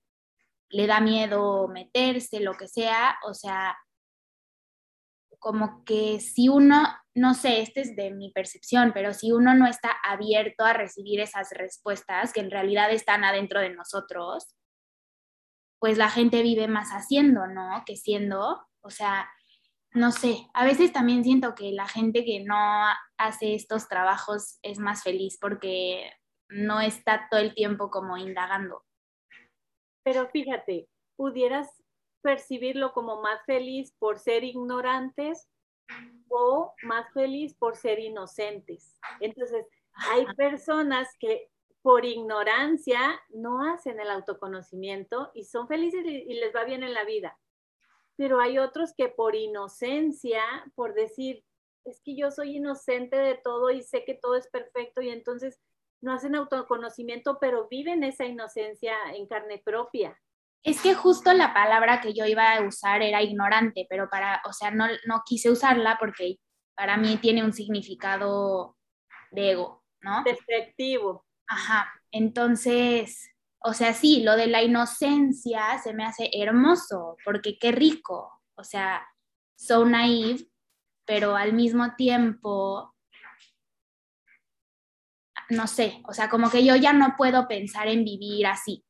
le 0.69 0.87
da 0.87 0.99
miedo 0.99 1.67
meterse, 1.67 2.39
lo 2.39 2.55
que 2.55 2.67
sea. 2.67 3.17
O 3.25 3.33
sea, 3.33 3.77
como 5.41 5.83
que 5.83 6.19
si 6.19 6.49
uno, 6.49 6.87
no 7.15 7.33
sé, 7.33 7.61
este 7.61 7.81
es 7.81 7.95
de 7.95 8.11
mi 8.11 8.31
percepción, 8.31 8.91
pero 8.93 9.11
si 9.11 9.31
uno 9.31 9.55
no 9.55 9.65
está 9.65 9.89
abierto 10.03 10.63
a 10.63 10.73
recibir 10.73 11.19
esas 11.19 11.49
respuestas 11.51 12.31
que 12.31 12.41
en 12.41 12.51
realidad 12.51 12.91
están 12.91 13.23
adentro 13.23 13.59
de 13.59 13.71
nosotros, 13.71 14.55
pues 15.79 15.97
la 15.97 16.09
gente 16.09 16.43
vive 16.43 16.67
más 16.67 16.91
haciendo, 16.91 17.47
¿no? 17.47 17.83
Que 17.87 17.97
siendo. 17.97 18.67
O 18.81 18.91
sea, 18.91 19.31
no 19.93 20.11
sé, 20.11 20.47
a 20.53 20.63
veces 20.63 20.93
también 20.93 21.23
siento 21.23 21.55
que 21.55 21.71
la 21.71 21.87
gente 21.87 22.23
que 22.23 22.43
no 22.43 22.55
hace 23.17 23.55
estos 23.55 23.87
trabajos 23.87 24.59
es 24.61 24.77
más 24.77 25.01
feliz 25.01 25.39
porque 25.41 26.13
no 26.49 26.81
está 26.81 27.27
todo 27.31 27.39
el 27.39 27.55
tiempo 27.55 27.89
como 27.89 28.15
indagando. 28.15 28.85
Pero 30.03 30.29
fíjate, 30.29 30.87
pudieras 31.15 31.80
percibirlo 32.21 32.93
como 32.93 33.21
más 33.21 33.43
feliz 33.45 33.93
por 33.99 34.19
ser 34.19 34.43
ignorantes 34.43 35.47
o 36.29 36.73
más 36.83 37.11
feliz 37.13 37.53
por 37.55 37.75
ser 37.75 37.99
inocentes. 37.99 38.97
Entonces, 39.19 39.65
hay 40.11 40.25
personas 40.35 41.09
que 41.19 41.49
por 41.81 42.05
ignorancia 42.05 43.19
no 43.29 43.65
hacen 43.65 43.99
el 43.99 44.09
autoconocimiento 44.09 45.31
y 45.33 45.45
son 45.45 45.67
felices 45.67 46.05
y 46.05 46.33
les 46.35 46.55
va 46.55 46.63
bien 46.63 46.83
en 46.83 46.93
la 46.93 47.03
vida 47.03 47.37
pero 48.21 48.39
hay 48.39 48.59
otros 48.59 48.93
que 48.95 49.09
por 49.09 49.35
inocencia, 49.35 50.43
por 50.75 50.93
decir, 50.93 51.43
es 51.85 52.01
que 52.01 52.15
yo 52.15 52.29
soy 52.29 52.57
inocente 52.57 53.15
de 53.15 53.33
todo 53.33 53.71
y 53.71 53.81
sé 53.81 54.05
que 54.05 54.13
todo 54.13 54.35
es 54.35 54.47
perfecto 54.47 55.01
y 55.01 55.09
entonces 55.09 55.59
no 56.01 56.13
hacen 56.13 56.35
autoconocimiento, 56.35 57.39
pero 57.39 57.67
viven 57.67 58.03
esa 58.03 58.25
inocencia 58.25 58.95
en 59.15 59.25
carne 59.25 59.59
propia. 59.65 60.21
Es 60.63 60.81
que 60.81 60.93
justo 60.93 61.33
la 61.33 61.53
palabra 61.53 62.01
que 62.01 62.13
yo 62.13 62.25
iba 62.25 62.53
a 62.53 62.61
usar 62.61 63.01
era 63.01 63.21
ignorante, 63.23 63.87
pero 63.89 64.09
para, 64.09 64.41
o 64.45 64.53
sea, 64.53 64.69
no, 64.71 64.85
no 65.07 65.23
quise 65.25 65.49
usarla 65.49 65.97
porque 65.99 66.37
para 66.75 66.97
mí 66.97 67.17
tiene 67.17 67.43
un 67.43 67.53
significado 67.53 68.77
de 69.31 69.51
ego, 69.51 69.83
¿no? 70.01 70.23
Despectivo. 70.23 71.25
Ajá, 71.47 71.91
entonces, 72.11 73.29
o 73.59 73.73
sea, 73.73 73.93
sí, 73.93 74.23
lo 74.23 74.35
de 74.35 74.47
la 74.47 74.61
inocencia 74.61 75.79
se 75.79 75.93
me 75.93 76.05
hace 76.05 76.29
hermoso, 76.33 77.17
porque 77.25 77.57
qué 77.59 77.71
rico, 77.71 78.31
o 78.55 78.63
sea, 78.63 79.05
so 79.55 79.85
naive, 79.85 80.47
pero 81.05 81.35
al 81.35 81.53
mismo 81.53 81.95
tiempo, 81.95 82.95
no 85.49 85.67
sé, 85.67 86.01
o 86.07 86.13
sea, 86.13 86.29
como 86.29 86.49
que 86.49 86.63
yo 86.63 86.75
ya 86.75 86.93
no 86.93 87.15
puedo 87.17 87.47
pensar 87.47 87.87
en 87.87 88.03
vivir 88.05 88.47
así. 88.47 88.85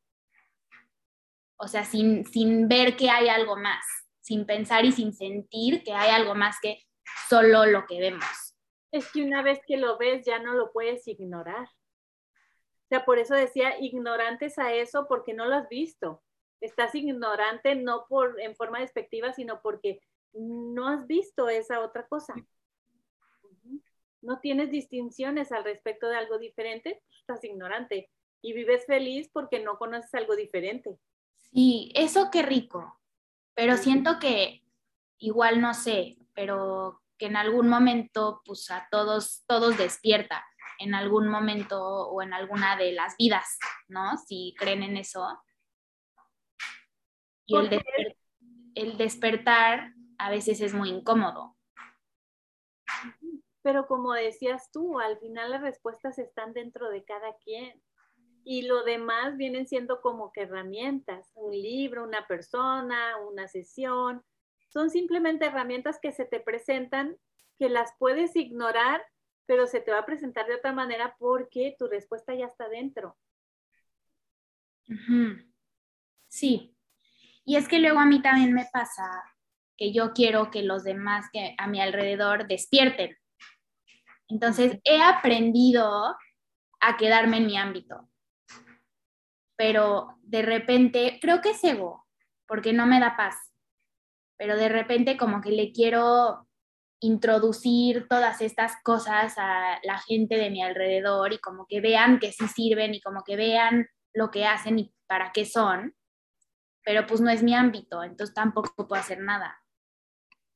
O 1.61 1.67
sea, 1.67 1.85
sin, 1.85 2.25
sin 2.25 2.67
ver 2.67 2.95
que 2.95 3.09
hay 3.09 3.29
algo 3.29 3.55
más, 3.55 3.85
sin 4.19 4.45
pensar 4.45 4.85
y 4.85 4.91
sin 4.91 5.13
sentir 5.13 5.83
que 5.83 5.93
hay 5.93 6.09
algo 6.09 6.35
más 6.35 6.57
que 6.61 6.83
solo 7.29 7.65
lo 7.65 7.85
que 7.85 7.99
vemos. 7.99 8.55
Es 8.91 9.11
que 9.11 9.23
una 9.23 9.41
vez 9.41 9.59
que 9.65 9.77
lo 9.77 9.97
ves 9.97 10.25
ya 10.25 10.39
no 10.39 10.53
lo 10.53 10.71
puedes 10.71 11.07
ignorar 11.07 11.67
sea, 12.91 13.05
por 13.05 13.19
eso 13.19 13.35
decía 13.35 13.79
ignorantes 13.79 14.59
a 14.59 14.73
eso 14.73 15.07
porque 15.07 15.33
no 15.33 15.45
lo 15.45 15.55
has 15.55 15.69
visto. 15.69 16.21
Estás 16.59 16.93
ignorante 16.93 17.73
no 17.75 18.05
por 18.09 18.39
en 18.41 18.53
forma 18.53 18.81
despectiva, 18.81 19.31
sino 19.31 19.61
porque 19.61 20.01
no 20.33 20.89
has 20.89 21.07
visto 21.07 21.47
esa 21.47 21.79
otra 21.79 22.05
cosa. 22.07 22.35
No 24.21 24.41
tienes 24.41 24.71
distinciones 24.71 25.53
al 25.53 25.63
respecto 25.63 26.09
de 26.09 26.17
algo 26.17 26.37
diferente, 26.37 27.01
estás 27.17 27.43
ignorante 27.45 28.09
y 28.41 28.51
vives 28.51 28.85
feliz 28.85 29.29
porque 29.31 29.59
no 29.63 29.77
conoces 29.77 30.13
algo 30.13 30.35
diferente. 30.35 30.99
Sí, 31.53 31.91
eso 31.95 32.29
qué 32.31 32.41
rico. 32.41 32.99
Pero 33.53 33.77
siento 33.77 34.19
que 34.19 34.63
igual 35.17 35.61
no 35.61 35.73
sé, 35.73 36.17
pero 36.33 37.01
que 37.17 37.27
en 37.27 37.35
algún 37.35 37.67
momento 37.67 38.41
pues 38.45 38.71
a 38.71 38.87
todos 38.89 39.43
todos 39.45 39.77
despierta 39.77 40.43
en 40.81 40.95
algún 40.95 41.27
momento 41.27 41.79
o 41.79 42.21
en 42.23 42.33
alguna 42.33 42.75
de 42.75 42.91
las 42.91 43.15
vidas, 43.17 43.59
¿no? 43.87 44.17
Si 44.17 44.55
creen 44.57 44.81
en 44.81 44.97
eso. 44.97 45.25
Y 47.45 47.55
el, 48.75 48.97
despertar 48.97 49.93
a 50.17 50.29
veces 50.31 50.59
es 50.61 50.73
muy 50.73 50.89
incómodo. 50.89 51.55
Pero 53.61 53.85
como 53.85 54.13
decías 54.13 54.71
tú, 54.71 54.99
al 54.99 55.19
final 55.19 55.51
las 55.51 55.61
respuestas 55.61 56.17
están 56.17 56.53
dentro 56.53 56.89
de 56.89 57.03
cada 57.03 57.35
quien. 57.37 57.79
Y 58.43 58.63
lo 58.63 58.83
demás 58.83 59.37
vienen 59.37 59.67
siendo 59.67 60.01
como 60.01 60.31
que 60.31 60.41
herramientas, 60.41 61.31
un 61.35 61.51
libro, 61.51 62.03
una 62.03 62.27
persona, 62.27 63.17
una 63.17 63.47
sesión. 63.47 64.23
Son 64.69 64.89
simplemente 64.89 65.45
herramientas 65.45 65.99
que 66.01 66.11
se 66.11 66.25
te 66.25 66.39
presentan, 66.39 67.17
que 67.57 67.69
las 67.69 67.93
puedes 67.99 68.35
ignorar 68.35 69.01
pero 69.51 69.67
se 69.67 69.81
te 69.81 69.91
va 69.91 69.99
a 69.99 70.05
presentar 70.05 70.47
de 70.47 70.55
otra 70.55 70.71
manera 70.71 71.15
porque 71.19 71.75
tu 71.77 71.87
respuesta 71.87 72.33
ya 72.33 72.45
está 72.45 72.69
dentro. 72.69 73.17
Sí. 76.29 76.75
Y 77.43 77.57
es 77.57 77.67
que 77.67 77.79
luego 77.79 77.99
a 77.99 78.05
mí 78.05 78.21
también 78.21 78.53
me 78.53 78.65
pasa 78.71 79.03
que 79.75 79.91
yo 79.91 80.13
quiero 80.13 80.51
que 80.51 80.63
los 80.63 80.85
demás 80.85 81.25
que 81.33 81.55
a 81.57 81.67
mi 81.67 81.81
alrededor 81.81 82.47
despierten. 82.47 83.17
Entonces 84.29 84.79
he 84.85 85.01
aprendido 85.01 86.15
a 86.79 86.97
quedarme 86.97 87.37
en 87.37 87.47
mi 87.47 87.57
ámbito. 87.57 88.09
Pero 89.61 90.17
de 90.23 90.41
repente, 90.41 91.19
creo 91.21 91.39
que 91.39 91.51
es 91.51 91.63
ego, 91.63 92.07
porque 92.47 92.73
no 92.73 92.87
me 92.87 92.99
da 92.99 93.15
paz. 93.15 93.35
Pero 94.35 94.57
de 94.57 94.69
repente 94.69 95.17
como 95.17 95.39
que 95.39 95.51
le 95.51 95.71
quiero 95.71 96.47
introducir 96.99 98.07
todas 98.07 98.41
estas 98.41 98.81
cosas 98.81 99.35
a 99.37 99.79
la 99.83 99.99
gente 99.99 100.37
de 100.37 100.49
mi 100.49 100.63
alrededor 100.63 101.31
y 101.31 101.37
como 101.37 101.67
que 101.67 101.79
vean 101.79 102.17
que 102.17 102.31
sí 102.31 102.47
sirven 102.47 102.95
y 102.95 103.01
como 103.01 103.23
que 103.23 103.35
vean 103.35 103.85
lo 104.15 104.31
que 104.31 104.47
hacen 104.47 104.79
y 104.79 104.95
para 105.05 105.31
qué 105.31 105.45
son, 105.45 105.95
pero 106.83 107.05
pues 107.05 107.21
no 107.21 107.29
es 107.29 107.43
mi 107.43 107.53
ámbito, 107.53 108.01
entonces 108.01 108.33
tampoco 108.33 108.87
puedo 108.87 108.99
hacer 108.99 109.19
nada. 109.19 109.61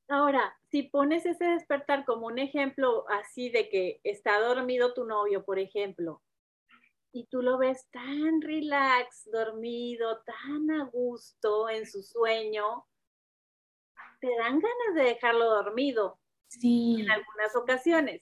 Ahora, 0.07 0.57
si 0.71 0.81
pones 0.81 1.27
ese 1.27 1.45
despertar 1.45 2.05
como 2.05 2.25
un 2.25 2.39
ejemplo 2.39 3.05
así 3.09 3.51
de 3.51 3.69
que 3.69 3.99
está 4.03 4.39
dormido 4.39 4.95
tu 4.95 5.05
novio, 5.05 5.45
por 5.45 5.59
ejemplo, 5.59 6.23
y 7.15 7.25
tú 7.27 7.41
lo 7.41 7.57
ves 7.57 7.87
tan 7.91 8.41
relax, 8.41 9.31
dormido, 9.31 10.21
tan 10.25 10.69
a 10.69 10.83
gusto 10.83 11.69
en 11.69 11.87
su 11.87 12.03
sueño, 12.03 12.85
te 14.19 14.27
dan 14.37 14.59
ganas 14.59 14.95
de 14.95 15.03
dejarlo 15.03 15.45
dormido. 15.45 16.19
Sí. 16.49 16.97
En 16.99 17.09
algunas 17.09 17.55
ocasiones. 17.55 18.21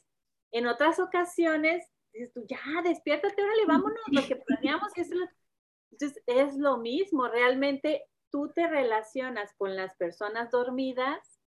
En 0.51 0.67
otras 0.67 0.99
ocasiones, 0.99 1.89
dices 2.13 2.31
tú, 2.33 2.45
ya, 2.47 2.83
despiértate, 2.83 3.41
órale, 3.41 3.65
vámonos, 3.65 3.99
lo 4.11 4.27
que 4.27 4.35
planeamos 4.35 4.95
es 4.95 5.09
lo... 5.09 5.25
Entonces, 5.89 6.23
es 6.27 6.55
lo 6.55 6.77
mismo, 6.77 7.27
realmente 7.27 8.05
tú 8.31 8.51
te 8.53 8.67
relacionas 8.67 9.55
con 9.55 9.75
las 9.75 9.95
personas 9.95 10.51
dormidas 10.51 11.39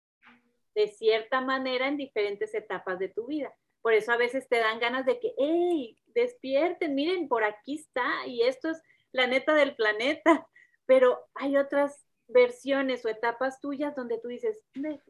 de 0.75 0.89
cierta 0.89 1.39
manera 1.39 1.87
en 1.87 1.95
diferentes 1.95 2.53
etapas 2.53 2.99
de 2.99 3.07
tu 3.07 3.25
vida. 3.27 3.55
Por 3.81 3.93
eso 3.93 4.11
a 4.11 4.17
veces 4.17 4.49
te 4.49 4.59
dan 4.59 4.79
ganas 4.79 5.05
de 5.05 5.17
que, 5.21 5.33
hey, 5.37 5.97
despierten, 6.17 6.95
miren, 6.95 7.27
por 7.27 7.43
aquí 7.43 7.75
está, 7.75 8.25
y 8.25 8.41
esto 8.41 8.69
es 8.69 8.81
la 9.11 9.27
neta 9.27 9.53
del 9.53 9.75
planeta. 9.75 10.21
Pero 10.85 11.27
hay 11.35 11.57
otras 11.57 12.05
versiones 12.27 13.05
o 13.05 13.09
etapas 13.09 13.61
tuyas 13.61 13.95
donde 13.95 14.19
tú 14.19 14.27
dices, 14.27 14.63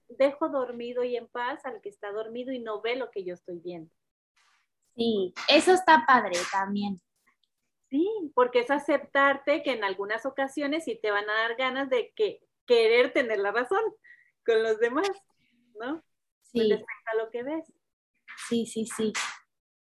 dejo 0.08 0.50
dormido 0.50 1.04
y 1.04 1.16
en 1.16 1.28
paz 1.28 1.66
al 1.66 1.82
que 1.82 1.90
está 1.90 2.12
dormido 2.12 2.52
y 2.52 2.60
no 2.60 2.82
ve 2.82 2.96
lo 2.96 3.10
que 3.10 3.24
yo 3.24 3.34
estoy 3.34 3.60
viendo. 3.60 3.92
Sí, 4.96 5.34
eso 5.48 5.74
está 5.74 6.06
padre 6.08 6.38
también. 6.52 7.02
Sí, 7.90 8.08
porque 8.36 8.60
es 8.60 8.72
aceptarte 8.72 9.64
que 9.64 9.72
en 9.72 9.84
algunas 9.84 10.26
ocasiones 10.26 10.84
sí 10.84 11.00
te 11.02 11.12
van 11.12 11.30
a 11.30 11.34
dar 11.34 11.56
ganas 11.56 11.90
de 11.90 12.12
que 12.16 12.42
querer 12.66 13.14
tener 13.14 13.40
la 13.40 13.52
razón 13.52 13.82
con 14.46 14.62
los 14.62 14.80
demás, 14.80 15.10
¿no? 15.80 16.04
Sí. 16.44 16.62
respecto 16.62 17.12
a 17.14 17.16
lo 17.16 17.30
que 17.30 17.44
ves. 17.44 17.72
Sí, 18.50 18.66
sí, 18.66 18.86
sí. 18.86 19.14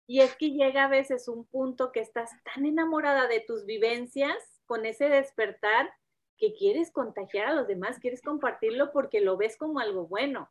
Y 0.07 0.21
es 0.21 0.35
que 0.37 0.51
llega 0.51 0.85
a 0.85 0.89
veces 0.89 1.27
un 1.27 1.45
punto 1.45 1.91
que 1.91 1.99
estás 1.99 2.31
tan 2.43 2.65
enamorada 2.65 3.27
de 3.27 3.41
tus 3.41 3.65
vivencias 3.65 4.35
con 4.65 4.85
ese 4.85 5.09
despertar 5.09 5.93
que 6.37 6.53
quieres 6.53 6.91
contagiar 6.91 7.47
a 7.47 7.53
los 7.53 7.67
demás, 7.67 7.99
quieres 7.99 8.21
compartirlo 8.21 8.91
porque 8.93 9.19
lo 9.19 9.35
ves 9.35 9.57
como 9.57 9.79
algo 9.79 10.07
bueno. 10.07 10.49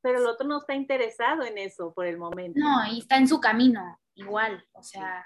Pero 0.00 0.18
el 0.18 0.26
otro 0.26 0.46
no 0.46 0.58
está 0.58 0.74
interesado 0.74 1.44
en 1.44 1.58
eso 1.58 1.92
por 1.94 2.06
el 2.06 2.18
momento. 2.18 2.58
No, 2.58 2.92
y 2.92 3.00
está 3.00 3.16
en 3.18 3.28
su 3.28 3.40
camino, 3.40 4.00
igual, 4.14 4.66
o 4.72 4.82
sea. 4.82 5.24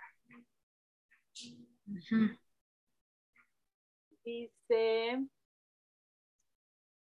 Dice 4.25 5.27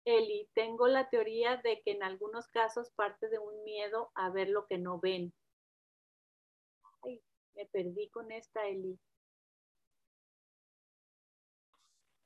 Eli, 0.09 0.49
tengo 0.55 0.89
la 0.89 1.09
teoría 1.09 1.59
de 1.59 1.81
que 1.85 1.93
en 1.93 2.03
algunos 2.03 2.49
casos 2.49 2.91
parte 2.97 3.29
de 3.29 3.39
un 3.39 3.65
miedo 3.65 4.11
a 4.15 4.31
ver 4.31 4.49
lo 4.49 4.67
que 4.67 4.79
no 4.79 4.99
ven. 4.99 5.33
Ay, 7.03 7.21
me 7.55 7.67
perdí 7.67 8.09
con 8.09 8.33
esta, 8.33 8.67
Eli. 8.67 8.99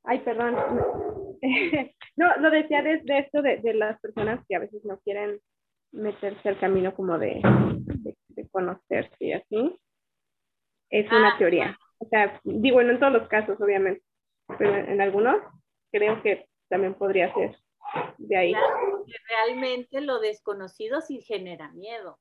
Ay, 0.05 0.21
perdón. 0.21 0.57
no, 2.17 2.37
lo 2.37 2.51
decía 2.51 2.83
desde 2.83 3.19
esto 3.19 3.43
de, 3.43 3.59
de, 3.59 3.75
las 3.75 4.01
personas 4.01 4.45
que 4.49 4.57
a 4.57 4.61
veces 4.61 4.85
no 4.85 4.99
quieren 5.01 5.41
meterse 5.93 6.49
al 6.49 6.59
camino 6.59 6.95
como 6.95 7.19
de, 7.19 7.41
de, 8.29 8.49
conocerse 8.51 9.17
y 9.21 9.33
así. 9.33 9.77
Es 10.91 11.11
una 11.11 11.35
ah, 11.35 11.39
teoría. 11.39 11.79
O 11.99 12.07
sea, 12.09 12.41
digo, 12.45 12.83
no 12.83 12.91
en 12.91 13.01
todos 13.01 13.13
los 13.13 13.29
casos, 13.29 13.61
obviamente, 13.61 14.03
pero 14.59 14.75
en, 14.75 15.01
algunos 15.01 15.37
creo 15.91 16.21
que 16.23 16.47
también 16.69 16.95
podría 16.95 17.33
ser 17.35 17.57
de 18.19 18.37
ahí. 18.37 18.55
realmente 19.29 20.01
lo 20.01 20.19
desconocido 20.21 21.01
sí 21.01 21.21
genera 21.21 21.71
miedo, 21.73 22.19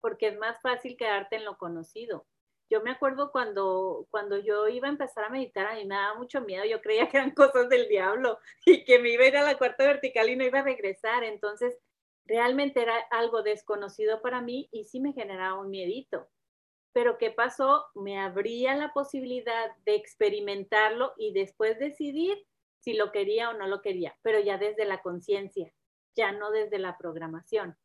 porque 0.00 0.28
es 0.28 0.38
más 0.38 0.60
fácil 0.60 0.96
quedarte 0.96 1.36
en 1.36 1.44
lo 1.44 1.56
conocido 1.56 2.26
yo 2.70 2.80
me 2.82 2.90
acuerdo 2.90 3.30
cuando, 3.30 4.06
cuando 4.10 4.38
yo 4.38 4.68
iba 4.68 4.88
a 4.88 4.90
empezar 4.90 5.24
a 5.24 5.28
meditar, 5.28 5.66
a 5.66 5.74
mí 5.74 5.84
me 5.84 5.94
daba 5.94 6.18
mucho 6.18 6.40
miedo, 6.40 6.64
yo 6.64 6.80
creía 6.80 7.08
que 7.08 7.18
eran 7.18 7.30
cosas 7.34 7.68
del 7.68 7.88
diablo 7.88 8.38
y 8.64 8.84
que 8.84 8.98
me 8.98 9.10
iba 9.10 9.24
a 9.24 9.28
ir 9.28 9.36
a 9.36 9.42
la 9.42 9.58
cuarta 9.58 9.84
vertical 9.84 10.28
y 10.28 10.36
no 10.36 10.44
iba 10.44 10.60
a 10.60 10.64
regresar. 10.64 11.24
Entonces, 11.24 11.78
realmente 12.26 12.82
era 12.82 12.96
algo 13.10 13.42
desconocido 13.42 14.22
para 14.22 14.40
mí 14.40 14.68
y 14.72 14.84
sí 14.84 15.00
me 15.00 15.12
generaba 15.12 15.60
un 15.60 15.70
miedito. 15.70 16.28
Pero 16.92 17.18
¿qué 17.18 17.30
pasó? 17.30 17.86
Me 17.94 18.18
abría 18.18 18.74
la 18.76 18.92
posibilidad 18.92 19.76
de 19.84 19.96
experimentarlo 19.96 21.12
y 21.16 21.32
después 21.32 21.78
decidir 21.78 22.38
si 22.84 22.92
lo 22.92 23.10
quería 23.12 23.48
o 23.48 23.54
no 23.54 23.66
lo 23.66 23.80
quería, 23.80 24.14
pero 24.20 24.38
ya 24.40 24.58
desde 24.58 24.84
la 24.84 25.00
conciencia, 25.00 25.72
ya 26.14 26.32
no 26.32 26.50
desde 26.50 26.78
la 26.78 26.98
programación. 26.98 27.76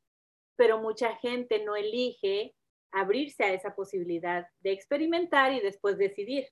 Pero 0.57 0.79
mucha 0.79 1.15
gente 1.15 1.63
no 1.63 1.77
elige 1.77 2.53
abrirse 2.91 3.45
a 3.45 3.53
esa 3.53 3.75
posibilidad 3.75 4.47
de 4.59 4.73
experimentar 4.73 5.53
y 5.53 5.61
después 5.61 5.97
decidir. 5.97 6.47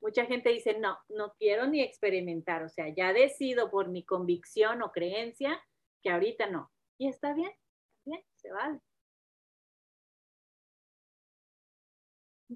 Mucha 0.00 0.26
gente 0.26 0.50
dice, 0.50 0.78
no, 0.78 0.96
no 1.08 1.34
quiero 1.38 1.66
ni 1.66 1.80
experimentar, 1.80 2.62
o 2.62 2.68
sea, 2.68 2.88
ya 2.88 3.12
decido 3.12 3.68
por 3.68 3.88
mi 3.88 4.04
convicción 4.04 4.82
o 4.82 4.92
creencia 4.92 5.60
que 6.02 6.10
ahorita 6.10 6.46
no. 6.46 6.70
Y 6.98 7.08
está 7.08 7.34
bien, 7.34 7.52
bien, 8.04 8.22
se 8.36 8.52
vale. 8.52 8.80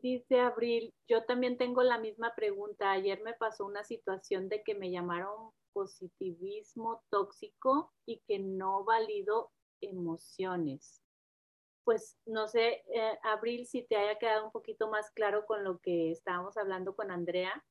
Dice 0.03 0.39
Abril, 0.41 0.95
yo 1.09 1.25
también 1.25 1.57
tengo 1.57 1.83
la 1.83 1.99
misma 1.99 2.35
pregunta. 2.37 2.93
Ayer 2.93 3.21
me 3.23 3.35
pasó 3.35 3.65
una 3.67 3.83
situación 3.83 4.49
de 4.49 4.63
que 4.63 4.75
me 4.75 4.91
llamaron 4.91 5.53
positivismo 5.73 7.03
tóxico 7.11 7.93
y 8.07 8.21
que 8.29 8.39
no 8.39 8.85
valido 8.85 9.53
emociones 9.81 11.03
pues 11.85 12.19
no 12.27 12.49
sé, 12.49 12.85
eh, 12.95 13.19
Abril, 13.25 13.67
si 13.67 13.83
te 13.87 13.97
haya 13.97 14.19
quedado 14.19 14.47
un 14.47 14.53
poquito 14.53 14.91
más 14.91 15.11
claro 15.13 15.47
con 15.47 15.65
lo 15.65 15.79
que 15.79 16.11
estábamos 16.13 16.57
hablando 16.57 16.97
con 16.97 17.11
Andrea. 17.13 17.65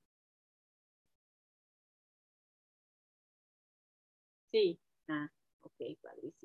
Sí, 4.51 4.79
ah, 5.07 5.29
ok, 5.61 5.75
padrísimo. 6.01 6.44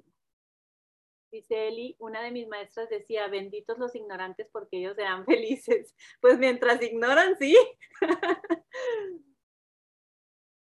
Dice 1.33 1.69
Eli, 1.69 1.97
una 1.99 2.23
de 2.23 2.33
mis 2.33 2.49
maestras 2.49 2.89
decía, 2.89 3.29
benditos 3.29 3.79
los 3.79 3.95
ignorantes 3.95 4.49
porque 4.53 4.79
ellos 4.79 4.97
serán 4.97 5.25
felices. 5.27 5.95
Pues 6.21 6.39
mientras 6.39 6.83
ignoran, 6.83 7.37
sí. 7.39 7.57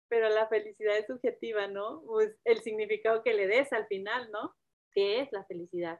Pero 0.09 0.29
la 0.29 0.47
felicidad 0.49 0.99
es 0.99 1.07
subjetiva, 1.07 1.69
¿no? 1.69 2.03
Pues 2.03 2.39
el 2.45 2.61
significado 2.61 3.23
que 3.23 3.35
le 3.35 3.47
des 3.47 3.73
al 3.73 3.87
final, 3.87 4.31
¿no? 4.31 4.55
¿Qué 4.93 5.21
es 5.21 5.33
la 5.33 5.45
felicidad? 5.47 5.99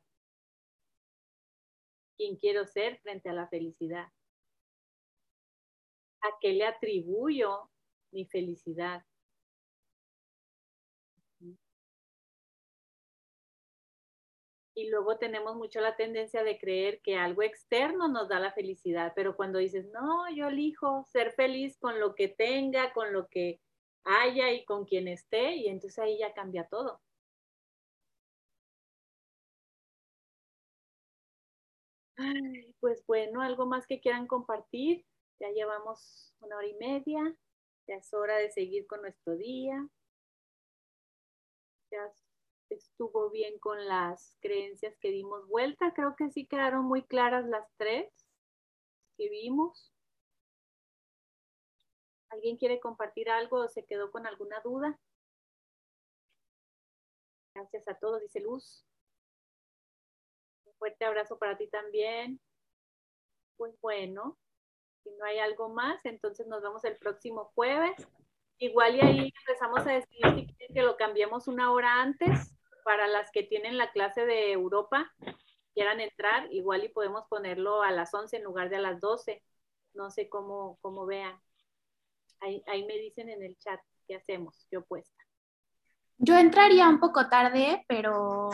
quién 2.23 2.37
quiero 2.37 2.67
ser 2.67 3.01
frente 3.01 3.29
a 3.29 3.33
la 3.33 3.49
felicidad. 3.49 4.07
¿A 6.23 6.29
qué 6.41 6.53
le 6.53 6.65
atribuyo 6.65 7.69
mi 8.13 8.27
felicidad? 8.27 9.05
Y 14.83 14.89
luego 14.91 15.17
tenemos 15.17 15.55
mucho 15.57 15.81
la 15.81 15.95
tendencia 15.95 16.43
de 16.43 16.59
creer 16.59 17.01
que 17.03 17.17
algo 17.17 17.43
externo 17.43 18.09
nos 18.09 18.29
da 18.29 18.41
la 18.41 18.53
felicidad, 18.53 19.13
pero 19.15 19.37
cuando 19.37 19.59
dices, 19.61 19.87
no, 19.93 20.29
yo 20.35 20.49
elijo 20.49 21.05
ser 21.13 21.33
feliz 21.35 21.79
con 21.79 22.01
lo 22.01 22.17
que 22.17 22.27
tenga, 22.29 22.93
con 22.93 23.13
lo 23.13 23.29
que 23.29 23.61
haya 24.05 24.51
y 24.51 24.65
con 24.65 24.85
quien 24.85 25.07
esté, 25.07 25.55
y 25.55 25.69
entonces 25.69 25.99
ahí 26.01 26.19
ya 26.19 26.35
cambia 26.35 26.67
todo. 26.69 27.01
pues 32.81 33.05
bueno, 33.07 33.41
algo 33.41 33.67
más 33.67 33.87
que 33.87 34.01
quieran 34.01 34.27
compartir. 34.27 35.05
Ya 35.41 35.49
llevamos 35.51 36.35
una 36.41 36.57
hora 36.57 36.67
y 36.67 36.75
media. 36.75 37.37
Ya 37.87 37.97
es 37.97 38.13
hora 38.15 38.37
de 38.37 38.51
seguir 38.51 38.87
con 38.87 39.03
nuestro 39.03 39.37
día. 39.37 39.89
Estuvo 42.75 43.31
bien 43.31 43.59
con 43.59 43.87
las 43.87 44.37
creencias 44.41 44.97
que 44.99 45.11
dimos 45.11 45.47
vuelta. 45.49 45.93
Creo 45.95 46.15
que 46.17 46.31
sí 46.31 46.47
quedaron 46.47 46.85
muy 46.85 47.03
claras 47.05 47.47
las 47.47 47.69
tres 47.77 48.13
que 49.17 49.29
vimos. 49.29 49.93
¿Alguien 52.31 52.57
quiere 52.57 52.81
compartir 52.81 53.29
algo 53.31 53.59
o 53.59 53.69
se 53.69 53.85
quedó 53.85 54.11
con 54.11 54.27
alguna 54.27 54.61
duda? 54.61 54.99
Gracias 57.55 57.87
a 57.89 57.95
todos, 57.99 58.21
dice 58.23 58.41
Luz 58.41 58.87
fuerte 60.83 61.05
abrazo 61.05 61.39
para 61.39 61.57
ti 61.57 61.69
también. 61.69 62.41
Pues 63.57 63.73
bueno, 63.81 64.37
si 65.05 65.11
no 65.13 65.25
hay 65.25 65.39
algo 65.39 65.69
más, 65.69 66.05
entonces 66.05 66.49
nos 66.49 66.61
vemos 66.61 66.83
el 66.83 66.97
próximo 66.97 67.53
jueves. 67.55 67.93
Igual 68.59 68.97
y 68.97 69.01
ahí 69.01 69.33
empezamos 69.47 69.87
a 69.87 69.93
decir 69.93 70.09
si 70.09 70.47
quieren 70.57 70.75
que 70.75 70.83
lo 70.83 70.97
cambiemos 70.97 71.47
una 71.47 71.71
hora 71.71 72.03
antes 72.03 72.52
para 72.85 73.07
las 73.07 73.31
que 73.31 73.43
tienen 73.43 73.77
la 73.79 73.91
clase 73.93 74.27
de 74.27 74.53
Europa, 74.53 75.13
quieran 75.75 76.01
entrar, 76.01 76.53
igual 76.53 76.85
y 76.85 76.89
podemos 76.89 77.27
ponerlo 77.29 77.83
a 77.83 77.91
las 77.91 78.13
11 78.13 78.37
en 78.37 78.45
lugar 78.45 78.69
de 78.71 78.77
a 78.77 78.81
las 78.81 79.01
12. 79.01 79.43
No 79.95 80.11
sé 80.11 80.29
cómo, 80.29 80.79
cómo 80.81 81.07
vean. 81.07 81.41
Ahí, 82.41 82.63
ahí 82.67 82.85
me 82.85 82.99
dicen 82.99 83.29
en 83.29 83.43
el 83.43 83.57
chat 83.59 83.81
qué 84.07 84.17
hacemos, 84.17 84.67
yo 84.71 84.85
puesta. 84.85 85.23
Yo 86.19 86.37
entraría 86.37 86.89
un 86.89 87.01
poco 87.01 87.29
tarde, 87.29 87.85
pero 87.89 88.51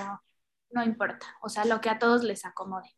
no 0.70 0.82
importa, 0.82 1.26
o 1.42 1.48
sea, 1.48 1.64
lo 1.64 1.80
que 1.80 1.90
a 1.90 1.98
todos 1.98 2.22
les 2.22 2.44
acomode. 2.44 2.88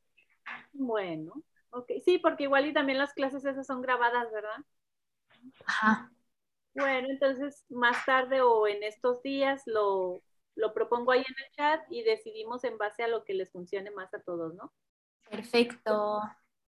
Bueno, 0.73 1.43
Ok, 1.73 1.93
sí, 2.05 2.19
porque 2.19 2.45
igual 2.45 2.67
y 2.67 2.73
también 2.73 2.99
las 2.99 3.13
clases 3.15 3.45
esas 3.45 3.67
son 3.67 3.81
grabadas, 3.81 4.31
¿verdad? 4.33 4.65
Ajá. 5.67 6.11
Bueno, 6.75 7.09
entonces 7.09 7.65
más 7.69 8.05
tarde 8.05 8.41
o 8.41 8.67
en 8.67 8.83
estos 8.83 9.23
días 9.23 9.63
lo, 9.67 10.21
lo 10.61 10.73
propongo 10.73 11.13
ahí 11.13 11.21
en 11.21 11.45
el 11.45 11.53
chat 11.53 11.83
y 11.91 12.03
decidimos 12.03 12.63
en 12.65 12.79
base 12.79 13.03
a 13.03 13.09
lo 13.09 13.25
que 13.25 13.35
les 13.35 13.51
funcione 13.51 13.91
más 13.91 14.13
a 14.15 14.21
todos, 14.23 14.55
¿no? 14.55 14.73
Perfecto. 15.29 16.21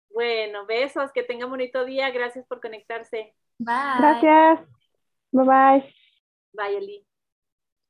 Bueno, 0.09 0.65
besos, 0.65 1.11
que 1.11 1.23
tengan 1.23 1.49
bonito 1.49 1.85
día, 1.85 2.09
gracias 2.09 2.45
por 2.47 2.61
conectarse. 2.61 3.35
Bye. 3.57 3.97
Gracias. 3.99 4.59
Bye 5.31 5.45
bye. 5.45 5.95
Bye, 6.53 6.77
Eli. 6.77 7.10